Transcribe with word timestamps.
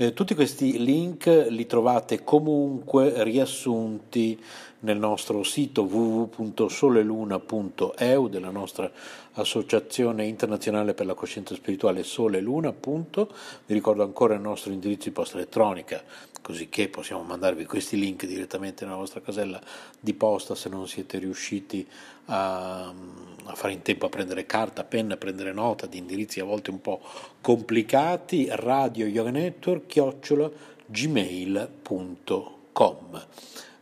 Eh, 0.00 0.12
tutti 0.12 0.36
questi 0.36 0.84
link 0.84 1.26
li 1.48 1.66
trovate 1.66 2.22
comunque 2.22 3.24
riassunti 3.24 4.40
nel 4.82 4.96
nostro 4.96 5.42
sito 5.42 5.82
www.soleluna.eu 5.82 8.28
della 8.28 8.50
nostra 8.50 8.88
associazione 9.32 10.26
internazionale 10.26 10.94
per 10.94 11.06
la 11.06 11.14
coscienza 11.14 11.56
spirituale 11.56 12.04
Sole 12.04 12.40
Luna. 12.40 12.72
Vi 12.80 13.74
ricordo 13.74 14.04
ancora 14.04 14.34
il 14.34 14.40
nostro 14.40 14.70
indirizzo 14.70 15.08
di 15.08 15.14
posta 15.14 15.36
elettronica, 15.36 16.00
così 16.48 16.70
che 16.70 16.88
possiamo 16.88 17.22
mandarvi 17.24 17.66
questi 17.66 17.98
link 17.98 18.24
direttamente 18.24 18.86
nella 18.86 18.96
vostra 18.96 19.20
casella 19.20 19.60
di 20.00 20.14
posta 20.14 20.54
se 20.54 20.70
non 20.70 20.88
siete 20.88 21.18
riusciti 21.18 21.86
a, 22.24 22.86
a 22.86 23.54
fare 23.54 23.74
in 23.74 23.82
tempo 23.82 24.06
a 24.06 24.08
prendere 24.08 24.46
carta, 24.46 24.82
penna, 24.82 25.12
a 25.12 25.18
prendere 25.18 25.52
nota 25.52 25.84
di 25.84 25.98
indirizzi 25.98 26.40
a 26.40 26.44
volte 26.44 26.70
un 26.70 26.80
po' 26.80 27.02
complicati. 27.42 28.46
Radio 28.50 29.04
Yoga 29.04 29.28
Network, 29.28 29.88
chiocciola 29.88 30.50
gmail.com 30.86 32.06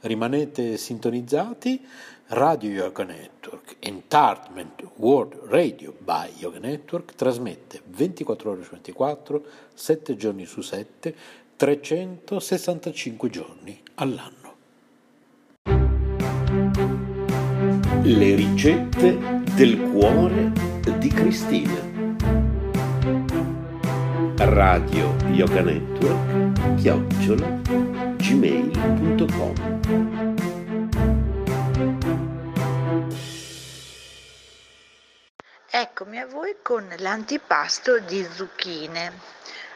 rimanete 0.00 0.76
sintonizzati. 0.76 1.86
Radio 2.30 2.70
Yoga 2.70 3.04
Network, 3.04 3.76
Entertainment 3.78 4.82
World 4.96 5.38
Radio 5.44 5.94
by 5.96 6.32
Yoga 6.38 6.58
Network, 6.58 7.14
trasmette 7.14 7.80
24 7.84 8.50
ore 8.50 8.64
su 8.64 8.70
24, 8.70 9.44
7 9.72 10.16
giorni 10.16 10.44
su 10.44 10.60
7, 10.60 11.14
365 11.56 13.30
giorni 13.30 13.82
all'anno. 13.94 14.34
Le 18.02 18.34
ricette 18.34 19.18
del 19.54 19.80
cuore 19.90 20.52
di 20.98 21.08
Cristina. 21.08 21.94
Radio 24.36 25.16
Yoga 25.30 25.62
Network, 25.62 26.74
chiocciola, 26.74 27.48
gmail.com 28.16 29.54
Eccomi 35.70 36.18
a 36.18 36.26
voi 36.26 36.56
con 36.62 36.86
l'antipasto 36.98 37.98
di 38.00 38.22
zucchine. 38.30 39.12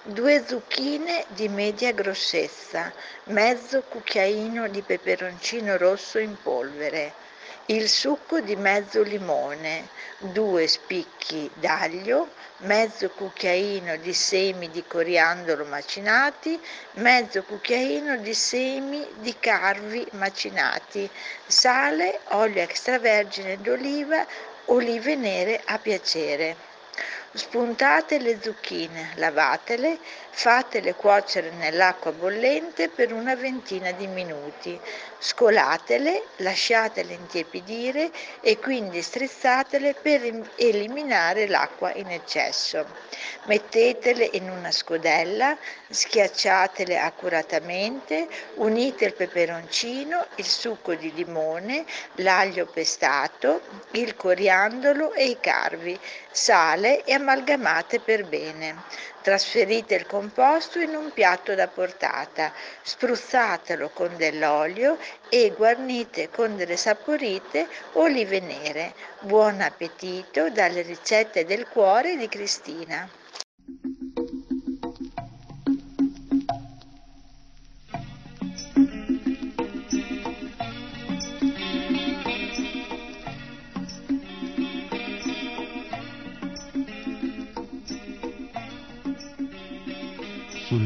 2 0.04 0.46
zucchine 0.46 1.26
di 1.28 1.46
media 1.48 1.92
grossezza, 1.92 2.90
mezzo 3.24 3.82
cucchiaino 3.82 4.66
di 4.68 4.80
peperoncino 4.80 5.76
rosso 5.76 6.18
in 6.18 6.36
polvere, 6.42 7.12
il 7.66 7.86
succo 7.86 8.40
di 8.40 8.56
mezzo 8.56 9.02
limone, 9.02 9.88
due 10.32 10.66
spicchi 10.66 11.50
d'aglio, 11.52 12.28
mezzo 12.60 13.10
cucchiaino 13.10 13.96
di 13.96 14.14
semi 14.14 14.70
di 14.70 14.82
coriandolo 14.86 15.66
macinati, 15.66 16.58
mezzo 16.92 17.42
cucchiaino 17.42 18.16
di 18.16 18.32
semi 18.32 19.06
di 19.18 19.36
carvi 19.38 20.06
macinati, 20.12 21.10
sale, 21.46 22.20
olio 22.30 22.62
extravergine 22.62 23.60
d'oliva, 23.60 24.26
olive 24.64 25.14
nere 25.14 25.60
a 25.66 25.78
piacere. 25.78 26.69
Spuntate 27.34 28.18
le 28.18 28.40
zucchine, 28.40 29.12
lavatele, 29.16 29.98
fatele 30.30 30.94
cuocere 30.94 31.50
nell'acqua 31.50 32.12
bollente 32.12 32.88
per 32.88 33.12
una 33.12 33.34
ventina 33.34 33.92
di 33.92 34.06
minuti. 34.06 34.80
Scolatele, 35.18 36.24
lasciatele 36.36 37.12
intiepidire 37.12 38.10
e 38.40 38.58
quindi 38.58 39.02
strizzatele 39.02 39.94
per 39.94 40.48
eliminare 40.56 41.46
l'acqua 41.46 41.92
in 41.94 42.10
eccesso. 42.10 42.86
Mettetele 43.44 44.30
in 44.32 44.48
una 44.48 44.70
scodella, 44.70 45.56
schiacciatele 45.90 46.98
accuratamente, 46.98 48.28
unite 48.54 49.04
il 49.06 49.14
peperoncino, 49.14 50.26
il 50.36 50.46
succo 50.46 50.94
di 50.94 51.12
limone, 51.12 51.84
l'aglio 52.16 52.66
pestato, 52.66 53.60
il 53.92 54.16
coriandolo 54.16 55.12
e 55.12 55.26
i 55.26 55.38
carvi, 55.40 55.98
sale 56.30 57.04
e 57.04 57.12
amalgamate 57.12 58.00
per 58.00 58.24
bene. 58.24 58.82
Trasferite 59.22 59.94
il 59.96 60.06
composto 60.06 60.78
in 60.78 60.94
un 60.94 61.12
piatto 61.12 61.54
da 61.54 61.68
portata, 61.68 62.54
spruzzatelo 62.80 63.90
con 63.90 64.16
dell'olio 64.16 64.96
e 65.28 65.52
guarnite 65.54 66.30
con 66.30 66.56
delle 66.56 66.78
saporite 66.78 67.68
olive 67.92 68.40
nere. 68.40 68.94
Buon 69.20 69.60
appetito 69.60 70.48
dalle 70.48 70.80
ricette 70.80 71.44
del 71.44 71.68
cuore 71.68 72.16
di 72.16 72.28
Cristina. 72.28 73.19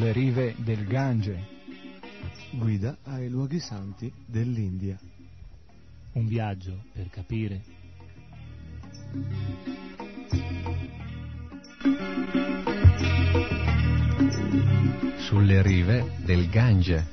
Sulle 0.04 0.12
rive 0.12 0.54
del 0.58 0.84
Gange. 0.84 1.46
Guida 2.50 2.98
ai 3.04 3.30
luoghi 3.30 3.58
santi 3.58 4.12
dell'India. 4.26 4.98
Un 6.12 6.26
viaggio 6.26 6.84
per 6.92 7.08
capire. 7.08 7.62
Sulle 15.20 15.62
rive 15.62 16.12
del 16.22 16.50
Gange. 16.50 17.12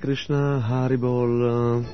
Krishna, 0.00 0.64
Haribol, 0.66 1.84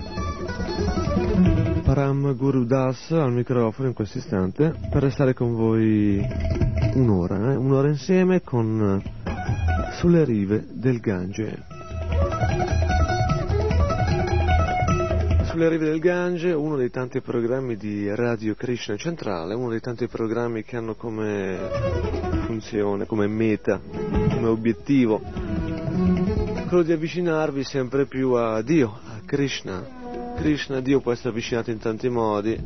Param 1.83 2.37
Guru 2.37 2.65
Das 2.65 3.11
al 3.11 3.33
microfono 3.33 3.89
in 3.89 3.95
questo 3.95 4.19
istante 4.19 4.73
per 4.91 5.03
restare 5.03 5.35
con 5.35 5.57
voi 5.57 6.25
un'ora, 6.95 7.51
eh? 7.51 7.57
un'ora 7.57 7.89
insieme 7.89 8.43
con 8.43 9.03
Sulle 9.99 10.25
rive 10.25 10.67
del 10.71 11.01
Gange. 11.01 11.65
Sulle 15.51 15.69
rive 15.69 15.87
del 15.87 15.99
Gange, 15.99 16.53
uno 16.53 16.77
dei 16.77 16.91
tanti 16.91 17.21
programmi 17.21 17.77
di 17.77 18.15
Radio 18.15 18.55
Krishna 18.55 18.97
Centrale, 18.97 19.55
uno 19.55 19.71
dei 19.71 19.81
tanti 19.81 20.07
programmi 20.07 20.63
che 20.63 20.77
hanno 20.77 20.95
come 20.95 21.59
funzione, 22.47 23.05
come 23.05 23.27
meta, 23.27 23.81
come 23.81 24.47
obiettivo 24.47 26.36
quello 26.67 26.83
di 26.83 26.93
avvicinarvi 26.93 27.63
sempre 27.63 28.07
più 28.07 28.33
a 28.33 28.61
Dio, 28.61 28.99
a 29.07 29.21
Krishna. 29.25 30.35
Krishna, 30.37 30.81
Dio 30.81 31.01
può 31.01 31.13
essere 31.13 31.29
avvicinato 31.29 31.71
in 31.71 31.79
tanti 31.79 32.09
modi, 32.09 32.59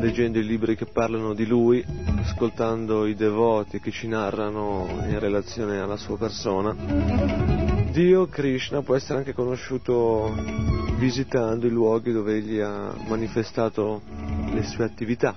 leggendo 0.00 0.38
i 0.38 0.44
libri 0.44 0.76
che 0.76 0.86
parlano 0.86 1.34
di 1.34 1.46
Lui, 1.46 1.84
ascoltando 2.18 3.06
i 3.06 3.14
devoti 3.14 3.80
che 3.80 3.92
ci 3.92 4.08
narrano 4.08 4.86
in 5.08 5.18
relazione 5.20 5.78
alla 5.78 5.96
sua 5.96 6.18
persona. 6.18 6.74
Dio, 7.92 8.26
Krishna, 8.26 8.82
può 8.82 8.96
essere 8.96 9.18
anche 9.18 9.32
conosciuto 9.32 10.34
visitando 10.98 11.66
i 11.66 11.70
luoghi 11.70 12.12
dove 12.12 12.34
egli 12.34 12.58
ha 12.58 12.92
manifestato 13.06 14.02
le 14.52 14.64
sue 14.64 14.84
attività. 14.84 15.34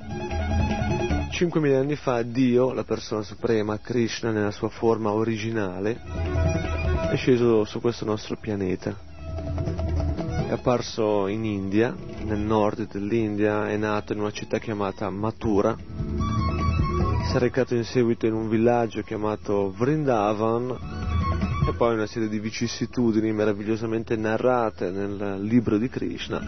5.000 1.30 1.76
anni 1.76 1.96
fa 1.96 2.22
Dio, 2.24 2.74
la 2.74 2.84
persona 2.84 3.22
suprema, 3.22 3.78
Krishna 3.80 4.32
nella 4.32 4.52
sua 4.52 4.70
forma 4.70 5.12
originale, 5.12 6.02
è 7.12 7.16
sceso 7.16 7.64
su 7.66 7.80
questo 7.80 8.06
nostro 8.06 8.38
pianeta. 8.38 8.96
È 10.48 10.52
apparso 10.52 11.28
in 11.28 11.46
India, 11.46 11.96
nel 12.24 12.40
nord 12.40 12.88
dell'India, 12.88 13.70
è 13.70 13.78
nato 13.78 14.14
in 14.14 14.20
una 14.20 14.32
città 14.32 14.58
chiamata 14.58 15.10
Mathura, 15.10 15.76
si 15.76 17.36
è 17.36 17.40
recato 17.40 17.76
in 17.76 17.84
seguito 17.84 18.26
in 18.26 18.34
un 18.34 18.50
villaggio 18.50 19.02
chiamato 19.02 19.72
Vrindavan 19.76 21.07
e 21.68 21.74
poi 21.74 21.96
una 21.96 22.08
serie 22.08 22.30
di 22.30 22.40
vicissitudini 22.40 23.34
meravigliosamente 23.34 24.16
narrate 24.16 24.90
nel 24.90 25.42
libro 25.42 25.78
di 25.78 25.90
Krishna 25.90 26.42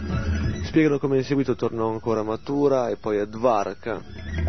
spiegano 0.64 0.98
come 0.98 1.18
in 1.18 1.24
seguito 1.24 1.54
tornò 1.54 1.90
ancora 1.90 2.20
a 2.20 2.24
Mathura 2.24 2.88
e 2.88 2.96
poi 2.96 3.18
a 3.18 3.26
Dvarka 3.26 4.02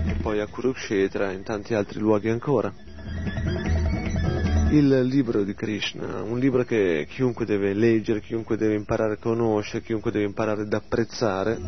e 0.07 0.15
poi 0.21 0.39
a 0.39 0.47
Kurukshetra 0.47 1.31
e 1.31 1.33
in 1.33 1.43
tanti 1.43 1.73
altri 1.73 1.99
luoghi 1.99 2.29
ancora 2.29 2.73
il 4.71 5.01
libro 5.03 5.43
di 5.43 5.53
Krishna, 5.53 6.21
un 6.21 6.39
libro 6.39 6.63
che 6.63 7.05
chiunque 7.09 7.45
deve 7.45 7.73
leggere, 7.73 8.21
chiunque 8.21 8.55
deve 8.55 8.75
imparare 8.75 9.15
a 9.15 9.17
conoscere, 9.17 9.83
chiunque 9.83 10.11
deve 10.11 10.23
imparare 10.23 10.61
ad 10.61 10.71
apprezzare 10.71 11.59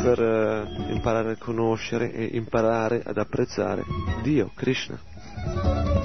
per 0.00 0.20
uh, 0.20 0.92
imparare 0.92 1.32
a 1.32 1.36
conoscere 1.36 2.12
e 2.12 2.28
imparare 2.32 3.02
ad 3.04 3.18
apprezzare 3.18 3.82
Dio, 4.22 4.52
Krishna. 4.54 6.03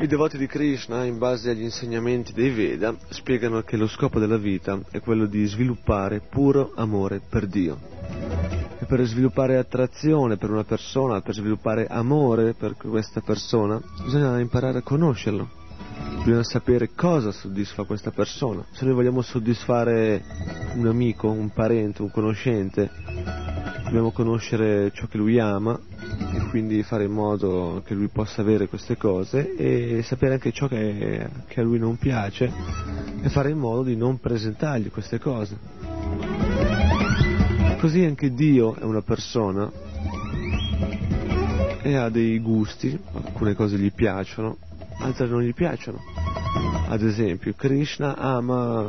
I 0.00 0.06
devoti 0.06 0.38
di 0.38 0.46
Krishna, 0.46 1.04
in 1.04 1.18
base 1.18 1.50
agli 1.50 1.60
insegnamenti 1.60 2.32
dei 2.32 2.48
Veda, 2.48 2.94
spiegano 3.10 3.60
che 3.60 3.76
lo 3.76 3.86
scopo 3.86 4.18
della 4.18 4.38
vita 4.38 4.80
è 4.90 4.98
quello 4.98 5.26
di 5.26 5.44
sviluppare 5.44 6.20
puro 6.20 6.72
amore 6.76 7.20
per 7.20 7.46
Dio 7.46 7.78
e 8.78 8.86
per 8.86 9.04
sviluppare 9.04 9.58
attrazione 9.58 10.38
per 10.38 10.50
una 10.50 10.64
persona, 10.64 11.20
per 11.20 11.34
sviluppare 11.34 11.86
amore 11.86 12.54
per 12.54 12.76
questa 12.78 13.20
persona, 13.20 13.78
bisogna 14.02 14.40
imparare 14.40 14.78
a 14.78 14.82
conoscerlo. 14.82 15.59
Bisogna 16.24 16.42
sapere 16.42 16.90
cosa 16.94 17.32
soddisfa 17.32 17.84
questa 17.84 18.10
persona. 18.10 18.64
Se 18.72 18.84
noi 18.84 18.94
vogliamo 18.94 19.22
soddisfare 19.22 20.22
un 20.74 20.86
amico, 20.86 21.30
un 21.30 21.50
parente, 21.50 22.02
un 22.02 22.10
conoscente, 22.10 22.90
dobbiamo 23.84 24.10
conoscere 24.10 24.92
ciò 24.92 25.06
che 25.06 25.16
lui 25.16 25.38
ama 25.38 25.78
e 26.32 26.48
quindi 26.50 26.82
fare 26.82 27.04
in 27.04 27.12
modo 27.12 27.82
che 27.84 27.94
lui 27.94 28.08
possa 28.08 28.42
avere 28.42 28.68
queste 28.68 28.96
cose 28.96 29.56
e 29.56 30.02
sapere 30.02 30.34
anche 30.34 30.52
ciò 30.52 30.68
che, 30.68 31.28
che 31.48 31.60
a 31.60 31.62
lui 31.62 31.78
non 31.78 31.96
piace 31.96 32.52
e 33.22 33.28
fare 33.30 33.50
in 33.50 33.58
modo 33.58 33.82
di 33.82 33.96
non 33.96 34.20
presentargli 34.20 34.90
queste 34.90 35.18
cose. 35.18 35.56
Così 37.80 38.04
anche 38.04 38.34
Dio 38.34 38.76
è 38.76 38.84
una 38.84 39.02
persona 39.02 39.70
e 41.82 41.96
ha 41.96 42.10
dei 42.10 42.38
gusti, 42.40 42.98
alcune 43.12 43.54
cose 43.54 43.78
gli 43.78 43.90
piacciono, 43.90 44.58
altre 45.00 45.26
non 45.26 45.42
gli 45.42 45.54
piacciono. 45.54 45.98
Ad 46.88 47.02
esempio, 47.02 47.52
Krishna 47.54 48.16
ama 48.16 48.88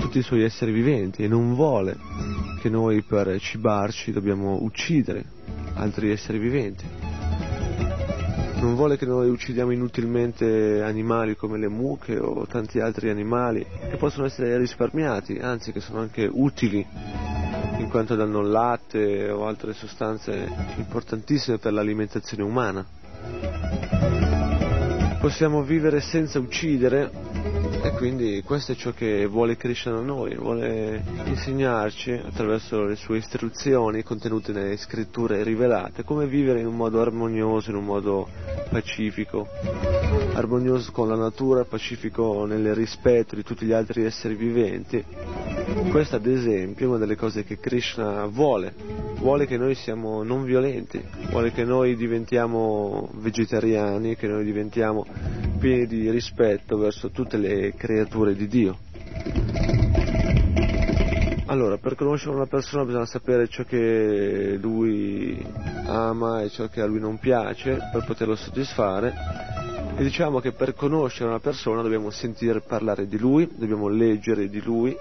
tutti 0.00 0.18
i 0.18 0.22
suoi 0.22 0.42
esseri 0.42 0.72
viventi 0.72 1.22
e 1.22 1.28
non 1.28 1.54
vuole 1.54 1.96
che 2.60 2.68
noi 2.68 3.02
per 3.02 3.40
cibarci 3.40 4.12
dobbiamo 4.12 4.58
uccidere 4.62 5.24
altri 5.74 6.10
esseri 6.10 6.38
viventi. 6.38 6.84
Non 8.60 8.76
vuole 8.76 8.96
che 8.96 9.06
noi 9.06 9.28
uccidiamo 9.28 9.72
inutilmente 9.72 10.82
animali 10.82 11.34
come 11.34 11.58
le 11.58 11.68
mucche 11.68 12.16
o 12.18 12.46
tanti 12.46 12.78
altri 12.78 13.10
animali 13.10 13.66
che 13.90 13.96
possono 13.96 14.26
essere 14.26 14.56
risparmiati, 14.56 15.38
anzi 15.38 15.72
che 15.72 15.80
sono 15.80 15.98
anche 15.98 16.28
utili 16.30 16.86
in 17.78 17.88
quanto 17.90 18.14
danno 18.14 18.40
latte 18.40 19.28
o 19.30 19.46
altre 19.46 19.72
sostanze 19.72 20.48
importantissime 20.76 21.58
per 21.58 21.72
l'alimentazione 21.72 22.44
umana. 22.44 24.21
Possiamo 25.22 25.62
vivere 25.62 26.00
senza 26.00 26.40
uccidere 26.40 27.08
e 27.44 27.90
quindi 27.96 28.42
questo 28.44 28.72
è 28.72 28.74
ciò 28.76 28.92
che 28.92 29.26
vuole 29.26 29.56
Krishna 29.56 29.92
da 29.92 30.00
noi, 30.00 30.36
vuole 30.36 31.02
insegnarci 31.24 32.12
attraverso 32.12 32.84
le 32.84 32.94
sue 32.94 33.18
istruzioni 33.18 34.04
contenute 34.04 34.52
nelle 34.52 34.76
scritture 34.76 35.42
rivelate 35.42 36.04
come 36.04 36.28
vivere 36.28 36.60
in 36.60 36.66
un 36.66 36.76
modo 36.76 37.00
armonioso, 37.00 37.70
in 37.70 37.76
un 37.76 37.84
modo 37.84 38.28
pacifico, 38.70 39.48
armonioso 40.34 40.92
con 40.92 41.08
la 41.08 41.16
natura, 41.16 41.64
pacifico 41.64 42.44
nel 42.44 42.72
rispetto 42.74 43.34
di 43.34 43.42
tutti 43.42 43.66
gli 43.66 43.72
altri 43.72 44.04
esseri 44.04 44.36
viventi. 44.36 45.04
Questa 45.90 46.16
ad 46.16 46.26
esempio 46.26 46.86
è 46.86 46.88
una 46.88 46.98
delle 46.98 47.16
cose 47.16 47.42
che 47.42 47.58
Krishna 47.58 48.26
vuole, 48.26 48.72
vuole 49.16 49.46
che 49.46 49.56
noi 49.56 49.74
siamo 49.74 50.22
non 50.22 50.44
violenti, 50.44 51.02
vuole 51.30 51.50
che 51.50 51.64
noi 51.64 51.96
diventiamo 51.96 53.10
vegetariani, 53.14 54.14
che 54.14 54.28
noi 54.28 54.44
diventiamo 54.44 55.04
pieni 55.62 55.86
di 55.86 56.10
rispetto 56.10 56.76
verso 56.76 57.10
tutte 57.10 57.36
le 57.36 57.72
creature 57.76 58.34
di 58.34 58.48
Dio. 58.48 58.78
Allora, 61.46 61.78
per 61.78 61.94
conoscere 61.94 62.34
una 62.34 62.46
persona 62.46 62.84
bisogna 62.84 63.06
sapere 63.06 63.46
ciò 63.46 63.62
che 63.62 64.58
lui 64.60 65.40
ama 65.86 66.42
e 66.42 66.50
ciò 66.50 66.66
che 66.66 66.80
a 66.80 66.86
lui 66.86 66.98
non 66.98 67.18
piace 67.18 67.78
per 67.92 68.04
poterlo 68.04 68.34
soddisfare. 68.34 69.14
E 69.96 70.02
diciamo 70.02 70.40
che 70.40 70.50
per 70.50 70.74
conoscere 70.74 71.28
una 71.28 71.38
persona 71.38 71.80
dobbiamo 71.80 72.10
sentire 72.10 72.60
parlare 72.60 73.06
di 73.06 73.18
lui, 73.18 73.48
dobbiamo 73.54 73.86
leggere 73.86 74.48
di 74.48 74.60
lui, 74.60 74.96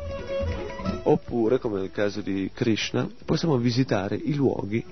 oppure, 1.04 1.58
come 1.58 1.80
nel 1.80 1.92
caso 1.92 2.22
di 2.22 2.52
Krishna, 2.54 3.10
possiamo 3.26 3.58
visitare 3.58 4.16
i 4.16 4.36
luoghi 4.36 4.86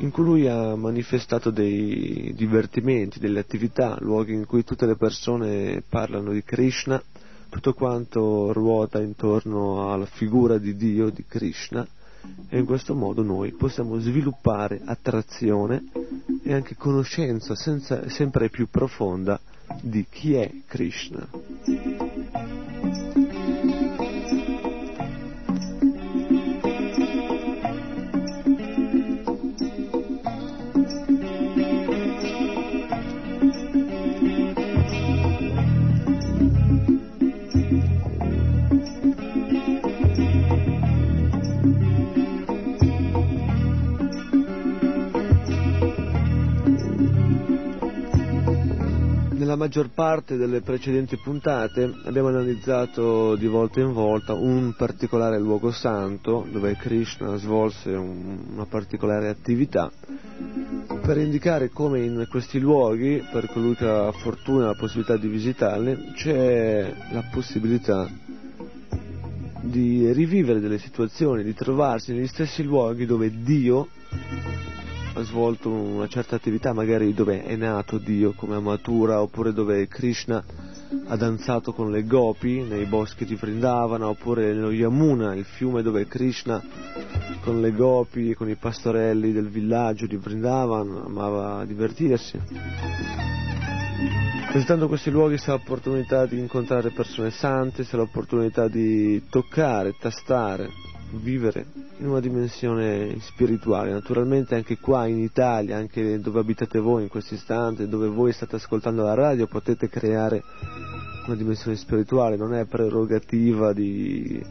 in 0.00 0.10
cui 0.10 0.24
lui 0.24 0.48
ha 0.48 0.74
manifestato 0.76 1.50
dei 1.50 2.32
divertimenti, 2.34 3.18
delle 3.18 3.40
attività, 3.40 3.96
luoghi 4.00 4.32
in 4.32 4.46
cui 4.46 4.64
tutte 4.64 4.86
le 4.86 4.96
persone 4.96 5.82
parlano 5.86 6.32
di 6.32 6.42
Krishna, 6.42 7.02
tutto 7.50 7.74
quanto 7.74 8.52
ruota 8.52 9.00
intorno 9.00 9.92
alla 9.92 10.06
figura 10.06 10.56
di 10.58 10.74
Dio, 10.76 11.10
di 11.10 11.24
Krishna, 11.26 11.86
e 12.48 12.58
in 12.58 12.64
questo 12.64 12.94
modo 12.94 13.22
noi 13.22 13.52
possiamo 13.52 13.98
sviluppare 13.98 14.80
attrazione 14.84 15.84
e 16.42 16.52
anche 16.52 16.76
conoscenza 16.76 17.54
senza, 17.54 18.08
sempre 18.08 18.48
più 18.48 18.68
profonda 18.70 19.38
di 19.82 20.06
chi 20.08 20.34
è 20.34 20.50
Krishna. 20.66 21.28
Nella 49.50 49.64
maggior 49.64 49.90
parte 49.90 50.36
delle 50.36 50.60
precedenti 50.60 51.16
puntate 51.16 51.92
abbiamo 52.04 52.28
analizzato 52.28 53.34
di 53.34 53.48
volta 53.48 53.80
in 53.80 53.92
volta 53.92 54.32
un 54.32 54.74
particolare 54.76 55.40
luogo 55.40 55.72
santo 55.72 56.46
dove 56.48 56.76
Krishna 56.76 57.34
svolse 57.34 57.90
un, 57.90 58.44
una 58.52 58.66
particolare 58.66 59.28
attività. 59.28 59.90
Per 61.02 61.18
indicare 61.18 61.70
come 61.70 61.98
in 61.98 62.28
questi 62.30 62.60
luoghi, 62.60 63.26
per 63.28 63.50
colui 63.50 63.74
che 63.74 63.88
ha 63.88 64.12
fortuna 64.12 64.62
e 64.62 64.66
la 64.66 64.76
possibilità 64.76 65.16
di 65.16 65.26
visitarli, 65.26 66.12
c'è 66.14 66.94
la 67.10 67.24
possibilità 67.32 68.08
di 69.62 70.12
rivivere 70.12 70.60
delle 70.60 70.78
situazioni, 70.78 71.42
di 71.42 71.54
trovarsi 71.54 72.12
negli 72.12 72.28
stessi 72.28 72.62
luoghi 72.62 73.04
dove 73.04 73.32
Dio 73.42 73.88
ha 75.12 75.22
svolto 75.22 75.70
una 75.70 76.06
certa 76.06 76.36
attività, 76.36 76.72
magari 76.72 77.12
dove 77.12 77.42
è 77.42 77.56
nato 77.56 77.98
Dio 77.98 78.32
come 78.32 78.56
amatura, 78.56 79.20
oppure 79.20 79.52
dove 79.52 79.88
Krishna 79.88 80.42
ha 81.06 81.16
danzato 81.16 81.72
con 81.72 81.90
le 81.90 82.04
gopi 82.04 82.62
nei 82.62 82.86
boschi 82.86 83.24
di 83.24 83.34
Vrindavana, 83.34 84.08
oppure 84.08 84.52
nello 84.52 84.70
Yamuna, 84.70 85.34
il 85.34 85.44
fiume 85.44 85.82
dove 85.82 86.06
Krishna 86.06 86.62
con 87.42 87.60
le 87.60 87.72
gopi 87.72 88.30
e 88.30 88.34
con 88.34 88.48
i 88.48 88.56
pastorelli 88.56 89.32
del 89.32 89.48
villaggio 89.48 90.06
di 90.06 90.16
Vrindavana 90.16 91.04
amava 91.04 91.64
divertirsi. 91.64 92.38
Visitando 94.52 94.88
questi 94.88 95.10
luoghi 95.10 95.38
si 95.38 95.48
ha 95.48 95.52
l'opportunità 95.52 96.26
di 96.26 96.38
incontrare 96.38 96.90
persone 96.90 97.30
sante, 97.30 97.84
si 97.84 97.94
ha 97.94 97.98
l'opportunità 97.98 98.66
di 98.66 99.22
toccare, 99.28 99.94
tastare, 99.98 100.68
vivere 101.12 101.66
in 101.98 102.08
una 102.08 102.20
dimensione 102.20 103.16
spirituale. 103.20 103.90
Naturalmente 103.90 104.54
anche 104.54 104.78
qua 104.78 105.06
in 105.06 105.18
Italia, 105.18 105.76
anche 105.76 106.20
dove 106.20 106.40
abitate 106.40 106.78
voi 106.78 107.02
in 107.02 107.08
questo 107.08 107.34
istante, 107.34 107.88
dove 107.88 108.08
voi 108.08 108.32
state 108.32 108.56
ascoltando 108.56 109.02
la 109.02 109.14
radio, 109.14 109.46
potete 109.46 109.88
creare 109.88 110.42
una 111.26 111.36
dimensione 111.36 111.76
spirituale, 111.76 112.36
non 112.36 112.54
è 112.54 112.64
prerogativa 112.64 113.72
di, 113.72 114.42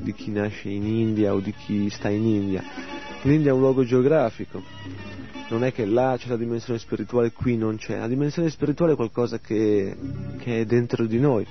di 0.00 0.12
chi 0.12 0.30
nasce 0.30 0.68
in 0.68 0.86
India 0.86 1.34
o 1.34 1.40
di 1.40 1.52
chi 1.52 1.88
sta 1.90 2.08
in 2.08 2.24
India. 2.24 2.62
L'India 3.22 3.50
è 3.50 3.54
un 3.54 3.60
luogo 3.60 3.84
geografico, 3.84 4.62
non 5.50 5.64
è 5.64 5.72
che 5.72 5.84
là 5.84 6.14
c'è 6.18 6.28
la 6.28 6.36
dimensione 6.36 6.78
spirituale, 6.78 7.32
qui 7.32 7.56
non 7.56 7.76
c'è. 7.76 7.98
La 7.98 8.06
dimensione 8.06 8.50
spirituale 8.50 8.92
è 8.92 8.96
qualcosa 8.96 9.38
che, 9.38 9.96
che 10.38 10.60
è 10.60 10.64
dentro 10.64 11.06
di 11.06 11.18
noi. 11.18 11.46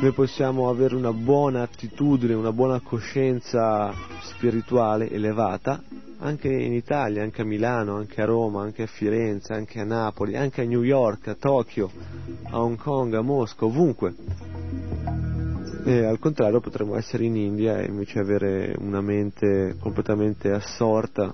Noi 0.00 0.12
possiamo 0.12 0.68
avere 0.68 0.96
una 0.96 1.12
buona 1.12 1.62
attitudine, 1.62 2.34
una 2.34 2.52
buona 2.52 2.80
coscienza 2.80 3.92
spirituale 4.22 5.10
elevata 5.10 5.80
anche 6.18 6.48
in 6.48 6.72
Italia, 6.72 7.22
anche 7.22 7.42
a 7.42 7.44
Milano, 7.44 7.96
anche 7.96 8.22
a 8.22 8.24
Roma, 8.24 8.62
anche 8.62 8.82
a 8.82 8.86
Firenze, 8.86 9.52
anche 9.52 9.80
a 9.80 9.84
Napoli, 9.84 10.36
anche 10.36 10.62
a 10.62 10.64
New 10.64 10.82
York, 10.82 11.28
a 11.28 11.34
Tokyo, 11.34 11.90
a 12.50 12.60
Hong 12.60 12.76
Kong, 12.76 13.14
a 13.14 13.22
Mosca, 13.22 13.64
ovunque. 13.64 14.14
E 15.84 16.04
al 16.04 16.20
contrario 16.20 16.60
potremmo 16.60 16.96
essere 16.96 17.24
in 17.24 17.36
India 17.36 17.78
e 17.78 17.86
invece 17.86 18.20
avere 18.20 18.74
una 18.78 19.00
mente 19.00 19.76
completamente 19.80 20.50
assorta 20.50 21.32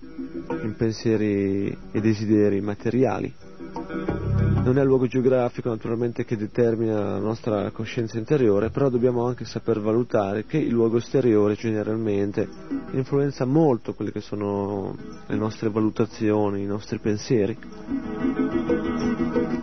in 0.63 0.75
pensieri 0.77 1.77
e 1.93 2.01
desideri 2.01 2.61
materiali. 2.63 4.47
Non 4.69 4.77
è 4.77 4.83
il 4.83 4.87
luogo 4.87 5.07
geografico 5.07 5.71
naturalmente 5.71 6.27
che 6.27 6.37
determina 6.37 7.01
la 7.01 7.19
nostra 7.19 7.71
coscienza 7.71 8.19
interiore, 8.19 8.69
però 8.69 8.91
dobbiamo 8.91 9.25
anche 9.27 9.47
saper 9.47 9.81
valutare 9.81 10.45
che 10.45 10.59
il 10.59 10.73
luogo 10.75 10.99
esteriore 10.99 11.55
generalmente 11.55 12.47
influenza 12.91 13.47
molto 13.47 13.95
quelle 13.95 14.13
che 14.13 14.21
sono 14.21 14.95
le 15.27 15.37
nostre 15.37 15.71
valutazioni, 15.71 16.65
i 16.65 16.67
nostri 16.67 16.99
pensieri. 16.99 17.57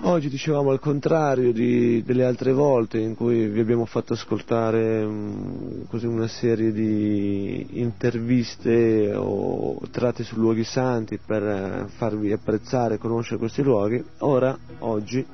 Oggi 0.08 0.30
dicevamo 0.30 0.70
al 0.70 0.80
contrario 0.80 1.52
di, 1.52 2.04
delle 2.04 2.26
altre 2.26 2.54
volte 2.54 3.00
in 3.00 3.16
cui 3.16 3.48
vi 3.48 3.60
abbiamo 3.60 3.86
fatto 3.86 4.14
ascoltare 4.14 5.04
um, 5.04 5.88
una 5.90 6.28
serie 6.28 6.72
di 6.72 7.80
interviste 7.80 9.16
o 9.16 9.80
tratte 9.90 10.24
su 10.24 10.36
luoghi 10.36 10.64
santi 10.64 11.18
per 11.18 11.88
farvi 11.96 12.32
apprezzare 12.32 12.96
e 12.96 12.98
conoscere 13.00 13.40
questi 13.40 13.64
luoghi, 13.64 14.04
ora, 14.20 14.56
oggi, 14.80 15.26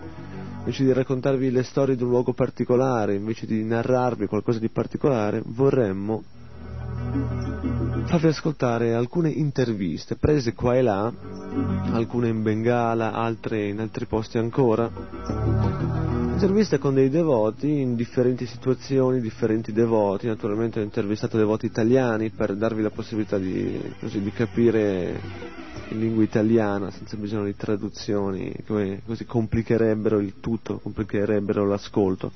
invece 0.59 0.85
di 0.85 0.93
raccontarvi 0.93 1.51
le 1.51 1.63
storie 1.63 1.97
di 1.97 2.03
un 2.03 2.09
luogo 2.09 2.31
particolare, 2.31 3.15
invece 3.15 3.45
di 3.45 3.65
narrarvi 3.65 4.25
qualcosa 4.25 4.59
di 4.59 4.69
particolare, 4.69 5.41
vorremmo 5.47 6.23
farvi 8.05 8.27
ascoltare 8.27 8.93
alcune 8.93 9.29
interviste 9.29 10.15
prese 10.15 10.53
qua 10.53 10.75
e 10.75 10.81
là, 10.81 11.12
alcune 11.91 12.27
in 12.29 12.41
Bengala, 12.41 13.13
altre 13.13 13.67
in 13.67 13.79
altri 13.79 14.05
posti 14.05 14.38
ancora. 14.38 14.89
Interviste 16.34 16.79
con 16.79 16.96
dei 16.96 17.10
devoti 17.10 17.81
in 17.81 17.96
differenti 17.96 18.46
situazioni, 18.46 19.22
differenti 19.22 19.72
devoti, 19.72 20.27
naturalmente 20.27 20.79
ho 20.79 20.84
intervistato 20.84 21.38
devoti 21.38 21.67
italiani 21.67 22.31
per 22.31 22.55
darvi 22.55 22.81
la 22.81 22.89
possibilità 22.89 23.38
di, 23.38 23.79
così, 24.00 24.22
di 24.22 24.31
capire 24.31 25.20
in 25.89 26.00
lingua 26.00 26.24
italiana 26.24 26.89
senza 26.89 27.15
bisogno 27.17 27.46
di 27.46 27.55
traduzioni, 27.55 28.53
come 28.65 29.01
così 29.05 29.25
complicherebbero 29.25 30.20
il 30.20 30.39
tutto, 30.39 30.79
complicherebbero 30.79 31.65
l'ascolto. 31.65 32.31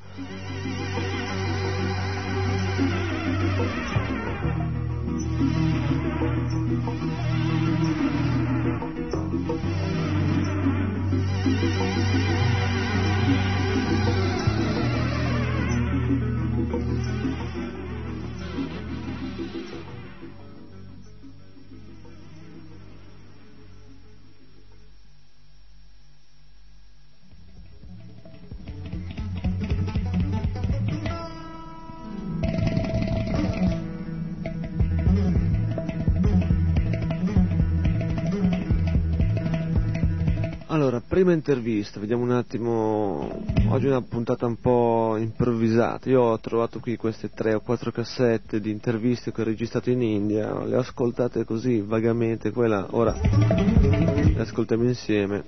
Prima 41.25 41.39
intervista, 41.39 42.00
vediamo 42.00 42.22
un 42.22 42.34
attimo, 42.34 43.44
oggi 43.70 43.88
è 43.88 43.89
una 43.89 44.03
puntata 44.03 44.46
un 44.46 44.58
po' 44.58 45.15
improvvisata, 45.17 46.08
io 46.08 46.22
ho 46.22 46.39
trovato 46.39 46.79
qui 46.79 46.98
queste 46.98 47.32
tre 47.32 47.55
o 47.55 47.62
quattro 47.62 47.91
cassette 47.91 48.62
di 48.62 48.70
interviste 48.70 49.32
che 49.32 49.41
ho 49.41 49.44
registrato 49.44 49.89
in 49.89 50.03
India, 50.03 50.63
le 50.63 50.75
ho 50.75 50.82
ascoltate 50.82 51.44
così 51.44 51.82
vagamente, 51.82 52.51
quella 52.51 52.86
ora 52.91 53.15
le 53.20 54.36
ascoltiamo 54.38 54.84
insieme, 54.84 55.44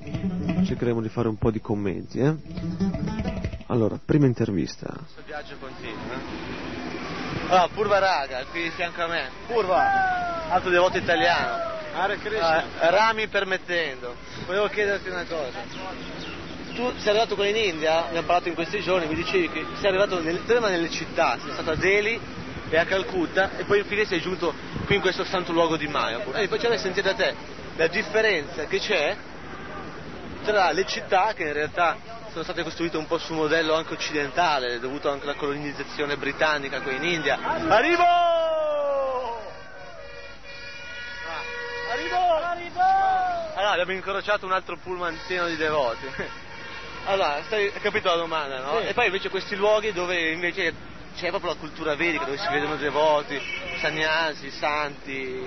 cercheremo 0.66 1.00
di 1.00 1.10
fare 1.10 1.28
un 1.28 1.38
po' 1.38 1.52
di 1.52 1.62
commenti. 1.62 2.18
Eh? 2.22 2.36
Allora, 3.68 4.00
prima 4.04 4.26
intervista. 4.26 4.88
Questo 4.88 5.22
viaggio 5.28 5.58
continua. 5.60 5.94
eh? 5.94 7.50
Allora, 7.50 7.68
Purva 7.68 8.00
Raga, 8.00 8.46
qui 8.50 8.64
di 8.64 8.72
fianco 8.72 9.04
a 9.04 9.08
me. 9.08 9.30
Purva, 9.46 10.50
altro 10.50 10.72
devoto 10.72 10.98
italiano. 10.98 11.77
Ah, 12.00 12.64
rami 12.90 13.28
permettendo, 13.28 14.16
volevo 14.46 14.68
chiederti 14.68 15.10
una 15.10 15.26
cosa. 15.26 15.64
Tu 16.76 16.94
sei 16.98 17.10
arrivato 17.10 17.34
qua 17.34 17.48
in 17.48 17.56
India, 17.56 18.06
abbiamo 18.06 18.28
parlato 18.28 18.50
in 18.50 18.54
questi 18.54 18.82
giorni, 18.82 19.08
mi 19.08 19.16
dicevi 19.16 19.50
che 19.50 19.66
sei 19.80 19.88
arrivato 19.90 20.22
nel- 20.22 20.42
prima 20.46 20.70
nelle 20.70 20.92
città, 20.92 21.40
sei 21.42 21.52
stato 21.54 21.72
a 21.72 21.76
Delhi 21.76 22.20
e 22.70 22.78
a 22.78 22.86
Calcutta 22.86 23.58
e 23.58 23.64
poi 23.64 23.80
infine 23.80 24.06
sei 24.06 24.20
giunto 24.22 24.54
qui 24.86 24.96
in 24.96 25.02
questo 25.02 25.24
santo 25.24 25.52
luogo 25.52 25.76
di 25.76 25.88
Mayapur. 25.88 26.38
E 26.38 26.42
mi 26.42 26.48
piacerebbe 26.48 26.78
sentire 26.78 27.10
da 27.10 27.16
te 27.16 27.36
la 27.78 27.88
differenza 27.88 28.66
che 28.66 28.78
c'è 28.80 29.16
tra 30.44 30.72
le 30.72 30.86
città 30.86 31.34
che 31.34 31.44
in 31.44 31.54
realtà 31.54 31.98
sono 32.30 32.44
state 32.44 32.62
costruite 32.62 32.98
un 32.98 33.08
po' 33.08 33.18
su 33.18 33.32
un 33.34 33.40
modello 33.40 33.74
anche 33.74 33.94
occidentale, 33.94 34.80
dovuto 34.80 35.10
anche 35.10 35.24
alla 35.24 35.34
colonizzazione 35.36 36.16
britannica 36.16 36.80
qui 36.82 36.96
in 36.96 37.04
India. 37.04 37.40
Arrivo! 37.68 38.04
Allora, 43.56 43.72
abbiamo 43.72 43.92
incrociato 43.92 44.46
un 44.46 44.52
altro 44.52 44.78
pullman 44.78 45.18
pieno 45.28 45.48
di 45.48 45.56
devoti. 45.56 46.06
Allora, 47.08 47.42
stai, 47.46 47.72
hai 47.74 47.80
capito 47.80 48.10
la 48.10 48.18
domanda, 48.18 48.60
no? 48.60 48.80
E 48.80 48.94
poi 48.94 49.06
invece 49.06 49.30
questi 49.30 49.56
luoghi 49.56 49.94
dove 49.94 50.34
invece 50.34 50.74
c'è 51.16 51.30
proprio 51.30 51.52
la 51.52 51.58
cultura 51.58 51.96
vedica, 51.96 52.26
dove 52.26 52.38
si 52.38 52.48
vedono 52.50 52.76
devoti, 52.76 53.42
sannyasi, 53.80 54.52
santi, 54.52 55.42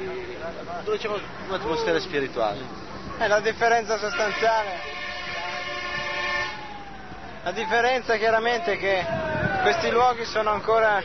dove 0.82 0.96
c'è 0.96 1.06
un'atmosfera 1.48 2.00
spirituale. 2.00 2.60
Eh, 3.18 3.28
la 3.28 3.40
differenza 3.40 3.98
sostanziale. 3.98 4.98
La 7.42 7.52
differenza 7.52 8.16
chiaramente 8.16 8.72
è 8.72 8.78
che 8.78 9.06
questi 9.60 9.90
luoghi 9.90 10.24
sono 10.24 10.50
ancora 10.50 11.02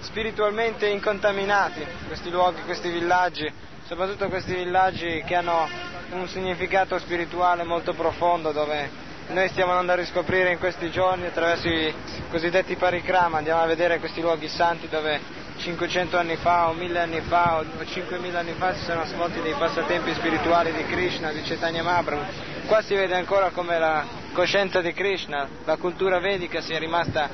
spiritualmente 0.00 0.86
incontaminati, 0.88 1.84
questi 2.06 2.30
luoghi, 2.30 2.62
questi 2.62 2.90
villaggi, 2.90 3.50
soprattutto 3.86 4.28
questi 4.28 4.52
villaggi 4.52 5.22
che 5.24 5.36
hanno 5.36 5.68
un 6.10 6.26
significato 6.26 6.98
spirituale 6.98 7.62
molto 7.62 7.92
profondo 7.94 8.50
dove 8.50 9.04
noi 9.28 9.48
stiamo 9.48 9.70
andando 9.70 9.92
a 9.92 9.96
riscoprire 9.96 10.50
in 10.50 10.58
questi 10.58 10.90
giorni 10.90 11.26
attraverso 11.26 11.68
i 11.68 11.94
cosiddetti 12.28 12.74
parikrama, 12.74 13.38
andiamo 13.38 13.60
a 13.60 13.66
vedere 13.66 14.00
questi 14.00 14.20
luoghi 14.20 14.48
santi 14.48 14.88
dove 14.88 15.20
500 15.58 16.18
anni 16.18 16.36
fa 16.36 16.68
o 16.68 16.72
1000 16.72 16.98
anni 16.98 17.20
fa 17.22 17.58
o 17.58 17.64
5000 17.84 18.38
anni 18.38 18.52
fa 18.54 18.74
si 18.74 18.84
sono 18.84 19.04
svolti 19.04 19.40
dei 19.40 19.54
passatempi 19.54 20.14
spirituali 20.14 20.72
di 20.72 20.84
Krishna, 20.86 21.30
di 21.30 21.42
Chaitanya 21.42 21.82
Mahaprabhu. 21.82 22.24
Qua 22.66 22.82
si 22.82 22.94
vede 22.94 23.14
ancora 23.14 23.50
come 23.50 23.78
la 23.78 24.04
coscienza 24.32 24.80
di 24.80 24.92
Krishna, 24.92 25.48
la 25.64 25.76
cultura 25.76 26.18
vedica 26.18 26.60
sia 26.60 26.78
rimasta 26.78 27.28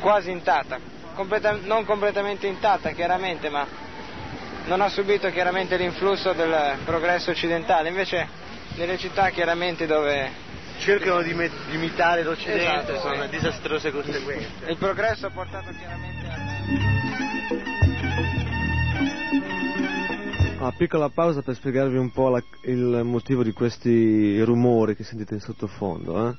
quasi 0.00 0.30
intatta, 0.30 0.78
Completa- 1.14 1.58
non 1.62 1.84
completamente 1.84 2.46
intatta 2.46 2.90
chiaramente, 2.90 3.50
ma 3.50 3.88
non 4.66 4.80
ha 4.80 4.88
subito 4.88 5.28
chiaramente 5.30 5.76
l'influsso 5.76 6.32
del 6.32 6.76
progresso 6.84 7.30
occidentale, 7.30 7.88
invece 7.88 8.26
nelle 8.76 8.98
città 8.98 9.30
chiaramente 9.30 9.86
dove 9.86 10.48
Cercano 10.80 11.20
di, 11.20 11.34
imitare 11.72 12.22
l'Occidente, 12.22 12.92
Esatto, 12.94 13.00
sono 13.00 13.22
sì. 13.24 13.28
disastrose 13.28 13.90
conseguenze. 13.90 14.48
il 14.66 14.78
progresso 14.78 15.26
ha 15.26 15.30
portato 15.30 15.68
chiaramente 15.78 16.26
a... 16.26 16.38
Ah, 20.66 20.72
piccola 20.76 21.10
pausa 21.10 21.42
per 21.42 21.54
spiegarvi 21.54 21.98
un 21.98 22.10
po' 22.12 22.30
la- 22.30 22.42
il 22.64 23.02
motivo 23.04 23.42
di 23.42 23.52
questi 23.52 24.40
rumori 24.42 24.96
che 24.96 25.04
sentite 25.04 25.34
in 25.34 25.40
sottofondo. 25.40 26.28
Eh? 26.28 26.34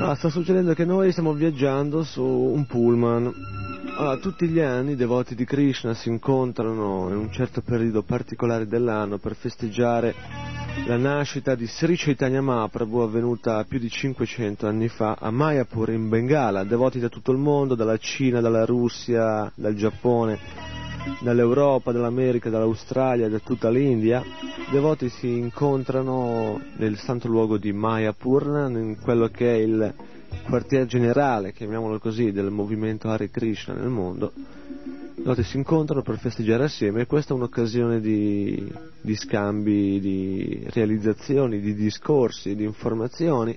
Ah, 0.00 0.14
sta 0.14 0.28
succedendo 0.28 0.74
che 0.74 0.84
noi 0.84 1.10
stiamo 1.10 1.32
viaggiando 1.32 2.04
su 2.04 2.22
un 2.22 2.64
pullman. 2.66 3.32
Allora, 3.98 4.16
tutti 4.18 4.46
gli 4.46 4.60
anni 4.60 4.92
i 4.92 4.94
devoti 4.94 5.34
di 5.34 5.44
Krishna 5.44 5.92
si 5.92 6.08
incontrano 6.08 7.08
in 7.08 7.16
un 7.16 7.32
certo 7.32 7.62
periodo 7.62 8.02
particolare 8.02 8.68
dell'anno 8.68 9.18
per 9.18 9.34
festeggiare 9.34 10.14
la 10.86 10.96
nascita 10.96 11.56
di 11.56 11.66
Sri 11.66 11.96
Chaitanya 11.96 12.40
Mahaprabhu 12.40 13.00
avvenuta 13.00 13.64
più 13.64 13.80
di 13.80 13.90
500 13.90 14.68
anni 14.68 14.86
fa 14.86 15.16
a 15.18 15.32
Mayapur 15.32 15.90
in 15.90 16.08
Bengala. 16.08 16.62
Devoti 16.62 17.00
da 17.00 17.08
tutto 17.08 17.32
il 17.32 17.38
mondo, 17.38 17.74
dalla 17.74 17.96
Cina, 17.96 18.40
dalla 18.40 18.64
Russia, 18.64 19.50
dal 19.56 19.74
Giappone, 19.74 20.38
dall'Europa, 21.18 21.90
dall'America, 21.90 22.50
dall'Australia, 22.50 23.28
da 23.28 23.40
tutta 23.40 23.68
l'India. 23.68 24.22
I 24.22 24.70
devoti 24.70 25.08
si 25.08 25.38
incontrano 25.38 26.60
nel 26.76 26.96
santo 26.98 27.26
luogo 27.26 27.58
di 27.58 27.72
Mayapur, 27.72 28.70
in 28.70 28.96
quello 29.02 29.26
che 29.26 29.54
è 29.54 29.56
il 29.56 29.94
quartier 30.48 30.86
generale, 30.86 31.52
chiamiamolo 31.52 31.98
così, 31.98 32.32
del 32.32 32.50
movimento 32.50 33.10
Hare 33.10 33.28
Krishna 33.30 33.74
nel 33.74 33.88
mondo. 33.88 34.32
Devoti 35.14 35.42
si 35.42 35.56
incontrano 35.58 36.00
per 36.02 36.18
festeggiare 36.18 36.64
assieme 36.64 37.02
e 37.02 37.06
questa 37.06 37.34
è 37.34 37.36
un'occasione 37.36 38.00
di, 38.00 38.66
di 39.00 39.14
scambi, 39.14 40.00
di 40.00 40.64
realizzazioni, 40.70 41.60
di 41.60 41.74
discorsi, 41.74 42.54
di 42.54 42.64
informazioni, 42.64 43.54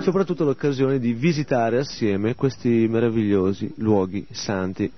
soprattutto 0.00 0.44
l'occasione 0.44 1.00
di 1.00 1.12
visitare 1.12 1.78
assieme 1.78 2.34
questi 2.36 2.86
meravigliosi 2.88 3.72
luoghi 3.78 4.24
santi. 4.30 4.90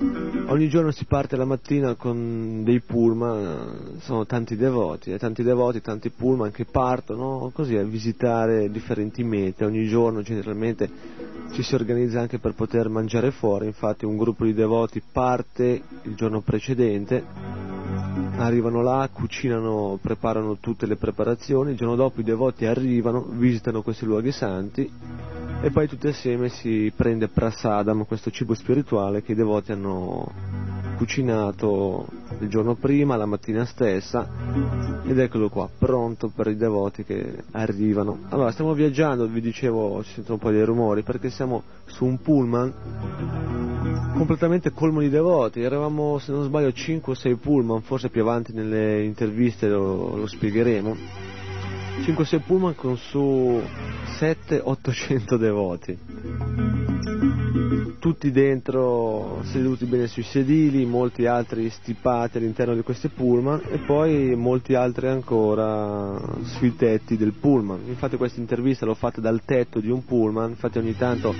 Ogni 0.00 0.68
giorno 0.68 0.92
si 0.92 1.06
parte 1.06 1.36
la 1.36 1.44
mattina 1.44 1.94
con 1.94 2.62
dei 2.62 2.80
pullman, 2.80 3.96
sono 3.98 4.26
tanti 4.26 4.54
devoti, 4.54 5.10
e 5.10 5.18
tanti 5.18 5.42
devoti, 5.42 5.80
tanti 5.80 6.10
pullman 6.10 6.52
che 6.52 6.66
partono 6.66 7.50
così 7.52 7.76
a 7.76 7.82
visitare 7.82 8.70
differenti 8.70 9.24
mete. 9.24 9.64
Ogni 9.64 9.88
giorno 9.88 10.22
generalmente 10.22 10.88
ci 11.52 11.64
si 11.64 11.74
organizza 11.74 12.20
anche 12.20 12.38
per 12.38 12.54
poter 12.54 12.88
mangiare 12.88 13.32
fuori, 13.32 13.66
infatti 13.66 14.04
un 14.04 14.16
gruppo 14.16 14.44
di 14.44 14.54
devoti 14.54 15.02
parte 15.10 15.82
il 16.02 16.14
giorno 16.14 16.42
precedente, 16.42 17.24
arrivano 18.36 18.82
là, 18.82 19.08
cucinano, 19.12 19.98
preparano 20.00 20.58
tutte 20.58 20.86
le 20.86 20.94
preparazioni, 20.94 21.72
il 21.72 21.76
giorno 21.76 21.96
dopo 21.96 22.20
i 22.20 22.24
devoti 22.24 22.66
arrivano, 22.66 23.26
visitano 23.30 23.82
questi 23.82 24.04
luoghi 24.04 24.30
santi 24.30 24.88
e 25.60 25.70
poi 25.70 25.88
tutti 25.88 26.06
assieme 26.06 26.48
si 26.48 26.92
prende 26.94 27.28
prasadam, 27.28 28.04
questo 28.06 28.30
cibo 28.30 28.54
spirituale 28.54 29.22
che 29.22 29.32
i 29.32 29.34
devoti 29.34 29.72
hanno 29.72 30.32
cucinato 30.96 32.06
il 32.40 32.48
giorno 32.48 32.74
prima, 32.74 33.16
la 33.16 33.26
mattina 33.26 33.64
stessa, 33.64 34.28
ed 35.04 35.18
eccolo 35.18 35.48
qua, 35.48 35.68
pronto 35.76 36.28
per 36.28 36.48
i 36.48 36.56
devoti 36.56 37.04
che 37.04 37.44
arrivano. 37.52 38.20
Allora, 38.28 38.52
stiamo 38.52 38.72
viaggiando, 38.72 39.26
vi 39.26 39.40
dicevo, 39.40 40.02
ci 40.04 40.14
sentono 40.14 40.34
un 40.34 40.40
po' 40.40 40.50
dei 40.50 40.64
rumori, 40.64 41.02
perché 41.02 41.30
siamo 41.30 41.62
su 41.86 42.04
un 42.04 42.20
pullman 42.20 42.74
completamente 44.16 44.72
colmo 44.72 45.00
di 45.00 45.08
devoti, 45.08 45.60
eravamo 45.60 46.18
se 46.18 46.32
non 46.32 46.44
sbaglio 46.44 46.72
5 46.72 47.12
o 47.12 47.16
6 47.16 47.34
pullman, 47.36 47.82
forse 47.82 48.10
più 48.10 48.20
avanti 48.20 48.52
nelle 48.52 49.04
interviste 49.04 49.68
lo, 49.68 50.16
lo 50.16 50.26
spiegheremo, 50.26 50.96
5 52.04 52.22
o 52.22 52.24
6 52.24 52.42
pullman 52.46 52.74
con 52.74 52.96
su 52.96 53.60
700-800 54.20 55.36
devoti 55.36 55.98
tutti 57.98 58.30
dentro 58.30 59.40
seduti 59.44 59.84
bene 59.86 60.06
sui 60.06 60.22
sedili, 60.22 60.84
molti 60.84 61.26
altri 61.26 61.70
stipati 61.70 62.38
all'interno 62.38 62.74
di 62.74 62.82
questi 62.82 63.08
pullman 63.08 63.62
e 63.68 63.78
poi 63.78 64.34
molti 64.36 64.74
altri 64.74 65.08
ancora 65.08 66.20
sui 66.42 66.76
tetti 66.76 67.16
del 67.16 67.32
pullman. 67.32 67.80
Infatti 67.86 68.16
questa 68.16 68.40
intervista 68.40 68.84
l'ho 68.84 68.94
fatta 68.94 69.20
dal 69.20 69.42
tetto 69.44 69.80
di 69.80 69.90
un 69.90 70.04
pullman, 70.04 70.50
infatti 70.50 70.78
ogni 70.78 70.96
tanto 70.96 71.34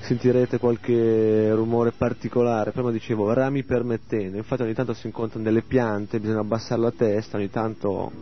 sentirete 0.00 0.58
qualche 0.58 1.52
rumore 1.52 1.92
particolare, 1.92 2.70
prima 2.70 2.90
dicevo 2.90 3.32
rami 3.32 3.64
permettendo, 3.64 4.36
infatti 4.36 4.62
ogni 4.62 4.74
tanto 4.74 4.94
si 4.94 5.06
incontrano 5.06 5.44
delle 5.44 5.62
piante, 5.62 6.20
bisogna 6.20 6.40
abbassare 6.40 6.80
la 6.80 6.92
testa, 6.92 7.36
ogni 7.36 7.50
tanto 7.50 8.12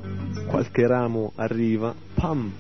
qualche 0.47 0.87
ramo 0.87 1.33
arriva, 1.37 1.95
pam! 2.15 2.53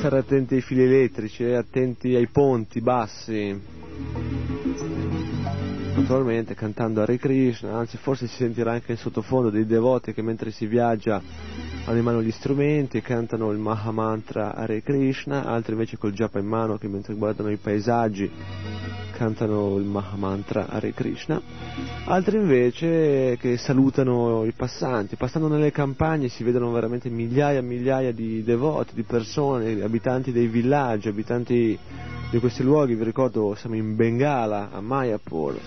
Stare 0.00 0.16
attenti 0.20 0.54
ai 0.54 0.62
fili 0.62 0.84
elettrici, 0.84 1.44
eh, 1.44 1.56
attenti 1.56 2.14
ai 2.14 2.26
ponti 2.26 2.80
bassi. 2.80 4.39
Naturalmente 6.00 6.54
cantando 6.54 7.02
Hare 7.02 7.18
Krishna, 7.18 7.76
anzi 7.76 7.98
forse 7.98 8.26
si 8.26 8.36
sentirà 8.36 8.72
anche 8.72 8.92
in 8.92 8.98
sottofondo 8.98 9.50
dei 9.50 9.66
devoti 9.66 10.14
che 10.14 10.22
mentre 10.22 10.50
si 10.50 10.64
viaggia 10.64 11.20
hanno 11.84 11.98
in 11.98 12.02
mano 12.02 12.22
gli 12.22 12.30
strumenti 12.30 12.96
e 12.96 13.02
cantano 13.02 13.50
il 13.50 13.58
Mahamantra 13.58 14.54
Hare 14.54 14.82
Krishna, 14.82 15.44
altri 15.44 15.72
invece 15.72 15.98
col 15.98 16.12
japa 16.12 16.38
in 16.38 16.46
mano 16.46 16.78
che 16.78 16.88
mentre 16.88 17.14
guardano 17.14 17.50
i 17.50 17.58
paesaggi 17.58 18.30
cantano 19.12 19.76
il 19.76 19.84
Mahamantra 19.84 20.68
Hare 20.68 20.94
Krishna, 20.94 21.40
altri 22.06 22.38
invece 22.38 23.36
che 23.38 23.58
salutano 23.58 24.46
i 24.46 24.52
passanti. 24.52 25.16
Passando 25.16 25.48
nelle 25.48 25.70
campagne 25.70 26.28
si 26.28 26.42
vedono 26.42 26.72
veramente 26.72 27.10
migliaia 27.10 27.58
e 27.58 27.62
migliaia 27.62 28.12
di 28.12 28.42
devoti, 28.42 28.94
di 28.94 29.02
persone, 29.02 29.82
abitanti 29.82 30.32
dei 30.32 30.46
villaggi, 30.46 31.08
abitanti 31.08 31.78
di 32.30 32.38
questi 32.38 32.62
luoghi. 32.62 32.94
Vi 32.94 33.04
ricordo 33.04 33.54
siamo 33.56 33.74
in 33.74 33.96
Bengala, 33.96 34.70
a 34.70 34.80
Mayapur. 34.80 35.58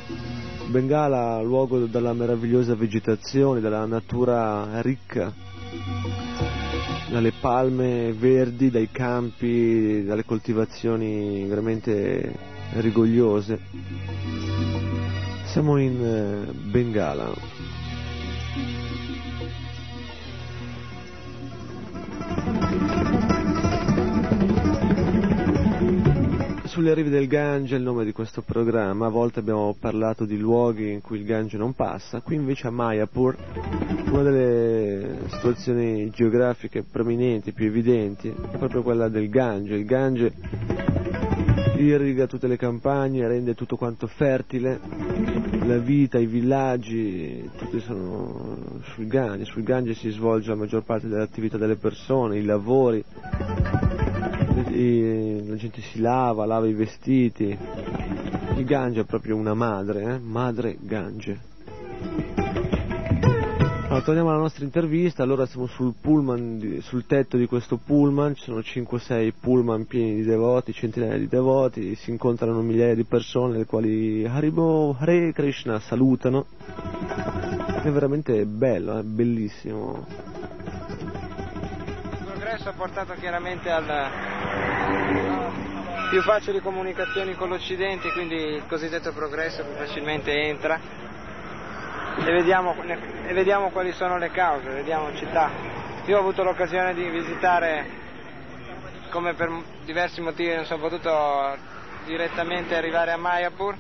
Bengala, 0.68 1.42
luogo 1.42 1.86
dalla 1.86 2.14
meravigliosa 2.14 2.76
vegetazione, 2.76 3.60
dalla 3.60 3.86
natura 3.86 4.82
ricca 4.82 5.34
dalle 7.14 7.32
palme 7.40 8.12
verdi, 8.14 8.72
dai 8.72 8.90
campi, 8.92 10.04
dalle 10.04 10.26
coltivazioni 10.26 11.46
veramente 11.46 12.34
rigogliose. 12.72 13.60
Siamo 15.46 15.78
in 15.78 16.04
eh, 16.04 16.52
Bengala. 16.54 17.32
Sulle 26.74 26.96
rive 26.96 27.12
del 27.12 27.28
Gange 27.28 27.76
è 27.76 27.78
il 27.78 27.84
nome 27.84 28.04
di 28.04 28.12
questo 28.12 28.42
programma, 28.42 29.06
a 29.06 29.10
volte 29.10 29.38
abbiamo 29.38 29.76
parlato 29.80 30.26
di 30.26 30.40
luoghi 30.40 30.92
in 30.92 31.02
cui 31.02 31.20
il 31.20 31.24
Gange 31.24 31.56
non 31.56 31.74
passa, 31.74 32.22
qui 32.22 32.34
invece 32.34 32.66
a 32.66 32.72
Mayapur, 32.72 33.38
una 34.10 34.24
delle 34.24 35.20
situazioni 35.28 36.10
geografiche 36.10 36.82
prominenti, 36.82 37.52
più 37.52 37.68
evidenti, 37.68 38.30
è 38.30 38.58
proprio 38.58 38.82
quella 38.82 39.08
del 39.08 39.30
Gange. 39.30 39.76
Il 39.76 39.86
Gange 39.86 40.34
irriga 41.78 42.26
tutte 42.26 42.48
le 42.48 42.58
campagne, 42.58 43.28
rende 43.28 43.54
tutto 43.54 43.76
quanto 43.76 44.08
fertile, 44.08 44.80
la 45.66 45.78
vita, 45.78 46.18
i 46.18 46.26
villaggi, 46.26 47.52
tutti 47.56 47.80
sono 47.82 48.82
sul 48.96 49.06
Gange, 49.06 49.46
sul 49.46 49.62
Gange 49.62 49.94
si 49.94 50.10
svolge 50.10 50.50
la 50.50 50.56
maggior 50.56 50.84
parte 50.84 51.08
dell'attività 51.08 51.58
delle 51.58 51.76
persone, 51.76 52.40
i 52.40 52.44
lavori, 52.44 53.06
la 54.74 55.56
gente 55.56 55.82
si 55.82 56.00
lava, 56.00 56.46
lava 56.46 56.68
i 56.68 56.74
vestiti, 56.74 57.58
il 58.56 58.66
Gange 58.66 59.02
è 59.02 59.06
proprio 59.06 59.36
una 59.36 59.54
madre, 59.54 60.16
eh? 60.16 60.20
madre 60.20 60.78
Gange. 60.80 61.52
Allora, 63.94 64.08
torniamo 64.08 64.30
alla 64.32 64.40
nostra 64.40 64.66
intervista, 64.66 65.22
allora 65.22 65.46
siamo 65.46 65.68
sul, 65.68 65.94
pullman, 66.02 66.80
sul 66.82 67.06
tetto 67.06 67.38
di 67.38 67.46
questo 67.46 67.78
pullman, 67.78 68.34
ci 68.34 68.46
sono 68.46 68.58
5-6 68.58 69.34
pullman 69.40 69.86
pieni 69.86 70.16
di 70.16 70.24
devoti, 70.24 70.74
centinaia 70.74 71.16
di 71.16 71.28
devoti, 71.28 71.94
si 71.94 72.10
incontrano 72.10 72.62
migliaia 72.62 72.96
di 72.96 73.04
persone 73.04 73.58
le 73.58 73.66
quali 73.66 74.26
Haribo, 74.26 74.96
Hare 74.98 75.32
Krishna 75.32 75.80
salutano. 75.80 76.48
È 77.84 77.92
veramente 77.92 78.46
bello, 78.48 78.98
è 78.98 79.04
bellissimo. 79.04 80.08
Progresso 82.54 82.70
ha 82.70 82.86
portato 82.86 83.14
chiaramente 83.20 83.72
al 83.72 84.12
più 86.12 86.22
facili 86.22 86.60
comunicazioni 86.60 87.34
con 87.34 87.50
l'Occidente, 87.50 88.12
quindi 88.12 88.36
il 88.36 88.68
cosiddetto 88.68 89.12
progresso 89.12 89.64
più 89.64 89.74
facilmente 89.74 90.32
entra 90.32 90.80
e 92.16 92.32
vediamo, 92.32 92.76
e 92.84 93.34
vediamo 93.34 93.72
quali 93.72 93.92
sono 93.92 94.20
le 94.20 94.30
cause, 94.30 94.70
vediamo 94.70 95.16
città. 95.16 95.50
Io 96.06 96.16
ho 96.16 96.20
avuto 96.20 96.44
l'occasione 96.44 96.94
di 96.94 97.10
visitare, 97.10 97.90
come 99.10 99.34
per 99.34 99.50
diversi 99.84 100.22
motivi 100.22 100.54
non 100.54 100.66
sono 100.66 100.88
potuto 100.88 101.58
direttamente 102.06 102.76
arrivare 102.76 103.14
a 103.14 103.18
Mayapur, 103.18 103.76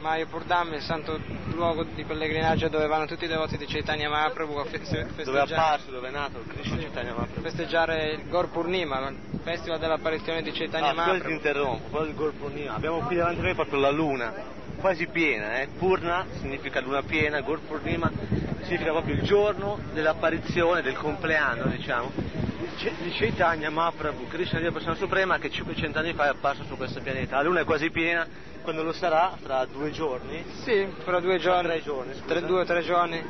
Mayapur 0.00 0.44
Dham, 0.44 0.74
il 0.74 0.82
santo 0.82 1.18
luogo 1.52 1.82
di 1.82 2.04
pellegrinaggio 2.04 2.68
dove 2.68 2.86
vanno 2.86 3.06
tutti 3.06 3.24
i 3.24 3.28
devoti 3.28 3.56
di 3.56 3.66
Chaitanya 3.66 4.08
Mahaprabhu 4.08 4.56
a 4.56 4.64
festeggiare. 4.64 5.24
Dove 5.24 5.38
è 5.38 5.42
apparso, 5.42 5.90
dove 5.90 6.08
è 6.08 6.10
nato 6.10 6.42
Krishna 6.46 6.76
Chaitanya 6.76 7.14
Mahaprabhu. 7.14 7.42
Festeggiare 7.42 8.12
il 8.12 8.28
Gor 8.28 8.48
Purnima, 8.48 9.08
il 9.08 9.40
festival 9.42 9.78
dell'apparizione 9.78 10.42
di 10.42 10.52
Chaitanya 10.52 10.90
ah, 10.90 10.94
Mahaprabhu. 10.94 11.26
ti 11.26 11.32
interrompo, 11.32 11.88
quello 11.88 12.06
del 12.06 12.14
Gor 12.14 12.32
Purnima. 12.34 12.74
Abbiamo 12.74 13.00
qui 13.00 13.16
davanti 13.16 13.40
a 13.40 13.42
noi 13.42 13.54
proprio 13.54 13.80
la 13.80 13.90
luna, 13.90 14.34
quasi 14.80 15.06
piena, 15.06 15.60
eh? 15.60 15.68
Purna 15.76 16.26
significa 16.38 16.80
luna 16.80 17.02
piena, 17.02 17.40
Gor 17.40 17.60
Purnima 17.60 18.10
significa 18.62 18.92
proprio 18.92 19.14
il 19.14 19.22
giorno 19.22 19.78
dell'apparizione, 19.92 20.82
del 20.82 20.96
compleanno, 20.96 21.64
diciamo, 21.66 22.12
di 22.78 23.10
Chaitanya 23.10 23.70
Mahaprabhu, 23.70 24.28
Krishna 24.28 24.60
Dio 24.60 24.70
Persona 24.70 24.94
Suprema 24.94 25.38
che 25.38 25.50
500 25.50 25.98
anni 25.98 26.12
fa 26.12 26.26
è 26.26 26.28
apparso 26.28 26.62
su 26.64 26.76
questo 26.76 27.00
pianeta. 27.00 27.36
La 27.36 27.42
luna 27.42 27.60
è 27.60 27.64
quasi 27.64 27.90
piena, 27.90 28.26
quando 28.68 28.84
lo 28.84 28.92
sarà? 28.92 29.34
Fra 29.40 29.64
due 29.64 29.90
giorni? 29.90 30.44
Sì, 30.62 30.86
fra 30.98 31.20
due 31.20 31.38
giorni. 31.38 31.68
Fra 31.68 31.72
tre 31.72 31.82
giorni, 31.82 32.12
scusa. 32.12 32.24
Tre, 32.26 32.42
due 32.42 32.60
o 32.60 32.64
tre 32.66 32.82
giorni. 32.82 33.24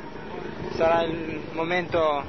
Sarà 0.75 1.03
il 1.03 1.47
momento. 1.53 2.25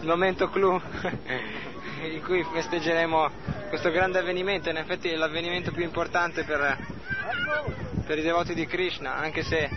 il 0.00 0.06
momento 0.06 0.48
clou 0.48 0.80
in 2.10 2.22
cui 2.22 2.42
festeggeremo 2.42 3.30
questo 3.68 3.90
grande 3.90 4.18
avvenimento. 4.18 4.70
In 4.70 4.78
effetti 4.78 5.10
è 5.10 5.16
l'avvenimento 5.16 5.72
più 5.72 5.82
importante 5.82 6.44
per, 6.44 6.78
per 8.06 8.16
i 8.16 8.22
devoti 8.22 8.54
di 8.54 8.64
Krishna, 8.64 9.16
anche 9.16 9.42
se 9.42 9.68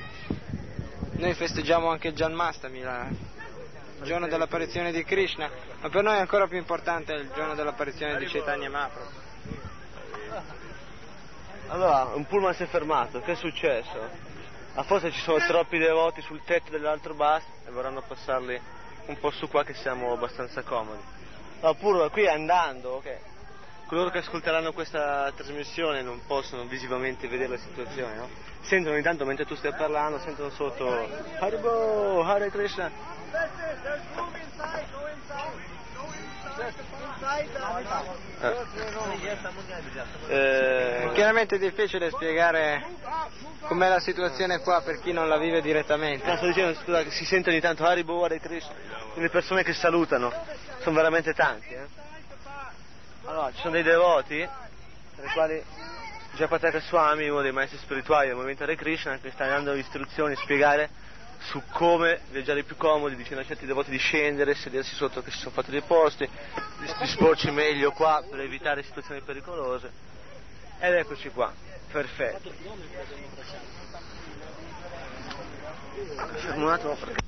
noi 1.12 1.34
festeggiamo 1.34 1.90
anche 1.90 2.14
Janmastami, 2.14 2.80
la, 2.80 3.06
il 3.10 4.06
giorno 4.06 4.30
dell'apparizione 4.30 4.94
di 4.94 5.04
Krishna, 5.04 5.50
ma 5.82 5.90
per 5.90 6.04
noi 6.04 6.16
è 6.16 6.20
ancora 6.20 6.48
più 6.48 6.58
importante 6.58 7.12
il 7.12 7.30
giorno 7.36 7.54
dell'apparizione 7.54 8.18
di 8.18 8.28
Chaitanya 8.28 8.70
Mahaprabhu. 8.70 10.63
Allora, 11.68 12.12
un 12.14 12.26
pullman 12.26 12.54
si 12.54 12.64
è 12.64 12.68
fermato, 12.68 13.22
che 13.22 13.32
è 13.32 13.36
successo? 13.36 14.32
Ah, 14.76 14.84
forse 14.84 15.12
ci 15.12 15.20
sono 15.22 15.38
troppi 15.46 15.78
devoti 15.78 16.22
sul 16.22 16.42
tetto 16.44 16.72
dell'altro 16.72 17.14
bus 17.14 17.44
e 17.66 17.72
vorranno 17.72 18.02
passarli 18.02 18.60
un 19.06 19.20
po' 19.20 19.32
su 19.32 19.48
qua 19.48 19.64
che 19.64 19.74
siamo 19.74 20.12
abbastanza 20.12 20.62
comodi. 20.64 21.02
No, 21.62 21.74
pure 21.76 22.10
qui 22.10 22.28
andando, 22.28 22.96
ok. 22.96 23.18
Coloro 23.88 24.10
che 24.10 24.20
ascolteranno 24.20 24.74
questa 24.74 25.32
trasmissione 25.36 26.02
non 26.02 26.22
possono 26.26 26.66
visivamente 26.66 27.28
vedere 27.28 27.52
la 27.52 27.58
situazione, 27.58 28.16
no? 28.16 28.30
Sentono 28.62 28.96
intanto 28.98 29.26
mentre 29.26 29.46
tu 29.46 29.56
stai 29.56 29.74
parlando, 29.74 30.20
sentono 30.20 30.50
sotto 30.50 31.08
Haribo, 31.40 32.24
Hare 32.24 32.50
Krishna. 32.50 32.92
Eh, 40.28 41.10
chiaramente 41.14 41.56
è 41.56 41.60
difficile 41.60 42.12
spiegare 42.12 42.86
com'è 43.62 43.90
la 43.90 44.00
situazione 44.00 44.60
qua 44.60 44.82
per 44.82 45.00
chi 45.00 45.12
non 45.12 45.28
la 45.28 45.38
vive 45.38 45.62
direttamente. 45.62 46.28
No, 46.28 46.36
sto 46.38 46.48
dicendo 46.48 46.80
scusa, 46.80 47.10
si 47.10 47.26
sente 47.26 47.50
ogni 47.50 47.62
tanto 47.62 47.86
Haribo, 47.86 48.24
Hare 48.24 48.40
Krishna, 48.40 48.74
le 49.16 49.30
persone 49.30 49.64
che 49.64 49.74
salutano, 49.74 50.32
sono 50.82 50.96
veramente 50.96 51.34
tanti. 51.34 51.74
Eh? 51.74 51.88
Allora, 53.26 53.52
ci 53.54 53.62
sono 53.62 53.72
dei 53.72 53.84
devoti, 53.84 54.48
tra 55.16 55.26
i 55.26 55.30
quali 55.34 55.64
Japataka 56.36 56.80
Swami, 56.82 57.30
uno 57.30 57.42
dei 57.42 57.52
maestri 57.52 57.78
spirituali 57.80 58.28
del 58.28 58.36
movimento 58.36 58.64
Hare 58.64 58.76
Krishna, 58.76 59.18
che 59.18 59.32
sta 59.32 59.48
dando 59.48 59.74
istruzioni, 59.74 60.36
spiegare 60.36 60.90
su 61.44 61.62
come 61.72 62.22
viaggiare 62.30 62.64
più 62.64 62.76
comodi, 62.78 63.16
dicendo 63.16 63.42
a 63.42 63.46
certi 63.46 63.66
devoti 63.66 63.92
di 63.92 63.98
scendere, 63.98 64.56
sedersi 64.56 64.96
sotto 64.96 65.22
che 65.22 65.32
si 65.32 65.40
sono 65.40 65.52
fatti 65.52 65.72
dei 65.72 65.82
posti, 65.82 66.26
di 66.26 66.94
disporci 67.00 67.52
meglio 67.52 67.92
qua 67.92 68.24
per 68.28 68.40
evitare 68.40 68.84
situazioni 68.84 69.22
pericolose. 69.22 69.92
Ed 70.80 70.94
eccoci 70.94 71.30
qua, 71.30 71.54
perfetto. 71.92 72.52
Fermo 76.36 76.66
un 76.66 76.72
attimo 76.72 76.96
perché... 76.96 77.22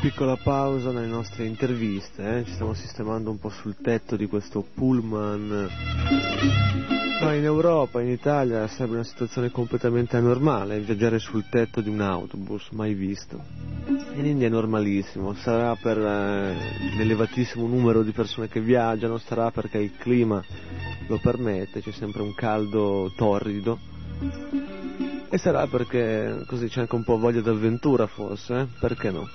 Piccola 0.00 0.36
pausa 0.36 0.92
nelle 0.92 1.08
nostre 1.08 1.44
interviste, 1.44 2.38
eh? 2.38 2.44
ci 2.44 2.52
stiamo 2.52 2.72
sistemando 2.72 3.30
un 3.30 3.38
po' 3.40 3.48
sul 3.48 3.74
tetto 3.82 4.14
di 4.14 4.26
questo 4.26 4.64
pullman. 4.72 5.68
No, 7.20 7.34
in 7.34 7.42
Europa, 7.42 8.00
in 8.00 8.10
Italia 8.10 8.68
sarebbe 8.68 8.94
una 8.94 9.02
situazione 9.02 9.50
completamente 9.50 10.16
anormale 10.16 10.78
viaggiare 10.78 11.18
sul 11.18 11.48
tetto 11.50 11.80
di 11.80 11.88
un 11.88 12.00
autobus, 12.00 12.68
mai 12.70 12.94
visto. 12.94 13.42
In 14.14 14.24
India 14.24 14.46
è 14.46 14.50
normalissimo, 14.50 15.34
sarà 15.34 15.74
per 15.74 15.98
eh, 15.98 16.54
l'elevatissimo 16.96 17.66
numero 17.66 18.04
di 18.04 18.12
persone 18.12 18.46
che 18.46 18.60
viaggiano, 18.60 19.18
sarà 19.18 19.50
perché 19.50 19.78
il 19.78 19.96
clima 19.96 20.40
lo 21.08 21.18
permette, 21.18 21.82
c'è 21.82 21.90
sempre 21.90 22.22
un 22.22 22.34
caldo 22.34 23.12
torrido 23.16 23.78
e 25.28 25.38
sarà 25.38 25.66
perché 25.66 26.44
così 26.46 26.68
c'è 26.68 26.80
anche 26.80 26.94
un 26.94 27.02
po' 27.04 27.18
voglia 27.18 27.40
d'avventura 27.40 28.06
forse, 28.06 28.60
eh? 28.60 28.66
perché 28.78 29.10
no? 29.10 29.28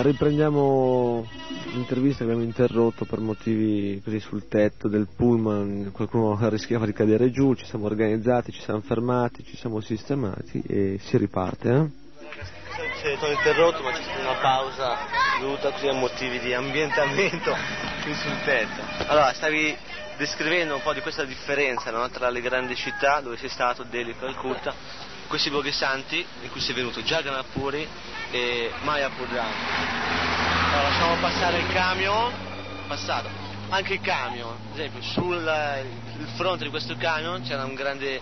Riprendiamo 0.00 1.26
l'intervista 1.72 2.18
che 2.18 2.24
abbiamo 2.24 2.42
interrotto 2.42 3.04
per 3.04 3.18
motivi 3.18 4.00
così 4.04 4.20
sul 4.20 4.46
tetto 4.46 4.86
del 4.86 5.08
pullman, 5.14 5.90
qualcuno 5.92 6.38
rischiava 6.48 6.86
di 6.86 6.92
cadere 6.92 7.30
giù, 7.32 7.54
ci 7.54 7.64
siamo 7.64 7.86
organizzati, 7.86 8.52
ci 8.52 8.60
siamo 8.60 8.80
fermati, 8.80 9.44
ci 9.44 9.56
siamo 9.56 9.80
sistemati 9.80 10.62
e 10.66 10.98
si 11.02 11.16
riparte. 11.16 11.68
Eh? 11.68 12.06
Sì, 13.02 13.16
sono 13.18 13.32
interrotto 13.32 13.82
ma 13.82 13.90
c'è 13.90 14.02
stata 14.02 14.20
una 14.20 14.38
pausa 14.40 14.96
dovuta 15.40 15.72
così 15.72 15.88
a 15.88 15.94
motivi 15.94 16.38
di 16.38 16.54
ambientamento 16.54 17.52
qui 18.02 18.14
sul 18.14 18.36
tetto. 18.44 18.80
Allora, 19.08 19.32
stavi 19.32 19.76
descrivendo 20.16 20.74
un 20.74 20.82
po' 20.82 20.92
di 20.92 21.00
questa 21.00 21.24
differenza 21.24 21.90
no? 21.90 22.08
tra 22.10 22.30
le 22.30 22.40
grandi 22.40 22.76
città 22.76 23.20
dove 23.20 23.36
sei 23.36 23.48
stato, 23.48 23.82
Delhi, 23.82 24.16
Calcutta, 24.16 24.72
questi 25.26 25.50
luoghi 25.50 25.72
santi 25.72 26.24
in 26.42 26.50
cui 26.50 26.60
sei 26.60 26.74
venuto, 26.74 27.00
Jagannath 27.00 27.46
e 28.30 28.70
Mayapur 28.82 29.26
allora, 29.28 30.82
lasciamo 30.82 31.16
passare 31.16 31.58
il 31.58 31.66
camion, 31.72 32.32
passato. 32.86 33.28
Anche 33.70 33.94
il 33.94 34.00
camion, 34.00 34.54
ad 34.70 34.78
esempio, 34.78 35.00
sul 35.00 35.50
fronte 36.36 36.64
di 36.64 36.70
questo 36.70 36.94
camion 36.96 37.42
c'era 37.42 37.64
un 37.64 37.74
grande, 37.74 38.20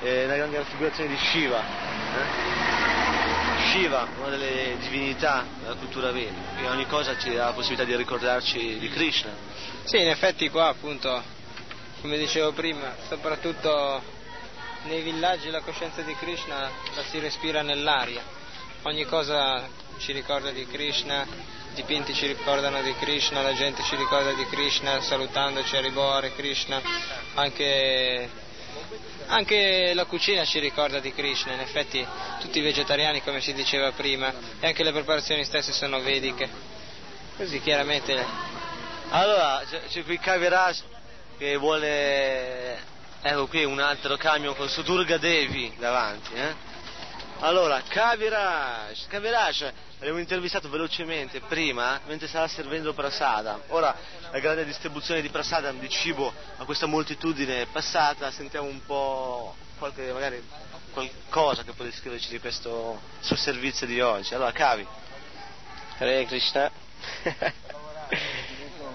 eh, 0.00 0.24
una 0.24 0.36
grande 0.36 0.58
raffigurazione 0.58 1.10
di 1.10 1.16
Shiva. 1.16 1.58
Eh? 1.58 3.64
Shiva, 3.72 4.06
una 4.18 4.28
delle 4.28 4.76
divinità 4.78 5.44
della 5.60 5.74
cultura 5.74 6.12
veda, 6.12 6.38
e 6.60 6.68
ogni 6.68 6.86
cosa 6.86 7.18
ci 7.18 7.34
dà 7.34 7.46
la 7.46 7.52
possibilità 7.52 7.84
di 7.84 7.96
ricordarci 7.96 8.78
di 8.78 8.88
Krishna. 8.88 9.30
Sì, 9.82 10.00
in 10.00 10.08
effetti 10.08 10.48
qua 10.48 10.68
appunto, 10.68 11.20
come 12.00 12.16
dicevo 12.16 12.52
prima, 12.52 12.94
soprattutto 13.08 14.00
nei 14.84 15.02
villaggi 15.02 15.50
la 15.50 15.60
coscienza 15.60 16.02
di 16.02 16.14
Krishna 16.14 16.70
la 16.94 17.02
si 17.02 17.18
respira 17.18 17.62
nell'aria. 17.62 18.35
Ogni 18.86 19.04
cosa 19.04 19.68
ci 19.98 20.12
ricorda 20.12 20.52
di 20.52 20.64
Krishna, 20.64 21.26
dipinti 21.74 22.14
ci 22.14 22.28
ricordano 22.28 22.80
di 22.82 22.94
Krishna, 22.94 23.42
la 23.42 23.52
gente 23.52 23.82
ci 23.82 23.96
ricorda 23.96 24.32
di 24.32 24.46
Krishna 24.46 25.00
salutandoci 25.00 25.76
a 25.76 25.80
ribore 25.80 26.32
Krishna, 26.36 26.80
anche, 27.34 28.30
anche 29.26 29.92
la 29.92 30.04
cucina 30.04 30.44
ci 30.44 30.60
ricorda 30.60 31.00
di 31.00 31.12
Krishna, 31.12 31.54
in 31.54 31.58
effetti 31.58 32.06
tutti 32.38 32.58
i 32.60 32.62
vegetariani 32.62 33.22
come 33.22 33.40
si 33.40 33.52
diceva 33.54 33.90
prima 33.90 34.32
e 34.60 34.68
anche 34.68 34.84
le 34.84 34.92
preparazioni 34.92 35.42
stesse 35.42 35.72
sono 35.72 36.00
vediche. 36.00 36.48
Così 37.36 37.60
chiaramente. 37.60 38.24
Allora, 39.08 39.64
c'è 39.88 40.04
qui 40.04 40.16
Kaviraj 40.16 40.80
che 41.36 41.56
vuole. 41.56 42.78
Ecco 43.20 43.48
qui 43.48 43.64
un 43.64 43.80
altro 43.80 44.16
camion 44.16 44.54
con 44.54 44.68
su 44.68 44.84
Durga 44.84 45.18
Devi 45.18 45.74
davanti, 45.76 46.34
eh? 46.34 46.75
Allora, 47.40 47.82
Kaviraj, 47.82 49.06
Kaviraj 49.08 49.72
Abbiamo 49.98 50.18
intervistato 50.18 50.68
velocemente 50.68 51.40
prima 51.40 51.98
mentre 52.06 52.28
stava 52.28 52.46
servendo 52.48 52.92
prasada. 52.92 53.62
Ora 53.68 53.96
la 54.30 54.38
grande 54.40 54.66
distribuzione 54.66 55.22
di 55.22 55.30
prasada 55.30 55.72
di 55.72 55.88
cibo 55.88 56.30
a 56.58 56.66
questa 56.66 56.84
moltitudine 56.84 57.66
passata, 57.72 58.30
sentiamo 58.30 58.68
un 58.68 58.84
po' 58.84 59.54
qualche, 59.78 60.12
magari 60.12 60.46
qualcosa 60.92 61.62
che 61.62 61.72
può 61.72 61.82
descriverci 61.82 62.28
di 62.28 62.40
questo 62.40 63.00
suo 63.20 63.36
servizio 63.36 63.86
di 63.86 64.02
oggi. 64.02 64.34
Allora, 64.34 64.52
Kavi. 64.52 64.86
Hare 65.96 66.26
Krishna. 66.26 66.70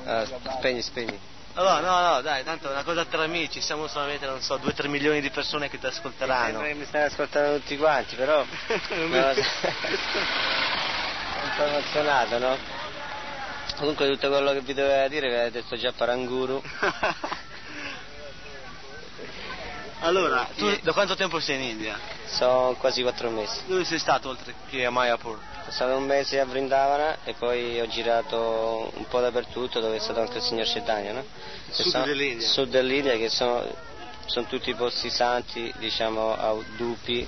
ah, 0.05 0.25
spegni, 0.57 0.83
spegni. 0.83 1.30
Allora, 1.53 1.79
no, 1.81 2.13
no, 2.13 2.21
dai, 2.21 2.45
tanto 2.45 2.69
è 2.69 2.71
una 2.71 2.83
cosa 2.83 3.03
tra 3.03 3.23
amici, 3.23 3.59
siamo 3.59 3.87
solamente, 3.87 4.25
non 4.25 4.41
so, 4.41 4.57
2-3 4.57 4.87
milioni 4.87 5.19
di 5.19 5.29
persone 5.31 5.69
che 5.69 5.79
ti 5.79 5.85
ascolteranno. 5.85 6.61
Mi, 6.61 6.73
mi 6.75 6.85
stanno 6.85 7.05
ascoltando 7.05 7.57
tutti 7.57 7.77
quanti, 7.77 8.15
però... 8.15 8.37
no, 8.37 8.45
un 11.43 11.51
po' 11.57 11.63
emozionato, 11.63 12.37
no? 12.37 12.57
Comunque 13.77 14.07
tutto 14.07 14.29
quello 14.29 14.53
che 14.53 14.61
vi 14.61 14.73
doveva 14.73 15.07
dire 15.09 15.27
vi 15.27 15.35
avete 15.35 15.61
detto 15.61 15.75
già 15.75 15.91
Paranguru. 15.91 16.61
allora, 20.01 20.47
tu 20.55 20.73
da 20.81 20.93
quanto 20.93 21.15
tempo 21.15 21.41
sei 21.41 21.55
in 21.55 21.63
India? 21.63 21.99
Sono 22.27 22.75
quasi 22.75 23.01
quattro 23.01 23.29
mesi. 23.29 23.61
Dove 23.65 23.83
sei 23.83 23.99
stato 23.99 24.29
oltre 24.29 24.53
che 24.69 24.85
a 24.85 24.89
Mayapur? 24.89 25.50
Sono 25.61 25.71
stato 25.71 25.97
un 25.97 26.05
mese 26.05 26.39
a 26.39 26.45
Vrindavana 26.45 27.19
e 27.23 27.33
poi 27.33 27.79
ho 27.79 27.87
girato 27.87 28.91
un 28.95 29.05
po' 29.07 29.19
dappertutto 29.19 29.79
dove 29.79 29.97
è 29.97 29.99
stato 29.99 30.19
anche 30.19 30.37
il 30.37 30.43
signor 30.43 30.65
Chaitanya, 30.65 31.13
no? 31.13 31.25
Sud 31.69 31.85
sono, 31.85 32.05
dell'India? 32.05 32.47
Sud 32.47 32.69
dell'India 32.69 33.15
che 33.15 33.29
sono, 33.29 33.63
sono 34.25 34.47
tutti 34.47 34.73
posti 34.73 35.09
santi, 35.09 35.71
diciamo, 35.77 36.35
a 36.35 36.55
Dupi. 36.75 37.27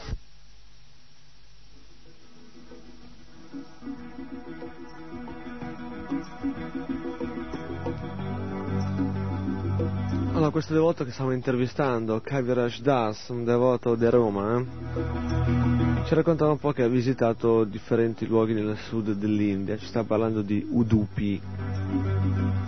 Allora, 10.34 10.50
questo 10.50 10.74
devoto 10.74 11.06
che 11.06 11.12
stiamo 11.12 11.32
intervistando, 11.32 12.20
Kaviraj 12.20 12.82
Das, 12.82 13.28
un 13.30 13.44
devoto 13.44 13.94
di 13.94 14.10
Roma, 14.10 14.58
eh? 14.58 16.06
ci 16.08 16.16
raccontava 16.16 16.50
un 16.50 16.58
po' 16.58 16.72
che 16.72 16.82
ha 16.82 16.88
visitato 16.88 17.64
differenti 17.66 18.26
luoghi 18.26 18.54
nel 18.56 18.76
sud 18.76 19.12
dell'India, 19.12 19.78
ci 19.78 19.86
sta 19.86 20.04
parlando 20.04 20.42
di 20.42 20.66
Udupi. 20.72 21.40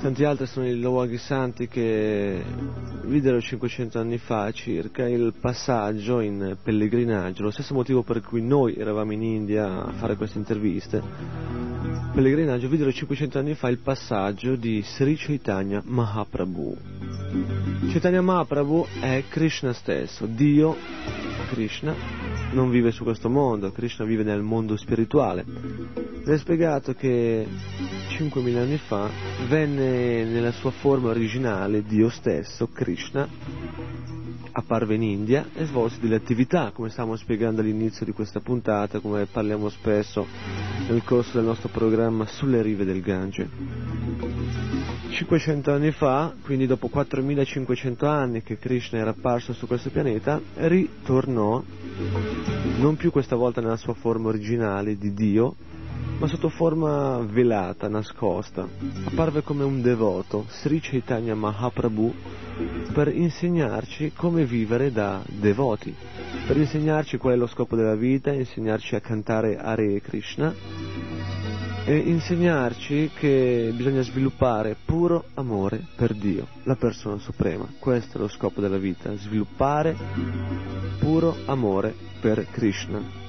Tanti 0.02 0.24
altri 0.24 0.46
sono 0.46 0.68
i 0.68 0.80
luoghi 0.80 1.18
santi 1.18 1.68
che 1.68 2.44
videro 3.06 3.42
500 3.42 4.00
anni 4.00 4.18
fa 4.18 4.52
circa 4.52 5.08
il 5.08 5.34
passaggio 5.40 6.20
in 6.20 6.58
pellegrinaggio, 6.62 7.44
lo 7.44 7.52
stesso 7.52 7.74
motivo 7.74 8.04
per 8.04 8.22
cui 8.22 8.42
noi 8.42 8.76
eravamo 8.76 9.14
in 9.14 9.24
India 9.24 9.86
a 9.86 9.92
fare 9.94 10.16
queste 10.16 10.38
interviste. 10.38 11.02
Pellegrinaggio 12.14 12.70
videro 12.70 12.92
500 12.92 13.40
anni 13.40 13.56
fa 13.56 13.68
il 13.70 13.80
passaggio 13.80 14.56
di 14.56 14.82
Sri 14.84 15.16
Chaitanya 15.16 15.82
Mahaprabhu. 15.84 16.78
Chaitanya 17.90 18.22
Mahaprabhu 18.22 18.86
è 19.02 19.24
Krishna 19.28 19.74
stesso, 19.74 20.26
Dio, 20.26 20.78
Krishna, 21.50 21.94
non 22.54 22.70
vive 22.70 22.92
su 22.92 23.04
questo 23.04 23.30
mondo, 23.30 23.72
Krishna 23.72 24.06
vive 24.06 24.24
nel 24.24 24.42
mondo 24.42 24.78
spirituale. 24.78 25.44
Ed 26.26 26.28
è 26.28 26.38
spiegato 26.38 26.94
che 26.94 27.46
5.000 28.10 28.58
anni 28.58 28.78
fa 28.78 29.10
venne 29.48 29.85
nella 29.86 30.52
sua 30.52 30.72
forma 30.72 31.10
originale 31.10 31.84
Dio 31.84 32.10
stesso, 32.10 32.68
Krishna, 32.68 33.28
apparve 34.52 34.96
in 34.96 35.04
India 35.04 35.48
e 35.54 35.66
svolse 35.66 36.00
delle 36.00 36.16
attività, 36.16 36.72
come 36.74 36.90
stavamo 36.90 37.16
spiegando 37.16 37.62
all'inizio 37.62 38.06
di 38.06 38.14
questa 38.14 38.40
puntata, 38.40 39.00
come 39.00 39.26
parliamo 39.26 39.70
spesso 39.70 40.26
nel 40.88 41.04
corso 41.04 41.38
del 41.38 41.46
nostro 41.46 41.70
programma 41.70 42.26
sulle 42.26 42.62
rive 42.62 42.86
del 42.86 43.02
Gange. 43.02 43.50
500 45.10 45.72
anni 45.72 45.92
fa, 45.92 46.34
quindi 46.42 46.68
dopo 46.68 46.88
4500 46.88 48.06
anni 48.06 48.42
che 48.42 48.58
Krishna 48.58 49.00
era 49.00 49.12
apparso 49.12 49.54
su 49.54 49.68
questo 49.68 49.90
pianeta, 49.90 50.42
ritornò, 50.56 51.64
non 52.78 52.96
più 52.98 53.12
questa 53.12 53.36
volta 53.36 53.62
nella 53.62 53.78
sua 53.78 53.94
forma 53.94 54.30
originale 54.30 54.98
di 54.98 55.14
Dio, 55.14 55.56
ma 56.18 56.28
sotto 56.28 56.50
forma 56.50 57.18
velata, 57.20 57.88
nascosta. 57.88 58.68
Apparve 59.06 59.42
come 59.42 59.64
un 59.64 59.82
devoto, 59.82 60.46
Sri 60.50 60.80
Chaitanya 60.80 61.36
Mahaprabhu, 61.36 62.14
per 62.94 63.10
insegnarci 63.10 64.14
come 64.16 64.46
vivere 64.46 64.92
da 64.92 65.22
devoti, 65.28 65.94
per 66.48 66.58
insegnarci 66.58 67.18
qual 67.18 67.34
è 67.34 67.38
lo 67.38 67.48
scopo 67.48 67.76
della 67.76 67.96
vita, 67.96 68.32
insegnarci 68.32 68.96
a 68.96 69.02
cantare 69.02 69.58
Hare 69.58 70.00
Krishna 70.02 70.54
e 71.88 71.98
insegnarci 71.98 73.12
che 73.14 73.72
bisogna 73.76 74.02
sviluppare 74.02 74.76
puro 74.84 75.26
amore 75.36 75.86
per 75.96 76.14
Dio, 76.14 76.48
la 76.64 76.76
persona 76.76 77.20
suprema. 77.20 77.68
Questo 77.78 78.18
è 78.18 78.22
lo 78.22 78.28
scopo 78.28 78.62
della 78.62 78.78
vita, 78.78 79.16
sviluppare 79.16 79.96
puro 81.00 81.36
amore 81.46 81.94
per 82.20 82.48
Krishna. 82.50 83.25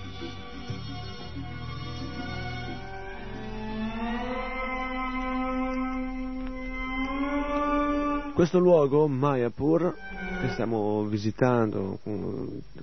Questo 8.37 8.59
luogo, 8.59 9.09
Mayapur, 9.09 9.95
che 10.43 10.51
stiamo 10.51 11.05
visitando, 11.05 11.99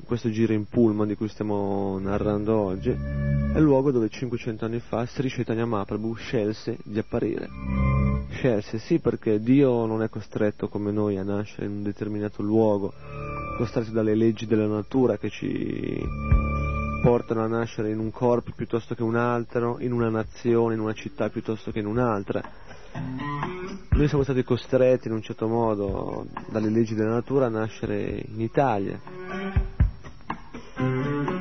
questo 0.03 0.31
giro 0.31 0.51
in 0.51 0.65
pullman 0.65 1.07
di 1.07 1.13
cui 1.13 1.27
stiamo 1.27 1.99
narrando 1.99 2.57
oggi, 2.57 2.89
è 2.89 3.57
il 3.57 3.61
luogo 3.61 3.91
dove 3.91 4.09
500 4.09 4.65
anni 4.65 4.79
fa 4.79 5.05
Sri 5.05 5.29
Chaitanya 5.29 5.67
Mahaprabhu 5.67 6.15
scelse 6.15 6.79
di 6.83 6.97
apparire. 6.97 7.47
Scelse 8.31 8.79
sì 8.79 8.97
perché 8.97 9.39
Dio 9.43 9.85
non 9.85 10.01
è 10.01 10.09
costretto 10.09 10.69
come 10.69 10.91
noi 10.91 11.17
a 11.19 11.23
nascere 11.23 11.67
in 11.67 11.73
un 11.73 11.83
determinato 11.83 12.41
luogo, 12.41 12.91
costretto 13.55 13.91
dalle 13.91 14.15
leggi 14.15 14.47
della 14.47 14.65
natura 14.65 15.19
che 15.19 15.29
ci 15.29 16.01
portano 17.03 17.43
a 17.43 17.47
nascere 17.47 17.91
in 17.91 17.99
un 17.99 18.09
corpo 18.09 18.53
piuttosto 18.55 18.95
che 18.95 19.03
un 19.03 19.15
altro, 19.15 19.77
in 19.81 19.91
una 19.91 20.09
nazione, 20.09 20.73
in 20.73 20.79
una 20.79 20.93
città 20.93 21.29
piuttosto 21.29 21.69
che 21.69 21.77
in 21.77 21.85
un'altra 21.85 22.41
noi 23.95 24.07
siamo 24.07 24.23
stati 24.23 24.43
costretti 24.43 25.07
in 25.07 25.13
un 25.13 25.21
certo 25.21 25.47
modo 25.47 26.25
dalle 26.49 26.69
leggi 26.69 26.95
della 26.95 27.13
natura 27.13 27.45
a 27.45 27.49
nascere 27.49 28.25
in 28.27 28.41
Italia. 28.41 28.99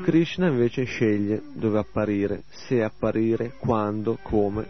Krishna 0.02 0.48
invece 0.48 0.84
sceglie 0.84 1.42
dove 1.54 1.78
apparire, 1.78 2.42
se 2.50 2.82
apparire, 2.82 3.54
quando, 3.58 4.18
come, 4.20 4.66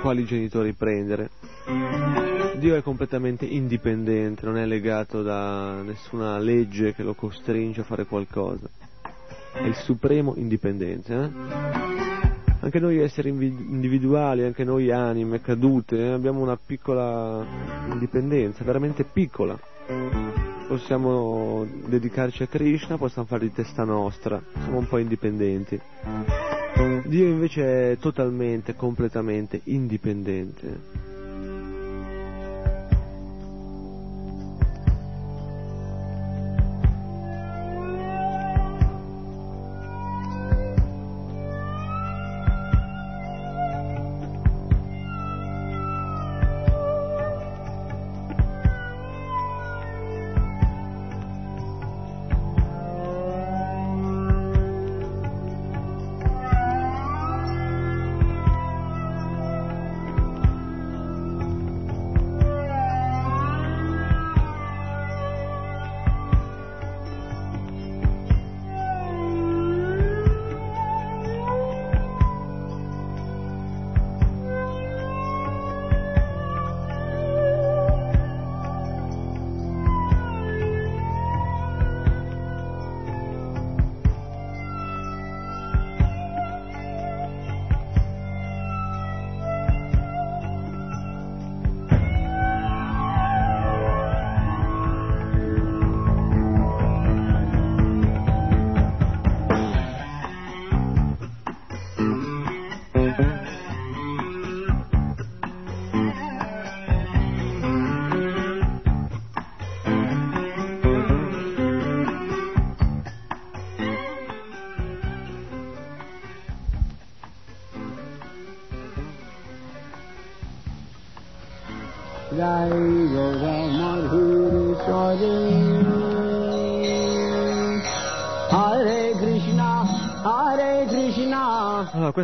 quali 0.00 0.24
genitori 0.24 0.72
prendere. 0.72 1.30
Dio 2.58 2.76
è 2.76 2.82
completamente 2.82 3.44
indipendente, 3.44 4.46
non 4.46 4.56
è 4.56 4.64
legato 4.64 5.22
da 5.22 5.82
nessuna 5.82 6.38
legge 6.38 6.94
che 6.94 7.02
lo 7.02 7.14
costringe 7.14 7.82
a 7.82 7.84
fare 7.84 8.06
qualcosa. 8.06 8.68
È 9.52 9.62
il 9.62 9.74
supremo 9.74 10.34
indipendente. 10.36 11.14
Eh? 11.14 12.05
Anche 12.66 12.80
noi 12.80 12.98
esseri 12.98 13.28
individuali, 13.28 14.42
anche 14.42 14.64
noi 14.64 14.90
anime 14.90 15.40
cadute, 15.40 15.96
eh, 15.98 16.10
abbiamo 16.10 16.40
una 16.40 16.56
piccola 16.56 17.46
indipendenza, 17.90 18.64
veramente 18.64 19.04
piccola. 19.04 19.56
Possiamo 20.66 21.64
dedicarci 21.86 22.42
a 22.42 22.48
Krishna, 22.48 22.98
possiamo 22.98 23.28
fare 23.28 23.44
di 23.44 23.52
testa 23.52 23.84
nostra, 23.84 24.42
siamo 24.52 24.78
un 24.78 24.88
po' 24.88 24.98
indipendenti. 24.98 25.80
Dio 27.04 27.26
invece 27.26 27.92
è 27.92 27.98
totalmente, 27.98 28.74
completamente 28.74 29.60
indipendente. 29.64 31.05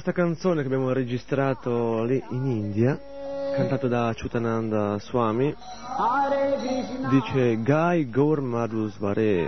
Questa 0.02 0.20
canzone 0.20 0.62
che 0.62 0.66
abbiamo 0.66 0.92
registrato 0.92 2.02
lì 2.02 2.20
in 2.30 2.44
India, 2.44 2.98
cantata 3.54 3.86
da 3.86 4.12
Chutananda 4.12 4.98
Swami, 4.98 5.54
dice 7.08 7.62
Gai 7.62 8.10
Gaur 8.10 8.40
Madhusvare. 8.40 9.42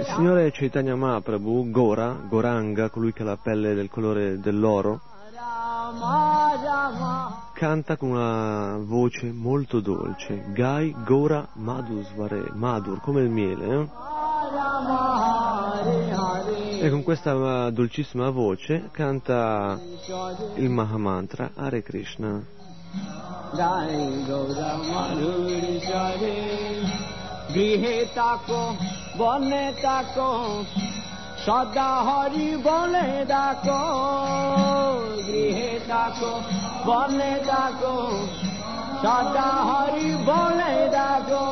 Il 0.00 0.04
signore 0.14 0.50
Chaitanya 0.52 0.94
Mahaprabhu, 0.96 1.70
Gora, 1.70 2.14
Goranga, 2.28 2.90
colui 2.90 3.14
che 3.14 3.22
ha 3.22 3.24
la 3.24 3.38
pelle 3.38 3.72
del 3.72 3.88
colore 3.88 4.38
dell'oro, 4.38 5.00
canta 7.54 7.96
con 7.96 8.10
una 8.10 8.76
voce 8.82 9.32
molto 9.32 9.80
dolce, 9.80 10.44
Gai 10.52 10.94
Gora 11.06 11.48
Madhusvare, 11.54 12.50
Madhur, 12.52 13.00
come 13.00 13.22
il 13.22 13.30
miele. 13.30 13.66
Eh? 13.66 13.88
E 16.79 16.89
con 16.89 17.03
questa 17.03 17.69
dolcissima 17.69 18.29
voce 18.29 18.89
canta 18.91 19.79
il 20.55 20.69
Mahamantra 20.69 21.51
Hare 21.55 21.81
Krishna. 21.81 22.43
গৃহে 27.53 27.97
তাকো 28.17 28.61
বনে 29.19 29.65
তাকো 29.83 30.29
সদা 31.45 31.91
হরি 32.07 32.49
বলে 32.65 33.09
ডাকো 33.31 33.81
গৃহে 35.27 35.71
তাকো 35.89 36.33
বনে 36.87 37.33
ডাকো 37.49 37.95
সদা 39.01 39.49
হরি 39.69 40.09
বলে 40.27 40.75
ডাকো 40.95 41.45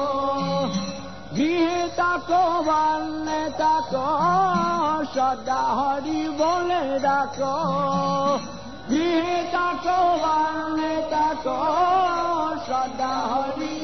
গৃহে 1.36 1.82
তাকো 2.00 2.44
বনে 2.68 3.42
তাকো 3.60 4.08
সদা 5.15 5.63
হরি 5.79 6.21
বলে 6.41 6.83
ডাকো, 7.05 7.57
গৃহে 8.91 9.39
তাকো 9.55 10.01
বনে 10.23 10.95
তাকো 11.13 11.59
সদা 12.69 13.15
হরি 13.31 13.77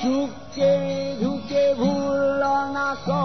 সুখে 0.00 0.72
ঢুকে 1.20 1.64
ভুল 1.80 2.42
না 2.76 2.88
কো 3.06 3.22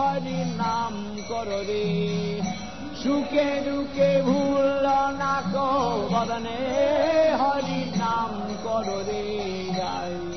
হরি 0.00 0.38
নাম 0.60 0.94
করো 1.28 1.60
রে। 1.68 1.86
সুখে 3.02 3.48
দুঃখে 3.66 4.10
ভুল 4.28 4.86
না 5.20 5.34
কো 5.52 5.68
হরি 7.40 7.80
নাম 8.02 8.32
করো 8.64 8.98
রে। 9.08 9.22
গাই 9.78 10.35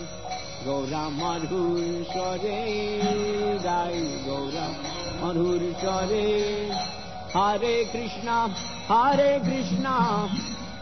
गौरम 0.66 1.14
मधुर 1.20 1.84
चोरे 2.14 2.58
गौरम 4.26 4.74
मधुर 5.22 5.62
चोरे 5.82 6.26
हरे 7.36 7.76
कृष्ण 7.94 8.28
हरे 8.90 9.32
कृष्ण 9.40 9.86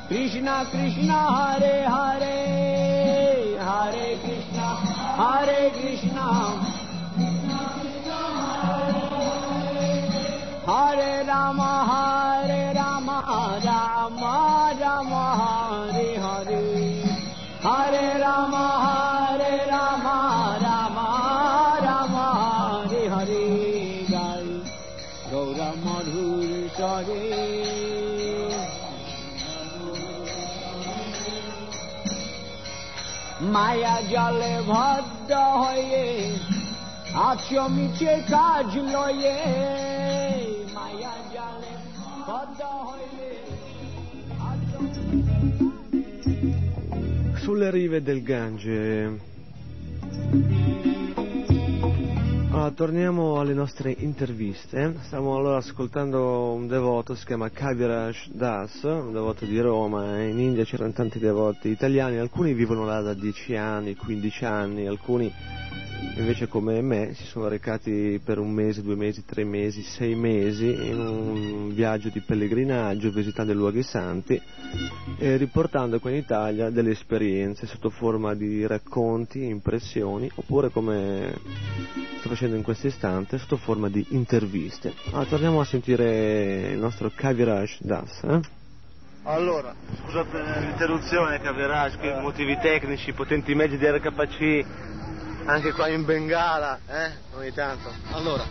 कृष्ण 0.09 0.47
कृष्ण 0.71 1.09
हरे 1.11 1.77
हरे। 1.95 2.39
हरे 3.67 4.09
कृष्ण 4.23 4.59
हरे 5.19 5.69
कृष्ण 5.69 6.17
हरे 10.69 11.13
राम 11.23 11.61
हरे 11.89 12.63
राम 12.73 13.09
राम 13.65 14.17
राम 14.81 15.13
हरे 15.41 16.09
हरे। 16.25 16.65
हरे 17.65 18.07
राम 18.19 18.55
রাম 19.70 20.06
রাম 20.64 20.96
রাম 21.86 22.14
হরে 22.26 23.02
হরে 23.12 23.44
গাই 24.12 24.46
গৌর 25.32 25.60
মধুর 25.84 26.50
স্বরে 26.76 27.22
মায়া 33.52 33.96
জলে 34.12 34.54
ভদ্র 34.66 35.32
হয়ে 35.62 36.04
আছো 37.28 37.62
মিছে 37.68 38.12
কাজ 38.30 38.70
লয়ে 38.94 39.38
মায়া 40.76 41.14
জলে 41.34 41.72
ভদ্র 42.26 42.62
হয়ে 42.88 43.12
Sulle 47.44 47.70
rive 47.70 48.00
del 48.00 48.22
Gange. 48.22 49.10
allora, 52.67 52.71
torniamo 52.71 53.39
alle 53.39 53.53
nostre 53.53 53.95
interviste. 53.97 54.95
Stiamo 55.03 55.37
allora 55.37 55.57
ascoltando 55.57 56.51
un 56.51 56.67
devoto, 56.67 57.15
si 57.15 57.25
chiama 57.25 57.49
Kaviraj 57.49 58.29
Das, 58.31 58.81
un 58.83 59.13
devoto 59.13 59.45
di 59.45 59.57
Roma. 59.59 60.21
In 60.23 60.39
India 60.39 60.65
c'erano 60.65 60.91
tanti 60.91 61.17
devoti 61.17 61.69
italiani, 61.69 62.17
alcuni 62.17 62.53
vivono 62.53 62.83
là 62.83 62.99
da 62.99 63.13
10 63.13 63.55
anni, 63.55 63.95
15 63.95 64.45
anni, 64.45 64.85
alcuni 64.85 65.31
invece 66.15 66.47
come 66.47 66.81
me 66.81 67.13
si 67.13 67.25
sono 67.25 67.47
recati 67.47 68.19
per 68.23 68.39
un 68.39 68.51
mese, 68.51 68.81
due 68.81 68.95
mesi, 68.95 69.25
tre 69.25 69.43
mesi, 69.43 69.81
sei 69.83 70.15
mesi 70.15 70.65
in 70.65 70.99
un 70.99 71.73
viaggio 71.73 72.09
di 72.09 72.21
pellegrinaggio 72.21 73.11
visitando 73.11 73.51
i 73.51 73.55
luoghi 73.55 73.83
santi 73.83 74.41
e 75.17 75.37
riportando 75.37 75.99
qua 75.99 76.09
in 76.09 76.17
Italia 76.17 76.69
delle 76.69 76.91
esperienze 76.91 77.67
sotto 77.67 77.89
forma 77.89 78.33
di 78.33 78.65
racconti, 78.65 79.45
impressioni 79.45 80.29
oppure 80.35 80.69
come 80.69 81.35
sto 82.19 82.29
facendo 82.29 82.55
in 82.55 82.63
questo 82.63 82.87
istante 82.87 83.37
sotto 83.37 83.57
forma 83.57 83.89
di 83.89 84.05
interviste. 84.09 84.93
Allora, 85.07 85.25
torniamo 85.25 85.59
a 85.59 85.65
sentire 85.65 86.71
il 86.71 86.79
nostro 86.79 87.11
Kaviraj 87.13 87.77
Das. 87.81 88.23
Eh? 88.23 88.39
Allora, 89.23 89.75
scusa 90.03 90.23
per 90.23 90.41
l'interruzione 90.59 91.41
Caverage, 91.41 91.97
qui 91.97 92.09
motivi 92.21 92.57
tecnici, 92.61 93.11
potenti 93.11 93.53
mezzi 93.55 93.77
di 93.77 93.85
RKC, 93.85 94.65
anche 95.47 95.71
qua 95.71 95.87
in 95.87 96.03
Bengala, 96.03 96.79
eh, 96.85 97.11
ogni 97.35 97.53
tanto. 97.53 97.89
Allora, 98.11 98.45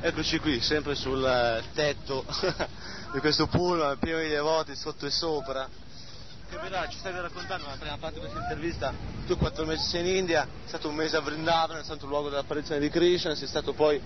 eccoci 0.00 0.38
qui, 0.38 0.60
sempre 0.60 0.94
sul 0.94 1.24
eh, 1.24 1.62
tetto 1.74 2.24
di 3.12 3.18
questo 3.18 3.48
pullman 3.48 3.98
pieno 3.98 4.20
di 4.20 4.28
devoti 4.28 4.76
sotto 4.76 5.06
e 5.06 5.10
sopra. 5.10 5.68
Caverage, 6.48 6.92
ci 6.92 6.98
stavi 6.98 7.18
raccontando 7.18 7.64
nella 7.64 7.78
prima 7.78 7.96
parte 7.98 8.14
di 8.14 8.20
questa 8.20 8.40
intervista, 8.40 8.92
tu 9.26 9.36
quattro 9.36 9.64
mesi 9.66 9.88
sei 9.88 10.08
in 10.08 10.16
India, 10.18 10.44
è 10.44 10.68
stato 10.68 10.88
un 10.88 10.94
mese 10.94 11.16
a 11.16 11.20
Vrindavan, 11.20 11.78
è 11.78 11.82
stato 11.82 12.04
il 12.04 12.10
luogo 12.10 12.28
dell'apparizione 12.28 12.80
di 12.80 12.88
Krishna, 12.90 13.34
sei 13.34 13.48
stato 13.48 13.72
poi 13.72 14.00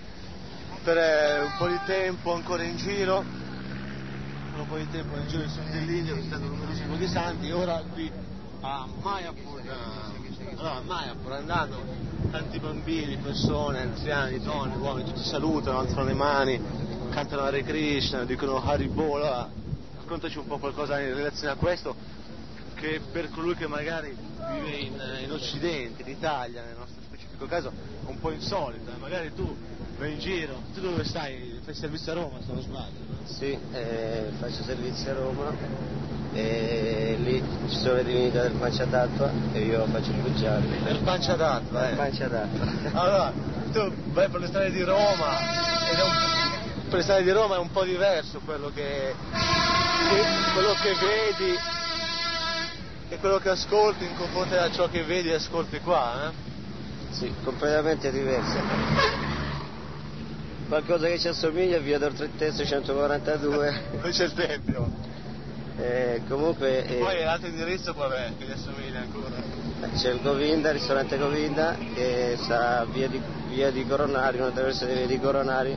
per 0.82 0.96
eh, 0.96 1.40
un 1.40 1.52
po' 1.58 1.68
di 1.68 1.78
tempo 1.84 2.32
ancora 2.32 2.62
in 2.62 2.78
giro, 2.78 3.18
un 3.18 4.66
po' 4.66 4.78
di 4.78 4.88
tempo 4.90 5.14
nel 5.14 5.26
giro 5.26 5.42
del 5.42 5.50
sud 5.50 5.68
dell'India 5.68 6.14
visitando 6.14 6.46
numerosi 6.46 6.86
luoghi 6.86 7.06
santi 7.06 7.50
ora 7.50 7.82
qui 7.92 8.10
a 8.62 8.86
Mayapur, 9.02 9.60
eh, 9.60 10.54
allora, 10.56 10.80
Mayapur 10.80 11.32
andando 11.32 12.19
tanti 12.30 12.60
bambini, 12.60 13.16
persone, 13.16 13.80
anziani, 13.80 14.40
donne, 14.40 14.76
uomini, 14.76 15.12
tutti 15.12 15.24
salutano, 15.24 15.80
alzano 15.80 16.04
le 16.04 16.14
mani, 16.14 16.60
cantano 17.10 17.42
Hare 17.42 17.62
Krishna, 17.64 18.24
dicono 18.24 18.62
Haribo, 18.62 19.16
allora 19.16 19.50
raccontaci 19.96 20.38
un 20.38 20.46
po' 20.46 20.58
qualcosa 20.58 21.00
in 21.00 21.14
relazione 21.14 21.52
a 21.52 21.56
questo 21.56 21.94
che 22.74 23.00
per 23.12 23.30
colui 23.30 23.54
che 23.56 23.66
magari 23.66 24.16
vive 24.52 24.76
in, 24.76 25.00
in 25.24 25.32
Occidente, 25.32 26.02
in 26.02 26.08
Italia, 26.08 26.62
nel 26.62 26.76
nostro 26.78 27.02
specifico 27.02 27.46
caso, 27.46 27.68
è 27.68 28.08
un 28.08 28.18
po' 28.20 28.30
insolito, 28.30 28.90
eh. 28.90 28.98
magari 28.98 29.34
tu 29.34 29.54
vai 30.00 30.12
in 30.12 30.18
giro, 30.18 30.62
tu 30.72 30.80
dove 30.80 31.04
stai? 31.04 31.60
Fai 31.62 31.74
servizio 31.74 32.12
a 32.12 32.14
Roma 32.14 32.38
se 32.40 32.52
non 32.52 32.62
sbaglio? 32.62 33.04
Sì, 33.24 33.56
eh, 33.72 34.30
faccio 34.38 34.62
servizio 34.62 35.10
a 35.10 35.14
Roma 35.14 35.52
e 36.32 37.16
lì 37.20 37.42
ci 37.68 37.76
sono 37.76 37.96
le 37.96 38.04
divinità 38.04 38.42
del 38.42 38.52
Panciatattva 38.52 39.30
e 39.52 39.60
io 39.60 39.84
faccio 39.86 40.10
il 40.10 40.16
pugiare. 40.16 40.66
Nel 40.66 41.00
Panciatattva, 41.00 41.86
eh. 41.86 41.90
Il 41.90 41.96
Panciatattva. 41.96 42.98
Allora, 42.98 43.32
tu 43.72 43.92
vai 44.12 44.28
per 44.30 44.40
le 44.40 44.46
strade 44.46 44.70
di 44.70 44.82
Roma 44.82 45.36
un, 46.02 46.88
per 46.88 46.96
le 46.96 47.02
strade 47.02 47.22
di 47.22 47.30
Roma 47.30 47.56
è 47.56 47.58
un 47.58 47.70
po' 47.70 47.84
diverso 47.84 48.40
quello 48.42 48.70
che, 48.74 49.14
quello 50.54 50.72
che 50.80 50.94
vedi 50.94 51.58
e 53.10 53.18
quello 53.18 53.36
che 53.36 53.50
ascolti 53.50 54.04
in 54.04 54.16
confronto 54.16 54.58
a 54.58 54.70
ciò 54.70 54.88
che 54.88 55.04
vedi 55.04 55.28
e 55.28 55.34
ascolti 55.34 55.78
qua, 55.80 56.30
eh? 56.30 56.48
Sì, 57.10 57.30
completamente 57.44 58.10
diversa. 58.10 59.39
Qualcosa 60.70 61.08
che 61.08 61.18
ci 61.18 61.26
assomiglia 61.26 61.78
via 61.80 61.98
d'Oltrettezzo 61.98 62.64
142. 62.64 63.80
Poi 64.00 64.12
c'è 64.12 64.22
il 64.26 64.32
tempio. 64.34 64.88
Eh, 65.76 66.22
comunque 66.28 66.86
eh, 66.86 66.94
Poi 66.94 67.24
l'altro 67.24 67.48
indirizzo 67.48 67.92
qual 67.92 68.12
è? 68.12 68.30
Che 68.38 68.44
gli 68.44 68.52
assomiglia 68.52 69.00
ancora? 69.00 69.34
c'è 69.96 70.12
il 70.12 70.20
Govinda, 70.22 70.68
il 70.68 70.74
ristorante 70.74 71.18
Govinda, 71.18 71.76
che 71.92 72.36
sta 72.40 72.84
via 72.84 73.08
di, 73.08 73.20
via 73.48 73.72
di 73.72 73.84
Coronari, 73.84 74.38
una 74.38 74.50
traversa 74.50 74.86
di 74.86 74.92
via 74.92 75.06
di 75.08 75.18
Coronari, 75.18 75.76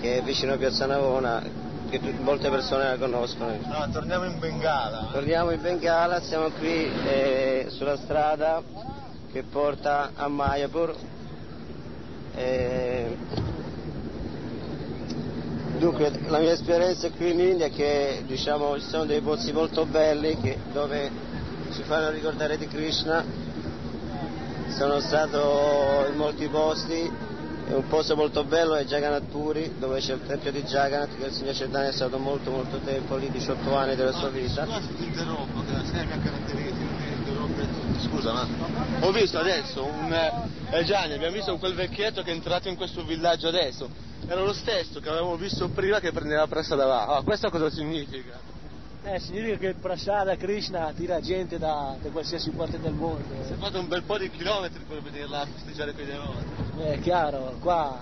che 0.00 0.16
è 0.16 0.22
vicino 0.22 0.54
a 0.54 0.56
Piazza 0.56 0.86
Navona, 0.86 1.42
che 1.90 2.00
molte 2.20 2.48
persone 2.48 2.84
la 2.84 2.96
conoscono. 2.96 3.54
No, 3.62 3.90
torniamo 3.92 4.24
in 4.24 4.38
Bengala. 4.38 5.08
Torniamo 5.12 5.50
in 5.50 5.60
Bengala, 5.60 6.22
siamo 6.22 6.48
qui 6.52 6.90
eh, 7.04 7.66
sulla 7.68 7.98
strada 7.98 8.62
che 9.30 9.42
porta 9.42 10.12
a 10.14 10.26
Mayapur. 10.28 10.94
Eh, 12.34 13.51
dunque, 15.82 16.12
la 16.28 16.38
mia 16.38 16.52
esperienza 16.52 17.10
qui 17.10 17.32
in 17.32 17.40
India 17.40 17.66
è 17.66 17.70
che 17.72 18.22
diciamo, 18.24 18.78
ci 18.78 18.86
sono 18.86 19.04
dei 19.04 19.20
pozzi 19.20 19.50
molto 19.50 19.84
belli 19.84 20.38
che- 20.40 20.56
dove 20.72 21.10
ci 21.72 21.82
fanno 21.82 22.10
ricordare 22.10 22.56
di 22.56 22.68
Krishna. 22.68 23.24
Sono 24.68 25.00
stato 25.00 26.06
in 26.08 26.16
molti 26.16 26.46
posti 26.46 27.10
e 27.68 27.74
un 27.74 27.86
posto 27.88 28.14
molto 28.14 28.44
bello 28.44 28.76
è 28.76 28.84
Jagannath 28.84 29.28
Puri, 29.28 29.74
dove 29.78 29.98
c'è 29.98 30.14
il 30.14 30.20
tempio 30.24 30.52
di 30.52 30.62
Jagannath, 30.62 31.18
che 31.18 31.26
il 31.26 31.32
signor 31.32 31.54
Chaitanya 31.54 31.88
è 31.88 31.92
stato 31.92 32.16
molto 32.18 32.50
molto 32.52 32.78
tempo 32.78 33.16
lì, 33.16 33.28
18 33.30 33.74
anni 33.74 33.96
della 33.96 34.12
sua 34.12 34.28
vita. 34.28 34.64
Scusa 34.64 34.80
se 34.80 34.94
ti 34.96 35.04
interrompo, 35.04 35.62
che 35.64 35.86
sai 35.90 36.06
che 36.06 36.18
caratteristiche 36.18 36.84
mi 36.84 37.12
interrompe. 37.16 37.66
Scusa, 38.02 38.32
ma 38.32 38.46
ho 39.00 39.10
visto 39.10 39.38
adesso 39.38 39.84
un. 39.84 40.12
Eh, 40.70 40.84
Gianni, 40.84 41.14
abbiamo 41.14 41.34
visto 41.34 41.56
quel 41.56 41.74
vecchietto 41.74 42.22
che 42.22 42.30
è 42.30 42.34
entrato 42.34 42.68
in 42.68 42.76
questo 42.76 43.04
villaggio 43.04 43.48
adesso. 43.48 44.11
Era 44.26 44.40
lo 44.40 44.52
stesso 44.52 45.00
che 45.00 45.08
avevamo 45.08 45.36
visto 45.36 45.68
prima 45.68 45.98
che 45.98 46.12
prendeva 46.12 46.46
pressa 46.46 46.74
da 46.74 46.86
là. 46.86 47.06
Ah, 47.06 47.22
questo 47.22 47.50
cosa 47.50 47.68
significa? 47.70 48.38
Eh, 49.04 49.18
significa 49.18 49.56
che 49.56 49.66
il 49.66 49.74
Prasada 49.76 50.36
Krishna 50.36 50.86
attira 50.86 51.20
gente 51.20 51.58
da, 51.58 51.96
da 52.00 52.08
qualsiasi 52.10 52.50
parte 52.50 52.78
del 52.78 52.92
mondo. 52.92 53.24
Si 53.44 53.52
è 53.52 53.56
fatto 53.56 53.80
un 53.80 53.88
bel 53.88 54.04
po' 54.04 54.16
di 54.16 54.30
chilometri 54.30 54.84
per 54.88 55.02
venirla 55.02 55.40
a 55.40 55.46
festeggiare 55.46 55.92
quei 55.92 56.06
devoti. 56.06 56.44
È 56.78 57.00
chiaro, 57.00 57.56
qua 57.60 57.98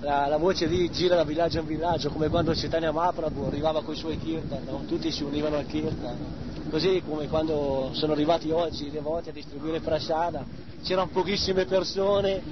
la, 0.00 0.26
la 0.26 0.36
voce 0.36 0.66
lì 0.66 0.90
gira 0.90 1.16
da 1.16 1.24
villaggio 1.24 1.60
in 1.60 1.66
villaggio, 1.66 2.10
come 2.10 2.28
quando 2.28 2.52
Chaitanya 2.52 2.92
Mahaprabhu 2.92 3.44
arrivava 3.44 3.82
con 3.82 3.94
i 3.94 3.96
suoi 3.96 4.18
kirtan, 4.18 4.64
no? 4.64 4.84
tutti 4.86 5.10
si 5.10 5.22
univano 5.22 5.56
al 5.56 5.66
kirtan. 5.66 6.42
Così 6.68 7.02
come 7.06 7.26
quando 7.28 7.90
sono 7.92 8.12
arrivati 8.12 8.50
oggi 8.50 8.86
i 8.86 8.90
devoti 8.90 9.30
a 9.30 9.32
distribuire 9.32 9.80
Prasada, 9.80 10.44
c'erano 10.82 11.08
pochissime 11.08 11.64
persone, 11.64 12.42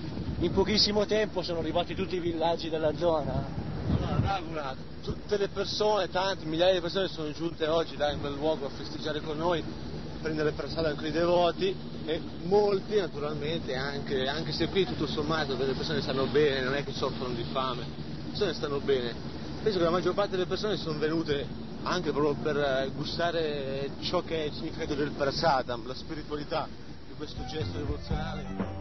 in 0.43 0.53
pochissimo 0.53 1.07
tempo 1.07 1.40
sono 1.43 1.61
arrivati 1.61 1.95
tutti 1.95 2.16
i 2.16 2.20
villaggi 2.20 2.68
della 2.68 2.93
zona. 2.97 3.45
Allora, 3.88 4.18
Raghunath, 4.20 4.76
tutte 5.03 5.36
le 5.36 5.49
persone, 5.49 6.11
tante 6.11 6.45
migliaia 6.47 6.74
di 6.74 6.80
persone 6.80 7.07
sono 7.07 7.30
giunte 7.30 7.66
oggi 7.68 7.97
là 7.97 8.11
in 8.11 8.18
quel 8.18 8.34
luogo 8.34 8.66
a 8.66 8.70
festeggiare 8.70 9.20
con 9.20 9.36
noi, 9.36 9.61
a 9.61 10.20
prendere 10.20 10.51
prasada 10.51 10.95
con 10.95 11.07
i 11.07 11.12
devoti 11.12 11.74
e 12.07 12.20
molti 12.43 12.97
naturalmente, 12.97 13.76
anche, 13.76 14.26
anche 14.26 14.51
se 14.51 14.68
qui 14.68 14.84
tutto 14.84 15.07
sommato 15.07 15.55
delle 15.55 15.74
persone 15.74 16.03
stanno 16.03 16.26
bene, 16.26 16.62
non 16.62 16.74
è 16.74 16.82
che 16.82 16.93
soffrono 16.93 17.34
di 17.34 17.45
fame, 17.53 17.82
le 17.82 18.30
persone 18.30 18.55
stanno 18.55 18.80
bene, 18.80 19.14
penso 19.62 19.78
che 19.78 19.84
la 19.84 19.90
maggior 19.90 20.14
parte 20.14 20.32
delle 20.32 20.47
persone 20.47 20.76
sono 20.76 20.99
venute 20.99 21.47
anche 21.84 22.11
proprio 22.11 22.34
per 22.34 22.57
eh, 22.57 22.90
gustare 22.97 23.90
ciò 24.01 24.22
che 24.22 24.43
è 24.43 24.47
il 24.47 24.53
significato 24.55 24.95
del 24.95 25.11
prasadam, 25.11 25.86
la 25.86 25.95
spiritualità 25.95 26.66
di 27.07 27.14
questo 27.16 27.45
gesto 27.47 27.78
devozionale. 27.78 28.72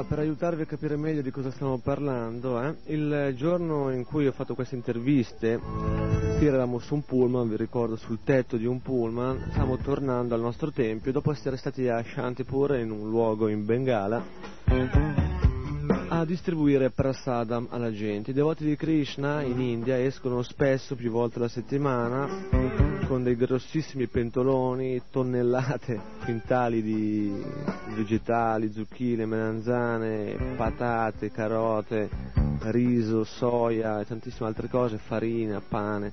Allora, 0.00 0.04
per 0.04 0.18
aiutarvi 0.20 0.62
a 0.62 0.66
capire 0.66 0.96
meglio 0.96 1.20
di 1.20 1.30
cosa 1.30 1.50
stiamo 1.50 1.78
parlando, 1.78 2.62
eh, 2.62 2.74
il 2.86 3.34
giorno 3.36 3.90
in 3.90 4.04
cui 4.04 4.26
ho 4.26 4.32
fatto 4.32 4.54
queste 4.54 4.76
interviste, 4.76 5.60
qui 6.38 6.46
eravamo 6.46 6.78
su 6.78 6.94
un 6.94 7.04
pullman, 7.04 7.48
vi 7.48 7.56
ricordo, 7.56 7.96
sul 7.96 8.20
tetto 8.24 8.56
di 8.56 8.66
un 8.66 8.80
pullman, 8.80 9.48
stiamo 9.50 9.76
tornando 9.76 10.34
al 10.34 10.40
nostro 10.40 10.70
tempio 10.70 11.12
dopo 11.12 11.32
essere 11.32 11.56
stati 11.56 11.88
a 11.88 12.02
Shantipur, 12.02 12.76
in 12.76 12.90
un 12.90 13.10
luogo 13.10 13.48
in 13.48 13.64
Bengala, 13.64 15.19
a 16.20 16.24
distribuire 16.26 16.90
prasadam 16.90 17.66
alla 17.70 17.90
gente. 17.90 18.30
I 18.30 18.34
devoti 18.34 18.64
di 18.64 18.76
Krishna 18.76 19.40
in 19.40 19.58
India 19.58 19.98
escono 19.98 20.42
spesso, 20.42 20.94
più 20.94 21.10
volte 21.10 21.38
alla 21.38 21.48
settimana, 21.48 22.28
con 23.06 23.22
dei 23.22 23.36
grossissimi 23.36 24.06
pentoloni, 24.06 25.00
tonnellate, 25.10 25.98
quintali 26.22 26.82
di 26.82 27.42
vegetali, 27.94 28.70
zucchine, 28.70 29.24
melanzane, 29.24 30.54
patate, 30.56 31.30
carote, 31.30 32.10
riso, 32.64 33.24
soia 33.24 34.00
e 34.00 34.04
tantissime 34.04 34.48
altre 34.48 34.68
cose, 34.68 34.98
farina, 34.98 35.62
pane, 35.66 36.12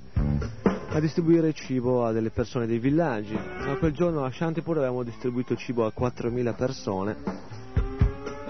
a 0.88 1.00
distribuire 1.00 1.52
cibo 1.52 2.06
a 2.06 2.12
delle 2.12 2.30
persone 2.30 2.66
dei 2.66 2.78
villaggi. 2.78 3.34
Ma 3.34 3.76
quel 3.76 3.92
giorno 3.92 4.24
a 4.24 4.30
Shantipur 4.30 4.78
avevamo 4.78 5.02
distribuito 5.02 5.54
cibo 5.54 5.84
a 5.84 5.92
4.000 5.94 6.56
persone 6.56 7.57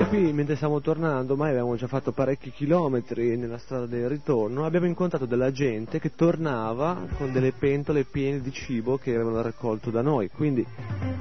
e 0.00 0.06
qui 0.06 0.32
mentre 0.32 0.54
stiamo 0.54 0.80
tornando, 0.80 1.32
ormai 1.32 1.50
abbiamo 1.50 1.74
già 1.74 1.88
fatto 1.88 2.12
parecchi 2.12 2.52
chilometri 2.52 3.36
nella 3.36 3.58
strada 3.58 3.86
del 3.86 4.08
ritorno, 4.08 4.64
abbiamo 4.64 4.86
incontrato 4.86 5.26
della 5.26 5.50
gente 5.50 5.98
che 5.98 6.14
tornava 6.14 7.04
con 7.16 7.32
delle 7.32 7.50
pentole 7.50 8.04
piene 8.04 8.40
di 8.40 8.52
cibo 8.52 8.96
che 8.96 9.12
avevano 9.12 9.42
raccolto 9.42 9.90
da 9.90 10.00
noi. 10.00 10.30
Quindi 10.30 10.64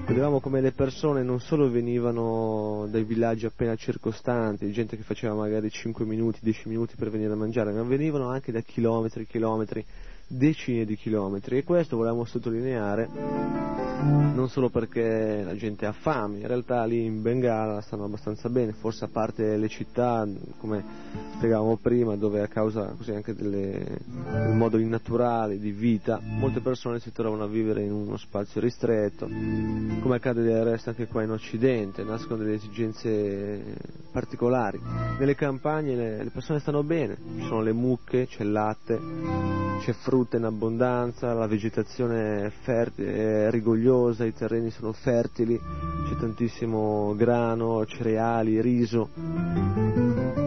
vedevamo 0.06 0.40
come 0.40 0.62
le 0.62 0.74
persone 0.74 1.24
non 1.24 1.40
solo 1.40 1.72
venivano 1.72 2.86
dai 2.92 3.04
villaggi 3.04 3.48
appena 3.48 3.76
circostanti, 3.76 4.72
gente 4.72 4.96
che 4.96 5.02
faceva 5.02 5.34
magari 5.34 5.72
5 5.72 6.06
minuti, 6.06 6.38
10 6.44 6.70
minuti 6.70 6.96
per 6.96 7.10
venire 7.10 7.34
a 7.34 7.36
mangiare, 7.36 7.72
ma 7.72 7.82
venivano 7.82 8.30
anche 8.30 8.52
da 8.52 8.62
chilometri 8.62 9.24
e 9.24 9.26
chilometri 9.26 9.84
decine 10.28 10.86
di 10.86 10.96
chilometri 10.96 11.58
e 11.58 11.64
questo 11.64 11.96
volevamo 11.96 12.26
sottolineare 12.26 13.78
non 14.00 14.48
solo 14.50 14.70
perché 14.70 15.42
la 15.44 15.56
gente 15.56 15.86
ha 15.88 15.92
fame, 15.92 16.40
in 16.40 16.48
realtà 16.48 16.84
lì 16.86 17.04
in 17.04 17.22
Bengala 17.22 17.82
stanno 17.82 18.04
abbastanza 18.04 18.50
bene, 18.50 18.72
forse 18.74 19.06
a 19.06 19.08
parte 19.08 19.58
le 19.58 19.68
città, 19.68 20.28
come 20.60 20.84
spiegavamo 21.36 21.78
prima, 21.78 22.16
dove 22.16 22.42
a 22.42 22.48
causa 22.48 22.96
anche 23.08 23.34
delle, 23.34 24.00
del 24.06 24.54
modo 24.54 24.78
innaturale 24.78 25.58
di 25.58 25.72
vita, 25.72 26.20
molte 26.22 26.60
persone 26.60 27.00
si 27.00 27.12
trovano 27.12 27.44
a 27.44 27.48
vivere 27.48 27.82
in 27.82 27.92
uno 27.92 28.18
spazio 28.18 28.62
ristretto, 28.62 29.26
come 29.26 30.16
accade 30.16 30.44
del 30.44 30.64
resto 30.64 30.90
anche 30.90 31.08
qua 31.08 31.24
in 31.24 31.32
Occidente, 31.32 32.04
nascono 32.04 32.38
delle 32.38 32.54
esigenze 32.54 33.76
particolari. 34.12 34.80
Nelle 35.18 35.36
campagne 35.36 35.96
le, 35.96 36.24
le 36.24 36.30
persone 36.30 36.60
stanno 36.60 36.84
bene, 36.84 37.18
ci 37.38 37.46
sono 37.48 37.62
le 37.62 37.74
mucche, 37.74 38.28
c'è 38.28 38.44
il 38.44 38.52
latte, 38.52 39.00
c'è 39.80 39.94
frutta, 39.94 40.17
frutta 40.18 40.38
in 40.38 40.46
abbondanza, 40.46 41.34
la 41.34 41.46
vegetazione 41.46 42.46
è, 42.46 42.50
fertile, 42.50 43.46
è 43.46 43.52
rigogliosa, 43.52 44.26
i 44.26 44.34
terreni 44.34 44.72
sono 44.72 44.92
fertili, 44.92 45.60
c'è 46.08 46.16
tantissimo 46.16 47.14
grano, 47.16 47.86
cereali, 47.86 48.60
riso. 48.60 49.10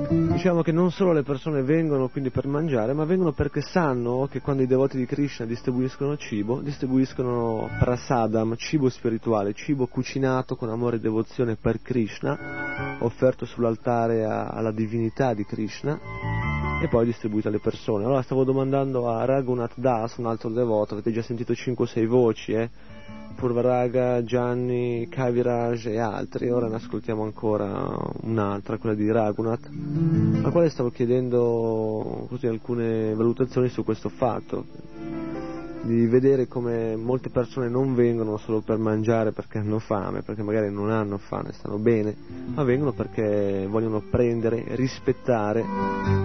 Diciamo 0.08 0.62
che 0.62 0.72
non 0.72 0.90
solo 0.90 1.12
le 1.12 1.22
persone 1.22 1.62
vengono 1.62 2.08
quindi 2.08 2.30
per 2.30 2.48
mangiare, 2.48 2.94
ma 2.94 3.04
vengono 3.04 3.30
perché 3.30 3.60
sanno 3.60 4.26
che 4.28 4.40
quando 4.40 4.62
i 4.62 4.66
devoti 4.66 4.96
di 4.96 5.06
Krishna 5.06 5.46
distribuiscono 5.46 6.16
cibo, 6.16 6.60
distribuiscono 6.60 7.68
prasadam, 7.78 8.56
cibo 8.56 8.88
spirituale, 8.88 9.52
cibo 9.52 9.86
cucinato 9.86 10.56
con 10.56 10.68
amore 10.68 10.96
e 10.96 11.00
devozione 11.00 11.54
per 11.54 11.80
Krishna, 11.80 12.96
offerto 13.00 13.44
sull'altare 13.44 14.24
alla 14.24 14.72
divinità 14.72 15.32
di 15.32 15.44
Krishna 15.44 16.69
e 16.80 16.88
poi 16.88 17.04
distribuito 17.04 17.48
alle 17.48 17.58
persone. 17.58 18.04
Allora 18.04 18.22
stavo 18.22 18.42
domandando 18.42 19.10
a 19.10 19.24
Raghunath 19.26 19.74
Das, 19.76 20.16
un 20.16 20.26
altro 20.26 20.48
devoto, 20.48 20.94
avete 20.94 21.12
già 21.12 21.22
sentito 21.22 21.52
5-6 21.52 22.06
voci, 22.06 22.52
eh? 22.52 22.70
Purvaraga, 23.36 24.22
Gianni, 24.24 25.06
Kaviraj 25.08 25.86
e 25.86 25.98
altri, 25.98 26.50
ora 26.50 26.68
ne 26.68 26.76
ascoltiamo 26.76 27.22
ancora 27.22 27.86
un'altra, 28.22 28.78
quella 28.78 28.94
di 28.94 29.10
Raghunath, 29.10 29.68
al 30.42 30.50
quale 30.50 30.70
stavo 30.70 30.90
chiedendo 30.90 32.26
così, 32.28 32.46
alcune 32.46 33.14
valutazioni 33.14 33.68
su 33.68 33.84
questo 33.84 34.08
fatto 34.08 34.64
di 35.82 36.06
vedere 36.06 36.46
come 36.46 36.94
molte 36.96 37.30
persone 37.30 37.68
non 37.68 37.94
vengono 37.94 38.36
solo 38.36 38.60
per 38.60 38.76
mangiare 38.76 39.32
perché 39.32 39.58
hanno 39.58 39.78
fame, 39.78 40.22
perché 40.22 40.42
magari 40.42 40.70
non 40.70 40.90
hanno 40.90 41.18
fame, 41.18 41.52
stanno 41.52 41.78
bene, 41.78 42.14
ma 42.54 42.62
vengono 42.64 42.92
perché 42.92 43.66
vogliono 43.68 44.02
prendere, 44.10 44.64
rispettare 44.76 45.64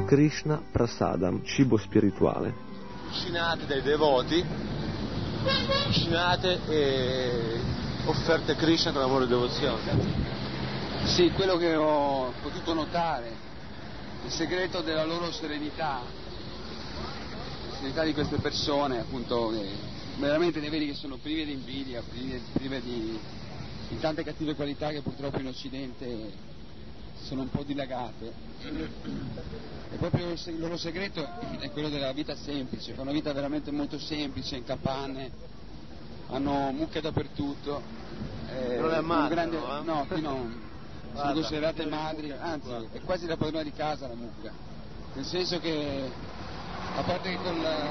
Krishna 0.05 0.61
Prasadam, 0.71 1.43
cibo 1.43 1.77
spirituale. 1.77 2.53
Cucinate 3.07 3.65
dai 3.65 3.81
devoti, 3.81 4.43
cucinate 5.85 6.59
e 6.67 7.59
offerte 8.05 8.51
a 8.51 8.55
Krishna 8.55 8.91
con 8.91 9.01
amore 9.01 9.23
e 9.23 9.27
devozione. 9.27 10.23
Sì, 11.05 11.31
quello 11.31 11.55
che 11.57 11.75
ho 11.75 12.33
potuto 12.41 12.73
notare, 12.73 13.31
il 14.25 14.31
segreto 14.31 14.81
della 14.81 15.05
loro 15.05 15.31
serenità 15.31 16.24
sensibilità 17.85 18.03
di 18.03 18.13
queste 18.13 18.37
persone, 18.37 18.99
appunto, 18.99 19.53
veramente 20.17 20.59
ne 20.59 20.69
vedi 20.69 20.87
che 20.87 20.93
sono 20.95 21.17
prive 21.17 21.45
di 21.45 21.51
invidia, 21.51 22.01
prive, 22.01 22.41
prive 22.53 22.81
di, 22.81 23.19
di, 23.89 23.99
tante 23.99 24.23
cattive 24.23 24.55
qualità 24.55 24.89
che 24.89 25.01
purtroppo 25.01 25.39
in 25.39 25.47
Occidente 25.47 26.53
sono 27.21 27.41
un 27.41 27.49
po' 27.49 27.63
dilagate. 27.63 28.33
E 29.91 29.97
proprio 29.97 30.31
il 30.31 30.59
loro 30.59 30.77
segreto 30.77 31.27
è 31.59 31.69
quello 31.71 31.89
della 31.89 32.11
vita 32.11 32.35
semplice, 32.35 32.93
fanno 32.93 33.09
una 33.09 33.11
vita 33.11 33.31
veramente 33.33 33.71
molto 33.71 33.99
semplice, 33.99 34.55
in 34.55 34.63
capanne, 34.63 35.31
hanno 36.29 36.71
mucche 36.71 37.01
dappertutto. 37.01 37.81
Eh, 38.49 38.79
non 38.79 38.93
è 38.93 39.01
male, 39.01 39.29
grande... 39.29 39.57
no, 39.57 39.79
eh? 39.79 39.83
no, 39.83 40.05
qui 40.07 40.21
no. 40.21 40.63
Sono 41.13 41.33
considerate 41.33 41.85
madri, 41.85 42.31
anzi 42.31 42.69
è 42.91 42.99
quasi 43.01 43.25
la 43.25 43.37
padrona 43.37 43.63
di 43.63 43.71
casa 43.71 44.07
la 44.07 44.15
mucca, 44.15 44.51
nel 45.13 45.23
senso 45.23 45.59
che 45.59 46.33
a 46.95 47.03
parte 47.03 47.29
che 47.29 47.37
con 47.43 47.61
la, 47.61 47.89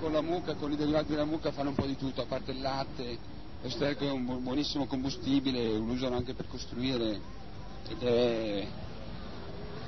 con 0.00 0.12
la 0.12 0.20
mucca, 0.20 0.54
con 0.54 0.72
i 0.72 0.76
derivati 0.76 1.10
della 1.10 1.24
mucca 1.24 1.52
fanno 1.52 1.68
un 1.70 1.74
po' 1.76 1.86
di 1.86 1.96
tutto, 1.96 2.22
a 2.22 2.26
parte 2.26 2.50
il 2.50 2.60
latte, 2.60 3.18
lo 3.62 3.70
sterco 3.70 4.04
è 4.04 4.10
un 4.10 4.42
buonissimo 4.42 4.86
combustibile, 4.86 5.76
lo 5.76 5.84
usano 5.84 6.16
anche 6.16 6.34
per 6.34 6.48
costruire 6.48 7.20
ed 7.88 8.02
è, 8.02 8.66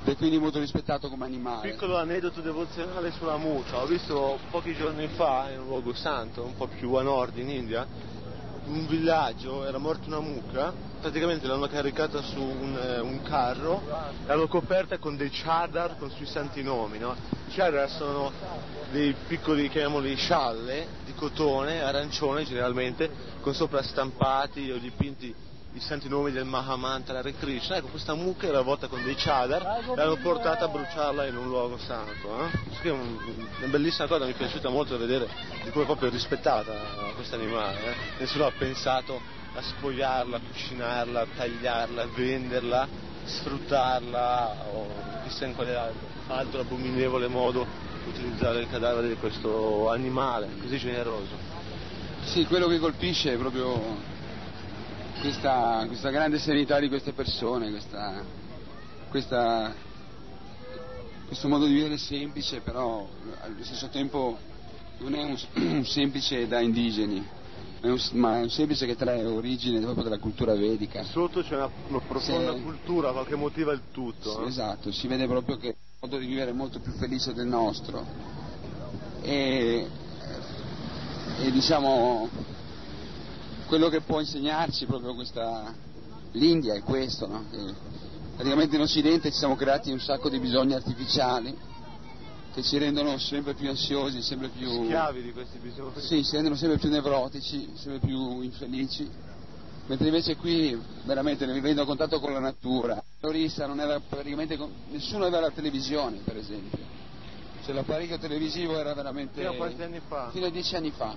ed 0.03 0.07
è 0.07 0.15
quindi 0.15 0.37
molto 0.37 0.59
rispettato 0.59 1.09
come 1.09 1.25
animale. 1.25 1.69
Piccolo 1.69 1.97
aneddoto 1.97 2.39
devozionale 2.39 3.11
sulla 3.11 3.35
mucca, 3.35 3.81
ho 3.81 3.85
visto 3.85 4.39
pochi 4.49 4.73
giorni 4.73 5.07
fa 5.07 5.49
in 5.51 5.59
un 5.59 5.67
luogo 5.67 5.93
santo, 5.93 6.45
un 6.45 6.55
po' 6.55 6.67
più 6.67 6.93
a 6.93 7.01
nord 7.01 7.37
in 7.37 7.49
India, 7.49 7.85
un 8.67 8.87
villaggio 8.87 9.65
era 9.65 9.77
morta 9.77 10.07
una 10.07 10.21
mucca, 10.21 10.73
praticamente 11.05 11.45
l'hanno 11.45 11.67
caricata 11.67 12.19
su 12.23 12.41
un, 12.41 12.75
eh, 12.75 12.99
un 12.99 13.21
carro 13.21 13.79
l'hanno 14.25 14.47
coperta 14.47 14.97
con 14.97 15.15
dei 15.15 15.29
chadar 15.31 15.99
con 15.99 16.09
sui 16.09 16.25
santi 16.25 16.63
nomi. 16.63 16.97
No? 16.97 17.15
Chadar 17.51 17.87
sono 17.91 18.31
dei 18.89 19.13
piccoli, 19.27 19.69
chiamiamoli 19.69 20.15
scialle, 20.15 20.87
di 21.05 21.13
cotone, 21.13 21.83
arancione 21.83 22.43
generalmente, 22.43 23.11
con 23.41 23.53
sopra 23.53 23.83
stampati 23.83 24.71
o 24.71 24.79
dipinti 24.79 25.31
i 25.73 25.79
santi 25.79 26.09
nomi 26.09 26.31
del 26.31 26.45
Mahamantra 26.45 27.19
Hare 27.19 27.35
Krishna, 27.35 27.75
ecco 27.75 27.87
questa 27.87 28.15
mucca 28.15 28.47
era 28.47 28.59
avvolta 28.59 28.87
con 28.87 29.03
dei 29.03 29.15
chadar 29.15 29.61
e 29.61 29.95
l'hanno 29.95 30.15
portata 30.15 30.65
a 30.65 30.67
bruciarla 30.69 31.27
in 31.27 31.35
un 31.35 31.47
luogo 31.49 31.77
santo. 31.77 32.45
Eh? 32.45 32.81
È 32.81 32.89
una 32.89 33.67
bellissima 33.67 34.07
cosa, 34.07 34.25
mi 34.25 34.31
è 34.31 34.35
piaciuta 34.35 34.69
molto 34.69 34.97
vedere 34.97 35.27
di 35.63 35.69
come 35.69 35.83
è 35.83 35.85
proprio 35.85 36.09
rispettata 36.09 36.73
questa 37.13 37.35
animale. 37.35 37.77
Eh? 37.91 37.95
Nessuno 38.19 38.45
ha 38.45 38.51
pensato 38.57 39.34
a 39.55 39.61
spogliarla, 39.61 40.37
a 40.37 40.39
cucinarla, 40.39 41.21
a 41.21 41.27
tagliarla, 41.35 42.01
a 42.03 42.07
venderla, 42.13 42.87
sfruttarla 43.23 44.55
o 44.73 44.87
chissà 45.23 45.45
in 45.45 45.55
quale 45.55 45.75
altro 46.27 46.59
abominevole 46.59 47.27
modo 47.27 47.65
utilizzare 48.07 48.59
il 48.59 48.69
cadavere 48.69 49.07
di 49.07 49.15
questo 49.15 49.89
animale 49.89 50.49
così 50.61 50.77
generoso. 50.77 51.37
Sì, 52.23 52.45
quello 52.45 52.67
che 52.67 52.79
colpisce 52.79 53.33
è 53.33 53.37
proprio 53.37 54.13
questa, 55.21 55.85
questa 55.87 56.09
grande 56.09 56.37
serenità 56.37 56.79
di 56.79 56.87
queste 56.87 57.13
persone, 57.13 57.69
questa, 57.69 58.23
questa, 59.09 59.73
questo 61.25 61.47
modo 61.47 61.65
di 61.65 61.73
vivere 61.73 61.97
semplice, 61.97 62.59
però 62.59 63.07
allo 63.41 63.63
stesso 63.63 63.87
tempo 63.89 64.37
non 64.99 65.15
è 65.15 65.23
un, 65.23 65.37
un 65.53 65.85
semplice 65.85 66.47
da 66.47 66.59
indigeni, 66.59 67.25
è 67.85 67.91
un, 67.91 67.99
ma 68.13 68.39
è 68.39 68.41
un 68.41 68.49
semplice 68.49 68.85
che 68.85 68.95
trae 68.95 69.23
origine 69.25 69.79
proprio 69.79 70.03
dalla 70.03 70.17
cultura 70.17 70.53
vedica. 70.55 71.03
Sotto 71.03 71.41
c'è 71.41 71.55
una, 71.55 71.69
una 71.87 71.99
profonda 71.99 72.53
sì. 72.53 72.61
cultura 72.61 73.23
che 73.25 73.35
motiva 73.35 73.73
il 73.73 73.81
tutto. 73.91 74.31
Sì, 74.31 74.41
eh? 74.41 74.47
Esatto, 74.47 74.91
si 74.91 75.07
vede 75.07 75.27
proprio 75.27 75.57
che 75.57 75.75
modo 75.99 76.17
di 76.17 76.25
vivere 76.25 76.51
molto 76.51 76.79
più 76.79 76.91
felice 76.93 77.33
del 77.33 77.47
nostro 77.47 78.05
e, 79.21 79.87
e 81.39 81.51
diciamo 81.51 82.29
quello 83.65 83.89
che 83.89 84.01
può 84.01 84.19
insegnarci 84.19 84.85
proprio 84.85 85.15
questa 85.15 85.73
l'India 86.33 86.75
è 86.75 86.83
questo, 86.83 87.27
no? 87.27 87.45
Praticamente 88.35 88.75
in 88.75 88.81
Occidente 88.81 89.31
ci 89.31 89.37
siamo 89.37 89.55
creati 89.55 89.91
un 89.91 89.99
sacco 89.99 90.29
di 90.29 90.39
bisogni 90.39 90.73
artificiali 90.73 91.57
che 92.55 92.63
ci 92.63 92.77
rendono 92.77 93.17
sempre 93.17 93.53
più 93.53 93.67
ansiosi, 93.67 94.21
sempre 94.21 94.47
più... 94.47 94.85
Schiavi 94.85 95.21
di 95.21 95.33
questi 95.33 95.57
bisogni. 95.57 95.91
Sì, 95.97 96.23
ci 96.23 96.35
rendono 96.35 96.55
sempre 96.55 96.77
più 96.77 96.89
nevrotici, 96.89 97.69
sempre 97.75 97.99
più 97.99 98.39
infelici, 98.39 99.11
mentre 99.87 100.07
invece 100.07 100.37
qui 100.37 100.81
veramente 101.03 101.45
vivendo 101.51 101.81
a 101.81 101.85
contatto 101.85 102.17
con 102.21 102.31
la 102.31 102.39
natura, 102.39 103.03
Lorissa 103.19 103.67
non 103.67 103.81
era 103.81 103.99
praticamente... 103.99 104.57
nessuno 104.89 105.25
aveva 105.25 105.41
la 105.41 105.51
televisione 105.51 106.19
per 106.23 106.37
esempio, 106.37 106.79
cioè 107.65 107.75
l'apparecchio 107.75 108.17
televisivo 108.19 108.79
era 108.79 108.93
veramente... 108.93 109.41
Fino 109.41 109.51
a 109.51 109.55
quanti 109.55 109.81
anni 109.81 110.01
fa? 110.07 110.29
Fino 110.31 110.45
a 110.45 110.49
dieci 110.49 110.75
anni 110.77 110.91
fa. 110.91 111.13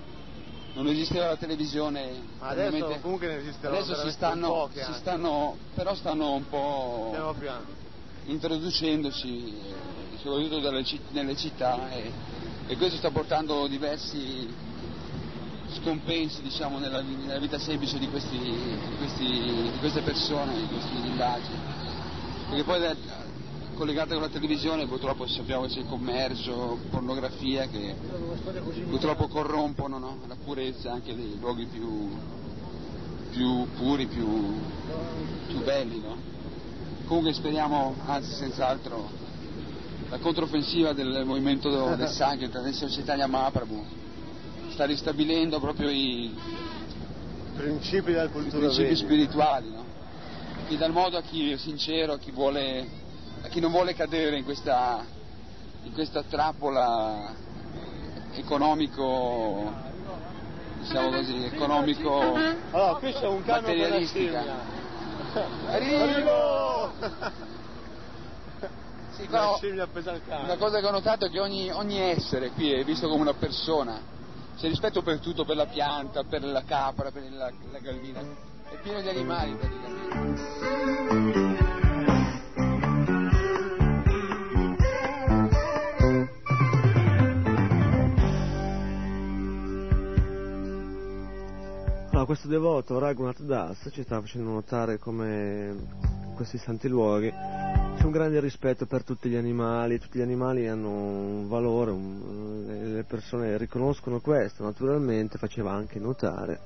Non 0.73 0.87
esisteva 0.87 1.27
la 1.27 1.37
televisione. 1.37 2.01
Adesso 2.39 2.69
praticamente- 2.69 2.99
comunque 2.99 3.27
ne 3.27 3.37
esistono 3.37 3.75
Adesso 3.75 3.85
si 3.85 3.91
veramente 3.91 4.11
stanno, 4.11 4.69
si 4.73 4.93
stanno, 4.99 5.57
però 5.73 5.95
stanno 5.95 6.33
un 6.33 6.49
po' 6.49 7.09
Piano 7.11 7.33
piano. 7.33 7.65
introducendosi, 8.25 9.53
soprattutto 10.21 10.83
citt- 10.83 11.11
nelle 11.11 11.35
città, 11.35 11.91
e, 11.91 12.11
e 12.67 12.75
questo 12.77 12.97
sta 12.97 13.09
portando 13.11 13.67
diversi 13.67 14.47
scompensi 15.81 16.41
diciamo, 16.41 16.79
nella, 16.79 17.01
nella 17.01 17.39
vita 17.39 17.57
semplice 17.59 17.97
di, 17.99 18.07
questi, 18.07 18.37
di, 18.37 18.95
questi- 18.97 19.25
di 19.71 19.77
queste 19.79 20.01
persone, 20.01 20.55
di 20.55 20.67
questi 20.67 20.95
villaggi. 21.01 21.51
Perché 22.49 22.63
poi 22.63 22.79
da- 22.79 23.27
collegate 23.75 24.13
con 24.13 24.23
la 24.23 24.29
televisione 24.29 24.87
purtroppo 24.87 25.25
sappiamo 25.25 25.63
che 25.63 25.69
c'è 25.69 25.79
il 25.79 25.87
commercio, 25.87 26.79
pornografia 26.89 27.65
che 27.67 27.95
purtroppo 28.89 29.29
corrompono 29.29 29.97
no? 29.97 30.17
la 30.27 30.35
purezza 30.43 30.91
anche 30.91 31.15
dei 31.15 31.37
luoghi 31.39 31.65
più, 31.65 32.09
più 33.31 33.67
puri, 33.77 34.07
più, 34.07 34.59
più 35.47 35.63
belli. 35.63 36.01
No? 36.01 36.17
Comunque 37.05 37.31
speriamo, 37.31 37.95
anzi 38.05 38.33
senz'altro, 38.33 39.09
la 40.09 40.17
controffensiva 40.17 40.93
del 40.93 41.23
movimento 41.25 41.69
del 41.95 42.09
sangue, 42.09 42.47
attraverso 42.47 42.87
Chaitanya 42.87 43.27
Mahaprabhu, 43.27 43.85
sta 44.71 44.85
ristabilendo 44.85 45.59
proprio 45.59 45.89
i 45.89 46.35
Principi 47.55 48.11
della 48.13 48.23
i 48.23 48.29
cultura 48.29 48.67
principi 48.67 48.83
vedica. 48.83 49.05
spirituali, 49.05 49.69
no? 49.69 49.83
Che 50.67 50.77
dal 50.77 50.91
modo 50.91 51.17
a 51.17 51.21
chi 51.21 51.51
è 51.51 51.57
sincero, 51.57 52.13
a 52.13 52.17
chi, 52.17 52.31
vuole, 52.31 52.87
a 53.41 53.47
chi 53.49 53.59
non 53.59 53.71
vuole 53.71 53.93
cadere 53.93 54.37
in 54.37 54.45
questa, 54.45 55.03
in 55.83 55.91
questa 55.91 56.23
trappola 56.23 57.33
economico, 58.35 59.73
diciamo 60.79 61.09
così, 61.09 61.43
economico 61.43 62.33
Allora, 62.71 62.93
qui 62.99 63.11
c'è 63.11 63.27
un 63.27 63.43
la 63.45 63.59
materialistica. 63.59 64.43
Arrivo! 65.67 67.57
Sì, 69.19 69.29
La 69.29 69.87
però 69.87 70.17
una 70.43 70.55
cosa 70.55 70.79
che 70.79 70.85
ho 70.85 70.91
notato 70.91 71.25
è 71.25 71.29
che 71.29 71.41
ogni, 71.41 71.69
ogni 71.69 71.99
essere 71.99 72.51
qui 72.51 72.71
è 72.71 72.85
visto 72.85 73.09
come 73.09 73.19
una 73.21 73.33
persona, 73.33 73.99
c'è 74.57 74.69
rispetto 74.69 75.01
per 75.01 75.19
tutto, 75.19 75.43
per 75.43 75.57
la 75.57 75.65
pianta, 75.65 76.23
per 76.23 76.41
la 76.45 76.63
capra, 76.63 77.11
per 77.11 77.29
la, 77.29 77.51
la 77.69 77.79
gallina, 77.79 78.21
è 78.21 78.77
pieno 78.81 79.01
di 79.01 79.09
animali 79.09 79.55
praticamente. 79.55 80.47
Allora, 92.11 92.25
questo 92.25 92.47
devoto 92.47 92.99
Raghunath 92.99 93.41
Das 93.41 93.89
ci 93.91 94.03
sta 94.03 94.21
facendo 94.21 94.49
notare 94.51 94.97
come 94.97 96.17
questi 96.39 96.57
santi 96.57 96.87
luoghi. 96.87 97.29
C'è 97.29 98.05
un 98.05 98.11
grande 98.11 98.39
rispetto 98.39 98.85
per 98.85 99.03
tutti 99.03 99.27
gli 99.27 99.35
animali, 99.35 99.99
tutti 99.99 100.19
gli 100.19 100.21
animali 100.21 100.69
hanno 100.69 100.89
un 100.89 101.47
valore, 101.49 101.91
un- 101.91 102.93
le 102.93 103.03
persone 103.03 103.57
riconoscono 103.57 104.21
questo, 104.21 104.63
naturalmente 104.63 105.37
faceva 105.37 105.73
anche 105.73 105.99
notare 105.99 106.59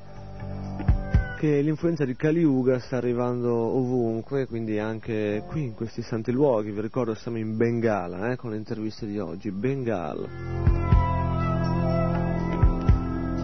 che 1.39 1.59
l'influenza 1.59 2.05
di 2.05 2.15
Kali 2.15 2.41
Yuga 2.41 2.79
sta 2.79 2.97
arrivando 2.97 3.51
ovunque, 3.51 4.45
quindi 4.45 4.77
anche 4.77 5.43
qui 5.47 5.63
in 5.63 5.73
questi 5.73 6.03
santi 6.03 6.31
luoghi, 6.31 6.71
vi 6.71 6.79
ricordo 6.79 7.15
siamo 7.15 7.37
in 7.37 7.57
Bengala 7.57 8.31
eh, 8.31 8.35
con 8.37 8.53
interviste 8.53 9.07
di 9.07 9.17
oggi, 9.19 9.51
Bengal. 9.51 11.02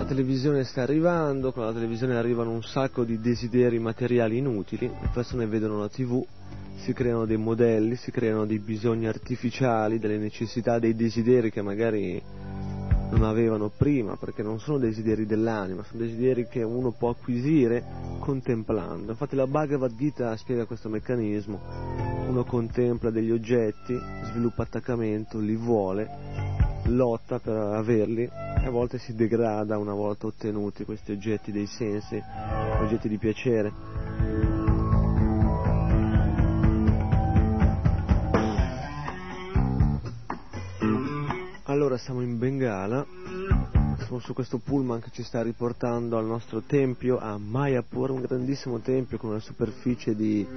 Televisione 0.09 0.63
sta 0.63 0.81
arrivando, 0.81 1.51
con 1.51 1.65
la 1.65 1.71
televisione 1.71 2.15
arrivano 2.15 2.49
un 2.49 2.63
sacco 2.63 3.03
di 3.03 3.21
desideri 3.21 3.77
materiali 3.77 4.39
inutili, 4.39 4.87
le 4.87 5.09
persone 5.13 5.45
vedono 5.45 5.77
la 5.77 5.87
tv, 5.87 6.25
si 6.77 6.93
creano 6.93 7.25
dei 7.27 7.37
modelli, 7.37 7.95
si 7.95 8.09
creano 8.09 8.47
dei 8.47 8.57
bisogni 8.57 9.05
artificiali, 9.05 9.99
delle 9.99 10.17
necessità, 10.17 10.79
dei 10.79 10.95
desideri 10.95 11.51
che 11.51 11.61
magari 11.61 12.19
non 13.11 13.21
avevano 13.21 13.69
prima, 13.69 14.15
perché 14.15 14.41
non 14.41 14.59
sono 14.59 14.79
desideri 14.79 15.27
dell'anima, 15.27 15.83
sono 15.83 16.01
desideri 16.01 16.47
che 16.47 16.63
uno 16.63 16.89
può 16.89 17.09
acquisire 17.09 17.83
contemplando. 18.17 19.11
Infatti 19.11 19.35
la 19.35 19.45
Bhagavad 19.45 19.95
Gita 19.95 20.35
spiega 20.37 20.65
questo 20.65 20.89
meccanismo, 20.89 21.59
uno 22.27 22.43
contempla 22.45 23.11
degli 23.11 23.29
oggetti, 23.29 23.95
sviluppa 24.23 24.63
attaccamento, 24.63 25.37
li 25.37 25.55
vuole, 25.55 26.48
lotta 26.89 27.39
per 27.39 27.55
averli 27.55 28.23
e 28.23 28.65
a 28.65 28.69
volte 28.69 28.97
si 28.97 29.13
degrada 29.13 29.77
una 29.77 29.93
volta 29.93 30.27
ottenuti 30.27 30.83
questi 30.83 31.11
oggetti 31.11 31.51
dei 31.51 31.67
sensi, 31.67 32.21
oggetti 32.81 33.07
di 33.07 33.17
piacere. 33.17 33.71
Allora 41.63 41.97
siamo 41.97 42.21
in 42.21 42.37
Bengala, 42.39 43.05
su 44.17 44.33
questo 44.33 44.57
pullman 44.57 44.99
che 45.01 45.11
ci 45.11 45.21
sta 45.21 45.43
riportando 45.43 46.17
al 46.17 46.25
nostro 46.25 46.61
tempio 46.61 47.19
a 47.19 47.37
Mayapur, 47.37 48.09
un 48.09 48.21
grandissimo 48.21 48.79
tempio 48.79 49.19
con 49.19 49.29
una 49.29 49.39
superficie 49.39 50.15
di 50.15 50.47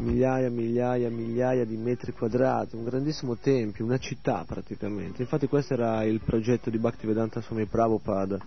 migliaia, 0.00 0.50
migliaia, 0.50 1.10
migliaia 1.10 1.64
di 1.64 1.76
metri 1.76 2.12
quadrati, 2.12 2.76
un 2.76 2.84
grandissimo 2.84 3.36
tempio, 3.36 3.84
una 3.84 3.98
città 3.98 4.44
praticamente. 4.46 5.22
Infatti 5.22 5.46
questo 5.46 5.74
era 5.74 6.02
il 6.04 6.20
progetto 6.20 6.70
di 6.70 6.78
Bhaktivedanta 6.78 7.40
Swami 7.42 7.66
Prabhupada, 7.66 8.38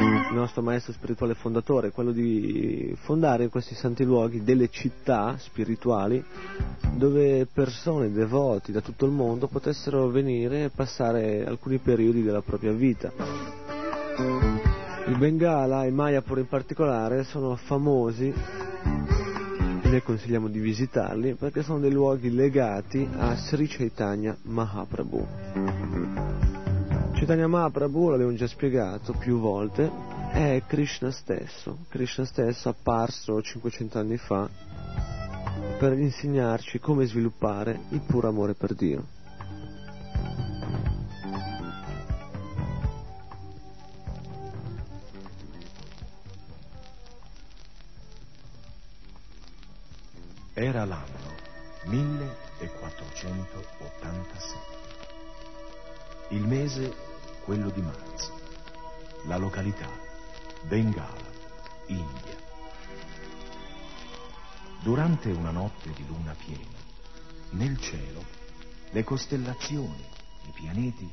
il 0.00 0.34
nostro 0.34 0.62
maestro 0.62 0.92
spirituale 0.92 1.34
fondatore, 1.34 1.90
quello 1.90 2.12
di 2.12 2.94
fondare 3.00 3.44
in 3.44 3.50
questi 3.50 3.74
santi 3.74 4.04
luoghi 4.04 4.44
delle 4.44 4.68
città 4.68 5.36
spirituali 5.38 6.22
dove 6.94 7.46
persone 7.46 8.12
devoti 8.12 8.72
da 8.72 8.80
tutto 8.80 9.06
il 9.06 9.12
mondo 9.12 9.48
potessero 9.48 10.08
venire 10.08 10.64
e 10.64 10.70
passare 10.70 11.44
alcuni 11.46 11.78
periodi 11.78 12.22
della 12.22 12.42
propria 12.42 12.72
vita. 12.72 13.55
Il 14.18 15.16
Bengala 15.18 15.84
e 15.84 15.90
Mayapur 15.90 16.38
in 16.38 16.48
particolare 16.48 17.24
sono 17.24 17.56
famosi 17.56 18.32
noi 19.96 20.02
consigliamo 20.02 20.48
di 20.48 20.58
visitarli 20.58 21.36
perché 21.36 21.62
sono 21.62 21.78
dei 21.78 21.90
luoghi 21.90 22.30
legati 22.30 23.08
a 23.16 23.34
Sri 23.34 23.66
Chaitanya 23.66 24.36
Mahaprabhu. 24.42 25.26
Chaitanya 27.14 27.46
Mahaprabhu, 27.46 28.10
l'abbiamo 28.10 28.34
già 28.34 28.46
spiegato 28.46 29.14
più 29.14 29.38
volte, 29.38 29.90
è 30.32 30.62
Krishna 30.66 31.10
stesso, 31.10 31.78
Krishna 31.88 32.26
stesso 32.26 32.68
apparso 32.68 33.40
500 33.40 33.98
anni 33.98 34.18
fa 34.18 34.46
per 35.78 35.94
insegnarci 35.94 36.78
come 36.78 37.06
sviluppare 37.06 37.80
il 37.90 38.02
puro 38.06 38.28
amore 38.28 38.52
per 38.52 38.74
Dio. 38.74 39.15
Era 50.58 50.86
l'anno 50.86 51.34
1487. 51.84 54.58
Il 56.28 56.46
mese 56.46 56.96
quello 57.44 57.68
di 57.68 57.82
marzo. 57.82 58.40
La 59.24 59.36
località 59.36 59.90
Bengala, 60.62 61.30
India. 61.88 62.36
Durante 64.80 65.30
una 65.30 65.50
notte 65.50 65.92
di 65.92 66.06
luna 66.06 66.34
piena, 66.42 66.78
nel 67.50 67.78
cielo, 67.78 68.24
le 68.92 69.04
costellazioni, 69.04 70.08
i 70.46 70.52
pianeti, 70.52 71.12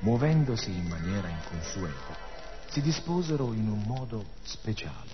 muovendosi 0.00 0.68
in 0.68 0.88
maniera 0.88 1.28
inconsueta, 1.28 2.16
si 2.66 2.80
disposero 2.80 3.52
in 3.52 3.68
un 3.68 3.84
modo 3.86 4.24
speciale. 4.42 5.10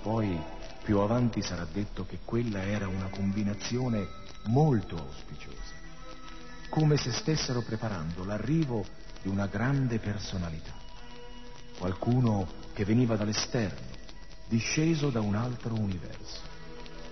Poi, 0.00 0.60
più 0.82 0.98
avanti 0.98 1.42
sarà 1.42 1.64
detto 1.70 2.04
che 2.04 2.18
quella 2.24 2.62
era 2.64 2.88
una 2.88 3.08
combinazione 3.08 4.08
molto 4.46 4.96
auspiciosa, 4.96 5.74
come 6.70 6.96
se 6.96 7.12
stessero 7.12 7.62
preparando 7.62 8.24
l'arrivo 8.24 8.84
di 9.22 9.28
una 9.28 9.46
grande 9.46 10.00
personalità, 10.00 10.74
qualcuno 11.78 12.48
che 12.72 12.84
veniva 12.84 13.16
dall'esterno, 13.16 13.90
disceso 14.48 15.10
da 15.10 15.20
un 15.20 15.36
altro 15.36 15.74
universo, 15.74 16.40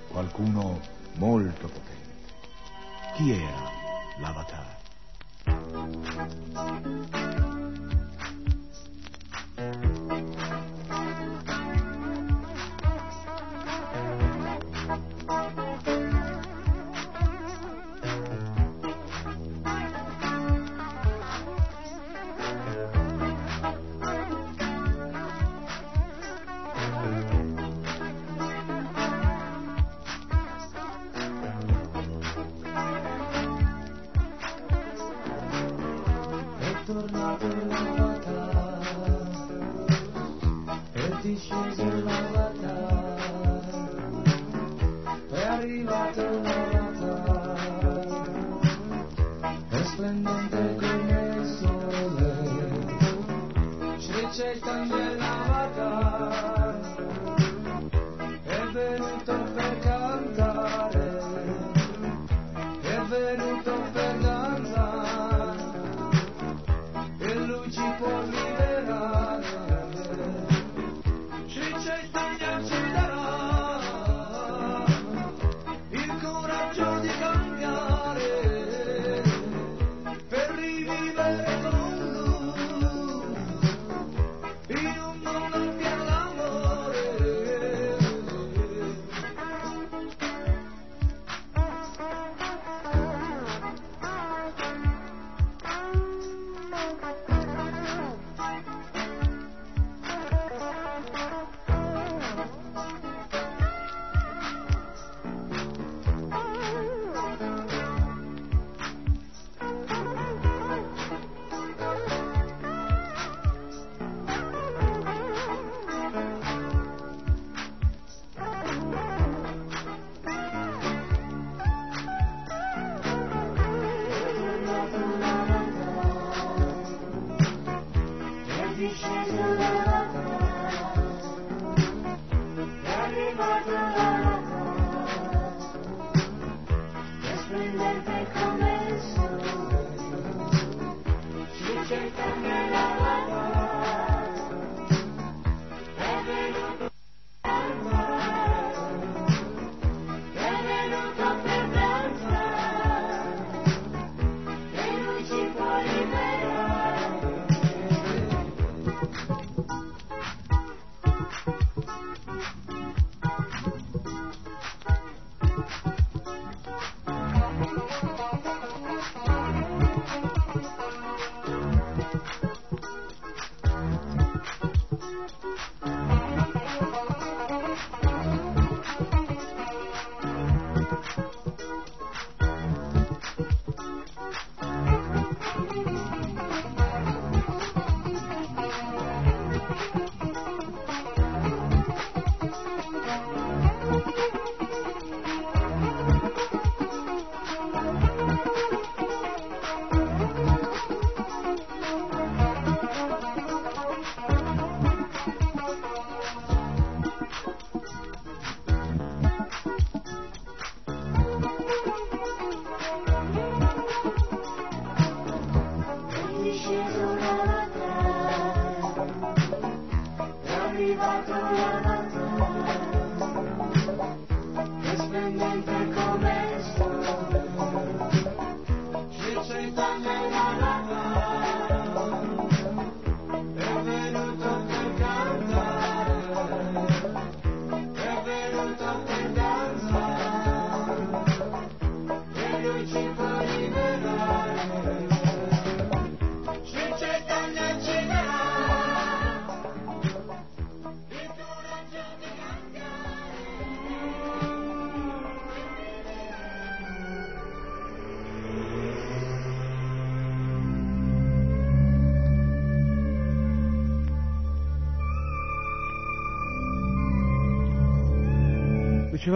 qualcuno 0.08 0.80
molto 1.14 1.68
potente. 1.68 1.98
Chi 3.14 3.30
era 3.30 3.70
l'avatar? 4.18 4.78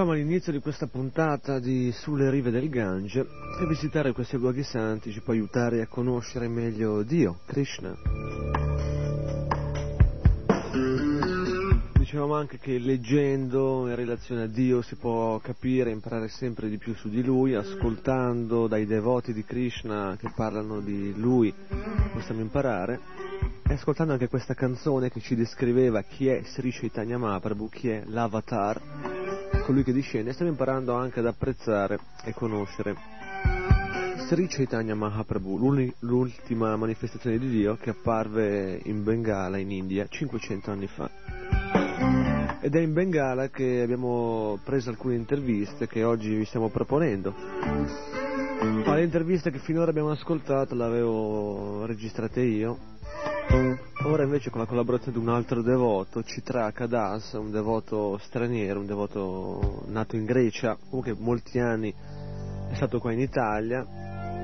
Dicevamo 0.05 0.23
all'inizio 0.23 0.53
di 0.53 0.61
questa 0.61 0.87
puntata 0.87 1.59
di 1.59 1.91
Sulle 1.91 2.29
rive 2.29 2.51
del 2.51 2.69
Gange 2.69 3.27
che 3.59 3.67
visitare 3.67 4.13
questi 4.13 4.37
luoghi 4.37 4.63
santi 4.63 5.11
ci 5.11 5.23
può 5.23 5.33
aiutare 5.33 5.81
a 5.81 5.87
conoscere 5.87 6.47
meglio 6.47 7.03
Dio, 7.03 7.39
Krishna. 7.47 7.97
Dicevamo 11.97 12.35
anche 12.35 12.59
che 12.59 12.77
leggendo 12.77 13.89
in 13.89 13.95
relazione 13.95 14.43
a 14.43 14.47
Dio 14.47 14.83
si 14.83 14.95
può 14.97 15.39
capire, 15.39 15.89
e 15.89 15.95
imparare 15.95 16.29
sempre 16.29 16.69
di 16.69 16.77
più 16.77 16.95
su 16.95 17.09
di 17.09 17.25
Lui, 17.25 17.55
ascoltando 17.55 18.67
dai 18.67 18.85
devoti 18.85 19.33
di 19.33 19.43
Krishna 19.43 20.19
che 20.21 20.31
parlano 20.37 20.81
di 20.81 21.15
Lui 21.17 21.51
possiamo 22.13 22.43
imparare 22.43 23.01
e 23.67 23.73
ascoltando 23.73 24.13
anche 24.13 24.29
questa 24.29 24.53
canzone 24.53 25.11
che 25.11 25.21
ci 25.21 25.35
descriveva 25.35 26.03
chi 26.03 26.29
è 26.29 26.43
Sri 26.45 26.71
Chaitanya 26.73 27.17
Mahaprabhu, 27.17 27.71
chi 27.71 27.89
è 27.89 28.03
l'avatar 28.05 29.24
colui 29.65 29.83
che 29.83 29.93
discende, 29.93 30.33
stiamo 30.35 30.51
imparando 30.51 30.95
anche 30.95 31.21
ad 31.21 31.27
apprezzare 31.27 31.99
e 32.25 32.35
conoscere 32.35 32.95
Sri 34.27 34.47
Chaitanya 34.47 34.95
Mahaprabhu, 34.95 35.93
l'ultima 36.01 36.77
manifestazione 36.77 37.39
di 37.39 37.49
Dio 37.49 37.77
che 37.77 37.91
apparve 37.91 38.79
in 38.85 39.03
Bengala, 39.03 39.57
in 39.57 39.71
India, 39.71 40.07
500 40.07 40.71
anni 40.71 40.87
fa. 40.87 41.11
Ed 42.61 42.75
è 42.75 42.81
in 42.81 42.93
Bengala 42.93 43.49
che 43.49 43.81
abbiamo 43.83 44.59
preso 44.65 44.91
alcune 44.91 45.15
interviste 45.15 45.87
che 45.87 46.05
oggi 46.05 46.35
vi 46.35 46.45
stiamo 46.45 46.69
proponendo. 46.69 47.35
Ma 48.85 48.95
le 48.95 49.03
interviste 49.03 49.51
che 49.51 49.59
finora 49.59 49.91
abbiamo 49.91 50.11
ascoltato 50.11 50.75
le 50.75 50.85
avevo 50.85 51.87
registrate 51.87 52.41
io. 52.41 52.93
Ora 54.05 54.23
invece 54.23 54.51
con 54.51 54.61
la 54.61 54.67
collaborazione 54.67 55.17
di 55.17 55.25
un 55.25 55.31
altro 55.31 55.63
devoto, 55.63 56.23
Citraka 56.23 56.87
Das, 56.87 57.33
un 57.33 57.51
devoto 57.51 58.19
straniero, 58.19 58.81
un 58.81 58.87
devoto 58.87 59.85
nato 59.87 60.17
in 60.17 60.25
Grecia, 60.25 60.77
comunque 60.89 61.15
molti 61.19 61.59
anni 61.59 61.93
è 62.71 62.75
stato 62.75 62.99
qua 62.99 63.13
in 63.13 63.21
Italia, 63.21 63.83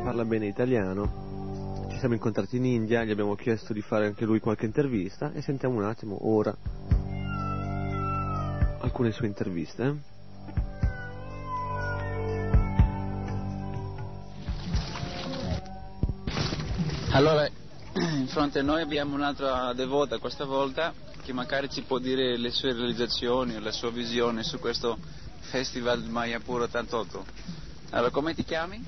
parla 0.02 0.24
bene 0.24 0.46
italiano. 0.46 1.86
Ci 1.90 1.98
siamo 1.98 2.14
incontrati 2.14 2.56
in 2.56 2.64
India, 2.64 3.04
gli 3.04 3.10
abbiamo 3.10 3.34
chiesto 3.34 3.72
di 3.72 3.82
fare 3.82 4.06
anche 4.06 4.24
lui 4.24 4.40
qualche 4.40 4.64
intervista 4.64 5.32
e 5.32 5.42
sentiamo 5.42 5.76
un 5.76 5.84
attimo 5.84 6.16
ora 6.28 6.56
alcune 8.80 9.10
sue 9.12 9.26
interviste. 9.26 9.82
eh. 9.84 10.08
Allora, 17.12 17.48
in 17.94 18.28
fronte 18.28 18.60
a 18.60 18.62
noi 18.62 18.82
abbiamo 18.82 19.14
un'altra 19.16 19.72
devota 19.72 20.18
questa 20.18 20.44
volta 20.44 20.92
che 21.22 21.32
magari 21.32 21.68
ci 21.68 21.82
può 21.82 21.98
dire 21.98 22.36
le 22.36 22.50
sue 22.50 22.72
realizzazioni 22.72 23.56
o 23.56 23.60
la 23.60 23.72
sua 23.72 23.90
visione 23.90 24.44
su 24.44 24.58
questo 24.60 24.96
Festival 25.40 26.04
Mayapur 26.04 26.62
88. 26.62 27.24
Allora, 27.90 28.10
come 28.10 28.34
ti 28.34 28.44
chiami? 28.44 28.84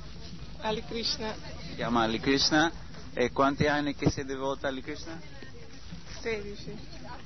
Ali 0.61 0.85
Krishna, 0.85 1.35
Si 1.67 1.75
chiama 1.75 2.03
Ali 2.03 2.21
Krishna 2.21 2.71
e 3.13 3.33
quanti 3.33 3.67
anni 3.67 3.97
che 3.97 4.09
sei 4.11 4.25
devota 4.25 4.69
Ali 4.69 4.83
Krishna? 4.83 5.21
16. 6.21 6.79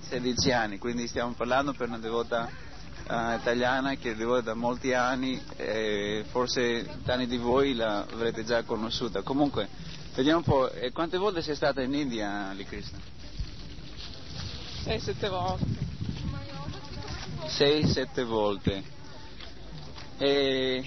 16 0.08 0.52
anni, 0.52 0.78
quindi 0.78 1.06
stiamo 1.06 1.32
parlando 1.32 1.74
per 1.74 1.88
una 1.88 1.98
devota 1.98 2.48
eh, 2.48 3.34
italiana 3.34 3.94
che 3.96 4.12
è 4.12 4.14
devota 4.14 4.40
da 4.40 4.54
molti 4.54 4.94
anni 4.94 5.42
e 5.56 6.24
forse 6.30 7.00
tanti 7.04 7.26
di 7.26 7.36
voi 7.36 7.74
l'avrete 7.74 8.44
già 8.44 8.62
conosciuta. 8.62 9.20
Comunque, 9.20 9.68
vediamo 10.16 10.38
un 10.38 10.44
po', 10.44 10.70
e 10.70 10.92
quante 10.92 11.18
volte 11.18 11.42
sei 11.42 11.54
stata 11.54 11.82
in 11.82 11.92
India, 11.92 12.48
Ali 12.48 12.64
Krishna? 12.64 12.98
6-7 14.84 15.28
volte. 15.28 15.64
6-7 17.46 18.24
volte. 18.24 18.82
E 20.18 20.84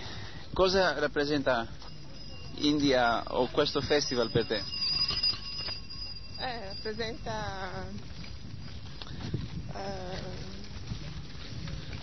cosa 0.54 0.98
rappresenta 1.00 1.68
India 2.56 3.24
o 3.28 3.48
questo 3.52 3.82
festival 3.82 4.32
per 4.32 4.46
te? 4.48 4.64
Eh, 6.40 6.68
rappresenta 6.74 7.86
eh, 9.76 10.48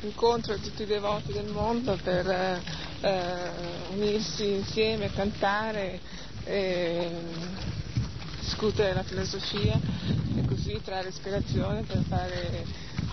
incontro 0.02 0.54
di 0.54 0.62
tutti 0.62 0.82
i 0.82 0.86
devoti 0.86 1.32
del 1.32 1.50
mondo 1.50 1.98
per 2.02 2.28
eh, 2.28 2.60
eh, 3.00 3.50
unirsi 3.90 4.52
insieme, 4.52 5.10
cantare, 5.10 6.00
discutere 8.40 8.94
la 8.94 9.03
filosofia 9.03 9.78
e 10.36 10.44
così 10.47 10.80
trarre 10.82 11.09
ispirazione 11.09 11.82
per 11.82 12.03
fare 12.09 12.64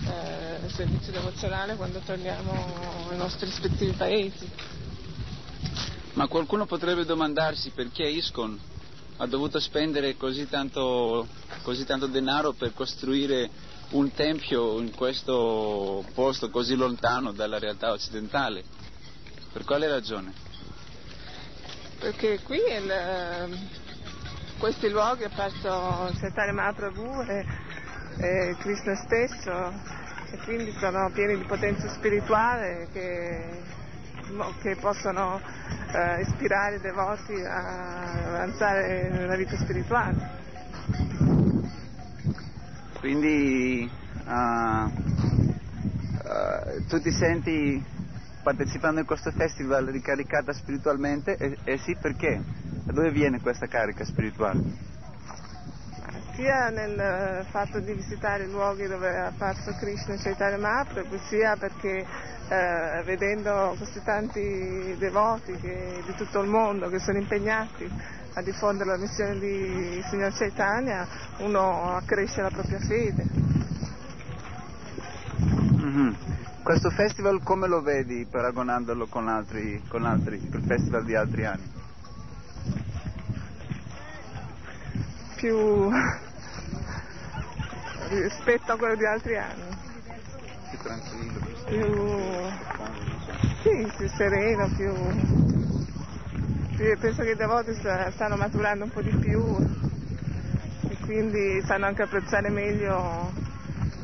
eh, 0.06 0.68
servizio 0.70 1.12
devozionale 1.12 1.74
quando 1.76 1.98
torniamo 1.98 3.08
ai 3.10 3.16
nostri 3.16 3.46
rispettivi 3.46 3.92
paesi. 3.92 4.48
Ma 6.14 6.28
qualcuno 6.28 6.66
potrebbe 6.66 7.04
domandarsi 7.04 7.70
perché 7.70 8.04
ISKCON 8.04 8.58
ha 9.16 9.26
dovuto 9.26 9.58
spendere 9.60 10.16
così 10.16 10.48
tanto, 10.48 11.26
così 11.62 11.84
tanto 11.84 12.06
denaro 12.06 12.52
per 12.52 12.72
costruire 12.72 13.50
un 13.90 14.12
tempio 14.12 14.80
in 14.80 14.92
questo 14.92 16.04
posto 16.14 16.50
così 16.50 16.74
lontano 16.74 17.32
dalla 17.32 17.58
realtà 17.58 17.90
occidentale. 17.92 18.64
Per 19.52 19.64
quale 19.64 19.86
ragione? 19.88 20.43
Perché 22.04 22.38
qui 22.42 22.58
il- 22.58 23.58
questi 24.58 24.90
luoghi 24.90 25.24
apparso 25.24 26.12
Chaitanya 26.20 26.52
Mahaprabhu 26.52 27.22
e, 27.22 27.46
e 28.18 28.56
Krishna 28.58 28.94
stesso 28.94 29.72
e 30.30 30.36
quindi 30.44 30.70
sono 30.78 31.10
pieni 31.14 31.38
di 31.38 31.44
potenza 31.44 31.88
spirituale 31.94 32.88
che, 32.92 33.62
che 34.60 34.76
possono 34.76 35.40
eh, 35.94 36.20
ispirare 36.20 36.76
i 36.76 36.80
devoti 36.80 37.40
a 37.42 38.34
avanzare 38.34 39.08
nella 39.08 39.36
vita 39.36 39.56
spirituale. 39.56 40.14
Quindi 43.00 43.90
ah, 44.26 44.90
ah, 46.22 46.64
tu 46.86 47.00
ti 47.00 47.10
senti 47.12 47.82
partecipando 48.44 49.00
in 49.00 49.06
questo 49.06 49.30
festival 49.32 49.86
ricaricata 49.86 50.52
spiritualmente? 50.52 51.36
E, 51.38 51.58
e 51.64 51.78
sì, 51.78 51.96
perché? 51.96 52.40
Da 52.84 52.92
dove 52.92 53.10
viene 53.10 53.40
questa 53.40 53.66
carica 53.66 54.04
spirituale? 54.04 54.92
sia 56.34 56.68
nel 56.68 57.46
fatto 57.50 57.78
di 57.80 57.92
visitare 57.92 58.44
i 58.44 58.50
luoghi 58.50 58.86
dove 58.86 59.08
è 59.08 59.18
apparso 59.18 59.72
Krishna 59.78 60.14
e 60.14 60.18
Chaitanya 60.18 60.58
Mahaprabhu, 60.58 61.16
sia 61.28 61.56
perché 61.56 62.04
eh, 62.48 63.02
vedendo 63.04 63.74
questi 63.76 64.02
tanti 64.02 64.96
devoti 64.98 65.56
che- 65.58 66.02
di 66.04 66.14
tutto 66.16 66.40
il 66.40 66.48
mondo 66.48 66.88
che 66.88 66.98
sono 66.98 67.18
impegnati 67.18 67.88
a 68.34 68.42
diffondere 68.42 68.90
la 68.90 68.98
missione 68.98 69.38
di 69.38 70.02
Signor 70.10 70.32
Chaitanya, 70.34 71.06
uno 71.38 71.94
accresce 71.94 72.42
la 72.42 72.50
propria 72.50 72.80
fede. 72.80 73.26
Mhm. 75.38 76.43
Questo 76.64 76.88
festival 76.88 77.42
come 77.42 77.68
lo 77.68 77.82
vedi 77.82 78.26
paragonandolo 78.28 79.06
con 79.06 79.28
altri, 79.28 79.84
con 79.86 80.06
altri, 80.06 80.48
con 80.48 80.60
il 80.60 80.66
festival 80.66 81.04
di 81.04 81.14
altri 81.14 81.44
anni? 81.44 81.70
più 85.36 85.90
rispetto 88.08 88.72
a 88.72 88.76
quello 88.78 88.96
di 88.96 89.04
altri 89.04 89.36
anni, 89.36 89.76
Più 90.70 90.78
tranquillo, 90.78 91.38
più 91.40 91.52
più, 91.66 91.92
sì, 93.62 93.92
più 93.98 94.08
sereno, 94.08 94.66
più, 94.74 94.94
più- 96.76 96.98
penso 96.98 97.22
che 97.24 97.36
devoti 97.36 97.74
sta- 97.74 98.10
stanno 98.12 98.36
maturando 98.36 98.84
un 98.84 98.90
po' 98.90 99.02
di 99.02 99.14
più 99.18 99.54
e 100.88 100.96
quindi 101.04 101.62
sanno 101.66 101.84
anche 101.84 102.04
apprezzare 102.04 102.48
meglio 102.48 103.32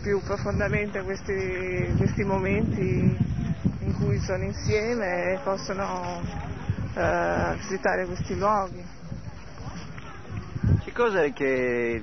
più 0.01 0.21
profondamente 0.23 1.03
questi, 1.03 1.95
questi 1.97 2.25
momenti 2.25 3.19
in 3.81 3.95
cui 3.99 4.19
sono 4.21 4.45
insieme 4.45 5.33
e 5.33 5.39
possono 5.43 6.23
eh, 6.95 7.57
visitare 7.57 8.07
questi 8.07 8.37
luoghi. 8.37 8.85
Che 10.85 10.93
cosa 10.93 11.23
è 11.23 11.33
che 11.33 12.03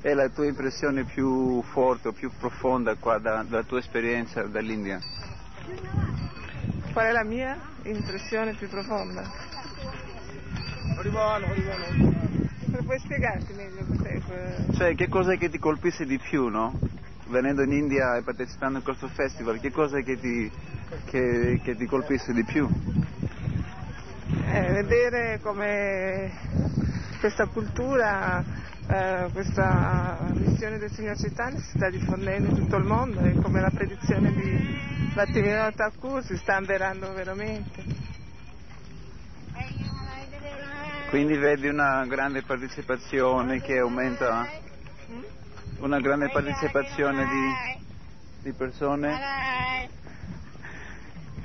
è 0.00 0.14
la 0.14 0.28
tua 0.28 0.46
impressione 0.46 1.04
più 1.04 1.62
forte 1.62 2.08
o 2.08 2.12
più 2.12 2.30
profonda 2.38 2.94
qua 2.96 3.18
da- 3.18 3.42
dalla 3.42 3.64
tua 3.64 3.78
esperienza 3.78 4.42
dall'India? 4.42 5.00
Qual 6.92 7.06
è 7.06 7.12
la 7.12 7.24
mia 7.24 7.56
impressione 7.82 8.54
più 8.54 8.68
profonda? 8.68 9.22
Puoi 12.84 12.98
spiegarti 12.98 13.52
meglio 13.52 13.84
cos'è? 13.86 14.20
Cioè, 14.76 14.94
che 14.94 15.08
cosa 15.08 15.32
è 15.32 15.38
che 15.38 15.48
ti 15.48 15.58
colpisce 15.58 16.04
di 16.04 16.18
più, 16.18 16.48
no? 16.48 16.78
Venendo 17.28 17.62
in 17.62 17.72
India 17.72 18.16
e 18.16 18.22
partecipando 18.22 18.78
in 18.78 18.84
questo 18.84 19.08
festival, 19.08 19.58
che 19.60 19.70
cosa 19.70 19.98
è 19.98 20.04
che 20.04 20.18
ti, 20.18 20.50
che, 21.06 21.60
che 21.62 21.76
ti 21.76 21.86
colpisce 21.86 22.32
di 22.32 22.44
più? 22.44 22.68
eh, 24.56 24.72
vedere 24.72 25.40
come 25.40 26.30
questa 27.20 27.46
cultura, 27.46 28.42
eh, 28.88 29.28
questa 29.32 30.28
missione 30.32 30.78
del 30.78 30.90
Signor 30.92 31.16
Chaitanya 31.16 31.58
si 31.58 31.70
sta 31.76 31.90
diffondendo 31.90 32.50
in 32.50 32.56
tutto 32.56 32.76
il 32.76 32.84
mondo 32.84 33.20
e 33.20 33.34
come 33.40 33.60
la 33.60 33.70
predizione 33.70 34.32
di 34.32 35.12
Bhattivinoda 35.14 35.72
Thakur 35.72 36.24
si 36.24 36.36
sta 36.36 36.56
avverando 36.56 37.12
veramente. 37.12 38.06
Quindi 41.08 41.36
vedi 41.36 41.68
una 41.68 42.04
grande 42.06 42.42
partecipazione 42.42 43.60
che 43.60 43.78
aumenta, 43.78 44.44
una 45.78 46.00
grande 46.00 46.28
partecipazione 46.30 47.24
di, 47.24 47.84
di 48.42 48.52
persone. 48.52 49.88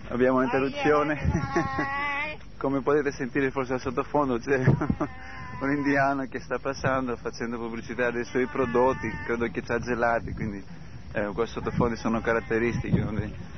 Abbiamo 0.08 0.40
un'interruzione. 0.40 1.20
Come 2.58 2.82
potete 2.82 3.12
sentire 3.12 3.52
forse 3.52 3.74
al 3.74 3.82
sottofondo 3.82 4.40
c'è 4.40 4.58
un 5.62 5.72
indiano 5.72 6.26
che 6.26 6.40
sta 6.40 6.58
passando 6.58 7.16
facendo 7.16 7.58
pubblicità 7.58 8.10
dei 8.10 8.26
suoi 8.26 8.48
prodotti, 8.48 9.10
credo 9.26 9.48
che 9.50 9.62
c'ha 9.62 9.80
gelati, 9.80 10.34
quindi 10.34 10.64
eh, 11.14 11.32
questi 11.34 11.60
sottofondi 11.60 11.98
sono 11.98 12.20
caratteristiche 12.20 13.06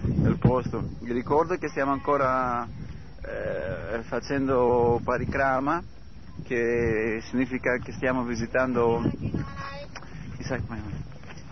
del 0.01 0.37
posto. 0.37 0.83
Vi 0.99 1.13
ricordo 1.13 1.55
che 1.57 1.69
stiamo 1.69 1.91
ancora 1.91 2.67
eh, 3.25 4.03
facendo 4.03 4.99
parikrama, 5.03 5.83
che 6.43 7.19
significa 7.29 7.77
che 7.77 7.91
stiamo 7.93 8.23
visitando 8.23 9.01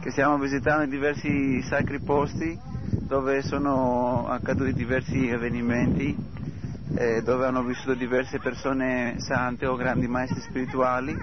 che 0.02 0.12
stiamo 0.12 0.38
visitando 0.38 0.86
diversi 0.86 1.62
sacri 1.62 2.00
posti 2.00 2.60
dove 3.08 3.42
sono 3.42 4.28
accaduti 4.28 4.74
diversi 4.74 5.30
avvenimenti, 5.30 6.16
eh, 6.96 7.22
dove 7.22 7.46
hanno 7.46 7.64
vissuto 7.64 7.94
diverse 7.94 8.40
persone 8.40 9.16
sante 9.20 9.66
o 9.66 9.76
grandi 9.76 10.08
maestri 10.08 10.42
spirituali. 10.42 11.16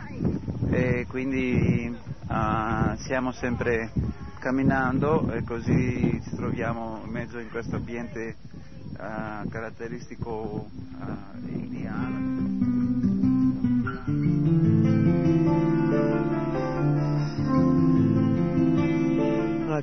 E 0.71 1.07
quindi 1.09 1.97
ah, 2.29 2.95
stiamo 2.99 3.33
sempre 3.33 3.91
camminando 4.39 5.33
e 5.33 5.43
così 5.45 6.21
ci 6.23 6.37
troviamo 6.37 7.01
in 7.05 7.11
mezzo 7.11 7.39
in 7.39 7.51
questo 7.51 7.77
ambiente 7.77 8.37
ah, 8.99 9.45
caratteristico 9.49 10.69
ah, 11.01 11.17
indiano. 11.47 12.29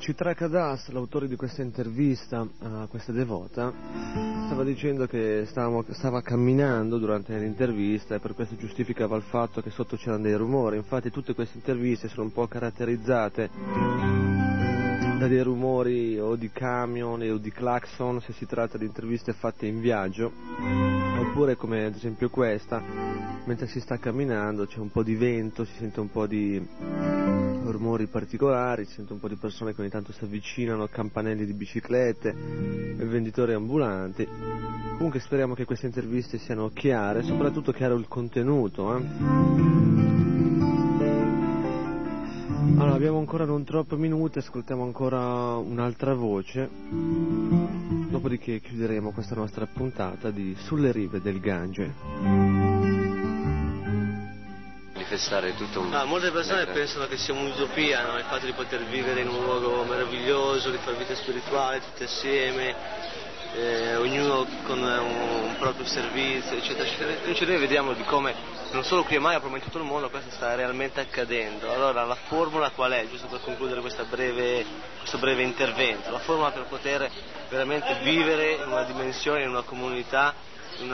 Citraka 0.06 0.48
Das, 0.48 0.90
l'autore 0.90 1.28
di 1.28 1.36
questa 1.36 1.64
intervista 1.64 2.48
a 2.60 2.86
questa 2.88 3.12
devota, 3.12 3.74
stava 4.46 4.64
dicendo 4.64 5.08
che 5.08 5.46
stavamo- 5.48 5.84
stava 5.90 6.22
camminando 6.22 7.00
durante 7.00 7.36
l'intervista 7.40 8.14
e 8.14 8.20
per 8.20 8.36
questo 8.36 8.56
giustificava 8.56 9.16
il 9.16 9.24
fatto 9.24 9.62
che 9.62 9.72
sotto 9.72 9.96
c'erano 9.96 10.22
dei 10.22 10.36
rumori. 10.36 10.78
Infatti 10.78 11.10
tutte 11.10 11.34
queste 11.34 11.58
interviste 11.58 12.08
sono 12.08 12.24
un 12.24 12.34
po' 12.34 12.48
caratterizzate 12.48 14.55
da 15.18 15.28
dei 15.28 15.42
rumori 15.42 16.20
o 16.20 16.36
di 16.36 16.50
camion 16.52 17.22
o 17.22 17.38
di 17.38 17.52
clacson 17.52 18.20
se 18.22 18.34
si 18.34 18.46
tratta 18.46 18.78
di 18.78 18.86
interviste 18.86 19.34
fatte 19.34 19.66
in 19.66 19.80
viaggio, 19.80 20.32
oppure 21.20 21.56
come 21.56 21.86
ad 21.86 21.96
esempio 21.96 22.30
questa, 22.30 22.82
mentre 23.46 23.68
si 23.68 23.80
sta 23.80 23.98
camminando 23.98 24.66
c'è 24.66 24.80
un 24.80 24.92
po' 24.92 25.04
di 25.04 25.16
vento, 25.16 25.64
si 25.64 25.74
sente 25.78 26.02
un 26.02 26.10
po' 26.10 26.28
di 26.28 26.62
rumori 27.72 28.08
particolari, 28.08 28.86
si 28.86 28.96
sente 28.96 29.14
un 29.14 29.20
po' 29.20 29.30
di 29.30 29.36
persone 29.36 29.74
che 29.74 29.82
ogni 29.82 29.90
tanto 29.90 30.12
si 30.12 30.24
avvicinano, 30.24 30.88
campanelli 30.88 31.46
di 31.46 31.54
biciclette, 31.54 32.34
venditori 32.34 33.54
ambulanti. 33.54 34.28
Comunque 34.96 35.20
speriamo 35.20 35.56
che 35.56 35.66
queste 35.66 35.86
interviste 35.86 36.38
siano 36.38 36.70
chiare, 36.70 37.24
soprattutto 37.24 37.72
chiaro 37.72 37.96
il 37.96 38.08
contenuto. 38.08 38.98
eh. 38.98 40.05
Allora, 42.78 42.96
abbiamo 42.96 43.20
ancora 43.20 43.46
non 43.46 43.64
troppi 43.64 43.96
minuti, 43.96 44.40
ascoltiamo 44.40 44.84
ancora 44.84 45.56
un'altra 45.56 46.14
voce, 46.14 46.70
dopodiché 48.10 48.60
chiuderemo 48.60 49.12
questa 49.12 49.36
nostra 49.36 49.66
puntata 49.66 50.30
di 50.30 50.56
Sulle 50.60 50.92
rive 50.92 51.22
del 51.22 51.40
Gange. 51.40 52.74
manifestare 55.06 55.56
tutto 55.56 55.80
un... 55.82 55.94
Ah, 55.94 56.04
molte 56.04 56.32
persone 56.32 56.66
pensano 56.68 57.08
che 57.08 57.18
sia 57.18 57.34
un'utopia 57.34 58.06
no? 58.06 58.18
il 58.18 58.26
fatto 58.26 58.46
di 58.46 58.52
poter 58.52 58.84
vivere 58.86 59.22
in 59.22 59.30
un 59.30 59.44
luogo 59.44 59.84
meraviglioso, 59.84 60.72
di 60.72 60.78
fare 60.78 60.98
vita 60.98 61.16
spirituale 61.16 61.80
tutti 61.80 62.04
assieme, 62.04 62.76
eh, 63.56 63.96
ognuno 63.96 64.46
con 64.64 64.82
un, 64.82 64.88
un 64.88 65.56
proprio 65.58 65.86
servizio, 65.86 66.58
eccetera, 66.58 66.88
eccetera. 66.88 67.12
Invece 67.24 67.46
noi 67.46 67.58
vediamo 67.58 67.94
di 67.94 68.04
come 68.04 68.34
non 68.72 68.84
solo 68.84 69.04
qui 69.04 69.16
a 69.16 69.22
Maya, 69.22 69.40
ma 69.40 69.56
in 69.56 69.64
tutto 69.64 69.78
il 69.78 69.86
mondo 69.86 70.10
questo 70.10 70.32
sta 70.32 70.54
realmente 70.56 71.00
accadendo. 71.00 71.72
Allora 71.72 72.04
la 72.04 72.18
formula 72.28 72.72
qual 72.72 72.92
è? 72.92 73.08
Giusto 73.08 73.28
per 73.28 73.40
concludere 73.42 73.82
breve- 74.10 74.66
questo 75.00 75.18
breve 75.18 75.44
intervento, 75.44 76.12
la 76.12 76.20
formula 76.20 76.52
per 76.52 76.66
poter 76.66 77.10
veramente 77.50 78.00
vivere 78.04 78.54
in 78.54 78.68
una 78.68 78.84
dimensione, 78.84 79.44
in 79.44 79.50
una 79.50 79.62
comunità, 79.62 80.34
in 80.80 80.92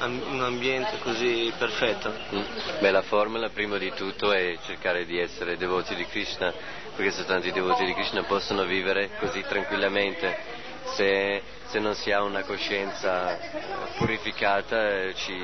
un 0.00 0.42
ambiente 0.42 0.98
così 1.00 1.52
perfetto. 1.58 2.14
Mm. 2.34 2.40
Beh, 2.80 2.90
la 2.90 3.02
formula 3.02 3.50
prima 3.50 3.76
di 3.76 3.92
tutto 3.92 4.32
è 4.32 4.56
cercare 4.64 5.04
di 5.04 5.18
essere 5.18 5.58
devoti 5.58 5.94
di 5.94 6.06
Krishna, 6.06 6.52
perché 6.96 7.10
soltanto 7.10 7.48
i 7.48 7.52
devoti 7.52 7.84
di 7.84 7.92
Krishna 7.92 8.22
possono 8.22 8.64
vivere 8.64 9.10
così 9.18 9.42
tranquillamente. 9.42 10.66
Se, 10.94 11.42
se 11.66 11.78
non 11.78 11.94
si 11.94 12.10
ha 12.10 12.22
una 12.22 12.42
coscienza 12.42 13.38
purificata 13.96 14.88
eh, 14.88 15.14
ci, 15.14 15.36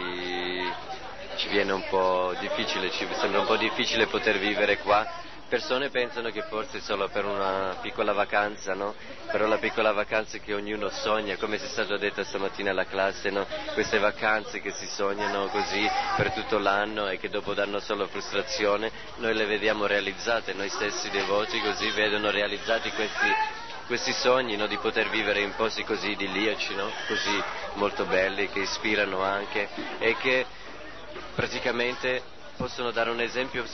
ci 1.37 1.49
viene 1.49 1.73
un 1.73 1.85
po' 1.89 2.35
difficile, 2.41 2.91
ci 2.91 3.07
sembra 3.15 3.41
un 3.41 3.47
po' 3.47 3.57
difficile 3.57 4.07
poter 4.07 4.39
vivere 4.39 4.79
qua. 4.79 5.23
Persone 5.47 5.91
pensano 5.91 6.31
che 6.31 6.43
forse 6.43 6.81
solo 6.81 7.09
per 7.09 7.27
una 7.27 7.77
piccola 7.81 8.13
vacanza, 8.13 8.75
no? 8.75 8.95
Però 9.31 9.47
la 9.47 9.59
piccola 9.59 9.93
vacanza 9.93 10.39
che 10.39 10.55
ognuno 10.55 10.89
sogna, 10.89 11.37
come 11.37 11.59
si 11.59 11.67
è 11.67 11.69
stato 11.69 11.97
detto 11.99 12.25
stamattina 12.25 12.71
alla 12.71 12.87
classe, 12.87 13.31
no? 13.31 13.47
Queste 13.75 13.99
vacanze 13.99 14.61
che 14.61 14.73
si 14.73 14.87
sognano 14.87 15.47
così 15.49 15.87
per 16.17 16.33
tutto 16.33 16.59
l'anno 16.59 17.09
e 17.09 17.19
che 17.19 17.29
dopo 17.29 17.53
danno 17.53 17.79
solo 17.79 18.07
frustrazione, 18.07 18.91
noi 19.17 19.35
le 19.35 19.45
vediamo 19.45 19.87
realizzate, 19.87 20.55
noi 20.55 20.71
stessi 20.71 21.11
devoti 21.11 21.61
così 21.61 21.91
vedono 21.91 22.31
realizzati 22.31 22.91
questi, 22.91 23.29
questi 23.87 24.13
sogni 24.13 24.57
no? 24.57 24.67
di 24.67 24.77
poter 24.79 25.09
vivere 25.11 25.41
in 25.41 25.55
posti 25.55 25.85
così 25.85 26.11
idilliaci, 26.11 26.75
no? 26.75 26.91
così 27.07 27.43
molto 27.75 28.05
belli, 28.05 28.49
che 28.49 28.61
ispirano 28.61 29.23
anche 29.23 29.69
e 29.99 30.17
che 30.17 30.47
praticamente 31.35 32.23
possono 32.57 32.91
dare 32.91 33.11
un 33.11 33.21
esempio 33.21 33.65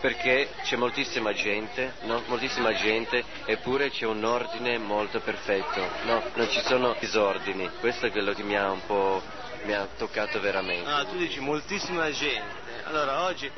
perché 0.00 0.50
c'è 0.62 0.76
moltissima 0.76 1.32
gente, 1.32 1.94
no? 2.02 2.22
moltissima 2.26 2.74
gente, 2.74 3.24
eppure 3.44 3.90
c'è 3.90 4.04
un 4.06 4.24
ordine 4.24 4.78
molto 4.78 5.20
perfetto, 5.20 5.80
no? 6.04 6.22
non 6.34 6.48
ci 6.50 6.60
sono 6.60 6.94
disordini, 6.98 7.70
questo 7.80 8.06
è 8.06 8.10
quello 8.10 8.32
che 8.32 8.42
mi 8.42 8.56
ha 8.56 8.70
un 8.70 8.84
po' 8.86 9.22
mi 9.64 9.74
ha 9.74 9.88
toccato 9.96 10.38
veramente. 10.40 10.88
Ah, 10.88 11.04
tu 11.04 11.16
dici 11.16 11.40
moltissima 11.40 12.10
gente. 12.10 12.84
Allora 12.84 13.24
oggi 13.24 13.50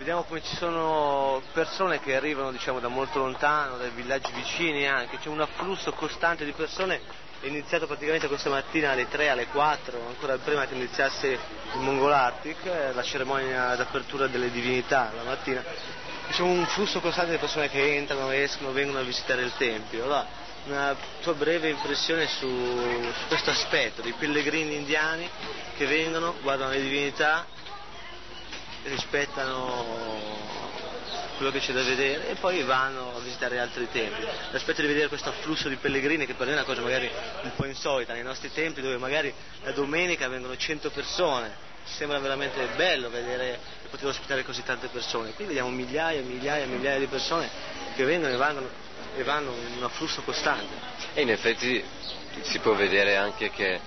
vediamo 0.00 0.22
come 0.22 0.42
ci 0.42 0.56
sono 0.56 1.42
persone 1.52 2.00
che 2.00 2.16
arrivano 2.16 2.50
diciamo 2.50 2.80
da 2.80 2.88
molto 2.88 3.18
lontano, 3.18 3.76
dai 3.76 3.90
villaggi 3.90 4.32
vicini 4.32 4.88
anche, 4.88 5.18
c'è 5.18 5.28
un 5.28 5.42
afflusso 5.42 5.92
costante 5.92 6.46
di 6.46 6.52
persone. 6.52 7.28
È 7.38 7.46
iniziato 7.46 7.86
praticamente 7.86 8.26
questa 8.26 8.48
mattina 8.48 8.92
alle 8.92 9.08
3, 9.08 9.28
alle 9.28 9.46
4, 9.48 10.06
ancora 10.08 10.38
prima 10.38 10.66
che 10.66 10.74
iniziasse 10.74 11.26
il 11.28 11.80
Mongol 11.80 12.12
Arctic, 12.12 12.64
eh, 12.64 12.92
la 12.94 13.02
cerimonia 13.02 13.74
d'apertura 13.76 14.26
delle 14.26 14.50
divinità 14.50 15.10
la 15.14 15.22
mattina. 15.22 15.62
C'è 16.30 16.42
un 16.42 16.64
flusso 16.66 17.00
costante 17.00 17.32
di 17.32 17.38
persone 17.38 17.68
che 17.68 17.96
entrano, 17.96 18.30
escono, 18.30 18.72
vengono 18.72 19.00
a 19.00 19.02
visitare 19.02 19.42
il 19.42 19.52
Tempio. 19.58 20.04
Allora, 20.04 20.26
una 20.66 20.96
tua 21.20 21.34
breve 21.34 21.68
impressione 21.68 22.26
su, 22.26 22.46
su 22.48 23.26
questo 23.28 23.50
aspetto 23.50 24.00
dei 24.00 24.12
pellegrini 24.12 24.76
indiani 24.76 25.28
che 25.76 25.84
vengono, 25.86 26.36
guardano 26.40 26.70
le 26.70 26.80
divinità, 26.80 27.46
rispettano 28.84 30.48
quello 31.36 31.52
che 31.52 31.60
c'è 31.60 31.72
da 31.72 31.82
vedere 31.82 32.28
e 32.28 32.34
poi 32.34 32.62
vanno 32.64 33.16
a 33.16 33.20
visitare 33.20 33.58
altri 33.58 33.88
templi. 33.90 34.26
L'aspetto 34.50 34.82
di 34.82 34.86
vedere 34.86 35.08
questo 35.08 35.30
afflusso 35.30 35.70
di 35.70 35.76
pellegrini 35.76 36.26
che 36.26 36.34
per 36.34 36.46
noi 36.46 36.54
è 36.54 36.58
una 36.58 36.66
cosa 36.66 36.82
magari 36.82 37.10
un 37.42 37.52
po' 37.56 37.64
insolita 37.64 38.12
nei 38.12 38.22
nostri 38.22 38.52
templi 38.52 38.82
dove 38.82 38.98
magari 38.98 39.32
la 39.62 39.72
domenica 39.72 40.28
vengono 40.28 40.54
100 40.54 40.90
persone, 40.90 41.50
sembra 41.84 42.18
veramente 42.18 42.62
bello 42.76 43.08
vedere 43.08 43.58
e 43.82 43.88
poter 43.88 44.08
ospitare 44.08 44.44
così 44.44 44.62
tante 44.62 44.88
persone. 44.88 45.32
Qui 45.32 45.46
vediamo 45.46 45.70
migliaia 45.70 46.20
e 46.20 46.22
migliaia 46.22 46.64
e 46.64 46.66
migliaia 46.66 46.98
di 46.98 47.06
persone 47.06 47.48
che 47.94 48.04
vengono 48.04 48.34
e 48.34 48.36
vanno, 48.36 48.68
e 49.16 49.22
vanno 49.22 49.54
in 49.66 49.78
un 49.78 49.84
afflusso 49.84 50.20
costante. 50.20 50.74
E 51.14 51.22
in 51.22 51.30
effetti 51.30 51.82
si 52.42 52.58
può 52.58 52.74
vedere 52.74 53.16
anche 53.16 53.50
che, 53.50 53.80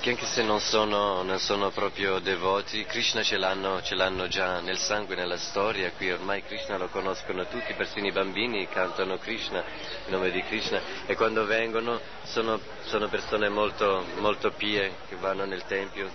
che 0.00 0.10
anche 0.10 0.26
se 0.26 0.42
non 0.42 0.60
sono, 0.60 1.22
non 1.22 1.38
sono 1.38 1.70
proprio 1.70 2.18
devoti, 2.20 2.84
Krishna 2.84 3.22
ce 3.22 3.36
l'hanno, 3.36 3.82
ce 3.82 3.94
l'hanno 3.94 4.28
già 4.28 4.60
nel 4.60 4.78
sangue, 4.78 5.16
nella 5.16 5.36
storia, 5.36 5.90
qui. 5.92 6.10
Ormai 6.10 6.42
Krishna 6.44 6.76
lo 6.76 6.88
conoscono 6.88 7.46
tutti, 7.46 7.74
persino 7.74 8.06
i 8.06 8.12
bambini 8.12 8.68
cantano 8.68 9.18
Krishna, 9.18 9.58
il 10.06 10.12
nome 10.12 10.30
di 10.30 10.42
Krishna, 10.42 10.80
e 11.06 11.16
quando 11.16 11.44
vengono 11.46 12.00
sono, 12.24 12.60
sono 12.84 13.08
persone 13.08 13.48
molto, 13.48 14.04
molto 14.18 14.50
pie 14.52 14.92
che 15.08 15.16
vanno 15.16 15.44
nel 15.44 15.64
Tempio, 15.66 16.08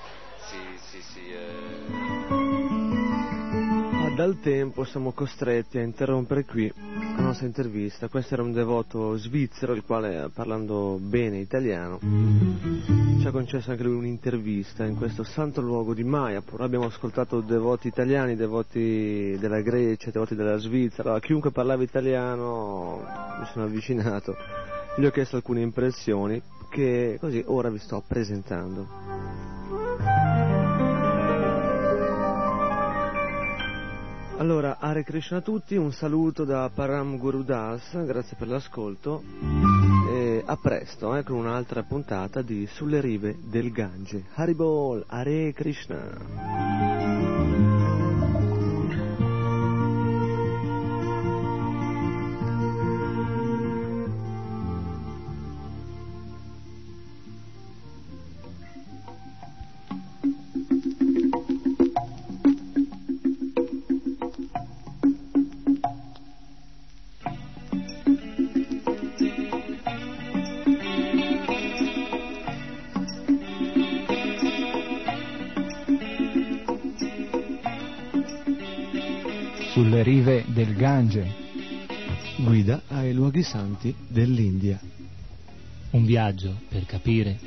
si, 0.45 0.57
si, 0.89 1.01
si, 1.01 1.31
eh, 1.31 2.53
dal 4.15 4.39
tempo 4.39 4.83
siamo 4.83 5.11
costretti 5.11 5.79
a 5.79 5.81
interrompere 5.81 6.45
qui 6.45 6.71
la 7.15 7.23
nostra 7.23 7.47
intervista. 7.47 8.07
Questo 8.07 8.35
era 8.35 8.43
un 8.43 8.53
devoto 8.53 9.17
svizzero, 9.17 9.73
il 9.73 9.83
quale, 9.83 10.29
parlando 10.33 10.97
bene 11.01 11.39
italiano, 11.39 11.99
ci 13.23 13.29
ha 13.29 13.31
concesso 13.31 13.71
anche 13.71 13.83
lui 13.83 13.95
un'intervista 13.95 14.83
in 14.83 14.97
questo 14.97 15.23
santo 15.23 15.61
luogo 15.61 15.93
di 15.93 16.03
Mayapur. 16.03 16.59
Abbiamo 16.59 16.87
ascoltato 16.87 17.39
devoti 17.39 17.87
italiani, 17.87 18.35
devoti 18.35 19.37
della 19.39 19.61
Grecia, 19.61 20.11
devoti 20.11 20.35
della 20.35 20.57
Svizzera. 20.57 21.03
Allora, 21.03 21.19
chiunque 21.21 21.51
parlava 21.51 21.83
italiano 21.83 23.01
mi 23.39 23.45
sono 23.45 23.63
avvicinato, 23.63 24.35
gli 24.97 25.05
ho 25.05 25.11
chiesto 25.11 25.37
alcune 25.37 25.61
impressioni 25.61 26.41
che 26.69 27.15
così 27.17 27.41
ora 27.47 27.69
vi 27.69 27.79
sto 27.79 28.03
presentando. 28.05 28.87
Allora, 34.35 34.79
Hare 34.79 35.03
Krishna 35.03 35.37
a 35.37 35.41
tutti, 35.41 35.77
un 35.77 35.93
saluto 35.93 36.43
da 36.43 36.69
Param 36.73 37.17
Guru 37.17 37.43
Das, 37.43 38.03
grazie 38.03 38.35
per 38.37 38.49
l'ascolto 38.49 39.62
a 40.45 40.57
presto 40.57 41.15
eh, 41.15 41.23
con 41.23 41.37
un'altra 41.37 41.83
puntata 41.83 42.41
di 42.41 42.67
Sulle 42.67 42.99
rive 42.99 43.37
del 43.39 43.71
Gange. 43.71 44.25
Haribol, 44.33 45.03
Hare 45.07 45.53
Krishna. 45.53 46.92
Gange. 80.83 81.33
Guida 82.35 82.81
ai 82.89 83.13
luoghi 83.13 83.41
santi 83.41 83.95
dell'India. 84.05 84.77
Un 85.91 86.03
viaggio 86.03 86.59
per 86.67 86.85
capire, 86.85 87.39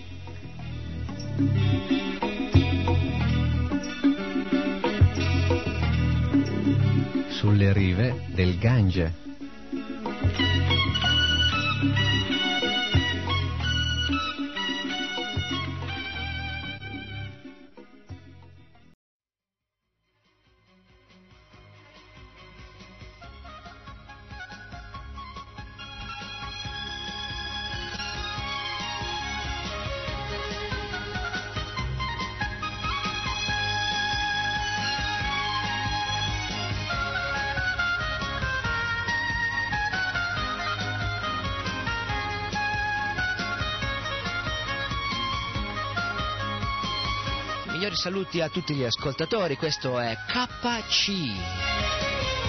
Sulle 7.28 7.74
rive 7.74 8.28
del 8.32 8.57
Gange. 8.57 9.26
Saluti 48.27 48.41
a 48.41 48.49
tutti 48.49 48.74
gli 48.74 48.85
ascoltatori, 48.85 49.57
questo 49.57 49.99
è 49.99 50.16
KC. 50.27 52.46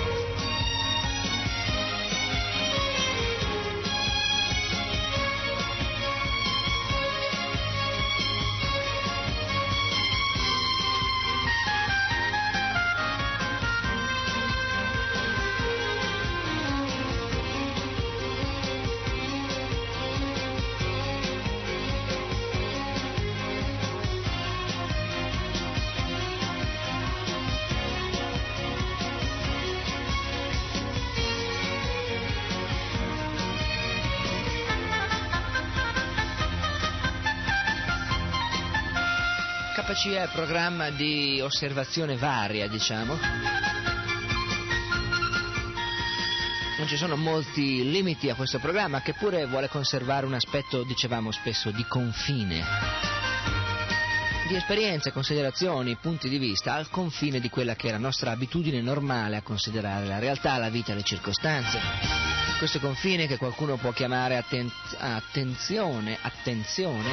Programma 40.37 40.91
di 40.91 41.41
osservazione 41.41 42.15
varia, 42.15 42.67
diciamo. 42.67 43.17
Non 46.77 46.87
ci 46.87 46.95
sono 46.95 47.15
molti 47.15 47.89
limiti 47.89 48.29
a 48.29 48.35
questo 48.35 48.59
programma 48.59 49.01
che 49.01 49.15
pure 49.15 49.47
vuole 49.47 49.67
conservare 49.67 50.27
un 50.27 50.35
aspetto, 50.35 50.83
dicevamo 50.83 51.31
spesso, 51.31 51.71
di 51.71 51.83
confine. 51.89 52.63
Di 54.47 54.53
esperienze, 54.53 55.11
considerazioni, 55.11 55.97
punti 55.99 56.29
di 56.29 56.37
vista 56.37 56.75
al 56.75 56.91
confine 56.91 57.39
di 57.39 57.49
quella 57.49 57.73
che 57.73 57.87
è 57.87 57.91
la 57.91 57.97
nostra 57.97 58.29
abitudine 58.29 58.79
normale 58.79 59.37
a 59.37 59.41
considerare 59.41 60.05
la 60.05 60.19
realtà, 60.19 60.57
la 60.57 60.69
vita, 60.69 60.93
le 60.93 61.01
circostanze 61.01 62.16
questo 62.57 62.79
confine 62.79 63.27
che 63.27 63.37
qualcuno 63.37 63.77
può 63.77 63.91
chiamare 63.91 64.35
atten- 64.35 64.71
attenzione, 64.97 66.17
attenzione, 66.19 67.11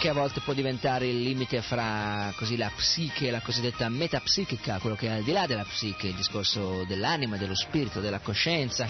che 0.00 0.08
a 0.08 0.12
volte 0.12 0.40
può 0.40 0.52
diventare 0.52 1.06
il 1.06 1.22
limite 1.22 1.62
fra 1.62 2.32
così, 2.36 2.56
la 2.56 2.70
psiche, 2.74 3.30
la 3.30 3.40
cosiddetta 3.40 3.88
metapsichica, 3.88 4.78
quello 4.78 4.96
che 4.96 5.06
è 5.06 5.10
al 5.10 5.22
di 5.22 5.30
là 5.30 5.46
della 5.46 5.64
psiche, 5.64 6.08
il 6.08 6.14
discorso 6.14 6.84
dell'anima, 6.88 7.36
dello 7.36 7.54
spirito, 7.54 8.00
della 8.00 8.18
coscienza, 8.18 8.88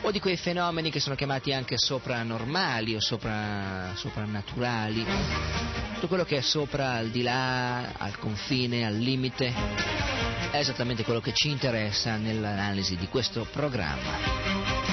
o 0.00 0.10
di 0.10 0.18
quei 0.18 0.36
fenomeni 0.36 0.90
che 0.90 0.98
sono 0.98 1.14
chiamati 1.14 1.52
anche 1.52 1.78
sopranormali 1.78 2.96
o 2.96 3.00
sopra, 3.00 3.92
soprannaturali, 3.94 5.04
tutto 5.94 6.08
quello 6.08 6.24
che 6.24 6.38
è 6.38 6.42
sopra, 6.42 6.94
al 6.94 7.10
di 7.10 7.22
là, 7.22 7.92
al 7.98 8.18
confine, 8.18 8.84
al 8.84 8.96
limite, 8.96 9.52
è 10.50 10.58
esattamente 10.58 11.04
quello 11.04 11.20
che 11.20 11.32
ci 11.32 11.50
interessa 11.50 12.16
nell'analisi 12.16 12.96
di 12.96 13.06
questo 13.06 13.46
programma. 13.50 14.83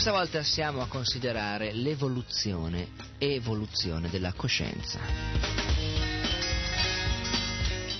Questa 0.00 0.18
volta 0.18 0.42
siamo 0.42 0.80
a 0.80 0.86
considerare 0.86 1.74
l'evoluzione 1.74 2.88
e 3.18 3.34
evoluzione 3.34 4.08
della 4.08 4.32
coscienza. 4.32 4.98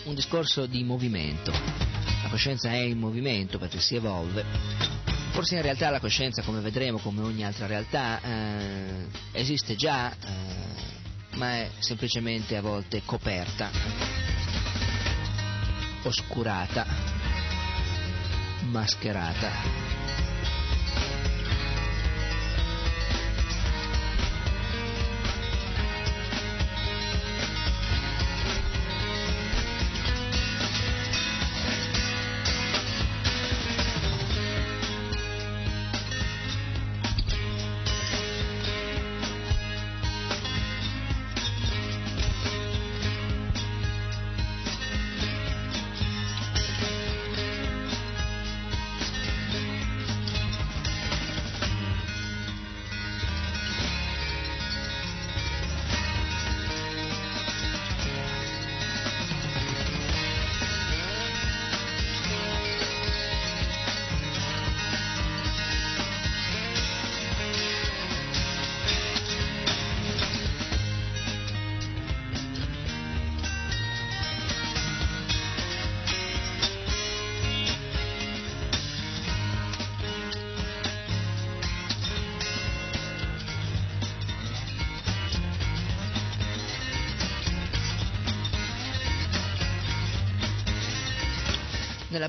Un 0.04 0.14
discorso 0.14 0.64
di 0.64 0.82
movimento. 0.82 1.50
La 1.50 2.30
coscienza 2.30 2.70
è 2.70 2.78
in 2.78 2.98
movimento 2.98 3.58
perché 3.58 3.80
si 3.80 3.96
evolve. 3.96 4.46
Forse 5.32 5.56
in 5.56 5.60
realtà 5.60 5.90
la 5.90 6.00
coscienza, 6.00 6.40
come 6.40 6.60
vedremo, 6.60 6.96
come 6.96 7.20
ogni 7.20 7.44
altra 7.44 7.66
realtà, 7.66 8.18
eh, 8.22 9.06
esiste 9.32 9.76
già, 9.76 10.10
eh, 10.10 11.36
ma 11.36 11.56
è 11.56 11.70
semplicemente 11.80 12.56
a 12.56 12.62
volte 12.62 13.02
coperta, 13.04 13.70
oscurata, 16.04 16.86
mascherata. 18.70 19.99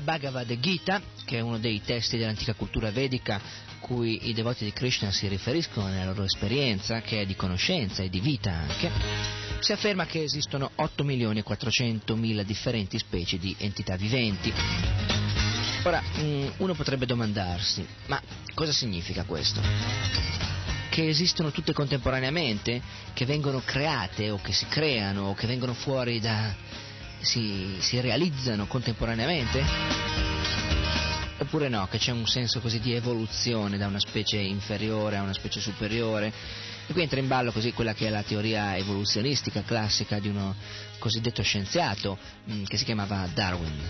Bhagavad 0.02 0.58
Gita, 0.58 1.00
che 1.24 1.38
è 1.38 1.40
uno 1.40 1.58
dei 1.58 1.80
testi 1.82 2.18
dell'antica 2.18 2.54
cultura 2.54 2.90
vedica 2.90 3.40
cui 3.80 4.28
i 4.28 4.32
devoti 4.32 4.64
di 4.64 4.72
Krishna 4.72 5.10
si 5.10 5.26
riferiscono 5.28 5.88
nella 5.88 6.06
loro 6.06 6.22
esperienza, 6.22 7.00
che 7.00 7.20
è 7.20 7.26
di 7.26 7.34
conoscenza 7.34 8.02
e 8.02 8.08
di 8.08 8.20
vita 8.20 8.52
anche, 8.52 8.90
si 9.58 9.72
afferma 9.72 10.06
che 10.06 10.22
esistono 10.22 10.70
8 10.76 11.04
milioni 11.04 11.40
e 11.40 11.42
400 11.42 12.16
mila 12.16 12.42
differenti 12.42 12.98
specie 12.98 13.38
di 13.38 13.54
entità 13.58 13.96
viventi. 13.96 14.52
Ora, 15.84 16.00
mm, 16.18 16.48
uno 16.58 16.74
potrebbe 16.74 17.06
domandarsi, 17.06 17.84
ma 18.06 18.20
cosa 18.54 18.72
significa 18.72 19.24
questo? 19.24 19.60
Che 20.88 21.08
esistono 21.08 21.50
tutte 21.50 21.72
contemporaneamente? 21.72 22.80
Che 23.12 23.24
vengono 23.24 23.62
create 23.64 24.30
o 24.30 24.38
che 24.40 24.52
si 24.52 24.66
creano 24.66 25.28
o 25.28 25.34
che 25.34 25.46
vengono 25.46 25.74
fuori 25.74 26.20
da... 26.20 26.54
si, 27.22 27.76
si 27.78 28.00
realizzano 28.00 28.66
contemporaneamente? 28.66 29.64
Oppure 31.38 31.68
no, 31.68 31.88
che 31.88 31.98
c'è 31.98 32.12
un 32.12 32.26
senso 32.26 32.60
così 32.60 32.78
di 32.78 32.94
evoluzione 32.94 33.76
da 33.76 33.86
una 33.86 33.98
specie 33.98 34.38
inferiore 34.38 35.16
a 35.16 35.22
una 35.22 35.32
specie 35.32 35.60
superiore? 35.60 36.32
E 36.86 36.92
qui 36.92 37.02
entra 37.02 37.18
in 37.20 37.26
ballo 37.26 37.52
così 37.52 37.72
quella 37.72 37.94
che 37.94 38.06
è 38.06 38.10
la 38.10 38.22
teoria 38.22 38.76
evoluzionistica 38.76 39.62
classica 39.62 40.18
di 40.18 40.28
uno 40.28 40.54
cosiddetto 40.98 41.42
scienziato 41.42 42.18
mm, 42.50 42.64
che 42.64 42.76
si 42.76 42.84
chiamava 42.84 43.28
Darwin. 43.32 43.80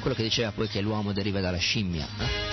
Quello 0.00 0.16
che 0.16 0.22
diceva 0.22 0.52
poi 0.52 0.68
che 0.68 0.80
l'uomo 0.80 1.12
deriva 1.12 1.40
dalla 1.40 1.58
scimmia. 1.58 2.06
eh? 2.18 2.50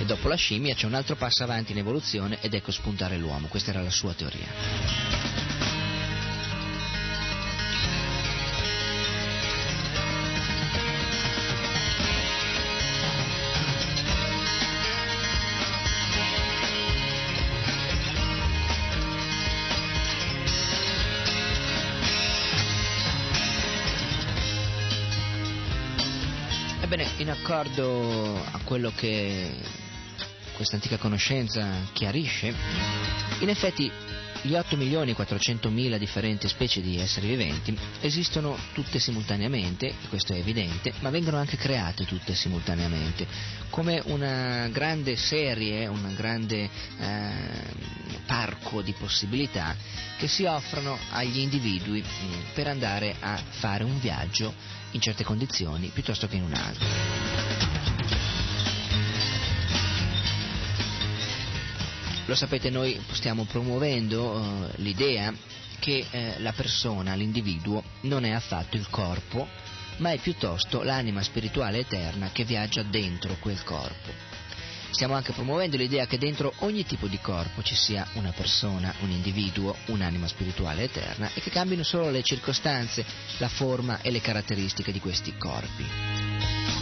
E 0.00 0.04
dopo 0.04 0.28
la 0.28 0.36
scimmia 0.36 0.74
c'è 0.74 0.86
un 0.86 0.94
altro 0.94 1.16
passo 1.16 1.42
avanti 1.42 1.72
in 1.72 1.78
evoluzione 1.78 2.38
ed 2.40 2.54
ecco 2.54 2.70
spuntare 2.72 3.18
l'uomo. 3.18 3.48
Questa 3.48 3.70
era 3.70 3.82
la 3.82 3.90
sua 3.90 4.14
teoria. 4.14 5.39
Accordo 27.30 28.36
a 28.36 28.60
quello 28.64 28.92
che 28.94 29.50
questa 30.54 30.76
antica 30.76 30.98
conoscenza 30.98 31.88
chiarisce, 31.92 32.54
in 33.40 33.48
effetti 33.48 33.90
gli 34.42 34.54
8 34.54 34.76
milioni 34.76 35.10
e 35.10 35.14
400 35.14 35.68
mila 35.70 35.98
differenti 35.98 36.48
specie 36.48 36.80
di 36.80 36.98
esseri 36.98 37.28
viventi 37.28 37.76
esistono 38.00 38.56
tutte 38.72 38.98
simultaneamente, 38.98 39.94
questo 40.08 40.32
è 40.32 40.38
evidente, 40.38 40.92
ma 41.00 41.10
vengono 41.10 41.36
anche 41.36 41.56
create 41.56 42.04
tutte 42.04 42.34
simultaneamente, 42.34 43.26
come 43.68 44.02
una 44.06 44.68
grande 44.68 45.16
serie, 45.16 45.86
un 45.86 46.14
grande 46.14 46.68
eh, 46.98 47.30
parco 48.26 48.82
di 48.82 48.92
possibilità 48.92 49.76
che 50.16 50.26
si 50.26 50.44
offrono 50.44 50.98
agli 51.10 51.38
individui 51.38 52.00
mh, 52.00 52.52
per 52.54 52.66
andare 52.66 53.14
a 53.20 53.36
fare 53.36 53.84
un 53.84 53.98
viaggio 54.00 54.78
in 54.92 55.00
certe 55.00 55.24
condizioni 55.24 55.88
piuttosto 55.88 56.26
che 56.26 56.36
in 56.36 56.42
un'altra. 56.42 56.86
Lo 62.26 62.34
sapete, 62.36 62.70
noi 62.70 63.00
stiamo 63.10 63.44
promuovendo 63.44 64.38
eh, 64.38 64.82
l'idea 64.82 65.34
che 65.80 66.06
eh, 66.10 66.34
la 66.38 66.52
persona, 66.52 67.14
l'individuo, 67.14 67.82
non 68.02 68.24
è 68.24 68.30
affatto 68.30 68.76
il 68.76 68.88
corpo, 68.88 69.48
ma 69.96 70.12
è 70.12 70.18
piuttosto 70.18 70.82
l'anima 70.82 71.22
spirituale 71.22 71.78
eterna 71.78 72.30
che 72.30 72.44
viaggia 72.44 72.82
dentro 72.82 73.36
quel 73.40 73.62
corpo. 73.64 74.29
Stiamo 74.90 75.14
anche 75.14 75.32
promuovendo 75.32 75.76
l'idea 75.76 76.06
che 76.06 76.18
dentro 76.18 76.52
ogni 76.58 76.84
tipo 76.84 77.06
di 77.06 77.18
corpo 77.18 77.62
ci 77.62 77.74
sia 77.74 78.06
una 78.14 78.32
persona, 78.32 78.92
un 79.00 79.10
individuo, 79.10 79.76
un'anima 79.86 80.26
spirituale 80.26 80.84
eterna 80.84 81.30
e 81.32 81.40
che 81.40 81.50
cambino 81.50 81.82
solo 81.82 82.10
le 82.10 82.22
circostanze, 82.22 83.04
la 83.38 83.48
forma 83.48 84.00
e 84.02 84.10
le 84.10 84.20
caratteristiche 84.20 84.92
di 84.92 85.00
questi 85.00 85.36
corpi. 85.36 86.79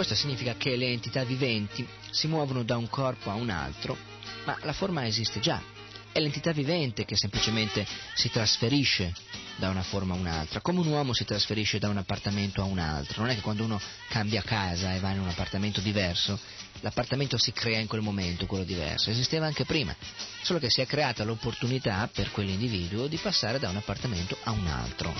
Questo 0.00 0.16
significa 0.16 0.54
che 0.54 0.76
le 0.76 0.86
entità 0.86 1.24
viventi 1.24 1.86
si 2.10 2.26
muovono 2.26 2.62
da 2.62 2.78
un 2.78 2.88
corpo 2.88 3.28
a 3.28 3.34
un 3.34 3.50
altro, 3.50 3.98
ma 4.46 4.56
la 4.62 4.72
forma 4.72 5.06
esiste 5.06 5.40
già. 5.40 5.62
È 6.10 6.18
l'entità 6.18 6.52
vivente 6.52 7.04
che 7.04 7.14
semplicemente 7.16 7.86
si 8.14 8.30
trasferisce 8.30 9.12
da 9.56 9.68
una 9.68 9.82
forma 9.82 10.14
a 10.14 10.16
un'altra, 10.16 10.62
come 10.62 10.80
un 10.80 10.86
uomo 10.86 11.12
si 11.12 11.26
trasferisce 11.26 11.78
da 11.78 11.90
un 11.90 11.98
appartamento 11.98 12.62
a 12.62 12.64
un 12.64 12.78
altro. 12.78 13.20
Non 13.20 13.30
è 13.30 13.34
che 13.34 13.42
quando 13.42 13.62
uno 13.62 13.78
cambia 14.08 14.40
casa 14.40 14.94
e 14.94 15.00
va 15.00 15.10
in 15.10 15.20
un 15.20 15.28
appartamento 15.28 15.82
diverso, 15.82 16.40
l'appartamento 16.80 17.36
si 17.36 17.52
crea 17.52 17.78
in 17.78 17.86
quel 17.86 18.00
momento, 18.00 18.46
quello 18.46 18.64
diverso. 18.64 19.10
Esisteva 19.10 19.44
anche 19.44 19.66
prima, 19.66 19.94
solo 20.40 20.58
che 20.58 20.70
si 20.70 20.80
è 20.80 20.86
creata 20.86 21.24
l'opportunità 21.24 22.08
per 22.10 22.30
quell'individuo 22.30 23.06
di 23.06 23.18
passare 23.18 23.58
da 23.58 23.68
un 23.68 23.76
appartamento 23.76 24.38
a 24.44 24.52
un 24.52 24.66
altro. 24.66 25.12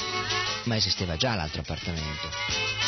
Ma 0.65 0.77
esisteva 0.77 1.19
già 1.19 1.35
l'altro 1.35 1.61
appartamento. 1.61 2.80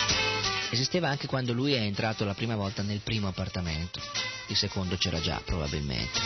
Esisteva 0.73 1.11
anche 1.11 1.27
quando 1.27 1.53
lui 1.53 1.75
è 1.75 1.81
entrato 1.81 2.25
la 2.25 2.33
prima 2.33 2.57
volta 2.57 2.81
nel 2.81 3.01
primo 3.01 3.29
appartamento. 3.29 4.01
Il 4.47 4.57
secondo 4.57 4.97
c'era 4.97 5.21
già, 5.21 5.39
probabilmente. 5.45 6.19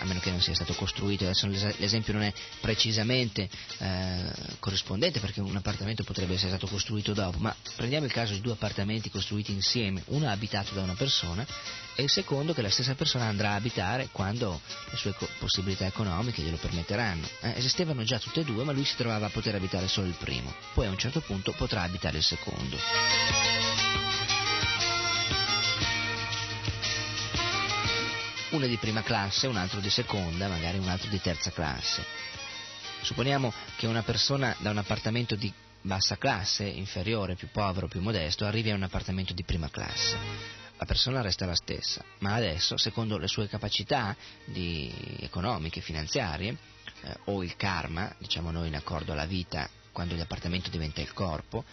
A 0.00 0.04
meno 0.06 0.18
che 0.20 0.30
non 0.30 0.40
sia 0.40 0.54
stato 0.54 0.72
costruito, 0.74 1.24
adesso 1.24 1.46
l'es- 1.46 1.76
l'esempio 1.78 2.14
non 2.14 2.22
è 2.22 2.32
precisamente 2.60 3.48
eh, 3.78 4.32
corrispondente 4.58 5.20
perché 5.20 5.40
un 5.40 5.54
appartamento 5.54 6.04
potrebbe 6.04 6.34
essere 6.34 6.48
stato 6.48 6.66
costruito 6.66 7.12
dopo, 7.12 7.36
ma 7.38 7.54
prendiamo 7.76 8.06
il 8.06 8.12
caso 8.12 8.32
di 8.32 8.40
due 8.40 8.52
appartamenti 8.52 9.10
costruiti 9.10 9.52
insieme, 9.52 10.02
uno 10.06 10.28
abitato 10.28 10.72
da 10.72 10.80
una 10.82 10.94
persona 10.94 11.46
e 11.96 12.02
il 12.02 12.10
secondo 12.10 12.54
che 12.54 12.62
la 12.62 12.70
stessa 12.70 12.94
persona 12.94 13.24
andrà 13.26 13.50
a 13.50 13.54
abitare 13.56 14.08
quando 14.10 14.60
le 14.90 14.96
sue 14.96 15.12
co- 15.12 15.28
possibilità 15.38 15.84
economiche 15.84 16.40
glielo 16.40 16.56
permetteranno. 16.56 17.28
Eh, 17.42 17.52
esistevano 17.56 18.02
già 18.02 18.18
tutte 18.18 18.40
e 18.40 18.44
due, 18.44 18.64
ma 18.64 18.72
lui 18.72 18.84
si 18.86 18.96
trovava 18.96 19.26
a 19.26 19.30
poter 19.30 19.54
abitare 19.54 19.86
solo 19.86 20.06
il 20.06 20.14
primo, 20.18 20.54
poi 20.72 20.86
a 20.86 20.90
un 20.90 20.98
certo 20.98 21.20
punto 21.20 21.52
potrà 21.52 21.82
abitare 21.82 22.16
il 22.16 22.24
secondo. 22.24 23.69
Uno 28.50 28.66
di 28.66 28.78
prima 28.78 29.04
classe, 29.04 29.46
un 29.46 29.56
altro 29.56 29.78
di 29.78 29.90
seconda, 29.90 30.48
magari 30.48 30.76
un 30.76 30.88
altro 30.88 31.08
di 31.08 31.20
terza 31.20 31.52
classe. 31.52 32.04
Supponiamo 33.02 33.52
che 33.76 33.86
una 33.86 34.02
persona 34.02 34.56
da 34.58 34.70
un 34.70 34.78
appartamento 34.78 35.36
di 35.36 35.52
bassa 35.80 36.16
classe, 36.18 36.64
inferiore, 36.64 37.36
più 37.36 37.48
povero, 37.52 37.86
più 37.86 38.00
modesto, 38.00 38.44
arrivi 38.44 38.70
a 38.70 38.74
un 38.74 38.82
appartamento 38.82 39.32
di 39.34 39.44
prima 39.44 39.70
classe. 39.70 40.16
La 40.76 40.84
persona 40.84 41.20
resta 41.20 41.46
la 41.46 41.54
stessa, 41.54 42.04
ma 42.18 42.34
adesso, 42.34 42.76
secondo 42.76 43.18
le 43.18 43.28
sue 43.28 43.46
capacità 43.46 44.16
economiche, 44.52 45.80
finanziarie, 45.80 46.56
eh, 47.02 47.16
o 47.26 47.44
il 47.44 47.54
karma, 47.54 48.12
diciamo 48.18 48.50
noi 48.50 48.66
in 48.66 48.74
accordo 48.74 49.12
alla 49.12 49.26
vita, 49.26 49.70
quando 49.92 50.16
l'appartamento 50.16 50.70
diventa 50.70 51.00
il 51.00 51.12
corpo, 51.12 51.64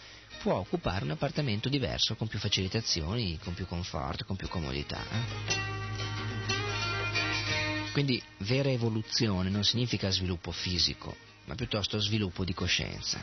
può 0.42 0.54
occupare 0.54 1.04
un 1.04 1.10
appartamento 1.10 1.68
diverso, 1.68 2.14
con 2.14 2.28
più 2.28 2.38
facilitazioni, 2.38 3.36
con 3.42 3.54
più 3.54 3.66
comfort, 3.66 4.24
con 4.24 4.36
più 4.36 4.46
comodità. 4.46 5.66
Quindi 7.92 8.22
vera 8.38 8.70
evoluzione 8.70 9.50
non 9.50 9.64
significa 9.64 10.10
sviluppo 10.10 10.52
fisico, 10.52 11.16
ma 11.46 11.54
piuttosto 11.54 11.98
sviluppo 11.98 12.44
di 12.44 12.54
coscienza. 12.54 13.20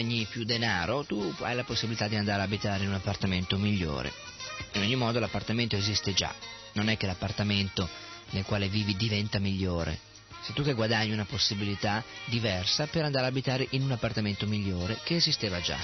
Guadagni 0.00 0.26
più 0.30 0.44
denaro, 0.44 1.04
tu 1.04 1.34
hai 1.40 1.54
la 1.54 1.64
possibilità 1.64 2.08
di 2.08 2.16
andare 2.16 2.40
a 2.40 2.44
abitare 2.44 2.84
in 2.84 2.88
un 2.88 2.94
appartamento 2.94 3.58
migliore. 3.58 4.10
In 4.72 4.82
ogni 4.82 4.96
modo 4.96 5.18
l'appartamento 5.18 5.76
esiste 5.76 6.14
già, 6.14 6.34
non 6.72 6.88
è 6.88 6.96
che 6.96 7.06
l'appartamento 7.06 7.86
nel 8.30 8.44
quale 8.44 8.68
vivi 8.68 8.96
diventa 8.96 9.38
migliore. 9.38 9.98
Sei 10.40 10.54
tu 10.54 10.62
che 10.62 10.72
guadagni 10.72 11.12
una 11.12 11.26
possibilità 11.26 12.02
diversa 12.26 12.86
per 12.86 13.04
andare 13.04 13.26
a 13.26 13.28
abitare 13.28 13.66
in 13.70 13.82
un 13.82 13.90
appartamento 13.90 14.46
migliore 14.46 14.98
che 15.04 15.16
esisteva 15.16 15.60
già. 15.60 15.78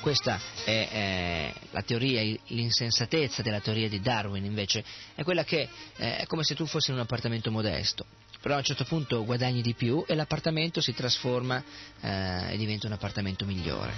Questa 0.00 0.40
è 0.64 0.88
eh, 0.90 1.54
la 1.70 1.82
teoria, 1.82 2.22
l'insensatezza 2.48 3.42
della 3.42 3.60
teoria 3.60 3.88
di 3.88 4.00
Darwin 4.00 4.44
invece 4.44 4.84
è 5.14 5.22
quella 5.22 5.44
che 5.44 5.68
eh, 5.96 6.16
è 6.16 6.26
come 6.26 6.42
se 6.42 6.56
tu 6.56 6.66
fossi 6.66 6.90
in 6.90 6.96
un 6.96 7.02
appartamento 7.02 7.52
modesto, 7.52 8.04
però 8.44 8.56
a 8.56 8.58
un 8.58 8.64
certo 8.64 8.84
punto 8.84 9.24
guadagni 9.24 9.62
di 9.62 9.72
più 9.72 10.04
e 10.06 10.14
l'appartamento 10.14 10.82
si 10.82 10.92
trasforma 10.92 11.64
eh, 12.02 12.52
e 12.52 12.56
diventa 12.58 12.86
un 12.86 12.92
appartamento 12.92 13.46
migliore. 13.46 13.94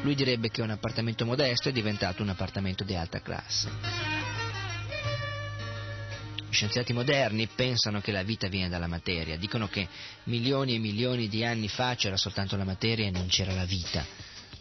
Lui 0.00 0.16
direbbe 0.16 0.50
che 0.50 0.60
un 0.60 0.70
appartamento 0.70 1.24
modesto 1.24 1.68
è 1.68 1.72
diventato 1.72 2.20
un 2.20 2.30
appartamento 2.30 2.82
di 2.82 2.96
alta 2.96 3.20
classe. 3.20 3.70
Gli 6.48 6.52
scienziati 6.52 6.92
moderni 6.92 7.46
pensano 7.46 8.00
che 8.00 8.10
la 8.10 8.24
vita 8.24 8.48
viene 8.48 8.68
dalla 8.68 8.88
materia, 8.88 9.36
dicono 9.36 9.68
che 9.68 9.86
milioni 10.24 10.74
e 10.74 10.78
milioni 10.80 11.28
di 11.28 11.44
anni 11.44 11.68
fa 11.68 11.94
c'era 11.94 12.16
soltanto 12.16 12.56
la 12.56 12.64
materia 12.64 13.06
e 13.06 13.12
non 13.12 13.28
c'era 13.28 13.52
la 13.52 13.66
vita. 13.66 14.04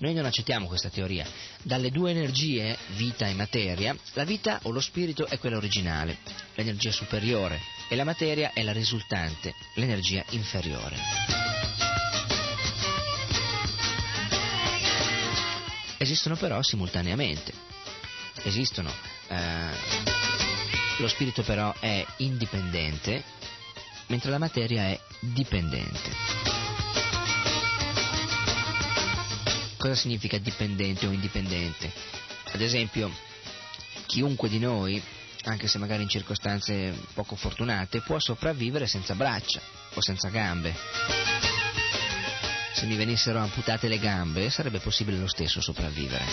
Noi 0.01 0.13
non 0.15 0.25
accettiamo 0.25 0.65
questa 0.65 0.89
teoria. 0.89 1.27
Dalle 1.61 1.91
due 1.91 2.09
energie, 2.09 2.75
vita 2.95 3.27
e 3.27 3.35
materia, 3.35 3.95
la 4.13 4.23
vita 4.23 4.59
o 4.63 4.71
lo 4.71 4.81
spirito 4.81 5.27
è 5.27 5.37
quella 5.37 5.57
originale, 5.57 6.17
l'energia 6.55 6.91
superiore, 6.91 7.59
e 7.87 7.95
la 7.95 8.03
materia 8.03 8.51
è 8.51 8.63
la 8.63 8.71
risultante, 8.71 9.53
l'energia 9.75 10.25
inferiore. 10.31 10.97
Esistono 15.97 16.35
però 16.35 16.63
simultaneamente. 16.63 17.53
Esistono 18.41 18.91
eh, 19.27 19.69
lo 20.97 21.07
spirito 21.07 21.43
però 21.43 21.75
è 21.79 22.03
indipendente, 22.17 23.23
mentre 24.07 24.31
la 24.31 24.39
materia 24.39 24.87
è 24.87 24.99
dipendente. 25.19 26.60
Cosa 29.81 29.95
significa 29.95 30.37
dipendente 30.37 31.07
o 31.07 31.11
indipendente? 31.11 31.91
Ad 32.51 32.61
esempio, 32.61 33.11
chiunque 34.05 34.47
di 34.47 34.59
noi, 34.59 35.01
anche 35.45 35.67
se 35.67 35.79
magari 35.79 36.03
in 36.03 36.07
circostanze 36.07 36.93
poco 37.15 37.35
fortunate, 37.35 38.01
può 38.01 38.19
sopravvivere 38.19 38.85
senza 38.85 39.15
braccia 39.15 39.59
o 39.95 39.99
senza 39.99 40.29
gambe. 40.29 40.75
Se 42.75 42.85
mi 42.85 42.95
venissero 42.95 43.39
amputate 43.39 43.87
le 43.87 43.97
gambe 43.97 44.51
sarebbe 44.51 44.77
possibile 44.77 45.17
lo 45.17 45.27
stesso 45.27 45.61
sopravvivere. 45.61 46.25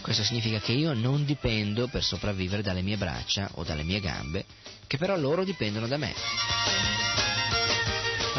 Questo 0.00 0.24
significa 0.24 0.58
che 0.58 0.72
io 0.72 0.94
non 0.94 1.24
dipendo 1.24 1.86
per 1.86 2.02
sopravvivere 2.02 2.62
dalle 2.62 2.82
mie 2.82 2.96
braccia 2.96 3.48
o 3.52 3.62
dalle 3.62 3.84
mie 3.84 4.00
gambe, 4.00 4.44
che 4.88 4.98
però 4.98 5.16
loro 5.16 5.44
dipendono 5.44 5.86
da 5.86 5.98
me. 5.98 6.97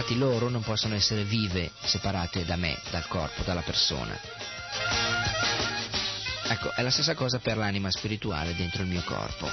Infatti 0.10 0.18
loro 0.18 0.50
non 0.50 0.64
possono 0.64 0.96
essere 0.96 1.24
vive 1.24 1.70
separate 1.84 2.44
da 2.44 2.56
me, 2.56 2.80
dal 2.90 3.08
corpo, 3.08 3.44
dalla 3.44 3.62
persona. 3.62 4.20
Ecco, 6.48 6.72
è 6.72 6.82
la 6.82 6.90
stessa 6.90 7.14
cosa 7.14 7.38
per 7.38 7.58
l'anima 7.58 7.92
spirituale 7.92 8.56
dentro 8.56 8.82
il 8.82 8.88
mio 8.88 9.04
corpo. 9.04 9.48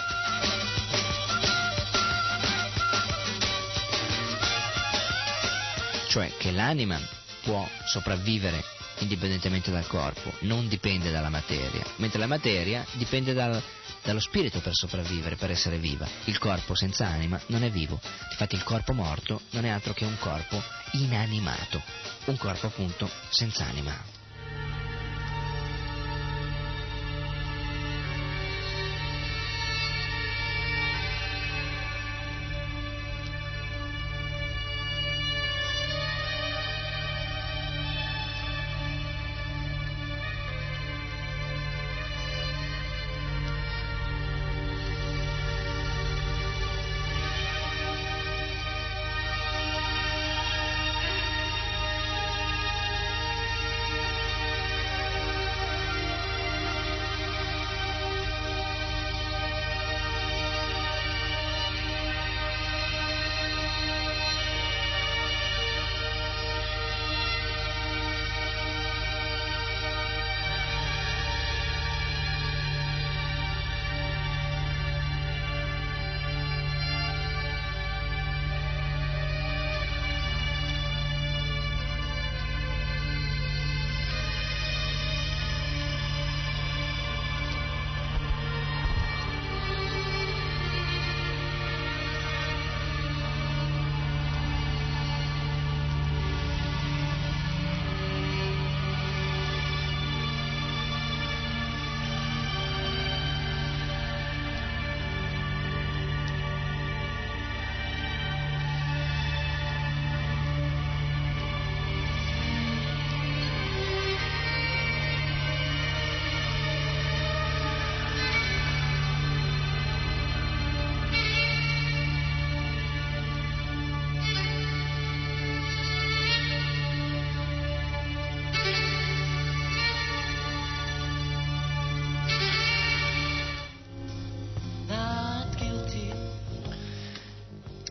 Cioè 6.08 6.32
che 6.38 6.50
l'anima 6.52 6.98
può 7.42 7.68
sopravvivere 7.84 8.76
indipendentemente 8.98 9.70
dal 9.70 9.86
corpo, 9.86 10.32
non 10.40 10.68
dipende 10.68 11.10
dalla 11.10 11.28
materia, 11.28 11.85
mentre 11.97 12.18
la 12.18 12.27
materia 12.27 12.85
dipende 12.93 13.32
dal, 13.32 13.62
dallo 14.02 14.20
spirito 14.20 14.60
per 14.60 14.74
sopravvivere, 14.74 15.36
per 15.36 15.51
essere 15.51 15.78
viva. 15.78 16.06
Il 16.24 16.39
corpo 16.39 16.74
senza 16.74 17.06
anima 17.06 17.40
non 17.47 17.62
è 17.62 17.70
vivo, 17.70 18.01
infatti 18.31 18.55
il 18.55 18.64
corpo 18.64 18.93
morto 18.93 19.43
non 19.51 19.64
è 19.64 19.68
altro 19.68 19.93
che 19.93 20.05
un 20.05 20.16
corpo 20.18 20.62
inanimato, 20.93 21.82
un 22.27 22.36
corpo 22.36 22.66
appunto 22.66 23.10
senza 23.31 23.64
anima. 23.66 24.15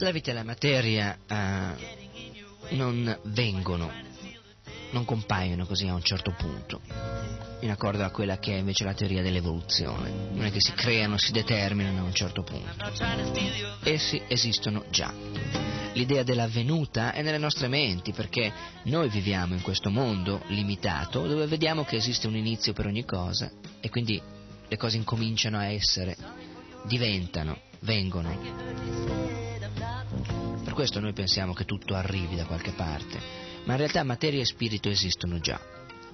La 0.05 0.11
vita 0.11 0.29
e 0.29 0.33
la 0.35 0.43
materia 0.43 1.17
eh, 1.27 2.75
non 2.75 3.19
vengono, 3.23 3.91
non 4.91 5.03
compaiono 5.03 5.65
così 5.65 5.87
a 5.87 5.95
un 5.95 6.03
certo 6.03 6.31
punto, 6.37 6.79
in 7.61 7.71
accordo 7.71 8.03
a 8.03 8.11
quella 8.11 8.37
che 8.37 8.53
è 8.53 8.57
invece 8.59 8.83
la 8.83 8.93
teoria 8.93 9.23
dell'evoluzione. 9.23 10.11
Non 10.31 10.45
è 10.45 10.51
che 10.51 10.59
si 10.59 10.73
creano, 10.73 11.17
si 11.17 11.31
determinano 11.31 12.01
a 12.01 12.03
un 12.03 12.13
certo 12.13 12.43
punto. 12.43 12.69
Essi 13.83 14.21
esistono 14.27 14.85
già. 14.91 15.11
L'idea 15.93 16.21
della 16.21 16.47
venuta 16.47 17.13
è 17.13 17.23
nelle 17.23 17.39
nostre 17.39 17.67
menti 17.67 18.11
perché 18.11 18.53
noi 18.83 19.09
viviamo 19.09 19.55
in 19.55 19.61
questo 19.61 19.89
mondo 19.89 20.43
limitato 20.47 21.25
dove 21.25 21.47
vediamo 21.47 21.83
che 21.83 21.95
esiste 21.95 22.27
un 22.27 22.35
inizio 22.35 22.73
per 22.73 22.85
ogni 22.85 23.05
cosa 23.05 23.49
e 23.79 23.89
quindi 23.89 24.21
le 24.67 24.77
cose 24.77 24.97
incominciano 24.97 25.57
a 25.57 25.65
essere, 25.65 26.15
diventano, 26.83 27.61
vengono 27.79 29.14
questo 30.75 30.99
noi 30.99 31.13
pensiamo 31.13 31.53
che 31.53 31.63
tutto 31.63 31.95
arrivi 31.95 32.35
da 32.35 32.43
qualche 32.43 32.71
parte, 32.71 33.17
ma 33.63 33.71
in 33.71 33.79
realtà 33.79 34.03
materia 34.03 34.41
e 34.41 34.45
spirito 34.45 34.89
esistono 34.89 35.39
già. 35.39 35.57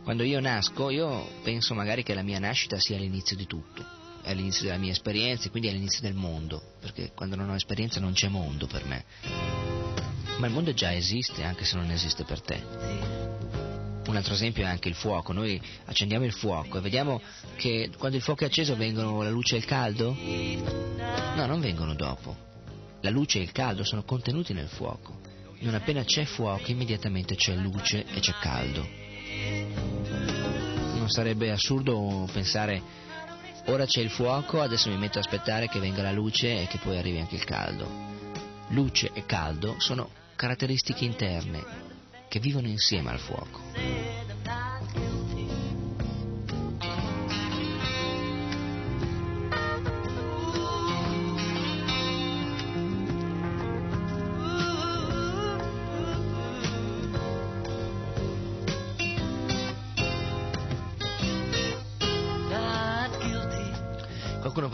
Quando 0.03 0.21
io 0.21 0.39
nasco, 0.39 0.91
io 0.91 1.27
penso 1.41 1.73
magari 1.73 2.03
che 2.03 2.13
la 2.13 2.21
mia 2.21 2.38
nascita 2.38 2.79
sia 2.79 2.97
l'inizio 2.97 3.35
di 3.35 3.47
tutto, 3.47 3.83
è 4.21 4.35
l'inizio 4.35 4.65
della 4.65 4.77
mia 4.77 4.91
esperienza, 4.91 5.49
quindi 5.49 5.67
è 5.67 5.71
l'inizio 5.71 6.01
del 6.01 6.13
mondo, 6.13 6.75
perché 6.79 7.11
quando 7.15 7.35
non 7.35 7.49
ho 7.49 7.55
esperienza 7.55 7.99
non 7.99 8.13
c'è 8.13 8.27
mondo 8.27 8.67
per 8.67 8.85
me. 8.85 9.03
Ma 10.38 10.45
il 10.45 10.53
mondo 10.53 10.73
già 10.73 10.93
esiste 10.93 11.43
anche 11.43 11.65
se 11.65 11.75
non 11.75 11.89
esiste 11.89 12.23
per 12.23 12.41
te. 12.41 12.63
Un 14.07 14.15
altro 14.15 14.35
esempio 14.35 14.63
è 14.63 14.67
anche 14.67 14.89
il 14.89 14.95
fuoco. 14.95 15.33
Noi 15.33 15.59
accendiamo 15.85 16.23
il 16.23 16.33
fuoco 16.33 16.77
e 16.77 16.81
vediamo 16.81 17.19
che 17.55 17.89
quando 17.97 18.15
il 18.15 18.23
fuoco 18.23 18.43
è 18.43 18.47
acceso 18.47 18.75
vengono 18.75 19.23
la 19.23 19.29
luce 19.29 19.55
e 19.55 19.57
il 19.57 19.65
caldo? 19.65 20.15
No, 21.35 21.45
non 21.47 21.59
vengono 21.59 21.95
dopo. 21.95 22.49
La 23.01 23.09
luce 23.09 23.39
e 23.39 23.41
il 23.41 23.51
caldo 23.51 23.83
sono 23.83 24.03
contenuti 24.03 24.53
nel 24.53 24.67
fuoco. 24.67 25.19
Non 25.59 25.73
appena 25.73 26.03
c'è 26.03 26.23
fuoco, 26.23 26.69
immediatamente 26.71 27.35
c'è 27.35 27.55
luce 27.55 28.05
e 28.05 28.19
c'è 28.19 28.33
caldo. 28.39 28.87
Non 30.95 31.09
sarebbe 31.09 31.51
assurdo 31.51 32.27
pensare 32.31 32.81
ora 33.65 33.85
c'è 33.85 34.01
il 34.01 34.09
fuoco, 34.09 34.61
adesso 34.61 34.89
mi 34.89 34.97
metto 34.97 35.17
a 35.17 35.21
aspettare 35.21 35.67
che 35.67 35.79
venga 35.79 36.01
la 36.01 36.11
luce 36.11 36.61
e 36.61 36.67
che 36.67 36.77
poi 36.77 36.97
arrivi 36.97 37.19
anche 37.19 37.35
il 37.35 37.43
caldo. 37.43 37.89
Luce 38.69 39.11
e 39.13 39.25
caldo 39.25 39.75
sono 39.79 40.09
caratteristiche 40.35 41.05
interne 41.05 41.63
che 42.27 42.39
vivono 42.39 42.67
insieme 42.67 43.09
al 43.09 43.19
fuoco. 43.19 44.20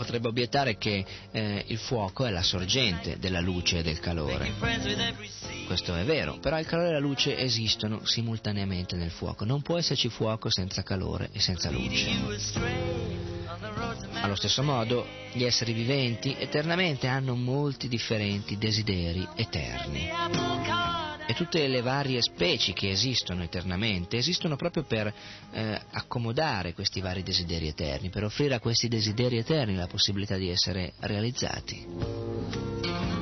Potrebbe 0.08 0.28
obiettare 0.28 0.78
che 0.78 1.04
eh, 1.30 1.64
il 1.66 1.76
fuoco 1.76 2.24
è 2.24 2.30
la 2.30 2.42
sorgente 2.42 3.18
della 3.18 3.40
luce 3.40 3.78
e 3.78 3.82
del 3.82 4.00
calore. 4.00 4.52
Questo 5.66 5.94
è 5.94 6.02
vero, 6.04 6.38
però 6.38 6.58
il 6.58 6.64
calore 6.64 6.88
e 6.88 6.92
la 6.92 6.98
luce 6.98 7.36
esistono 7.36 8.06
simultaneamente 8.06 8.96
nel 8.96 9.10
fuoco. 9.10 9.44
Non 9.44 9.60
può 9.60 9.76
esserci 9.76 10.08
fuoco 10.08 10.48
senza 10.48 10.82
calore 10.82 11.28
e 11.32 11.40
senza 11.40 11.70
luce. 11.70 12.08
Allo 14.22 14.34
stesso 14.34 14.62
modo, 14.62 15.06
gli 15.32 15.44
esseri 15.44 15.74
viventi 15.74 16.34
eternamente 16.38 17.06
hanno 17.06 17.34
molti 17.34 17.86
differenti 17.86 18.56
desideri 18.56 19.28
eterni. 19.36 20.97
E 21.30 21.34
tutte 21.34 21.68
le 21.68 21.82
varie 21.82 22.22
specie 22.22 22.72
che 22.72 22.88
esistono 22.88 23.42
eternamente 23.42 24.16
esistono 24.16 24.56
proprio 24.56 24.84
per 24.84 25.12
eh, 25.52 25.78
accomodare 25.90 26.72
questi 26.72 27.02
vari 27.02 27.22
desideri 27.22 27.68
eterni, 27.68 28.08
per 28.08 28.24
offrire 28.24 28.54
a 28.54 28.60
questi 28.60 28.88
desideri 28.88 29.36
eterni 29.36 29.74
la 29.74 29.86
possibilità 29.86 30.38
di 30.38 30.48
essere 30.48 30.94
realizzati. 31.00 33.17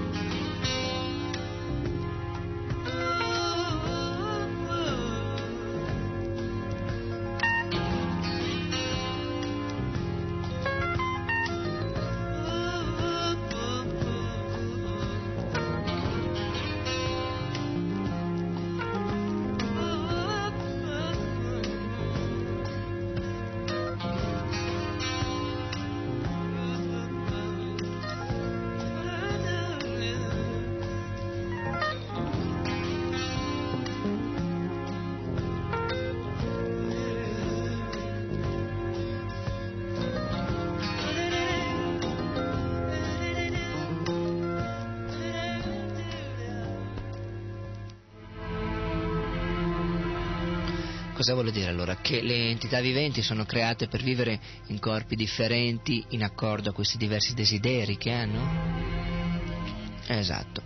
Cosa 51.26 51.40
vuole 51.40 51.50
dire 51.58 51.70
allora? 51.70 51.96
Che 51.96 52.22
le 52.22 52.50
entità 52.50 52.80
viventi 52.80 53.20
sono 53.20 53.44
create 53.44 53.88
per 53.88 54.00
vivere 54.00 54.38
in 54.68 54.78
corpi 54.78 55.16
differenti 55.16 56.04
in 56.10 56.22
accordo 56.22 56.70
a 56.70 56.72
questi 56.72 56.96
diversi 56.98 57.34
desideri 57.34 57.96
che 57.96 58.12
hanno? 58.12 59.98
Esatto. 60.06 60.62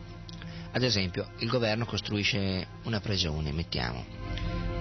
Ad 0.72 0.82
esempio, 0.82 1.30
il 1.38 1.48
governo 1.48 1.86
costruisce 1.86 2.66
una 2.82 3.00
prigione, 3.00 3.52
mettiamo, 3.52 4.04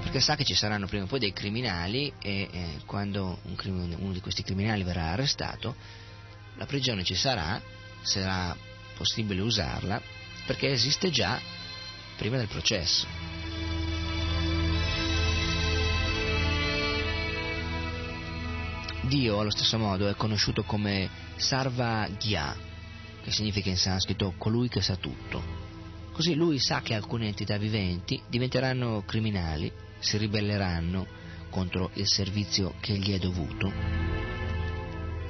perché 0.01 0.19
sa 0.19 0.35
che 0.35 0.43
ci 0.43 0.53
saranno 0.53 0.85
prima 0.85 1.05
o 1.05 1.07
poi 1.07 1.19
dei 1.19 1.31
criminali 1.31 2.11
e 2.21 2.49
eh, 2.51 2.67
quando 2.85 3.39
un 3.43 3.55
crim- 3.55 3.95
uno 3.99 4.11
di 4.11 4.19
questi 4.19 4.43
criminali 4.43 4.83
verrà 4.83 5.11
arrestato, 5.11 5.77
la 6.57 6.65
prigione 6.65 7.05
ci 7.05 7.15
sarà, 7.15 7.61
sarà 8.01 8.53
possibile 8.97 9.39
usarla, 9.39 10.01
perché 10.45 10.71
esiste 10.71 11.09
già 11.09 11.39
prima 12.17 12.35
del 12.35 12.47
processo. 12.47 13.38
Dio 19.09 19.39
allo 19.39 19.49
stesso 19.49 19.79
modo 19.79 20.07
è 20.07 20.13
conosciuto 20.13 20.61
come 20.61 21.09
Sarva 21.35 22.07
Gya, 22.15 22.55
che 23.23 23.31
significa 23.31 23.67
in 23.67 23.75
sanscrito 23.75 24.35
colui 24.37 24.69
che 24.69 24.81
sa 24.81 24.97
tutto. 24.97 25.41
Così 26.11 26.35
lui 26.35 26.59
sa 26.59 26.81
che 26.81 26.93
alcune 26.93 27.25
entità 27.25 27.57
viventi 27.57 28.21
diventeranno 28.29 29.01
criminali, 29.07 29.71
si 29.97 30.15
ribelleranno 30.17 31.07
contro 31.49 31.89
il 31.95 32.07
servizio 32.07 32.75
che 32.79 32.97
gli 32.97 33.11
è 33.11 33.17
dovuto. 33.17 33.73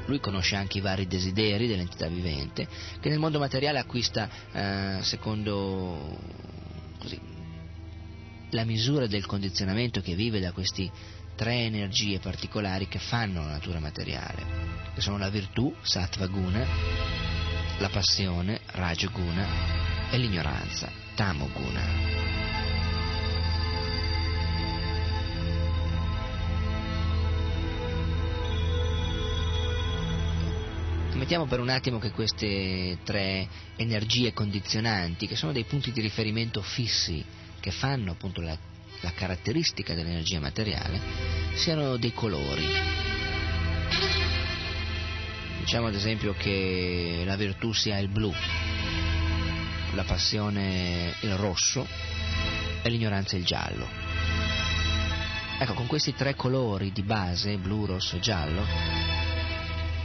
Lui 0.07 0.19
conosce 0.19 0.57
anche 0.57 0.79
i 0.79 0.81
vari 0.81 1.07
desideri 1.07 1.65
dell'entità 1.65 2.09
vivente, 2.09 2.67
che 2.99 3.07
nel 3.07 3.19
mondo 3.19 3.39
materiale 3.39 3.79
acquista 3.79 4.29
eh, 4.51 4.97
secondo 5.03 6.19
così, 6.99 7.17
la 8.49 8.65
misura 8.65 9.07
del 9.07 9.25
condizionamento 9.25 10.01
che 10.01 10.15
vive 10.15 10.41
da 10.41 10.51
questi 10.51 10.91
tre 11.39 11.63
energie 11.63 12.19
particolari 12.19 12.89
che 12.89 12.99
fanno 12.99 13.39
la 13.39 13.51
natura 13.51 13.79
materiale, 13.79 14.91
che 14.93 14.99
sono 14.99 15.17
la 15.17 15.29
virtù, 15.29 15.73
sattva 15.79 16.27
guna, 16.27 16.67
la 17.77 17.87
passione, 17.87 18.59
raja 18.65 19.07
guna, 19.07 19.47
e 20.11 20.17
l'ignoranza, 20.17 20.91
tamo 21.15 21.47
guna. 21.53 22.17
Mettiamo 31.13 31.45
per 31.45 31.61
un 31.61 31.69
attimo 31.69 31.99
che 31.99 32.11
queste 32.11 32.97
tre 33.05 33.47
energie 33.77 34.33
condizionanti, 34.33 35.25
che 35.25 35.37
sono 35.37 35.53
dei 35.53 35.63
punti 35.63 35.93
di 35.93 36.01
riferimento 36.01 36.61
fissi, 36.61 37.23
che 37.61 37.71
fanno 37.71 38.11
appunto 38.11 38.41
la 38.41 38.57
la 39.01 39.11
caratteristica 39.13 39.93
dell'energia 39.93 40.39
materiale, 40.39 40.99
siano 41.53 41.97
dei 41.97 42.13
colori. 42.13 42.65
Diciamo 45.59 45.87
ad 45.87 45.95
esempio 45.95 46.33
che 46.33 47.23
la 47.25 47.35
virtù 47.35 47.73
sia 47.73 47.97
il 47.99 48.09
blu, 48.09 48.33
la 49.93 50.03
passione 50.03 51.13
il 51.21 51.35
rosso 51.35 51.87
e 52.81 52.89
l'ignoranza 52.89 53.35
il 53.35 53.45
giallo. 53.45 53.87
Ecco, 55.59 55.73
con 55.73 55.87
questi 55.87 56.13
tre 56.13 56.35
colori 56.35 56.91
di 56.91 57.03
base, 57.03 57.57
blu, 57.57 57.85
rosso 57.85 58.15
e 58.15 58.19
giallo, 58.19 58.65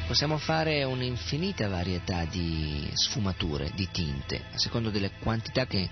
possiamo 0.06 0.36
fare 0.36 0.82
un'infinita 0.82 1.68
varietà 1.68 2.24
di 2.24 2.90
sfumature, 2.92 3.70
di 3.74 3.88
tinte, 3.90 4.42
a 4.52 4.58
secondo 4.58 4.90
delle 4.90 5.12
quantità 5.20 5.66
che 5.66 5.88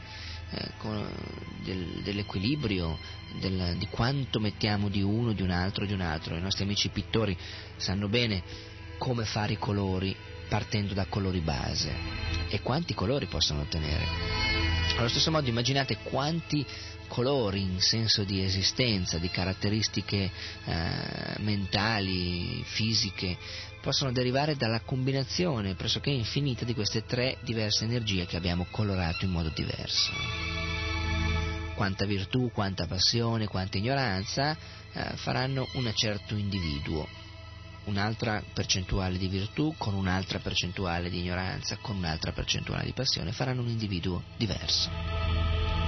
eh, 0.54 0.70
del, 1.62 2.02
dell'equilibrio, 2.02 2.98
del, 3.38 3.76
di 3.78 3.86
quanto 3.88 4.40
mettiamo 4.40 4.88
di 4.88 5.02
uno, 5.02 5.32
di 5.32 5.42
un 5.42 5.50
altro, 5.50 5.86
di 5.86 5.92
un 5.92 6.00
altro. 6.00 6.36
I 6.36 6.40
nostri 6.40 6.64
amici 6.64 6.88
pittori 6.88 7.36
sanno 7.76 8.08
bene 8.08 8.42
come 8.98 9.24
fare 9.24 9.54
i 9.54 9.58
colori 9.58 10.14
partendo 10.48 10.92
da 10.92 11.06
colori 11.06 11.40
base 11.40 11.90
e 12.48 12.60
quanti 12.60 12.92
colori 12.94 13.26
possono 13.26 13.62
ottenere. 13.62 14.06
Allo 14.98 15.08
stesso 15.08 15.30
modo 15.30 15.48
immaginate 15.48 15.98
quanti 16.02 16.64
colori 17.08 17.60
in 17.60 17.80
senso 17.80 18.24
di 18.24 18.42
esistenza, 18.42 19.18
di 19.18 19.28
caratteristiche 19.28 20.30
eh, 20.64 20.90
mentali, 21.38 22.62
fisiche, 22.64 23.36
possono 23.82 24.12
derivare 24.12 24.56
dalla 24.56 24.80
combinazione 24.80 25.74
pressoché 25.74 26.10
infinita 26.10 26.64
di 26.64 26.72
queste 26.72 27.04
tre 27.04 27.36
diverse 27.42 27.84
energie 27.84 28.26
che 28.26 28.36
abbiamo 28.36 28.66
colorato 28.70 29.24
in 29.24 29.32
modo 29.32 29.50
diverso. 29.52 30.12
Quanta 31.74 32.06
virtù, 32.06 32.50
quanta 32.52 32.86
passione, 32.86 33.48
quanta 33.48 33.78
ignoranza 33.78 34.56
eh, 34.92 35.16
faranno 35.16 35.66
un 35.74 35.90
certo 35.94 36.36
individuo, 36.36 37.08
un'altra 37.84 38.40
percentuale 38.54 39.18
di 39.18 39.26
virtù 39.26 39.74
con 39.76 39.94
un'altra 39.94 40.38
percentuale 40.38 41.10
di 41.10 41.18
ignoranza, 41.18 41.76
con 41.80 41.96
un'altra 41.96 42.30
percentuale 42.30 42.84
di 42.84 42.92
passione, 42.92 43.32
faranno 43.32 43.62
un 43.62 43.68
individuo 43.68 44.22
diverso. 44.36 45.81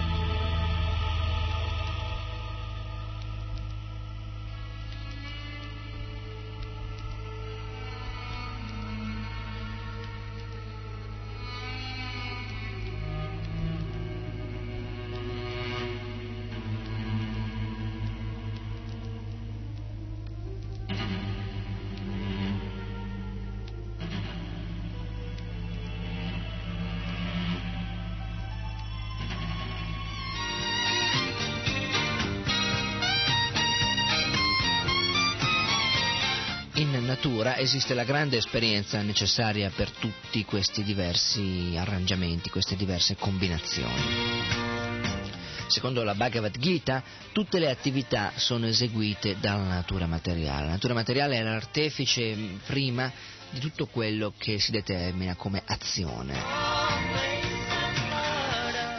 Esiste 37.64 37.94
la 37.94 38.04
grande 38.04 38.36
esperienza 38.36 39.00
necessaria 39.00 39.70
per 39.74 39.90
tutti 39.90 40.44
questi 40.44 40.82
diversi 40.82 41.74
arrangiamenti, 41.76 42.50
queste 42.50 42.76
diverse 42.76 43.16
combinazioni. 43.16 44.92
Secondo 45.66 46.04
la 46.04 46.14
Bhagavad 46.14 46.58
Gita, 46.58 47.02
tutte 47.32 47.58
le 47.58 47.70
attività 47.70 48.32
sono 48.36 48.66
eseguite 48.66 49.38
dalla 49.40 49.64
natura 49.64 50.06
materiale. 50.06 50.66
La 50.66 50.72
natura 50.72 50.94
materiale 50.94 51.38
è 51.38 51.42
l'artefice 51.42 52.34
mh, 52.34 52.60
prima 52.66 53.10
di 53.50 53.60
tutto 53.60 53.86
quello 53.86 54.34
che 54.36 54.58
si 54.58 54.70
determina 54.70 55.34
come 55.34 55.62
azione. 55.64 56.73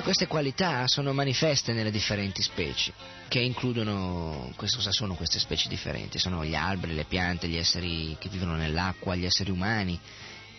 Queste 0.05 0.27
qualità 0.27 0.87
sono 0.87 1.13
manifeste 1.13 1.73
nelle 1.73 1.89
differenti 1.89 2.43
specie, 2.43 2.93
che 3.27 3.39
includono, 3.39 4.53
cosa 4.55 4.91
sono 4.91 5.15
queste 5.15 5.39
specie 5.39 5.67
differenti? 5.67 6.19
Sono 6.19 6.45
gli 6.45 6.53
alberi, 6.53 6.93
le 6.93 7.05
piante, 7.05 7.47
gli 7.47 7.57
esseri 7.57 8.15
che 8.19 8.29
vivono 8.29 8.55
nell'acqua, 8.55 9.15
gli 9.15 9.25
esseri 9.25 9.49
umani, 9.49 9.99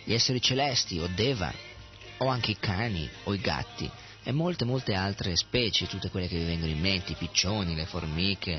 gli 0.03 0.11
esseri 0.11 0.41
celesti 0.41 0.99
o 0.99 1.07
deva, 1.07 1.49
o 2.17 2.27
anche 2.27 2.51
i 2.51 2.57
cani 2.59 3.09
o 3.23 3.33
i 3.33 3.39
gatti 3.39 3.89
e 4.21 4.33
molte 4.33 4.65
molte 4.65 4.95
altre 4.95 5.37
specie, 5.37 5.87
tutte 5.87 6.09
quelle 6.09 6.27
che 6.27 6.37
vi 6.37 6.43
vengono 6.43 6.73
in 6.73 6.81
mente, 6.81 7.13
i 7.13 7.15
piccioni, 7.15 7.73
le 7.73 7.85
formiche, 7.85 8.51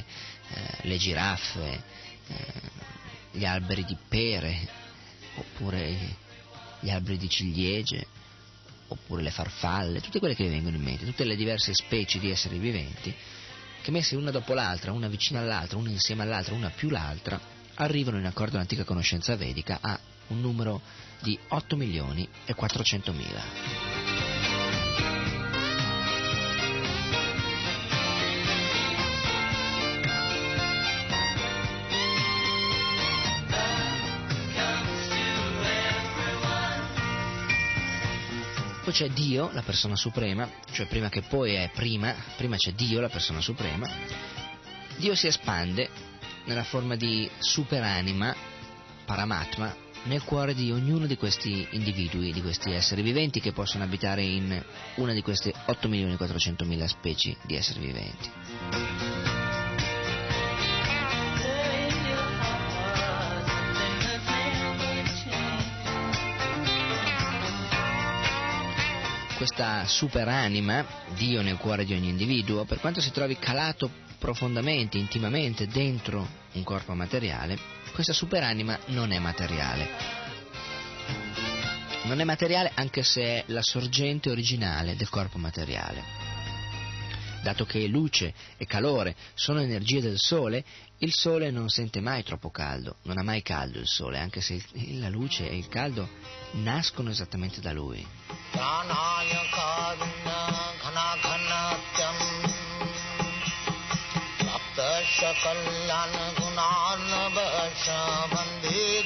eh, 0.49 0.89
le 0.89 0.97
giraffe, 0.97 1.83
eh, 2.29 2.53
gli 3.33 3.45
alberi 3.45 3.85
di 3.85 3.97
pere, 4.09 4.67
oppure 5.35 6.17
gli 6.81 6.89
alberi 6.89 7.19
di 7.19 7.29
ciliegie, 7.29 8.07
oppure 8.89 9.23
le 9.23 9.31
farfalle, 9.31 10.01
tutte 10.01 10.19
quelle 10.19 10.35
che 10.35 10.45
vi 10.45 10.51
vengono 10.51 10.77
in 10.77 10.83
mente, 10.83 11.05
tutte 11.05 11.25
le 11.25 11.37
diverse 11.37 11.73
specie 11.75 12.19
di 12.19 12.31
esseri 12.31 12.59
viventi, 12.59 13.15
che 13.83 13.91
messe 13.91 14.17
una 14.17 14.31
dopo 14.31 14.55
l'altra, 14.55 14.93
una 14.93 15.09
vicina 15.09 15.41
all'altra, 15.41 15.79
una 15.79 15.91
insieme 15.91 16.23
all'altra, 16.23 16.55
una 16.55 16.71
più 16.71 16.91
l'altra, 16.91 17.41
arrivano 17.75 18.19
in 18.19 18.27
accordo 18.27 18.57
all'antica 18.57 18.85
conoscenza 18.85 19.37
vedica 19.37 19.79
a 19.81 19.99
un 20.29 20.41
numero 20.41 20.81
di 21.21 21.39
8 21.49 21.77
milioni 21.77 22.29
e 22.45 22.55
400 22.55 23.13
mila. 23.13 24.08
Poi 38.89 38.97
c'è 38.97 39.11
Dio, 39.11 39.51
la 39.53 39.61
persona 39.61 39.97
suprema, 39.97 40.51
cioè 40.73 40.87
prima 40.87 41.11
che 41.11 41.21
poi 41.21 41.53
è 41.53 41.71
prima, 41.75 42.15
prima 42.39 42.57
c'è 42.57 42.73
Dio, 42.73 43.03
la 43.03 43.11
persona 43.11 43.43
suprema. 43.43 43.87
Dio 44.97 45.15
si 45.15 45.27
espande 45.27 45.91
nella 46.47 46.65
forma 46.65 46.97
di 46.97 47.29
superanima, 47.37 48.35
paramatma, 49.05 49.77
nel 50.05 50.25
cuore 50.25 50.55
di 50.55 50.73
ognuno 50.73 51.05
di 51.05 51.19
questi 51.19 51.69
individui, 51.73 52.33
di 52.33 52.41
questi 52.41 52.71
esseri 52.71 53.03
viventi 53.03 53.41
che 53.41 53.53
possono 53.53 53.85
abitare 53.85 54.23
in 54.23 54.65
una 54.95 55.13
di 55.13 55.21
queste 55.21 55.53
8.400.000 55.53 56.85
specie 56.87 57.37
di 57.45 57.57
esseri 57.57 57.81
viventi. 57.81 59.08
Questa 69.39 69.87
superanima, 69.87 70.85
Dio 71.15 71.43
nel 71.43 71.59
cuore 71.59 71.85
di 71.85 71.95
ogni 71.95 72.09
individuo, 72.09 72.65
per 72.65 72.81
quanto 72.81 73.01
si 73.01 73.13
trovi 73.13 73.39
calato 73.39 73.89
profondamente, 74.19 74.99
intimamente 74.99 75.69
dentro 75.69 76.27
un 76.55 76.65
corpo 76.65 76.93
materiale, 76.93 77.57
questa 77.93 78.13
superanima 78.13 78.77
non 78.87 79.13
è 79.13 79.21
materiale. 79.21 79.89
Non 82.03 82.19
è 82.19 82.25
materiale 82.25 82.73
anche 82.75 83.05
se 83.05 83.23
è 83.23 83.45
la 83.47 83.63
sorgente 83.63 84.29
originale 84.29 84.97
del 84.97 85.09
corpo 85.09 85.39
materiale. 85.39 86.18
Dato 87.48 87.66
che 87.66 87.88
luce 87.88 88.34
e 88.58 88.66
calore 88.66 89.16
sono 89.34 89.62
energie 89.62 90.02
del 90.02 90.18
Sole, 90.18 90.64
il 91.00 91.14
Sole 91.14 91.52
non 91.52 91.70
sente 91.70 92.00
mai 92.00 92.24
troppo 92.24 92.50
caldo, 92.50 92.96
non 93.04 93.18
ha 93.18 93.24
mai 93.24 93.42
caldo 93.42 93.80
il 93.80 93.88
Sole, 93.88 94.20
anche 94.20 94.42
se 94.42 94.62
il- 94.72 95.00
la 95.00 95.10
luce 95.10 95.50
e 95.50 95.58
il 95.58 95.68
caldo 95.68 96.10
nascono 96.52 97.10
esattamente 97.10 97.62
da 97.62 97.72
lui. 97.72 98.06
प्राणाय 98.54 99.34
कारुण्य 99.54 100.32
घनाघनत्यम् 100.84 102.24
प्राप्तस्य 104.40 105.34
कल्याण 105.44 106.14
गुणार्णवश 106.40 107.90
वन्दे 108.34 109.02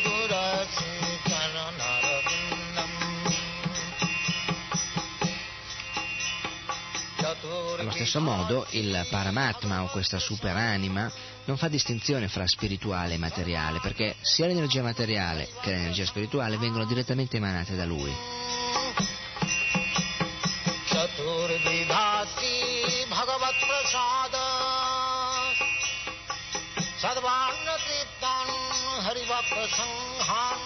stesso 8.01 8.19
modo, 8.21 8.65
il 8.71 9.05
Paramatma 9.09 9.84
o 9.84 9.88
questa 9.88 10.19
superanima 10.19 11.11
non 11.45 11.57
fa 11.57 11.67
distinzione 11.67 12.27
fra 12.27 12.45
spirituale 12.47 13.15
e 13.15 13.17
materiale, 13.17 13.79
perché 13.79 14.15
sia 14.21 14.47
l'energia 14.47 14.81
materiale 14.81 15.47
che 15.61 15.71
l'energia 15.71 16.05
spirituale 16.05 16.57
vengono 16.57 16.85
direttamente 16.85 17.38
emanate 17.38 17.75
da 17.75 17.85
lui. 17.85 18.13
चतुर्विधास्ति 20.97 22.53
भगवत्प्रसाद 23.11 24.35
सर्वान्नतीर्थान् 27.01 28.53
हरिभक्तसङ्घान् 29.05 30.65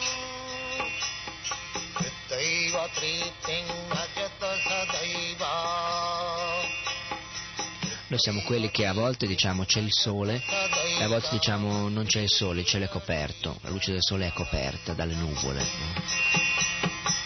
कृत्यैव 1.97 2.75
प्रीतिं 2.97 3.65
भजत 3.91 4.43
सदैव 4.67 5.43
noi 8.08 8.20
siamo 8.20 8.40
quelli 8.42 8.70
che 8.70 8.86
a 8.86 8.92
volte 8.92 9.26
diciamo 9.26 9.64
c'è 9.64 9.80
il 9.80 9.92
sole 9.92 10.40
e 10.98 11.02
a 11.02 11.08
volte 11.08 11.28
diciamo 11.30 11.88
non 11.88 12.06
c'è 12.06 12.20
il 12.20 12.30
sole, 12.30 12.60
il 12.60 12.66
cielo 12.66 12.84
è 12.84 12.88
coperto, 12.88 13.58
la 13.62 13.70
luce 13.70 13.90
del 13.90 14.02
sole 14.02 14.28
è 14.28 14.32
coperta 14.32 14.92
dalle 14.92 15.14
nuvole. 15.14 15.66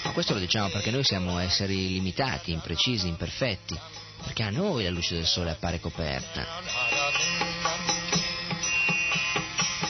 Ma 0.05 0.13
questo 0.13 0.33
lo 0.33 0.39
diciamo 0.39 0.71
perché 0.71 0.91
noi 0.91 1.05
siamo 1.05 1.39
esseri 1.39 1.89
limitati, 1.91 2.53
imprecisi, 2.53 3.09
imperfetti, 3.09 3.79
perché 4.23 4.43
a 4.43 4.49
noi 4.49 4.85
la 4.85 4.91
luce 4.91 5.17
del 5.17 5.27
sole 5.27 5.51
appare 5.51 5.81
coperta. 5.81 6.47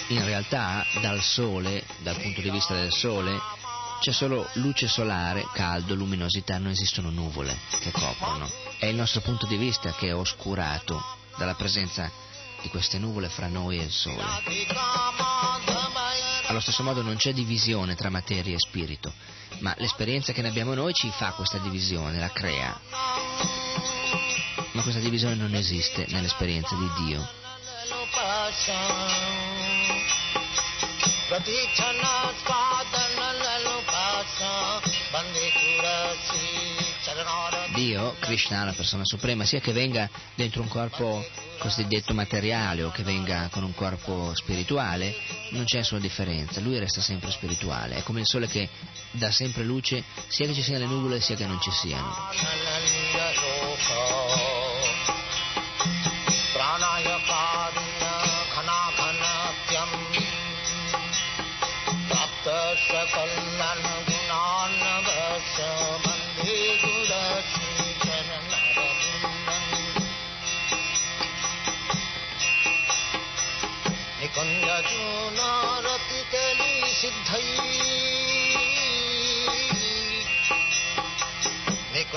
In 0.09 0.25
realtà 0.25 0.85
dal 1.01 1.23
sole, 1.23 1.85
dal 1.99 2.21
punto 2.21 2.41
di 2.41 2.51
vista 2.51 2.75
del 2.75 2.93
sole, 2.93 3.39
c'è 4.01 4.13
solo 4.13 4.49
luce 4.55 4.89
solare, 4.89 5.47
caldo, 5.53 5.95
luminosità, 5.95 6.57
non 6.57 6.71
esistono 6.71 7.11
nuvole 7.11 7.57
che 7.81 7.91
coprono. 7.91 8.51
È 8.79 8.87
il 8.87 8.97
nostro 8.97 9.21
punto 9.21 9.45
di 9.47 9.57
vista 9.57 9.93
che 9.93 10.09
è 10.09 10.15
oscurato 10.15 11.03
dalla 11.37 11.55
presenza 11.55 12.11
di 12.63 12.69
queste 12.71 12.99
nuvole 12.99 13.29
fra 13.29 13.47
noi 13.47 13.79
e 13.79 13.83
il 13.83 13.91
sole. 13.91 14.25
Allo 16.47 16.61
stesso 16.61 16.83
modo 16.83 17.03
non 17.03 17.17
c'è 17.17 17.35
divisione 17.35 17.95
tra 17.95 18.09
materia 18.09 18.55
e 18.55 18.59
spirito, 18.59 19.13
ma 19.59 19.75
l'esperienza 19.77 20.33
che 20.33 20.41
ne 20.41 20.49
abbiamo 20.49 20.73
noi 20.73 20.95
ci 20.95 21.11
fa 21.11 21.33
questa 21.33 21.59
divisione, 21.59 22.19
la 22.19 22.31
crea. 22.31 22.81
Ma 24.73 24.83
questa 24.83 25.01
divisione 25.01 25.35
non 25.35 25.55
esiste 25.55 26.07
nell'esperienza 26.09 26.75
di 26.75 27.05
Dio. 27.05 27.29
Dio, 37.75 38.15
Krishna, 38.21 38.65
la 38.65 38.73
persona 38.73 39.05
suprema, 39.05 39.45
sia 39.45 39.61
che 39.61 39.73
venga 39.73 40.09
dentro 40.35 40.63
un 40.63 40.69
corpo 40.69 41.25
cosiddetto 41.59 42.15
materiale 42.15 42.85
o 42.85 42.91
che 42.91 43.03
venga 43.03 43.49
con 43.51 43.65
un 43.65 43.75
corpo 43.75 44.33
spirituale, 44.35 45.15
non 45.51 45.65
c'è 45.65 45.83
sua 45.83 45.99
differenza, 45.99 46.61
lui 46.61 46.79
resta 46.79 47.01
sempre 47.01 47.31
spirituale, 47.31 47.97
è 47.97 48.03
come 48.03 48.21
il 48.21 48.27
sole 48.27 48.47
che 48.47 48.69
dà 49.11 49.31
sempre 49.31 49.65
luce 49.65 50.03
sia 50.29 50.47
che 50.47 50.55
ci 50.55 50.63
siano 50.63 50.85
le 50.85 50.87
nuvole 50.87 51.21
sia 51.21 51.37
che 51.37 51.47
non 51.47 51.61
ci 51.61 51.71
siano. 51.71 52.29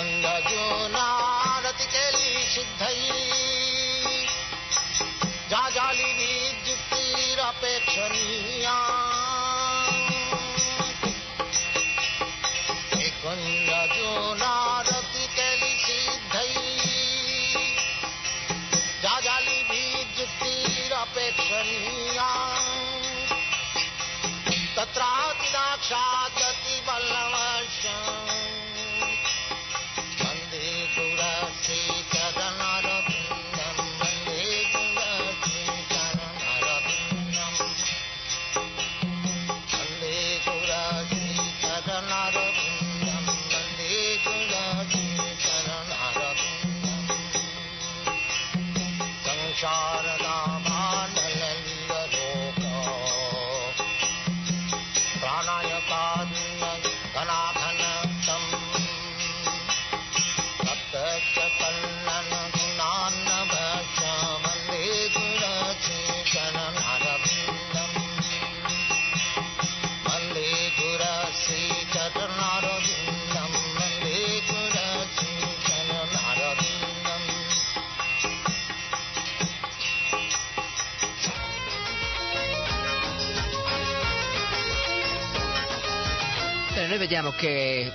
गङ्गजोनारति 0.04 1.86
केली 1.92 2.32
सिद्धै 2.54 2.96
जाजालि 5.52 6.10
विद्युक्तिरपेक्षणीया 6.18 8.76
गङ्गजोनारति 13.24 15.24
केली 15.38 15.72
सिद्धै 15.86 16.52
जाजालि 19.04 19.58
विद्युक्तिरपेक्षणीया 19.72 22.30
तत्रातिदाक्षात् 24.78 26.33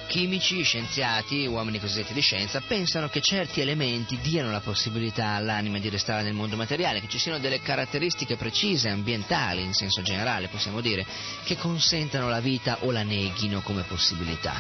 chimici, 0.09 0.63
scienziati, 0.63 1.47
uomini 1.47 1.79
cosiddetti 1.79 2.15
di 2.15 2.23
scienza, 2.23 2.63
pensano 2.67 3.09
che 3.09 3.21
certi 3.21 3.61
elementi 3.61 4.19
diano 4.21 4.51
la 4.51 4.61
possibilità 4.61 5.35
all'anima 5.35 5.79
di 5.79 5.91
restare 5.91 6.23
nel 6.23 6.33
mondo 6.33 6.57
materiale, 6.57 7.01
che 7.01 7.09
ci 7.09 7.19
siano 7.19 7.39
delle 7.39 7.61
caratteristiche 7.61 8.37
precise, 8.37 8.89
ambientali 8.89 9.63
in 9.63 9.75
senso 9.75 10.01
generale, 10.03 10.49
possiamo 10.49 10.81
dire, 10.81 11.07
che 11.45 11.57
consentano 11.57 12.29
la 12.29 12.41
vita 12.41 12.79
o 12.81 12.91
la 12.91 13.03
neghino 13.03 13.61
come 13.61 13.83
possibilità. 13.83 14.57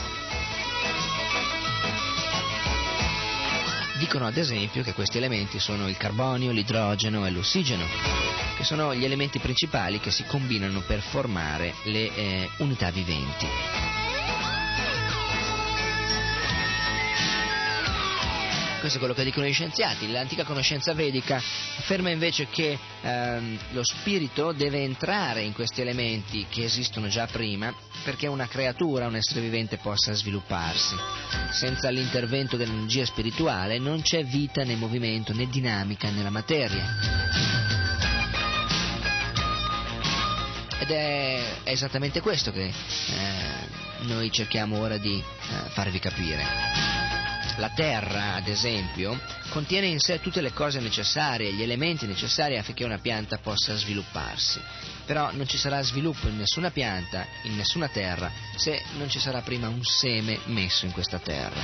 Dicono 3.98 4.26
ad 4.26 4.36
esempio 4.36 4.82
che 4.82 4.92
questi 4.92 5.16
elementi 5.16 5.58
sono 5.58 5.88
il 5.88 5.96
carbonio, 5.96 6.52
l'idrogeno 6.52 7.26
e 7.26 7.30
l'ossigeno, 7.30 7.86
che 8.54 8.64
sono 8.64 8.94
gli 8.94 9.04
elementi 9.04 9.38
principali 9.38 9.98
che 9.98 10.10
si 10.10 10.24
combinano 10.24 10.82
per 10.82 11.00
formare 11.00 11.74
le 11.84 12.14
eh, 12.14 12.50
unità 12.58 12.90
viventi. 12.90 13.87
Questo 18.88 19.04
è 19.04 19.06
quello 19.06 19.22
che 19.22 19.28
dicono 19.30 19.46
gli 19.46 19.52
scienziati. 19.52 20.10
L'antica 20.10 20.44
conoscenza 20.44 20.94
vedica 20.94 21.36
afferma 21.36 22.08
invece 22.08 22.46
che 22.48 22.78
ehm, 23.02 23.58
lo 23.72 23.84
spirito 23.84 24.52
deve 24.52 24.82
entrare 24.82 25.42
in 25.42 25.52
questi 25.52 25.82
elementi 25.82 26.46
che 26.48 26.64
esistono 26.64 27.06
già 27.08 27.26
prima 27.26 27.70
perché 28.02 28.28
una 28.28 28.48
creatura, 28.48 29.06
un 29.06 29.16
essere 29.16 29.42
vivente 29.42 29.76
possa 29.76 30.14
svilupparsi. 30.14 30.96
Senza 31.50 31.90
l'intervento 31.90 32.56
dell'energia 32.56 33.04
spirituale 33.04 33.78
non 33.78 34.00
c'è 34.00 34.24
vita 34.24 34.64
né 34.64 34.74
movimento 34.74 35.34
né 35.34 35.46
dinamica 35.48 36.08
nella 36.08 36.30
materia. 36.30 36.86
Ed 40.78 40.90
è, 40.90 41.56
esattamente 41.64 42.22
questo 42.22 42.52
che 42.52 42.64
eh, 42.64 42.72
noi 44.04 44.32
cerchiamo 44.32 44.78
ora 44.78 44.96
di 44.96 45.18
eh, 45.18 45.68
farvi 45.72 45.98
capire. 45.98 46.97
La 47.56 47.70
Terra, 47.70 48.34
ad 48.34 48.46
esempio, 48.46 49.18
contiene 49.48 49.86
in 49.86 49.98
sé 49.98 50.20
tutte 50.20 50.40
le 50.40 50.52
cose 50.52 50.78
necessarie, 50.78 51.52
gli 51.52 51.62
elementi 51.62 52.06
necessari 52.06 52.56
affinché 52.56 52.84
una 52.84 52.98
pianta 52.98 53.38
possa 53.38 53.74
svilupparsi. 53.74 54.60
Però 55.04 55.32
non 55.32 55.46
ci 55.48 55.56
sarà 55.56 55.82
sviluppo 55.82 56.28
in 56.28 56.36
nessuna 56.36 56.70
pianta, 56.70 57.26
in 57.42 57.56
nessuna 57.56 57.88
terra, 57.88 58.30
se 58.54 58.80
non 58.96 59.08
ci 59.08 59.18
sarà 59.18 59.40
prima 59.42 59.68
un 59.68 59.82
seme 59.82 60.38
messo 60.44 60.86
in 60.86 60.92
questa 60.92 61.18
terra. 61.18 61.60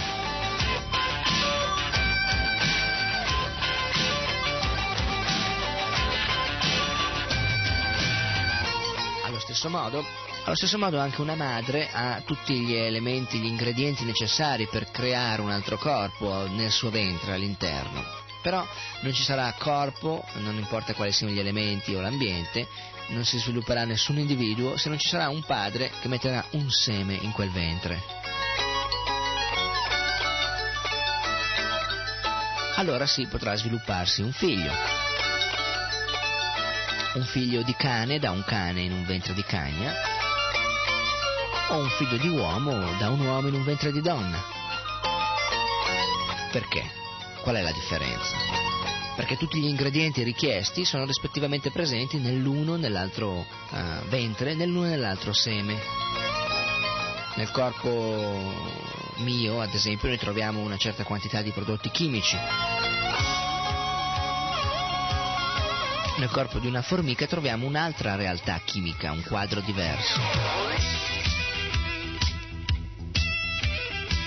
Allo 9.24 9.38
stesso 9.38 9.68
modo, 9.68 10.04
allo 10.44 10.56
stesso 10.56 10.76
modo 10.76 10.98
anche 10.98 11.22
una 11.22 11.34
madre 11.34 11.88
ha 11.90 12.20
tutti 12.20 12.54
gli 12.60 12.74
elementi, 12.74 13.38
gli 13.38 13.46
ingredienti 13.46 14.04
necessari 14.04 14.68
per 14.70 14.90
creare 14.90 15.40
un 15.40 15.50
altro 15.50 15.78
corpo 15.78 16.46
nel 16.48 16.70
suo 16.70 16.90
ventre 16.90 17.32
all'interno. 17.32 18.04
Però 18.42 18.62
non 19.00 19.14
ci 19.14 19.22
sarà 19.22 19.54
corpo, 19.58 20.22
non 20.34 20.56
importa 20.56 20.92
quali 20.92 21.12
siano 21.12 21.32
gli 21.32 21.38
elementi 21.38 21.94
o 21.94 22.00
l'ambiente, 22.02 22.68
non 23.08 23.24
si 23.24 23.38
svilupperà 23.38 23.84
nessun 23.84 24.18
individuo 24.18 24.76
se 24.76 24.90
non 24.90 24.98
ci 24.98 25.08
sarà 25.08 25.30
un 25.30 25.42
padre 25.44 25.90
che 26.02 26.08
metterà 26.08 26.44
un 26.50 26.70
seme 26.70 27.14
in 27.14 27.32
quel 27.32 27.50
ventre. 27.50 28.02
Allora 32.76 33.06
sì 33.06 33.26
potrà 33.28 33.54
svilupparsi 33.56 34.20
un 34.20 34.32
figlio. 34.32 34.72
Un 37.14 37.24
figlio 37.24 37.62
di 37.62 37.74
cane 37.74 38.18
da 38.18 38.30
un 38.30 38.44
cane 38.44 38.82
in 38.82 38.92
un 38.92 39.06
ventre 39.06 39.32
di 39.32 39.42
cagna 39.42 40.12
o 41.68 41.76
un 41.76 41.88
figlio 41.90 42.16
di 42.16 42.28
uomo 42.28 42.96
da 42.98 43.10
un 43.10 43.20
uomo 43.20 43.48
in 43.48 43.54
un 43.54 43.64
ventre 43.64 43.92
di 43.92 44.00
donna. 44.00 44.42
Perché? 46.50 46.88
Qual 47.42 47.56
è 47.56 47.62
la 47.62 47.72
differenza? 47.72 48.36
Perché 49.16 49.36
tutti 49.36 49.60
gli 49.60 49.68
ingredienti 49.68 50.22
richiesti 50.22 50.84
sono 50.84 51.04
rispettivamente 51.04 51.70
presenti 51.70 52.18
nell'uno 52.18 52.76
nell'altro 52.76 53.38
uh, 53.38 54.08
ventre, 54.08 54.54
nell'uno 54.54 54.88
nell'altro 54.88 55.32
seme. 55.32 55.78
Nel 57.36 57.50
corpo 57.50 58.82
mio, 59.16 59.60
ad 59.60 59.74
esempio, 59.74 60.08
noi 60.08 60.18
troviamo 60.18 60.60
una 60.60 60.76
certa 60.76 61.04
quantità 61.04 61.42
di 61.42 61.50
prodotti 61.50 61.90
chimici. 61.90 62.36
Nel 66.18 66.30
corpo 66.30 66.58
di 66.58 66.68
una 66.68 66.82
formica 66.82 67.26
troviamo 67.26 67.66
un'altra 67.66 68.14
realtà 68.14 68.60
chimica, 68.64 69.10
un 69.10 69.22
quadro 69.22 69.60
diverso. 69.60 71.13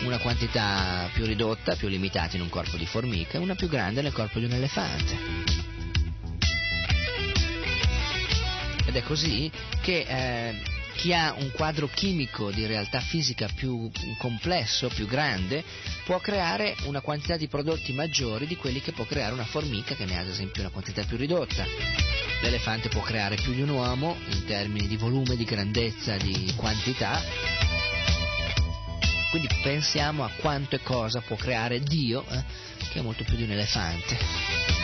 Una 0.03 0.19
quantità 0.19 1.09
più 1.13 1.25
ridotta, 1.25 1.75
più 1.75 1.87
limitata 1.87 2.35
in 2.35 2.41
un 2.41 2.49
corpo 2.49 2.77
di 2.77 2.85
formica 2.85 3.37
e 3.37 3.41
una 3.41 3.55
più 3.55 3.67
grande 3.67 4.01
nel 4.01 4.13
corpo 4.13 4.39
di 4.39 4.45
un 4.45 4.53
elefante. 4.53 5.17
Ed 8.85 8.95
è 8.95 9.03
così 9.03 9.51
che 9.81 10.05
eh, 10.07 10.61
chi 10.97 11.13
ha 11.13 11.35
un 11.37 11.51
quadro 11.51 11.87
chimico 11.87 12.51
di 12.51 12.65
realtà 12.65 12.99
fisica 12.99 13.47
più 13.53 13.89
complesso, 14.17 14.87
più 14.87 15.05
grande, 15.05 15.63
può 16.03 16.19
creare 16.19 16.75
una 16.85 17.01
quantità 17.01 17.37
di 17.37 17.47
prodotti 17.47 17.93
maggiori 17.93 18.47
di 18.47 18.55
quelli 18.55 18.81
che 18.81 18.93
può 18.93 19.05
creare 19.05 19.33
una 19.33 19.45
formica 19.45 19.93
che 19.93 20.05
ne 20.05 20.17
ha 20.17 20.21
ad 20.21 20.27
esempio 20.27 20.61
una 20.61 20.71
quantità 20.71 21.03
più 21.03 21.17
ridotta. 21.17 21.65
L'elefante 22.41 22.89
può 22.89 23.01
creare 23.01 23.35
più 23.35 23.53
di 23.53 23.61
un 23.61 23.69
uomo 23.69 24.15
in 24.29 24.45
termini 24.45 24.87
di 24.87 24.97
volume, 24.97 25.35
di 25.35 25.43
grandezza, 25.43 26.17
di 26.17 26.53
quantità, 26.55 27.21
quindi 29.29 29.47
pensiamo 29.61 30.23
a 30.23 30.31
quanto 30.39 30.75
e 30.75 30.81
cosa 30.81 31.21
può 31.21 31.35
creare 31.35 31.79
Dio, 31.79 32.25
eh, 32.29 32.43
che 32.91 32.99
è 32.99 33.01
molto 33.01 33.23
più 33.23 33.35
di 33.35 33.43
un 33.43 33.51
elefante. 33.51 34.76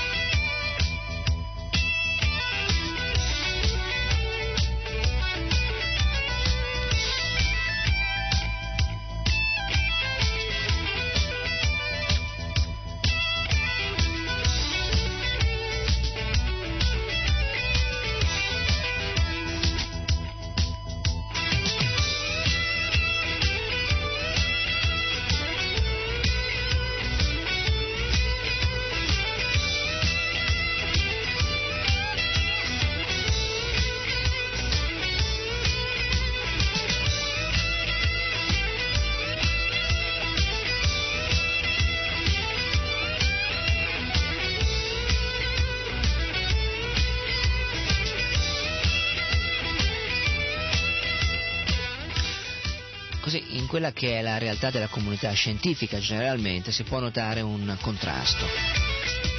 Quella 53.84 53.92
che 53.92 54.20
è 54.20 54.22
la 54.22 54.38
realtà 54.38 54.70
della 54.70 54.88
comunità 54.88 55.30
scientifica 55.34 56.00
generalmente 56.00 56.72
si 56.72 56.84
può 56.84 57.00
notare 57.00 57.42
un 57.42 57.76
contrasto 57.82 58.46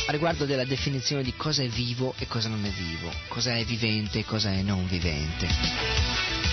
a 0.06 0.12
riguardo 0.12 0.44
della 0.44 0.66
definizione 0.66 1.22
di 1.22 1.32
cosa 1.34 1.62
è 1.62 1.68
vivo 1.68 2.12
e 2.18 2.26
cosa 2.26 2.50
non 2.50 2.62
è 2.66 2.68
vivo, 2.68 3.10
cosa 3.28 3.54
è 3.54 3.64
vivente 3.64 4.18
e 4.18 4.24
cosa 4.26 4.52
è 4.52 4.60
non 4.60 4.86
vivente. 4.86 5.48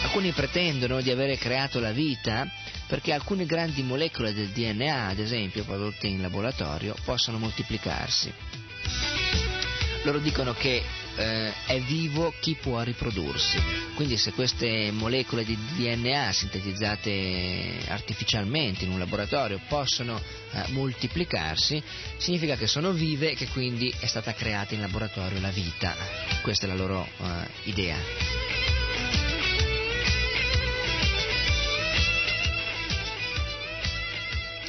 Alcuni 0.03 0.31
pretendono 0.31 1.01
di 1.01 1.11
avere 1.11 1.35
creato 1.35 1.81
la 1.81 1.91
vita 1.91 2.47
perché 2.87 3.11
alcune 3.11 3.45
grandi 3.45 3.83
molecole 3.83 4.33
del 4.33 4.51
DNA, 4.51 5.07
ad 5.07 5.19
esempio, 5.19 5.65
prodotte 5.65 6.07
in 6.07 6.21
laboratorio, 6.21 6.95
possono 7.03 7.39
moltiplicarsi. 7.39 8.31
Loro 10.03 10.19
dicono 10.19 10.53
che 10.53 10.81
eh, 11.15 11.53
è 11.65 11.79
vivo 11.81 12.33
chi 12.39 12.55
può 12.55 12.81
riprodursi. 12.81 13.59
Quindi 13.95 14.17
se 14.17 14.31
queste 14.33 14.91
molecole 14.91 15.43
di 15.43 15.57
DNA 15.75 16.31
sintetizzate 16.31 17.83
artificialmente 17.87 18.85
in 18.85 18.91
un 18.91 18.99
laboratorio 18.99 19.59
possono 19.67 20.19
eh, 20.51 20.63
moltiplicarsi, 20.69 21.81
significa 22.17 22.55
che 22.55 22.67
sono 22.67 22.91
vive 22.91 23.31
e 23.31 23.35
che 23.35 23.47
quindi 23.47 23.93
è 23.99 24.05
stata 24.05 24.33
creata 24.33 24.73
in 24.73 24.81
laboratorio 24.81 25.39
la 25.39 25.51
vita. 25.51 25.95
Questa 26.41 26.65
è 26.65 26.67
la 26.67 26.75
loro 26.75 27.07
eh, 27.19 27.47
idea. 27.63 28.70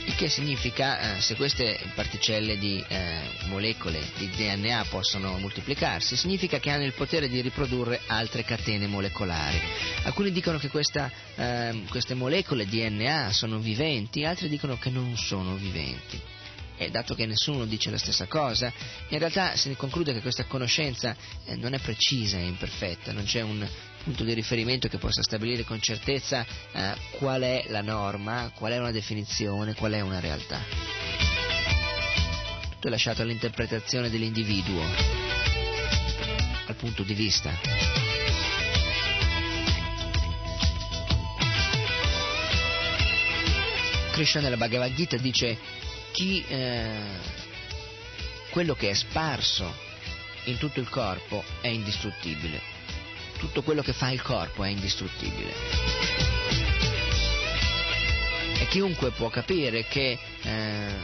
Il 0.05 0.17
che 0.17 0.29
significa 0.29 1.17
eh, 1.17 1.21
se 1.21 1.37
queste 1.37 1.79
particelle 1.95 2.59
di 2.59 2.85
eh, 2.89 3.21
molecole 3.45 4.01
di 4.19 4.29
DNA 4.31 4.87
possono 4.91 5.39
moltiplicarsi, 5.39 6.17
significa 6.17 6.59
che 6.59 6.71
hanno 6.71 6.85
il 6.85 6.93
potere 6.93 7.29
di 7.29 7.41
riprodurre 7.41 8.01
altre 8.07 8.43
catene 8.43 8.89
molecolari. 8.89 9.61
Alcuni 10.03 10.33
dicono 10.33 10.59
che 10.59 10.69
questa, 10.69 11.09
eh, 11.37 11.85
queste 11.89 12.15
molecole 12.15 12.67
DNA 12.67 13.33
sono 13.33 13.59
viventi, 13.59 14.25
altri 14.25 14.49
dicono 14.49 14.77
che 14.77 14.91
non 14.91 15.17
sono 15.17 15.55
viventi. 15.55 16.21
E 16.77 16.91
dato 16.91 17.15
che 17.15 17.27
nessuno 17.27 17.65
dice 17.65 17.91
la 17.91 17.99
stessa 17.99 18.27
cosa, 18.27 18.73
in 19.09 19.19
realtà 19.21 19.55
si 19.55 19.73
conclude 19.77 20.13
che 20.13 20.21
questa 20.21 20.47
conoscenza 20.47 21.15
eh, 21.45 21.55
non 21.55 21.75
è 21.75 21.79
precisa 21.79 22.39
e 22.39 22.47
imperfetta, 22.47 23.13
non 23.13 23.23
c'è 23.23 23.43
un 23.43 23.65
punto 24.03 24.25
di 24.25 24.35
riferimento 24.35 24.89
che 24.89 24.99
possa 24.99 25.23
stabilire 25.23 25.65
con 25.65 25.81
certezza 25.81 26.45
eh, 26.73 26.95
qual 27.13 27.43
è 27.43 27.65
la 27.69 27.83
norma, 27.83 28.51
qual 28.55 28.73
è 28.73 28.79
una 28.79 28.91
definizione, 28.91 29.75
qual 29.75 29.93
è 29.93 30.01
una 30.01 30.21
realtà. 30.21 30.61
Tutto 32.71 32.89
è 32.89 32.91
lasciato 32.91 33.23
all'interpretazione 33.23 34.11
dell'individuo, 34.11 34.83
al 36.67 36.75
punto 36.75 37.03
di 37.03 37.15
vista. 37.15 37.53
Krishna 44.13 44.41
nella 44.41 44.57
Bhagavad 44.57 44.93
Gita 44.95 45.17
dice 45.17 45.57
chi 46.13 46.45
eh, 46.47 47.41
quello 48.51 48.75
che 48.75 48.91
è 48.91 48.95
sparso 48.95 49.73
in 50.45 50.59
tutto 50.59 50.81
il 50.81 50.89
corpo 50.89 51.43
è 51.61 51.69
indistruttibile. 51.69 52.72
Tutto 53.43 53.63
quello 53.63 53.83
che 53.83 53.93
fa 53.93 54.09
il 54.11 54.23
corpo 54.23 54.63
è 54.63 54.69
indistruttibile. 54.69 55.53
E 58.61 58.69
chiunque 58.69 59.11
può 59.11 59.31
capire 59.31 59.85
che 59.85 60.17
eh, 60.43 60.95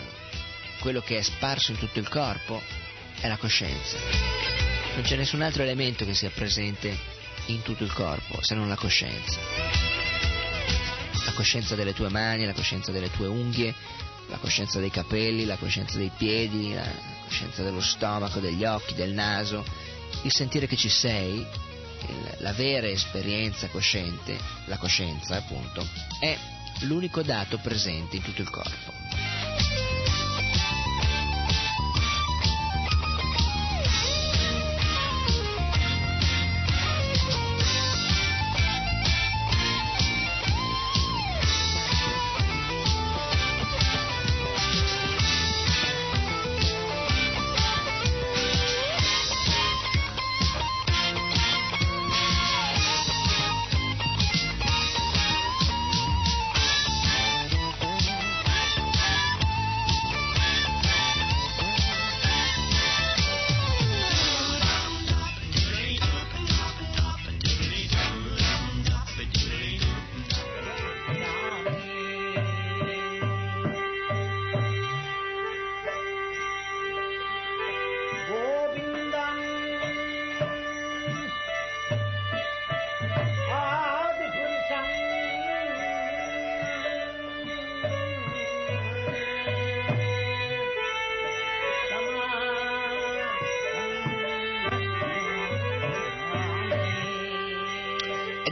quello 0.78 1.00
che 1.00 1.18
è 1.18 1.22
sparso 1.22 1.72
in 1.72 1.78
tutto 1.78 1.98
il 1.98 2.08
corpo 2.08 2.62
è 3.18 3.26
la 3.26 3.36
coscienza. 3.38 3.98
Non 4.94 5.02
c'è 5.02 5.16
nessun 5.16 5.42
altro 5.42 5.64
elemento 5.64 6.04
che 6.04 6.14
sia 6.14 6.30
presente 6.30 6.96
in 7.46 7.62
tutto 7.62 7.82
il 7.82 7.92
corpo 7.92 8.38
se 8.40 8.54
non 8.54 8.68
la 8.68 8.76
coscienza. 8.76 9.40
La 11.24 11.32
coscienza 11.32 11.74
delle 11.74 11.92
tue 11.92 12.08
mani, 12.08 12.46
la 12.46 12.52
coscienza 12.52 12.92
delle 12.92 13.10
tue 13.10 13.26
unghie, 13.26 13.74
la 14.28 14.36
coscienza 14.36 14.78
dei 14.78 14.90
capelli, 14.90 15.44
la 15.44 15.56
coscienza 15.56 15.98
dei 15.98 16.12
piedi, 16.16 16.72
la 16.72 16.88
coscienza 17.24 17.64
dello 17.64 17.80
stomaco, 17.80 18.38
degli 18.38 18.64
occhi, 18.64 18.94
del 18.94 19.12
naso, 19.12 19.64
il 20.22 20.32
sentire 20.32 20.68
che 20.68 20.76
ci 20.76 20.88
sei, 20.88 21.44
la 22.38 22.52
vera 22.52 22.88
esperienza 22.88 23.68
cosciente, 23.68 24.38
la 24.66 24.78
coscienza 24.78 25.36
appunto, 25.36 25.86
è 26.20 26.36
l'unico 26.80 27.22
dato 27.22 27.58
presente 27.58 28.16
in 28.16 28.22
tutto 28.22 28.42
il 28.42 28.50
corpo. 28.50 28.97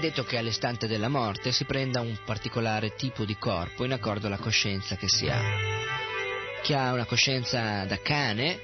Detto 0.06 0.22
che 0.22 0.38
all'istante 0.38 0.86
della 0.86 1.08
morte 1.08 1.50
si 1.50 1.64
prenda 1.64 2.00
un 2.00 2.16
particolare 2.24 2.94
tipo 2.94 3.24
di 3.24 3.36
corpo 3.36 3.84
in 3.84 3.92
accordo 3.92 4.28
alla 4.28 4.38
coscienza 4.38 4.94
che 4.94 5.08
si 5.08 5.26
ha. 5.28 5.40
Chi 6.62 6.74
ha 6.74 6.92
una 6.92 7.06
coscienza 7.06 7.84
da 7.86 7.98
cane 8.00 8.60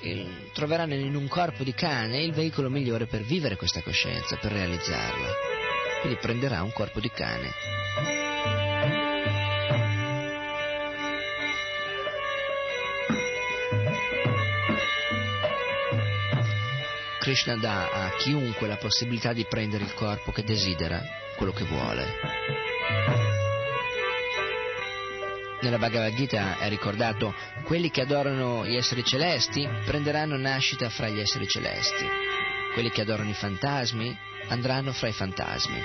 il, 0.00 0.50
troverà 0.52 0.82
in 0.84 1.14
un 1.14 1.28
corpo 1.28 1.62
di 1.62 1.72
cane 1.74 2.22
il 2.22 2.32
veicolo 2.32 2.70
migliore 2.70 3.06
per 3.06 3.22
vivere 3.22 3.56
questa 3.56 3.82
coscienza, 3.82 4.36
per 4.36 4.50
realizzarla. 4.50 5.28
Quindi 6.00 6.18
prenderà 6.20 6.62
un 6.62 6.72
corpo 6.72 6.98
di 6.98 7.10
cane. 7.10 8.23
Krishna 17.24 17.56
dà 17.56 17.88
a 17.88 18.10
chiunque 18.16 18.66
la 18.66 18.76
possibilità 18.76 19.32
di 19.32 19.46
prendere 19.46 19.84
il 19.84 19.94
corpo 19.94 20.30
che 20.30 20.44
desidera, 20.44 21.02
quello 21.36 21.52
che 21.52 21.64
vuole. 21.64 22.04
Nella 25.62 25.78
Bhagavad 25.78 26.12
Gita 26.12 26.58
è 26.58 26.68
ricordato 26.68 27.34
quelli 27.62 27.90
che 27.90 28.02
adorano 28.02 28.66
gli 28.66 28.76
esseri 28.76 29.02
celesti 29.02 29.66
prenderanno 29.86 30.36
nascita 30.36 30.90
fra 30.90 31.08
gli 31.08 31.18
esseri 31.18 31.48
celesti, 31.48 32.04
quelli 32.74 32.90
che 32.90 33.00
adorano 33.00 33.30
i 33.30 33.34
fantasmi 33.34 34.14
andranno 34.48 34.92
fra 34.92 35.08
i 35.08 35.12
fantasmi, 35.12 35.80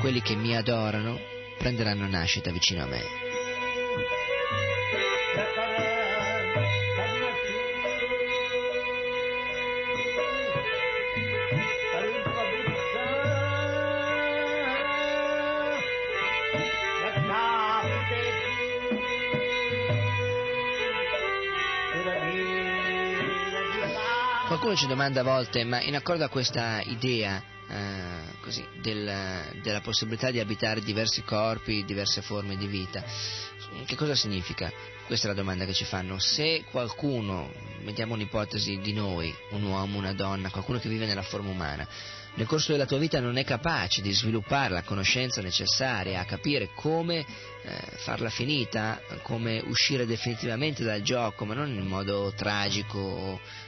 quelli 0.00 0.20
che 0.20 0.34
mi 0.34 0.56
adorano 0.56 1.16
prenderanno 1.58 2.08
nascita 2.08 2.50
vicino 2.50 2.82
a 2.82 2.86
me. 2.86 3.25
Ci 24.76 24.86
domanda 24.86 25.20
a 25.20 25.24
volte, 25.24 25.64
ma 25.64 25.80
in 25.80 25.94
accordo 25.94 26.24
a 26.24 26.28
questa 26.28 26.82
idea 26.82 27.42
eh, 27.68 28.38
così, 28.42 28.64
del, 28.82 29.58
della 29.62 29.80
possibilità 29.80 30.30
di 30.30 30.38
abitare 30.38 30.80
diversi 30.82 31.22
corpi, 31.22 31.84
diverse 31.84 32.20
forme 32.20 32.56
di 32.56 32.66
vita, 32.66 33.02
che 33.86 33.96
cosa 33.96 34.14
significa? 34.14 34.70
Questa 35.06 35.26
è 35.26 35.30
la 35.30 35.36
domanda 35.36 35.64
che 35.64 35.72
ci 35.72 35.84
fanno. 35.84 36.18
Se 36.18 36.64
qualcuno, 36.70 37.52
mettiamo 37.82 38.14
un'ipotesi 38.14 38.78
di 38.78 38.92
noi, 38.92 39.34
un 39.50 39.62
uomo, 39.62 39.98
una 39.98 40.12
donna, 40.12 40.50
qualcuno 40.50 40.78
che 40.78 40.88
vive 40.88 41.06
nella 41.06 41.22
forma 41.22 41.50
umana, 41.50 41.86
nel 42.34 42.46
corso 42.46 42.72
della 42.72 42.84
tua 42.84 42.98
vita 42.98 43.18
non 43.18 43.38
è 43.38 43.44
capace 43.44 44.02
di 44.02 44.12
sviluppare 44.12 44.74
la 44.74 44.82
conoscenza 44.82 45.40
necessaria 45.40 46.20
a 46.20 46.26
capire 46.26 46.68
come 46.74 47.20
eh, 47.20 47.26
farla 47.96 48.28
finita, 48.28 49.00
come 49.22 49.62
uscire 49.64 50.04
definitivamente 50.04 50.84
dal 50.84 51.00
gioco, 51.00 51.46
ma 51.46 51.54
non 51.54 51.74
in 51.74 51.86
modo 51.86 52.34
tragico, 52.36 53.40
eh, 53.42 53.65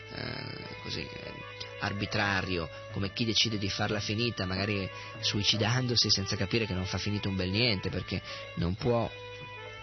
così 0.82 1.01
eh, 1.01 1.32
arbitrario, 1.80 2.68
come 2.93 3.12
chi 3.12 3.24
decide 3.24 3.59
di 3.59 3.68
farla 3.68 4.01
finita, 4.01 4.47
magari 4.47 4.89
suicidandosi 5.20 6.10
senza 6.10 6.36
capire 6.36 6.66
che 6.66 6.74
non 6.74 6.86
fa 6.86 6.98
finito 6.98 7.28
un 7.28 7.36
bel 7.36 7.51
niente, 7.51 7.90
perché 7.90 8.20
non 8.56 8.74
può 8.74 9.10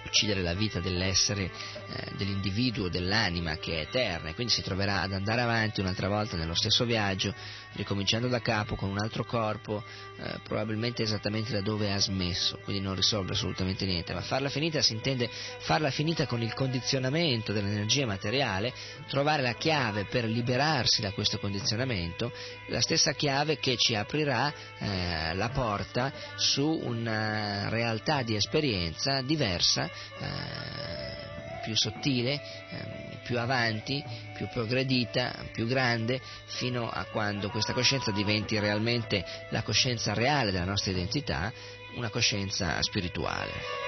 uccidere 0.06 0.42
la 0.42 0.54
vita 0.54 0.80
dell'essere, 0.80 1.44
eh, 1.44 2.12
dell'individuo, 2.16 2.90
dell'anima 2.90 3.58
che 3.58 3.78
è 3.78 3.82
eterna. 3.82 4.30
E 4.30 4.36
quindi 4.36 4.54
si 4.54 4.62
troverà 4.62 5.02
ad 5.02 5.14
andare 5.14 5.42
avanti 5.42 5.82
un'altra 5.82 6.08
volta 6.08 6.38
nello 6.38 6.54
stesso 6.54 6.86
viaggio, 6.86 7.34
ricominciando 7.76 8.28
da 8.28 8.42
capo 8.42 8.76
con 8.76 8.90
un 8.90 9.00
altro 9.00 9.24
corpo, 9.24 9.84
eh, 10.18 10.40
probabilmente 10.44 11.04
esattamente 11.04 11.52
da 11.52 11.62
dove 11.62 11.92
ha 11.92 12.00
smesso, 12.00 12.60
quindi 12.64 12.82
non 12.82 12.96
risolve 12.96 13.34
assolutamente 13.34 13.86
niente, 13.86 14.14
ma 14.14 14.22
farla 14.22 14.50
finita 14.50 14.82
si 14.82 14.94
intende 14.94 15.30
farla 15.60 15.92
finita 15.92 16.26
con 16.26 16.42
il 16.42 16.54
condizionamento 16.54 17.54
dell'energia 17.54 18.06
materiale, 18.06 18.74
trovare 19.08 19.42
la 19.42 19.54
chiave 19.54 20.06
per 20.06 20.26
liberarsi 20.26 21.02
da 21.02 21.12
questo 21.12 21.40
condizionamento, 21.40 22.32
la 22.68 22.82
stessa 22.82 23.14
chiave 23.14 23.58
che 23.58 23.78
ci 23.78 23.96
aprirà 23.96 24.54
eh, 24.78 25.36
la 25.36 25.50
porta 25.50 26.12
su 26.36 26.68
una 26.84 27.70
realtà 27.70 28.22
di 28.22 28.36
esperienza 28.36 29.22
diversa 29.22 29.90
eh, 30.20 31.35
più 31.66 31.76
sottile, 31.76 32.34
eh, 32.70 33.18
più 33.24 33.40
avanti, 33.40 34.04
più 34.36 34.48
progredita, 34.48 35.34
più 35.52 35.66
grande, 35.66 36.22
fino 36.46 36.88
a 36.88 37.06
quando 37.06 37.50
questa 37.50 37.74
coscienza 37.74 38.12
diventi 38.12 38.60
realmente 38.60 39.26
la 39.50 39.64
coscienza 39.64 40.14
reale 40.14 40.52
della 40.52 40.66
nostra 40.66 40.92
identità, 40.92 41.52
una 41.96 42.10
coscienza 42.10 42.80
spirituale. 42.84 43.85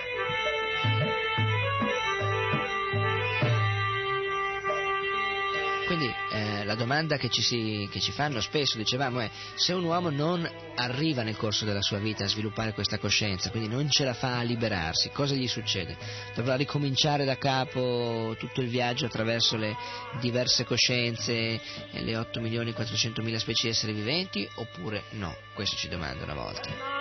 Quindi 5.97 6.15
eh, 6.29 6.63
la 6.63 6.75
domanda 6.75 7.17
che 7.17 7.27
ci, 7.27 7.41
si, 7.41 7.89
che 7.91 7.99
ci, 7.99 8.11
fanno 8.11 8.39
spesso, 8.39 8.77
dicevamo, 8.77 9.19
è 9.19 9.31
se 9.55 9.73
un 9.73 9.83
uomo 9.83 10.11
non 10.11 10.47
arriva 10.75 11.23
nel 11.23 11.35
corso 11.35 11.65
della 11.65 11.81
sua 11.81 11.97
vita 11.97 12.25
a 12.25 12.27
sviluppare 12.27 12.71
questa 12.73 12.99
coscienza, 12.99 13.49
quindi 13.49 13.67
non 13.67 13.89
ce 13.89 14.05
la 14.05 14.13
fa 14.13 14.37
a 14.37 14.43
liberarsi, 14.43 15.09
cosa 15.09 15.33
gli 15.33 15.47
succede? 15.47 15.97
Dovrà 16.35 16.55
ricominciare 16.55 17.25
da 17.25 17.39
capo 17.39 18.35
tutto 18.37 18.61
il 18.61 18.69
viaggio 18.69 19.07
attraverso 19.07 19.57
le 19.57 19.75
diverse 20.19 20.65
coscienze 20.65 21.59
le 21.89 22.15
8 22.15 22.41
milioni 22.41 22.69
e 22.69 22.73
400 22.73 23.23
mila 23.23 23.39
specie 23.39 23.63
di 23.63 23.69
esseri 23.69 23.93
viventi 23.93 24.47
oppure 24.57 25.05
no? 25.13 25.35
Questo 25.55 25.77
ci 25.77 25.87
domandano 25.87 26.31
a 26.31 26.35
volte. 26.35 26.96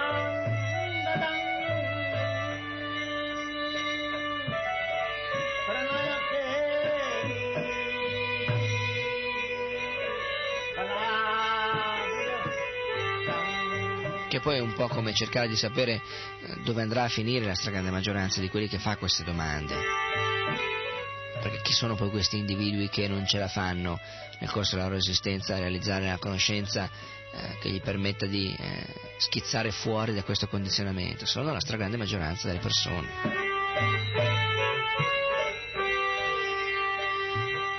Che 14.37 14.43
poi 14.43 14.57
è 14.59 14.61
un 14.61 14.75
po' 14.75 14.89
come 14.89 15.15
cercare 15.15 15.49
di 15.49 15.57
sapere 15.57 15.95
eh, 15.95 16.61
dove 16.63 16.83
andrà 16.83 17.05
a 17.05 17.09
finire 17.09 17.47
la 17.47 17.55
stragrande 17.55 17.91
maggioranza 17.91 18.41
di 18.41 18.51
quelli 18.51 18.69
che 18.69 18.79
fa 18.79 18.97
queste 18.97 19.25
domande. 19.25 19.75
Perché 21.41 21.61
chi 21.63 21.73
sono 21.73 21.95
poi 21.95 22.11
questi 22.11 22.37
individui 22.39 22.89
che 22.89 23.09
non 23.09 23.27
ce 23.27 23.39
la 23.39 23.49
fanno 23.49 23.99
nel 24.41 24.51
corso 24.51 24.75
della 24.75 24.89
loro 24.89 24.99
esistenza 24.99 25.55
a 25.55 25.59
realizzare 25.59 26.07
la 26.07 26.19
conoscenza 26.19 26.85
eh, 26.85 27.59
che 27.61 27.71
gli 27.71 27.81
permetta 27.81 28.27
di 28.27 28.55
eh, 28.59 28.87
schizzare 29.19 29.71
fuori 29.71 30.13
da 30.13 30.23
questo 30.23 30.49
condizionamento? 30.49 31.25
Sono 31.25 31.53
la 31.53 31.61
stragrande 31.61 31.97
maggioranza 31.97 32.49
delle 32.49 32.61
persone. 32.61 33.09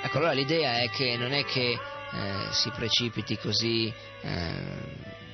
Ecco, 0.01 0.17
allora 0.17 0.31
l'idea 0.31 0.79
è 0.79 0.89
che 0.89 1.17
non 1.17 1.33
è 1.33 1.43
che 1.43 1.71
eh, 1.71 2.47
si 2.51 2.71
precipiti 2.71 3.37
così 3.37 3.93
eh, 4.21 5.25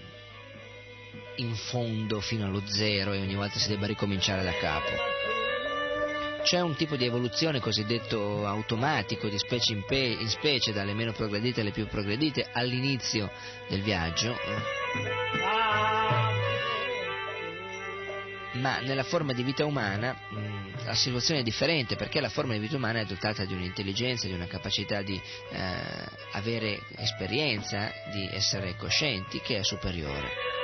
in 1.37 1.55
fondo 1.55 2.19
fino 2.19 2.45
allo 2.45 2.61
zero 2.65 3.13
e 3.13 3.21
ogni 3.21 3.35
volta 3.35 3.57
si 3.59 3.69
debba 3.69 3.87
ricominciare 3.87 4.43
da 4.43 4.53
capo. 4.53 5.21
C'è 6.43 6.59
un 6.59 6.75
tipo 6.75 6.97
di 6.97 7.05
evoluzione 7.05 7.61
cosiddetto 7.61 8.45
automatico 8.45 9.29
di 9.29 9.37
specie 9.37 9.71
in, 9.71 9.83
pe- 9.85 10.17
in 10.19 10.27
specie, 10.27 10.73
dalle 10.73 10.93
meno 10.93 11.13
progredite 11.13 11.61
alle 11.61 11.71
più 11.71 11.87
progredite, 11.87 12.49
all'inizio 12.51 13.31
del 13.69 13.81
viaggio. 13.81 14.35
Ma 18.55 18.79
nella 18.81 19.03
forma 19.03 19.31
di 19.33 19.41
vita 19.41 19.65
umana 19.65 20.13
mh, 20.29 20.85
la 20.85 20.93
situazione 20.93 21.39
è 21.39 21.43
differente 21.43 21.95
perché 21.95 22.19
la 22.19 22.29
forma 22.29 22.53
di 22.53 22.59
vita 22.59 22.75
umana 22.75 22.99
è 22.99 23.05
dotata 23.05 23.45
di 23.45 23.53
un'intelligenza, 23.53 24.27
di 24.27 24.33
una 24.33 24.45
capacità 24.45 25.01
di 25.01 25.19
eh, 25.49 25.59
avere 26.33 26.81
esperienza, 26.97 27.89
di 28.11 28.29
essere 28.31 28.75
coscienti 28.75 29.39
che 29.39 29.59
è 29.59 29.63
superiore. 29.63 30.61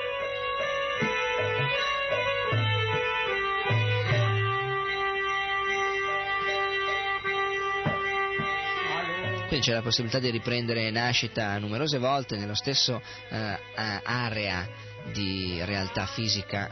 Quindi 9.49 9.65
c'è 9.65 9.73
la 9.73 9.81
possibilità 9.81 10.19
di 10.19 10.29
riprendere 10.29 10.91
nascita 10.91 11.57
numerose 11.57 11.97
volte 11.97 12.37
nello 12.37 12.53
stesso 12.53 13.01
eh, 13.29 13.59
area 14.03 14.69
di 15.11 15.59
realtà 15.63 16.05
fisica, 16.05 16.69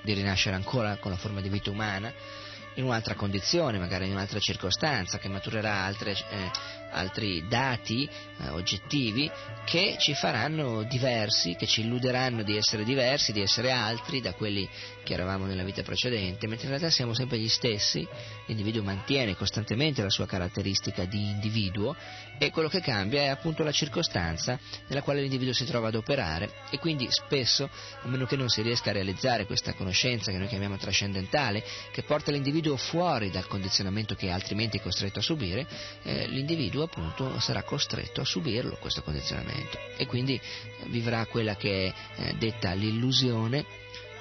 di 0.00 0.12
rinascere 0.12 0.54
ancora 0.54 0.96
con 0.98 1.10
la 1.10 1.16
forma 1.16 1.40
di 1.40 1.48
vita 1.48 1.70
umana, 1.70 2.14
in 2.74 2.84
un'altra 2.84 3.16
condizione, 3.16 3.80
magari 3.80 4.06
in 4.06 4.12
un'altra 4.12 4.38
circostanza, 4.38 5.18
che 5.18 5.28
maturerà 5.28 5.82
altre, 5.82 6.12
eh, 6.12 6.50
altri 6.90 7.46
dati 7.48 8.08
eh, 8.08 8.48
oggettivi 8.48 9.30
che 9.64 9.96
ci 9.98 10.14
faranno 10.14 10.82
diversi, 10.82 11.54
che 11.54 11.66
ci 11.66 11.82
illuderanno 11.82 12.42
di 12.42 12.56
essere 12.56 12.84
diversi, 12.84 13.32
di 13.32 13.40
essere 13.40 13.70
altri 13.70 14.20
da 14.20 14.32
quelli 14.34 14.68
che 15.04 15.12
eravamo 15.12 15.46
nella 15.46 15.62
vita 15.62 15.82
precedente, 15.82 16.46
mentre 16.46 16.66
in 16.66 16.72
realtà 16.72 16.90
siamo 16.90 17.14
sempre 17.14 17.38
gli 17.38 17.48
stessi, 17.48 18.06
l'individuo 18.46 18.82
mantiene 18.82 19.36
costantemente 19.36 20.02
la 20.02 20.10
sua 20.10 20.26
caratteristica 20.26 21.04
di 21.04 21.30
individuo 21.30 21.96
e 22.38 22.50
quello 22.50 22.68
che 22.68 22.80
cambia 22.80 23.22
è 23.22 23.26
appunto 23.26 23.62
la 23.62 23.70
circostanza 23.70 24.58
nella 24.88 25.02
quale 25.02 25.20
l'individuo 25.20 25.52
si 25.52 25.64
trova 25.64 25.88
ad 25.88 25.94
operare. 25.94 26.50
E 26.70 26.78
quindi 26.78 27.06
spesso, 27.10 27.68
a 28.02 28.08
meno 28.08 28.24
che 28.24 28.36
non 28.36 28.48
si 28.48 28.62
riesca 28.62 28.90
a 28.90 28.94
realizzare 28.94 29.46
questa 29.46 29.74
conoscenza 29.74 30.30
che 30.30 30.38
noi 30.38 30.48
chiamiamo 30.48 30.76
trascendentale, 30.76 31.62
che 31.92 32.02
porta 32.02 32.30
l'individuo 32.30 32.76
fuori 32.76 33.30
dal 33.30 33.46
condizionamento 33.46 34.14
che 34.14 34.28
è 34.28 34.30
altrimenti 34.30 34.80
costretto 34.80 35.18
a 35.18 35.22
subire, 35.22 35.66
eh, 36.02 36.26
l'individuo 36.28 36.79
appunto 36.84 37.38
sarà 37.40 37.62
costretto 37.62 38.20
a 38.20 38.24
subirlo 38.24 38.76
questo 38.80 39.02
condizionamento. 39.02 39.78
E 39.96 40.06
quindi 40.06 40.40
vivrà 40.86 41.26
quella 41.26 41.56
che 41.56 41.86
è 41.86 41.94
eh, 42.16 42.34
detta 42.36 42.72
l'illusione. 42.72 43.64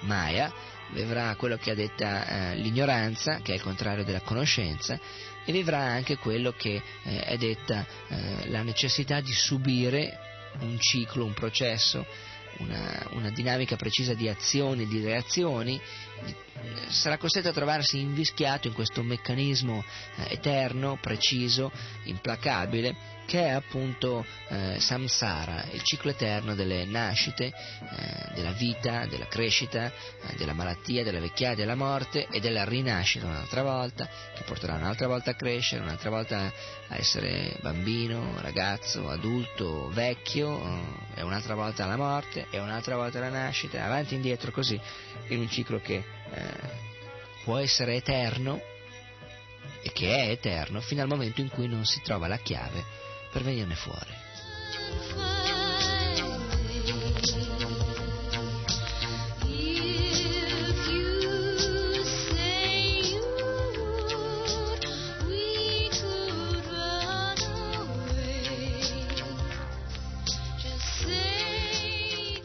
Maya, 0.01 0.51
vivrà 0.91 1.35
quello 1.35 1.57
che 1.57 1.71
ha 1.71 1.75
detta 1.75 2.51
eh, 2.51 2.55
l'ignoranza, 2.55 3.39
che 3.41 3.51
è 3.51 3.55
il 3.55 3.61
contrario 3.61 4.03
della 4.03 4.21
conoscenza, 4.21 4.99
e 5.45 5.51
vivrà 5.51 5.79
anche 5.79 6.17
quello 6.17 6.53
che 6.55 6.81
eh, 7.03 7.19
è 7.21 7.37
detta 7.37 7.85
eh, 8.07 8.49
la 8.49 8.61
necessità 8.61 9.19
di 9.19 9.33
subire 9.33 10.19
un 10.59 10.79
ciclo, 10.79 11.25
un 11.25 11.33
processo, 11.33 12.05
una, 12.57 13.07
una 13.11 13.29
dinamica 13.29 13.75
precisa 13.75 14.13
di 14.13 14.27
azioni 14.27 14.83
e 14.83 14.87
di 14.87 15.03
reazioni, 15.03 15.79
sarà 16.89 17.17
costretto 17.17 17.49
a 17.49 17.53
trovarsi 17.53 17.99
invischiato 17.99 18.67
in 18.67 18.73
questo 18.73 19.03
meccanismo 19.03 19.83
eh, 20.15 20.33
eterno, 20.33 20.97
preciso, 20.99 21.71
implacabile, 22.03 23.17
che 23.29 23.45
è 23.45 23.49
appunto 23.49 24.25
eh, 24.47 24.79
samsara, 24.79 25.65
il 25.73 25.83
ciclo 25.83 26.09
eterno 26.09 26.55
delle 26.55 26.83
nascite, 26.85 27.45
eh, 27.45 28.33
della 28.33 28.53
vita, 28.53 29.05
della 29.05 29.27
crescita, 29.27 29.85
eh, 29.85 30.35
della 30.35 30.53
malattia, 30.53 31.03
della 31.03 31.19
vecchiaia, 31.19 31.53
della 31.53 31.75
morte 31.75 32.25
e 32.31 32.39
della 32.39 32.63
rinascita 32.63 33.27
un'altra 33.27 33.61
volta, 33.61 34.09
che 34.33 34.41
porterà 34.47 34.73
un'altra 34.73 35.05
volta 35.05 35.29
a 35.29 35.35
crescere, 35.35 35.83
un'altra 35.83 36.09
volta 36.09 36.51
a 36.87 36.97
essere 36.97 37.55
bambino, 37.61 38.33
ragazzo, 38.41 39.07
adulto, 39.11 39.89
vecchio, 39.89 40.59
eh, 41.13 41.19
e 41.19 41.21
un'altra 41.21 41.53
volta 41.53 41.83
alla 41.83 41.97
morte, 41.97 42.47
e 42.49 42.59
un'altra 42.59 42.95
volta 42.95 43.19
alla 43.19 43.29
nascita, 43.29 43.85
avanti 43.85 44.13
e 44.13 44.15
indietro 44.15 44.49
così, 44.49 44.81
in 45.27 45.37
un 45.37 45.49
ciclo 45.51 45.79
che 45.79 46.03
eh, 46.31 46.43
può 47.43 47.59
essere 47.59 47.93
eterno 47.93 48.59
e 49.83 49.91
che 49.91 50.15
è 50.15 50.29
eterno 50.31 50.81
fino 50.81 51.03
al 51.03 51.07
momento 51.07 51.41
in 51.41 51.49
cui 51.49 51.67
non 51.67 51.85
si 51.85 52.01
trova 52.01 52.27
la 52.27 52.37
chiave 52.37 52.98
per 53.31 53.43
venirne 53.43 53.75
fuori. 53.75 54.17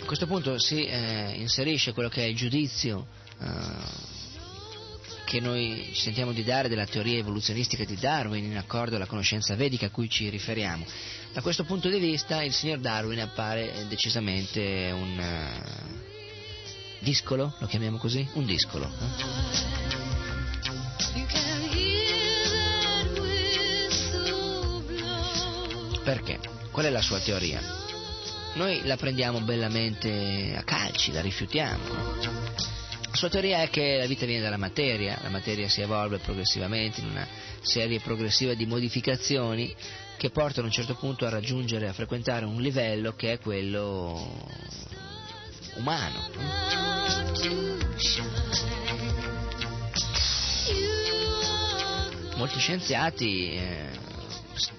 A 0.00 0.06
questo 0.06 0.26
punto 0.26 0.58
si 0.60 0.84
eh, 0.86 1.32
inserisce 1.36 1.92
quello 1.92 2.08
che 2.08 2.22
è 2.22 2.26
il 2.26 2.36
giudizio 2.36 3.06
eh, 3.40 4.13
che 5.24 5.40
noi 5.40 5.90
ci 5.92 6.00
sentiamo 6.00 6.32
di 6.32 6.44
dare 6.44 6.68
della 6.68 6.86
teoria 6.86 7.18
evoluzionistica 7.18 7.84
di 7.84 7.96
Darwin 7.96 8.44
in 8.44 8.56
accordo 8.56 8.96
alla 8.96 9.06
conoscenza 9.06 9.54
vedica 9.56 9.86
a 9.86 9.90
cui 9.90 10.08
ci 10.08 10.28
riferiamo. 10.28 10.84
Da 11.32 11.40
questo 11.40 11.64
punto 11.64 11.88
di 11.88 11.98
vista 11.98 12.42
il 12.42 12.52
signor 12.52 12.78
Darwin 12.78 13.20
appare 13.20 13.86
decisamente 13.88 14.90
un 14.92 15.18
uh, 15.18 17.00
discolo, 17.00 17.54
lo 17.58 17.66
chiamiamo 17.66 17.98
così? 17.98 18.26
Un 18.34 18.44
discolo. 18.44 18.86
Eh? 18.86 19.52
Perché? 26.04 26.38
Qual 26.70 26.84
è 26.84 26.90
la 26.90 27.00
sua 27.00 27.18
teoria? 27.18 27.60
Noi 28.54 28.84
la 28.84 28.96
prendiamo 28.96 29.40
bellamente 29.40 30.54
a 30.56 30.62
calci, 30.62 31.12
la 31.12 31.20
rifiutiamo. 31.20 32.43
Sua 33.14 33.28
teoria 33.28 33.62
è 33.62 33.70
che 33.70 33.96
la 33.96 34.06
vita 34.06 34.26
viene 34.26 34.42
dalla 34.42 34.56
materia, 34.56 35.18
la 35.22 35.30
materia 35.30 35.68
si 35.68 35.80
evolve 35.80 36.18
progressivamente 36.18 37.00
in 37.00 37.10
una 37.10 37.26
serie 37.60 38.00
progressiva 38.00 38.54
di 38.54 38.66
modificazioni 38.66 39.72
che 40.16 40.30
portano 40.30 40.62
a 40.62 40.66
un 40.66 40.72
certo 40.72 40.94
punto 40.96 41.24
a 41.24 41.28
raggiungere, 41.28 41.88
a 41.88 41.92
frequentare 41.92 42.44
un 42.44 42.60
livello 42.60 43.14
che 43.14 43.32
è 43.32 43.38
quello 43.38 44.46
umano. 45.76 46.32
molti 52.36 52.58
scienziati, 52.58 53.54
eh, 53.54 53.88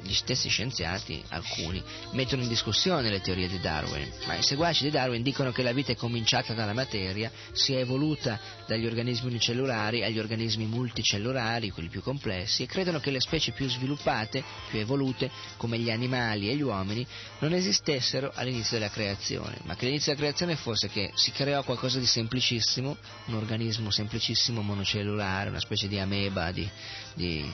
gli 0.02 0.14
stessi 0.14 0.50
scienziati, 0.50 1.24
alcuni, 1.30 1.84
mettono 2.12 2.42
in 2.42 2.48
discussione 2.48 3.10
le 3.10 3.22
teorie 3.22 3.48
di 3.48 3.60
Darwin, 3.60 4.10
ma 4.26 4.36
i 4.36 4.44
seguaci 4.44 4.84
di 4.84 4.92
Darwin 4.92 5.22
dicono 5.22 5.52
che 5.52 5.64
la 5.64 5.74
vita 5.74 5.92
è 5.92 5.96
cominciata 5.96 6.54
dalla 6.54 6.74
materia, 6.74 7.32
si 7.52 7.74
è 7.74 7.80
evoluta 7.80 8.40
dagli 8.68 8.86
organismi 8.86 9.30
unicellulari 9.30 10.04
agli 10.04 10.20
organismi 10.20 10.66
multicellulari, 10.66 11.72
quelli 11.72 11.90
più 11.90 12.02
complessi, 12.02 12.64
e 12.64 12.68
credono 12.68 13.00
che 13.00 13.12
le 13.12 13.20
specie 13.20 13.52
più 13.52 13.68
sviluppate, 13.68 14.44
più 14.70 14.80
evolute, 14.80 15.30
come 15.58 15.78
gli 15.78 15.90
animali 15.90 16.50
e 16.50 16.56
gli 16.56 16.62
uomini, 16.62 17.06
non 17.40 17.54
esistessero 17.54 18.32
all'inizio 18.34 18.78
della 18.78 18.90
creazione, 18.90 19.58
ma 19.64 19.76
che 19.76 19.86
l'inizio 19.86 20.14
della 20.14 20.26
creazione 20.26 20.56
fosse 20.56 20.90
che 20.90 21.12
si 21.16 21.32
creò 21.32 21.64
qualcosa 21.64 22.00
di 22.00 22.06
semplicissimo, 22.06 22.98
un 23.26 23.34
organismo 23.36 23.90
semplicissimo 23.90 24.62
monocellulare, 24.62 25.50
una 25.50 25.60
specie 25.60 25.88
di 25.88 26.00
ameba, 26.00 26.52
di, 26.52 26.70
di 27.14 27.54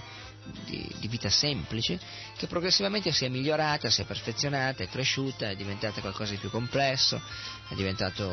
di, 0.66 0.88
di, 1.00 1.08
vita 1.08 1.30
semplice 1.30 2.00
che 2.38 2.48
progressivamente 2.48 3.12
si 3.12 3.26
è 3.26 3.30
migliorata, 3.30 3.90
si 3.90 4.02
è 4.02 4.06
perfezionata, 4.06 4.84
è 4.84 4.88
cresciuta, 4.88 5.50
è 5.50 5.56
diventata 5.56 6.02
qualcosa 6.02 6.32
di 6.32 6.38
più 6.38 6.50
complesso, 6.50 7.22
è 7.70 7.76
diventato 7.76 8.30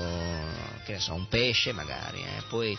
so, 0.98 1.14
un 1.14 1.28
pesce 1.28 1.72
magari, 1.72 2.22
eh. 2.22 2.42
poi 2.48 2.76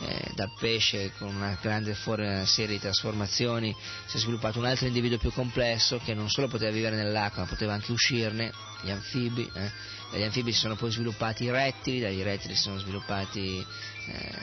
eh, 0.00 0.30
dal 0.34 0.52
pesce 0.58 1.12
con 1.16 1.34
una 1.34 1.56
grande 1.60 1.94
serie 1.94 2.74
di 2.74 2.80
trasformazioni 2.80 3.74
si 4.06 4.16
è 4.16 4.20
sviluppato 4.20 4.58
un 4.58 4.64
altro 4.64 4.86
individuo 4.86 5.18
più 5.18 5.32
complesso 5.32 5.98
che 5.98 6.14
non 6.14 6.28
solo 6.28 6.48
poteva 6.48 6.72
vivere 6.72 6.96
nell'acqua 6.96 7.42
ma 7.42 7.48
poteva 7.48 7.74
anche 7.74 7.92
uscirne, 7.92 8.52
gli 8.82 8.90
anfibi. 8.90 9.48
Eh. 9.54 10.00
Dagli 10.10 10.24
anfibi 10.24 10.52
si 10.52 10.58
sono 10.58 10.76
poi 10.76 10.90
sviluppati 10.90 11.44
i 11.44 11.50
rettili, 11.50 12.00
dagli 12.00 12.22
rettili 12.22 12.54
si 12.54 12.62
sono 12.62 12.78
sviluppati 12.78 13.64
eh, 14.06 14.34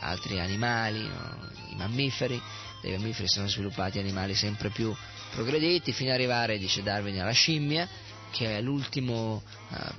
altri 0.00 0.40
animali, 0.40 1.08
no? 1.08 1.50
i 1.70 1.74
mammiferi 1.76 2.42
dei 2.80 2.92
mammiferi 2.96 3.28
sono 3.28 3.48
sviluppati 3.48 3.98
animali 3.98 4.34
sempre 4.34 4.70
più 4.70 4.94
progrediti 5.30 5.92
fino 5.92 6.10
ad 6.10 6.16
arrivare, 6.16 6.58
dice 6.58 6.82
Darwin, 6.82 7.20
alla 7.20 7.32
scimmia 7.32 7.88
che 8.30 8.58
è 8.58 8.60
l'ultima 8.60 9.14
uh, 9.14 9.42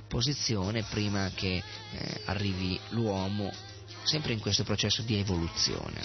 posizione 0.06 0.84
prima 0.84 1.30
che 1.34 1.56
eh, 1.92 2.20
arrivi 2.26 2.78
l'uomo 2.90 3.50
sempre 4.04 4.32
in 4.32 4.38
questo 4.38 4.64
processo 4.64 5.02
di 5.02 5.18
evoluzione. 5.18 6.00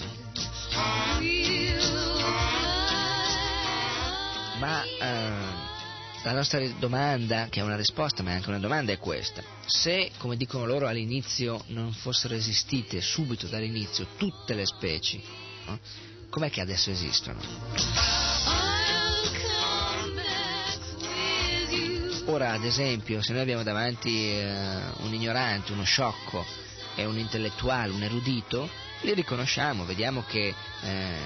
Ma 4.58 4.82
uh, 4.82 6.24
la 6.24 6.32
nostra 6.32 6.66
domanda, 6.78 7.48
che 7.50 7.60
è 7.60 7.62
una 7.62 7.76
risposta 7.76 8.22
ma 8.22 8.30
è 8.30 8.34
anche 8.34 8.48
una 8.48 8.58
domanda, 8.58 8.92
è 8.92 8.98
questa. 8.98 9.42
Se, 9.66 10.10
come 10.18 10.36
dicono 10.36 10.66
loro 10.66 10.86
all'inizio, 10.86 11.62
non 11.68 11.92
fossero 11.92 12.34
esistite 12.34 13.00
subito 13.00 13.46
dall'inizio 13.46 14.08
tutte 14.16 14.54
le 14.54 14.66
specie, 14.66 15.20
no? 15.66 15.78
Com'è 16.34 16.50
che 16.50 16.60
adesso 16.60 16.90
esistono? 16.90 17.38
Ora, 22.24 22.50
ad 22.50 22.64
esempio, 22.64 23.22
se 23.22 23.32
noi 23.32 23.42
abbiamo 23.42 23.62
davanti 23.62 24.30
eh, 24.30 24.80
un 24.96 25.14
ignorante, 25.14 25.70
uno 25.70 25.84
sciocco 25.84 26.44
e 26.96 27.04
un 27.04 27.18
intellettuale, 27.18 27.92
un 27.92 28.02
erudito, 28.02 28.68
li 29.02 29.14
riconosciamo, 29.14 29.84
vediamo 29.84 30.24
che 30.26 30.52
eh, 30.82 31.16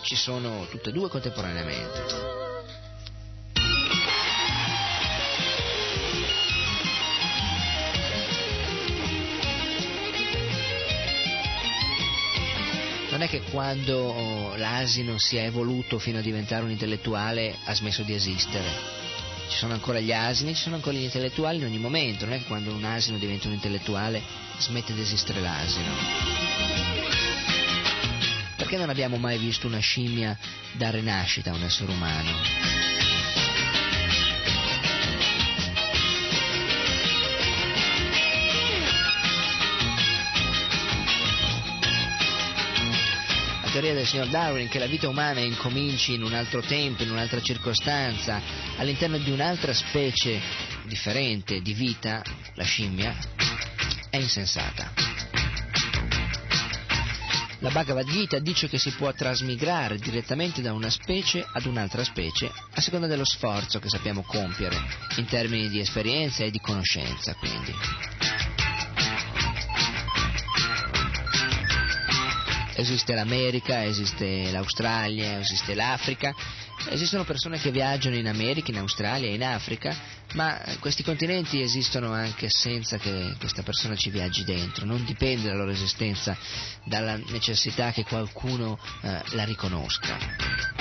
ci 0.00 0.16
sono 0.16 0.66
tutte 0.70 0.88
e 0.88 0.92
due 0.92 1.10
contemporaneamente. 1.10 2.49
Non 13.10 13.22
è 13.22 13.28
che 13.28 13.42
quando 13.42 14.54
l'asino 14.56 15.18
si 15.18 15.36
è 15.36 15.44
evoluto 15.44 15.98
fino 15.98 16.18
a 16.18 16.22
diventare 16.22 16.62
un 16.62 16.70
intellettuale 16.70 17.56
ha 17.64 17.74
smesso 17.74 18.02
di 18.02 18.14
esistere. 18.14 18.68
Ci 19.48 19.56
sono 19.56 19.72
ancora 19.72 19.98
gli 19.98 20.12
asini, 20.12 20.54
ci 20.54 20.62
sono 20.62 20.76
ancora 20.76 20.96
gli 20.96 21.02
intellettuali 21.02 21.58
in 21.58 21.64
ogni 21.64 21.78
momento, 21.78 22.24
non 22.24 22.34
è 22.34 22.38
che 22.38 22.44
quando 22.44 22.72
un 22.72 22.84
asino 22.84 23.18
diventa 23.18 23.48
un 23.48 23.54
intellettuale 23.54 24.22
smette 24.58 24.94
di 24.94 25.00
esistere 25.00 25.40
l'asino. 25.40 25.90
Perché 28.56 28.76
non 28.76 28.90
abbiamo 28.90 29.16
mai 29.16 29.38
visto 29.38 29.66
una 29.66 29.80
scimmia 29.80 30.38
dare 30.72 31.00
nascita 31.00 31.50
a 31.50 31.54
un 31.54 31.64
essere 31.64 31.90
umano? 31.90 33.09
Teoria 43.70 43.94
del 43.94 44.06
signor 44.06 44.28
Darwin 44.28 44.68
che 44.68 44.78
la 44.78 44.86
vita 44.86 45.08
umana 45.08 45.40
incominci 45.40 46.14
in 46.14 46.22
un 46.22 46.34
altro 46.34 46.60
tempo, 46.60 47.02
in 47.02 47.10
un'altra 47.10 47.40
circostanza, 47.40 48.40
all'interno 48.76 49.18
di 49.18 49.30
un'altra 49.30 49.72
specie 49.72 50.40
differente 50.86 51.60
di 51.60 51.72
vita, 51.72 52.22
la 52.54 52.64
scimmia, 52.64 53.16
è 54.10 54.16
insensata. 54.16 54.92
La 57.60 57.70
Bhagavad 57.70 58.06
Gita 58.08 58.38
dice 58.38 58.68
che 58.68 58.78
si 58.78 58.90
può 58.92 59.12
trasmigrare 59.12 59.98
direttamente 59.98 60.62
da 60.62 60.72
una 60.72 60.88
specie 60.88 61.46
ad 61.52 61.66
un'altra 61.66 62.02
specie 62.02 62.50
a 62.72 62.80
seconda 62.80 63.06
dello 63.06 63.26
sforzo 63.26 63.78
che 63.78 63.88
sappiamo 63.88 64.22
compiere 64.22 64.76
in 65.16 65.26
termini 65.26 65.68
di 65.68 65.78
esperienza 65.78 66.42
e 66.42 66.50
di 66.50 66.58
conoscenza, 66.58 67.34
quindi. 67.34 68.39
Esiste 72.80 73.14
l'America, 73.14 73.84
esiste 73.84 74.50
l'Australia, 74.50 75.38
esiste 75.38 75.74
l'Africa, 75.74 76.34
esistono 76.88 77.24
persone 77.24 77.58
che 77.58 77.70
viaggiano 77.70 78.16
in 78.16 78.26
America, 78.26 78.70
in 78.70 78.78
Australia 78.78 79.28
in 79.28 79.44
Africa, 79.44 79.94
ma 80.34 80.60
questi 80.78 81.02
continenti 81.02 81.60
esistono 81.60 82.12
anche 82.12 82.48
senza 82.48 82.96
che 82.98 83.34
questa 83.38 83.62
persona 83.62 83.96
ci 83.96 84.10
viaggi 84.10 84.44
dentro, 84.44 84.86
non 84.86 85.04
dipende 85.04 85.48
la 85.48 85.56
loro 85.56 85.70
esistenza 85.70 86.36
dalla 86.84 87.16
necessità 87.16 87.92
che 87.92 88.04
qualcuno 88.04 88.78
eh, 89.02 89.22
la 89.30 89.44
riconosca. 89.44 90.79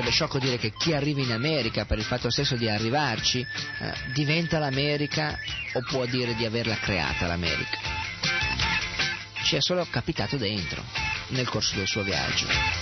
Sarebbe 0.00 0.16
sciocco 0.16 0.38
dire 0.38 0.56
che 0.56 0.72
chi 0.72 0.94
arriva 0.94 1.20
in 1.20 1.30
America 1.30 1.84
per 1.84 1.98
il 1.98 2.04
fatto 2.04 2.30
stesso 2.30 2.56
di 2.56 2.70
arrivarci 2.70 3.40
eh, 3.40 3.92
diventa 4.14 4.58
l'America 4.58 5.38
o 5.74 5.82
può 5.82 6.06
dire 6.06 6.34
di 6.36 6.46
averla 6.46 6.76
creata 6.76 7.26
l'America. 7.26 7.78
Ci 9.42 9.56
è 9.56 9.60
solo 9.60 9.86
capitato 9.90 10.38
dentro 10.38 10.82
nel 11.28 11.46
corso 11.50 11.76
del 11.76 11.86
suo 11.86 12.02
viaggio. 12.02 12.79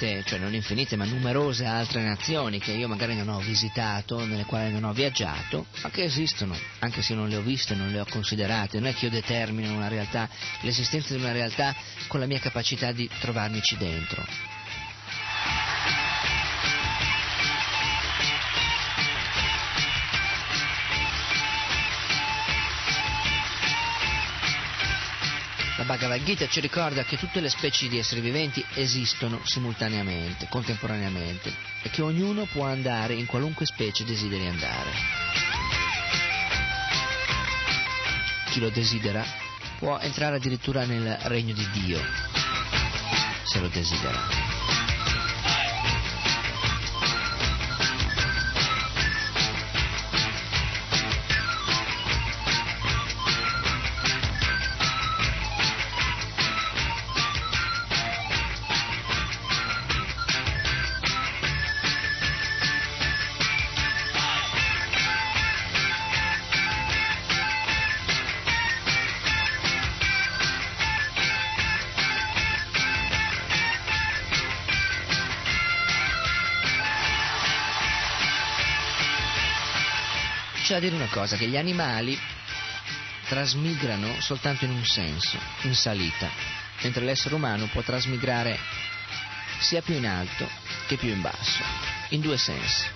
Infinite, 0.00 0.24
cioè 0.24 0.38
non 0.38 0.54
infinite, 0.54 0.96
ma 0.96 1.04
numerose 1.04 1.64
altre 1.66 2.02
nazioni 2.02 2.58
che 2.58 2.72
io 2.72 2.88
magari 2.88 3.14
non 3.14 3.28
ho 3.28 3.40
visitato, 3.40 4.24
nelle 4.24 4.44
quali 4.44 4.72
non 4.72 4.84
ho 4.84 4.92
viaggiato, 4.92 5.66
ma 5.82 5.90
che 5.90 6.04
esistono, 6.04 6.56
anche 6.78 7.02
se 7.02 7.14
non 7.14 7.28
le 7.28 7.36
ho 7.36 7.42
viste, 7.42 7.74
non 7.74 7.90
le 7.90 8.00
ho 8.00 8.06
considerate. 8.08 8.78
Non 8.78 8.88
è 8.88 8.94
che 8.94 9.06
io 9.06 9.10
determino 9.10 9.74
una 9.74 9.88
realtà, 9.88 10.28
l'esistenza 10.62 11.14
di 11.14 11.20
una 11.20 11.32
realtà 11.32 11.74
con 12.06 12.20
la 12.20 12.26
mia 12.26 12.38
capacità 12.38 12.92
di 12.92 13.08
trovarmici 13.20 13.76
dentro. 13.76 14.49
Bhagavad 26.00 26.24
Gita 26.24 26.48
ci 26.48 26.60
ricorda 26.60 27.04
che 27.04 27.18
tutte 27.18 27.40
le 27.40 27.50
specie 27.50 27.86
di 27.86 27.98
esseri 27.98 28.22
viventi 28.22 28.64
esistono 28.72 29.38
simultaneamente, 29.44 30.46
contemporaneamente, 30.48 31.54
e 31.82 31.90
che 31.90 32.00
ognuno 32.00 32.46
può 32.46 32.64
andare 32.64 33.12
in 33.12 33.26
qualunque 33.26 33.66
specie 33.66 34.06
desideri 34.06 34.46
andare. 34.46 34.90
Chi 38.46 38.60
lo 38.60 38.70
desidera 38.70 39.22
può 39.76 39.98
entrare 39.98 40.36
addirittura 40.36 40.86
nel 40.86 41.18
regno 41.24 41.52
di 41.52 41.68
Dio, 41.68 42.00
se 43.44 43.60
lo 43.60 43.68
desidera. 43.68 44.39
Dire 80.80 80.96
una 80.96 81.08
cosa, 81.08 81.36
che 81.36 81.46
gli 81.46 81.56
animali 81.56 82.18
trasmigrano 83.28 84.20
soltanto 84.20 84.64
in 84.64 84.72
un 84.72 84.84
senso, 84.84 85.38
in 85.62 85.74
salita, 85.74 86.28
mentre 86.82 87.04
l'essere 87.04 87.34
umano 87.34 87.66
può 87.66 87.82
trasmigrare 87.82 88.58
sia 89.60 89.82
più 89.82 89.94
in 89.94 90.06
alto 90.06 90.48
che 90.88 90.96
più 90.96 91.10
in 91.10 91.20
basso, 91.20 91.62
in 92.08 92.20
due 92.20 92.36
sensi. 92.36 92.86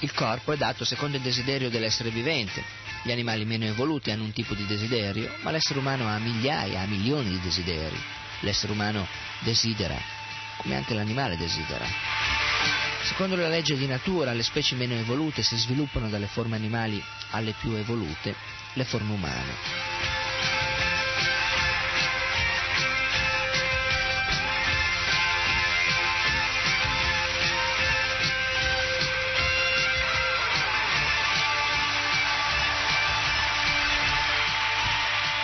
Il 0.00 0.12
corpo 0.12 0.52
è 0.52 0.56
dato 0.56 0.84
secondo 0.84 1.16
il 1.16 1.22
desiderio 1.22 1.70
dell'essere 1.70 2.10
vivente. 2.10 2.62
Gli 3.04 3.12
animali 3.12 3.44
meno 3.44 3.64
evoluti 3.64 4.10
hanno 4.10 4.24
un 4.24 4.32
tipo 4.32 4.54
di 4.54 4.66
desiderio, 4.66 5.32
ma 5.42 5.52
l'essere 5.52 5.78
umano 5.78 6.08
ha 6.08 6.18
migliaia, 6.18 6.80
ha 6.80 6.86
milioni 6.86 7.30
di 7.30 7.40
desideri. 7.40 8.00
L'essere 8.40 8.72
umano 8.72 9.06
desidera, 9.40 9.96
come 10.56 10.76
anche 10.76 10.94
l'animale 10.94 11.36
desidera. 11.36 12.41
Secondo 13.04 13.34
la 13.34 13.48
legge 13.48 13.76
di 13.76 13.86
natura, 13.86 14.32
le 14.32 14.42
specie 14.42 14.76
meno 14.76 14.94
evolute 14.94 15.42
si 15.42 15.56
sviluppano 15.56 16.08
dalle 16.08 16.28
forme 16.28 16.56
animali 16.56 17.02
alle 17.30 17.52
più 17.52 17.72
evolute, 17.72 18.34
le 18.74 18.84
forme 18.84 19.12
umane. 19.12 19.90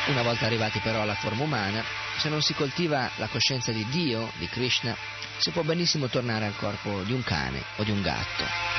Una 0.07 0.23
volta 0.23 0.47
arrivati 0.47 0.79
però 0.79 1.03
alla 1.03 1.15
forma 1.15 1.43
umana, 1.43 1.85
se 2.17 2.29
non 2.29 2.41
si 2.41 2.55
coltiva 2.55 3.11
la 3.17 3.27
coscienza 3.27 3.73
di 3.73 3.85
Dio, 3.89 4.33
di 4.39 4.49
Krishna, 4.49 4.97
si 5.39 5.51
può 5.51 5.63
benissimo 5.63 6.09
tornare 6.09 6.47
al 6.47 6.57
corpo 6.57 7.03
di 7.03 7.13
un 7.13 7.23
cane 7.23 7.63
o 7.77 7.85
di 7.85 7.91
un 7.91 8.03
gatto. 8.03 8.78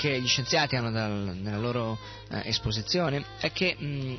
Che 0.00 0.18
gli 0.18 0.26
scienziati 0.26 0.76
hanno 0.76 0.90
dal- 0.90 1.36
nella 1.36 1.58
loro 1.58 1.98
eh, 2.30 2.40
esposizione 2.48 3.22
è 3.38 3.52
che 3.52 3.76
mh, 3.78 4.14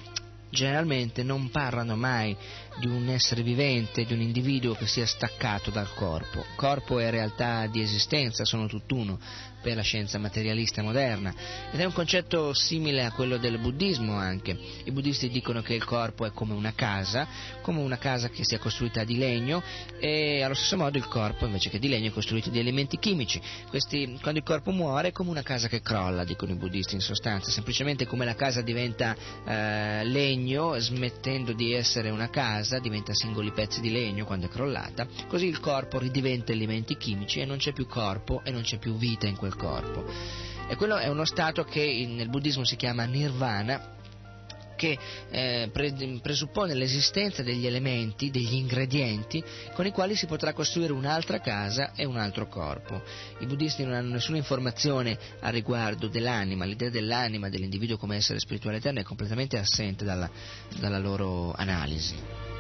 generalmente 0.52 1.24
non 1.24 1.50
parlano 1.50 1.96
mai 1.96 2.38
di 2.82 2.88
un 2.88 3.10
essere 3.10 3.44
vivente, 3.44 4.06
di 4.06 4.14
un 4.14 4.22
individuo 4.22 4.74
che 4.74 4.88
sia 4.88 5.06
staccato 5.06 5.70
dal 5.70 5.94
corpo. 5.94 6.44
Corpo 6.56 7.00
e 7.00 7.12
realtà 7.12 7.68
di 7.68 7.80
esistenza 7.80 8.44
sono 8.44 8.66
tutt'uno 8.66 9.20
per 9.62 9.76
la 9.76 9.82
scienza 9.82 10.18
materialista 10.18 10.82
moderna 10.82 11.34
ed 11.72 11.80
è 11.80 11.86
un 11.86 11.94
concetto 11.94 12.54
simile 12.54 13.06
a 13.06 13.12
quello 13.12 13.38
del 13.38 13.60
buddismo 13.60 14.16
anche. 14.16 14.58
I 14.84 14.92
buddisti 14.92 15.30
dicono 15.30 15.62
che 15.62 15.76
il 15.76 15.86
corpo 15.86 16.26
è 16.26 16.32
come 16.32 16.54
una 16.54 16.74
casa, 16.74 17.28
come 17.62 17.80
una 17.80 17.98
casa 17.98 18.30
che 18.30 18.44
sia 18.44 18.58
costruita 18.58 19.04
di 19.04 19.18
legno 19.18 19.62
e 20.00 20.42
allo 20.42 20.56
stesso 20.56 20.76
modo 20.78 20.98
il 20.98 21.06
corpo 21.06 21.46
invece 21.46 21.70
che 21.70 21.80
di 21.80 21.88
legno 21.88 22.10
è 22.10 22.12
costruito 22.12 22.50
di 22.50 22.60
elementi 22.60 22.98
chimici. 22.98 23.40
Questi, 23.70 24.18
quando 24.22 24.40
il 24.40 24.46
corpo 24.46 24.72
muore 24.72 25.10
è 25.10 25.12
come 25.12 25.30
una 25.30 25.44
casa 25.44 25.68
che 25.68 25.82
crolla, 25.82 26.24
dicono 26.24 26.52
i 26.52 26.56
buddisti 26.56 26.96
in 26.96 27.02
sostanza, 27.02 27.52
semplicemente 27.52 28.08
come 28.08 28.26
la 28.26 28.36
casa 28.36 28.62
diventa 28.62 29.16
eh, 29.46 30.04
legno 30.06 30.78
smettendo 30.80 31.54
di 31.54 31.74
essere 31.74 32.10
una 32.10 32.30
casa, 32.30 32.71
diventa 32.80 33.14
singoli 33.14 33.52
pezzi 33.52 33.82
di 33.82 33.92
legno 33.92 34.26
quando 34.26 34.48
è 34.48 34.50
crollata, 34.50 35.08
così 35.28 35.48
il 35.48 35.60
corpo 35.60 36.00
ridiventa 36.00 36.52
elementi 36.52 36.98
chimici 36.98 37.40
e 37.40 37.46
non 37.46 37.58
c'è 37.58 37.74
più 37.74 37.88
corpo 37.88 38.42
e 38.44 38.52
non 38.52 38.62
c'è 38.62 38.78
più 38.78 38.96
vita 38.96 39.28
in 39.28 39.36
quel 39.36 39.56
corpo. 39.56 40.06
E 40.68 40.76
quello 40.76 40.98
è 40.98 41.08
uno 41.08 41.26
stato 41.26 41.64
che 41.64 42.08
nel 42.08 42.30
buddismo 42.30 42.64
si 42.64 42.76
chiama 42.76 43.04
nirvana 43.04 44.00
che 44.82 44.98
eh, 45.30 45.70
pre- 45.72 45.94
presuppone 46.24 46.74
l'esistenza 46.74 47.44
degli 47.44 47.68
elementi, 47.68 48.32
degli 48.32 48.56
ingredienti 48.56 49.44
con 49.76 49.86
i 49.86 49.92
quali 49.92 50.16
si 50.16 50.26
potrà 50.26 50.54
costruire 50.54 50.92
un'altra 50.92 51.40
casa 51.40 51.92
e 51.94 52.04
un 52.04 52.18
altro 52.18 52.48
corpo. 52.48 53.04
I 53.38 53.46
buddisti 53.46 53.84
non 53.84 53.94
hanno 53.94 54.14
nessuna 54.14 54.38
informazione 54.38 55.20
a 55.42 55.50
riguardo 55.50 56.08
dell'anima, 56.08 56.66
l'idea 56.66 56.90
dell'anima, 56.90 57.48
dell'individuo 57.48 57.98
come 57.98 58.16
essere 58.16 58.40
spirituale 58.40 58.78
eterno 58.78 59.02
è 59.02 59.04
completamente 59.04 59.60
assente 59.60 60.04
dalla, 60.04 60.28
dalla 60.80 60.98
loro 60.98 61.54
analisi. 61.54 62.51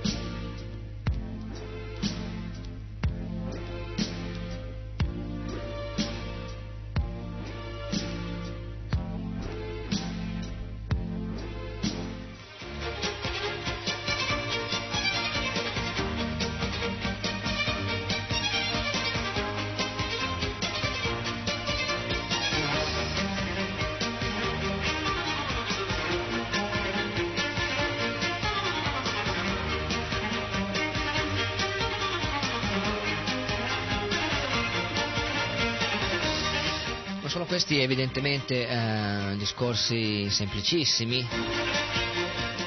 Evidentemente 37.91 38.67
eh, 38.67 39.35
discorsi 39.37 40.29
semplicissimi, 40.29 41.27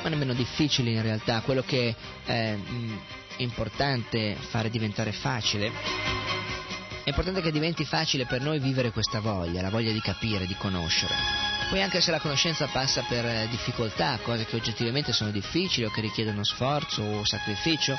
ma 0.02 0.08
nemmeno 0.10 0.34
difficili 0.34 0.92
in 0.92 1.00
realtà. 1.00 1.40
Quello 1.40 1.62
che 1.62 1.94
è 2.24 2.54
mh, 2.54 2.98
importante 3.38 4.36
fare 4.38 4.68
diventare 4.68 5.12
facile 5.12 5.72
è 7.04 7.08
importante 7.08 7.40
che 7.40 7.50
diventi 7.50 7.84
facile 7.84 8.26
per 8.26 8.42
noi 8.42 8.58
vivere 8.58 8.90
questa 8.90 9.20
voglia, 9.20 9.62
la 9.62 9.70
voglia 9.70 9.92
di 9.92 10.00
capire, 10.00 10.46
di 10.46 10.56
conoscere. 10.56 11.14
Poi 11.70 11.80
anche 11.80 12.02
se 12.02 12.10
la 12.10 12.20
conoscenza 12.20 12.66
passa 12.66 13.02
per 13.08 13.24
eh, 13.24 13.48
difficoltà, 13.48 14.18
cose 14.22 14.44
che 14.44 14.56
oggettivamente 14.56 15.12
sono 15.12 15.30
difficili 15.30 15.86
o 15.86 15.90
che 15.90 16.02
richiedono 16.02 16.44
sforzo 16.44 17.02
o 17.02 17.24
sacrificio, 17.24 17.96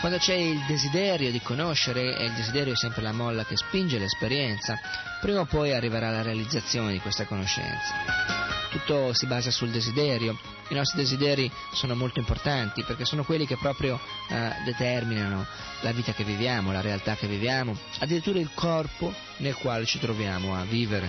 quando 0.00 0.16
c'è 0.16 0.34
il 0.34 0.64
desiderio 0.66 1.30
di 1.30 1.40
conoscere, 1.40 2.16
e 2.16 2.24
il 2.24 2.32
desiderio 2.32 2.72
è 2.72 2.76
sempre 2.76 3.02
la 3.02 3.12
molla 3.12 3.44
che 3.44 3.56
spinge 3.56 3.98
l'esperienza, 3.98 4.78
prima 5.20 5.40
o 5.40 5.44
poi 5.44 5.74
arriverà 5.74 6.10
la 6.10 6.22
realizzazione 6.22 6.92
di 6.92 7.00
questa 7.00 7.26
conoscenza. 7.26 8.38
Tutto 8.70 9.12
si 9.12 9.26
basa 9.26 9.50
sul 9.50 9.68
desiderio, 9.70 10.38
i 10.68 10.74
nostri 10.74 11.00
desideri 11.00 11.50
sono 11.72 11.94
molto 11.94 12.18
importanti 12.18 12.82
perché 12.82 13.04
sono 13.04 13.24
quelli 13.24 13.44
che 13.44 13.58
proprio 13.58 14.00
eh, 14.28 14.52
determinano 14.64 15.44
la 15.82 15.92
vita 15.92 16.12
che 16.12 16.24
viviamo, 16.24 16.72
la 16.72 16.80
realtà 16.80 17.14
che 17.14 17.26
viviamo, 17.26 17.76
addirittura 17.98 18.38
il 18.38 18.50
corpo 18.54 19.12
nel 19.38 19.56
quale 19.56 19.84
ci 19.84 19.98
troviamo 19.98 20.56
a 20.56 20.62
vivere. 20.62 21.08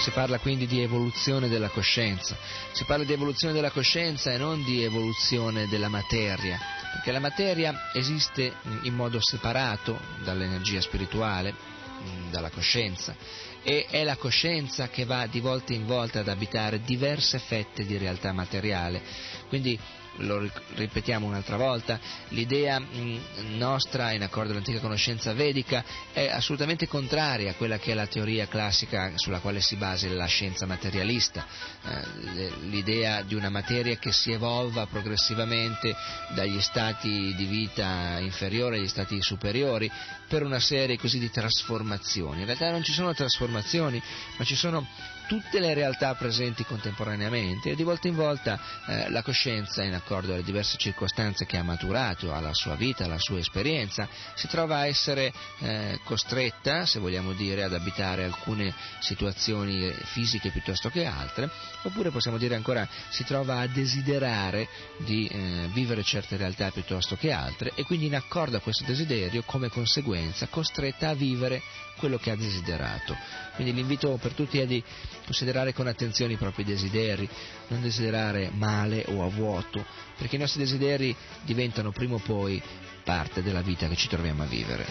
Si 0.00 0.10
parla 0.10 0.38
quindi 0.38 0.66
di 0.66 0.82
evoluzione 0.82 1.48
della 1.48 1.68
coscienza, 1.68 2.36
si 2.72 2.84
parla 2.84 3.04
di 3.04 3.12
evoluzione 3.12 3.54
della 3.54 3.70
coscienza 3.70 4.32
e 4.32 4.38
non 4.38 4.64
di 4.64 4.82
evoluzione 4.82 5.68
della 5.68 5.88
materia, 5.88 6.58
perché 6.94 7.10
la 7.10 7.18
materia 7.18 7.90
esiste 7.92 8.52
in 8.82 8.94
modo 8.94 9.18
separato 9.20 9.98
dall'energia 10.22 10.80
spirituale, 10.80 11.52
mh, 11.52 12.30
dalla 12.30 12.50
coscienza, 12.50 13.16
e 13.64 13.86
è 13.90 14.04
la 14.04 14.16
coscienza 14.16 14.88
che 14.88 15.04
va 15.04 15.26
di 15.26 15.40
volta 15.40 15.72
in 15.72 15.86
volta 15.86 16.20
ad 16.20 16.28
abitare 16.28 16.82
diverse 16.82 17.40
fette 17.40 17.84
di 17.84 17.98
realtà 17.98 18.32
materiale. 18.32 19.02
Quindi 19.48 19.78
lo 20.18 20.38
ri- 20.38 20.50
ripetiamo 20.74 21.26
un'altra 21.26 21.56
volta, 21.56 21.98
l'idea 22.28 22.78
mh, 22.78 23.20
nostra 23.56 24.12
in 24.12 24.22
accordo 24.22 24.52
all'antica 24.52 24.80
conoscenza 24.80 25.32
vedica 25.32 25.84
è 26.12 26.28
assolutamente 26.28 26.86
contraria 26.86 27.50
a 27.50 27.54
quella 27.54 27.78
che 27.78 27.92
è 27.92 27.94
la 27.94 28.06
teoria 28.06 28.46
classica 28.46 29.12
sulla 29.16 29.40
quale 29.40 29.60
si 29.60 29.76
basa 29.76 30.08
la 30.08 30.26
scienza 30.26 30.66
materialista, 30.66 31.46
eh, 31.84 32.52
l'idea 32.62 33.22
di 33.22 33.34
una 33.34 33.50
materia 33.50 33.96
che 33.96 34.12
si 34.12 34.32
evolva 34.32 34.86
progressivamente 34.86 35.94
dagli 36.34 36.60
stati 36.60 37.34
di 37.34 37.44
vita 37.46 38.18
inferiori 38.20 38.78
agli 38.78 38.88
stati 38.88 39.20
superiori 39.20 39.90
per 40.28 40.42
una 40.42 40.60
serie 40.60 40.98
così 40.98 41.18
di 41.18 41.30
trasformazioni. 41.30 42.40
In 42.40 42.46
realtà 42.46 42.70
non 42.70 42.82
ci 42.82 42.92
sono 42.92 43.12
trasformazioni, 43.14 44.00
ma 44.36 44.44
ci 44.44 44.54
sono 44.56 44.86
tutte 45.26 45.60
le 45.60 45.74
realtà 45.74 46.14
presenti 46.14 46.64
contemporaneamente 46.64 47.70
e 47.70 47.74
di 47.74 47.82
volta 47.82 48.08
in 48.08 48.14
volta 48.14 48.60
eh, 48.86 49.10
la 49.10 49.22
coscienza, 49.22 49.82
in 49.82 49.94
accordo 49.94 50.32
alle 50.32 50.42
diverse 50.42 50.76
circostanze 50.76 51.46
che 51.46 51.56
ha 51.56 51.62
maturato, 51.62 52.32
alla 52.32 52.54
sua 52.54 52.74
vita, 52.74 53.04
alla 53.04 53.18
sua 53.18 53.38
esperienza, 53.38 54.08
si 54.34 54.48
trova 54.48 54.78
a 54.78 54.86
essere 54.86 55.32
eh, 55.60 56.00
costretta, 56.04 56.86
se 56.86 56.98
vogliamo 56.98 57.32
dire, 57.32 57.62
ad 57.62 57.74
abitare 57.74 58.24
alcune 58.24 58.74
situazioni 59.00 59.90
fisiche 60.04 60.50
piuttosto 60.50 60.90
che 60.90 61.04
altre, 61.04 61.50
oppure 61.82 62.10
possiamo 62.10 62.38
dire 62.38 62.54
ancora 62.54 62.86
si 63.10 63.24
trova 63.24 63.58
a 63.58 63.66
desiderare 63.66 64.68
di 64.98 65.26
eh, 65.26 65.68
vivere 65.72 66.02
certe 66.02 66.36
realtà 66.36 66.70
piuttosto 66.70 67.16
che 67.16 67.32
altre 67.32 67.72
e 67.74 67.84
quindi 67.84 68.06
in 68.06 68.14
accordo 68.14 68.56
a 68.56 68.60
questo 68.60 68.84
desiderio, 68.84 69.42
come 69.44 69.68
conseguenza, 69.68 70.46
costretta 70.48 71.10
a 71.10 71.14
vivere 71.14 71.62
quello 71.96 72.18
che 72.18 72.30
ha 72.30 72.36
desiderato. 72.36 73.16
Quindi 73.54 73.72
l'invito 73.72 74.18
per 74.20 74.32
tutti 74.32 74.58
è 74.58 74.66
di 74.66 74.82
considerare 75.24 75.72
con 75.72 75.86
attenzione 75.86 76.34
i 76.34 76.36
propri 76.36 76.64
desideri, 76.64 77.28
non 77.68 77.82
desiderare 77.82 78.50
male 78.52 79.04
o 79.08 79.24
a 79.24 79.28
vuoto, 79.28 79.84
perché 80.16 80.36
i 80.36 80.38
nostri 80.40 80.60
desideri 80.60 81.14
diventano 81.42 81.92
prima 81.92 82.14
o 82.14 82.18
poi 82.18 82.62
parte 83.04 83.42
della 83.42 83.62
vita 83.62 83.86
che 83.88 83.96
ci 83.96 84.08
troviamo 84.08 84.42
a 84.42 84.46
vivere. 84.46 84.86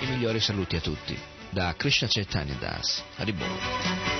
I 0.00 0.06
migliori 0.06 0.40
saluti 0.40 0.76
a 0.76 0.80
tutti, 0.80 1.18
da 1.50 1.74
Krishna 1.76 2.08
Chaitanya 2.08 2.54
Das. 2.54 3.02
Haribol. 3.16 4.19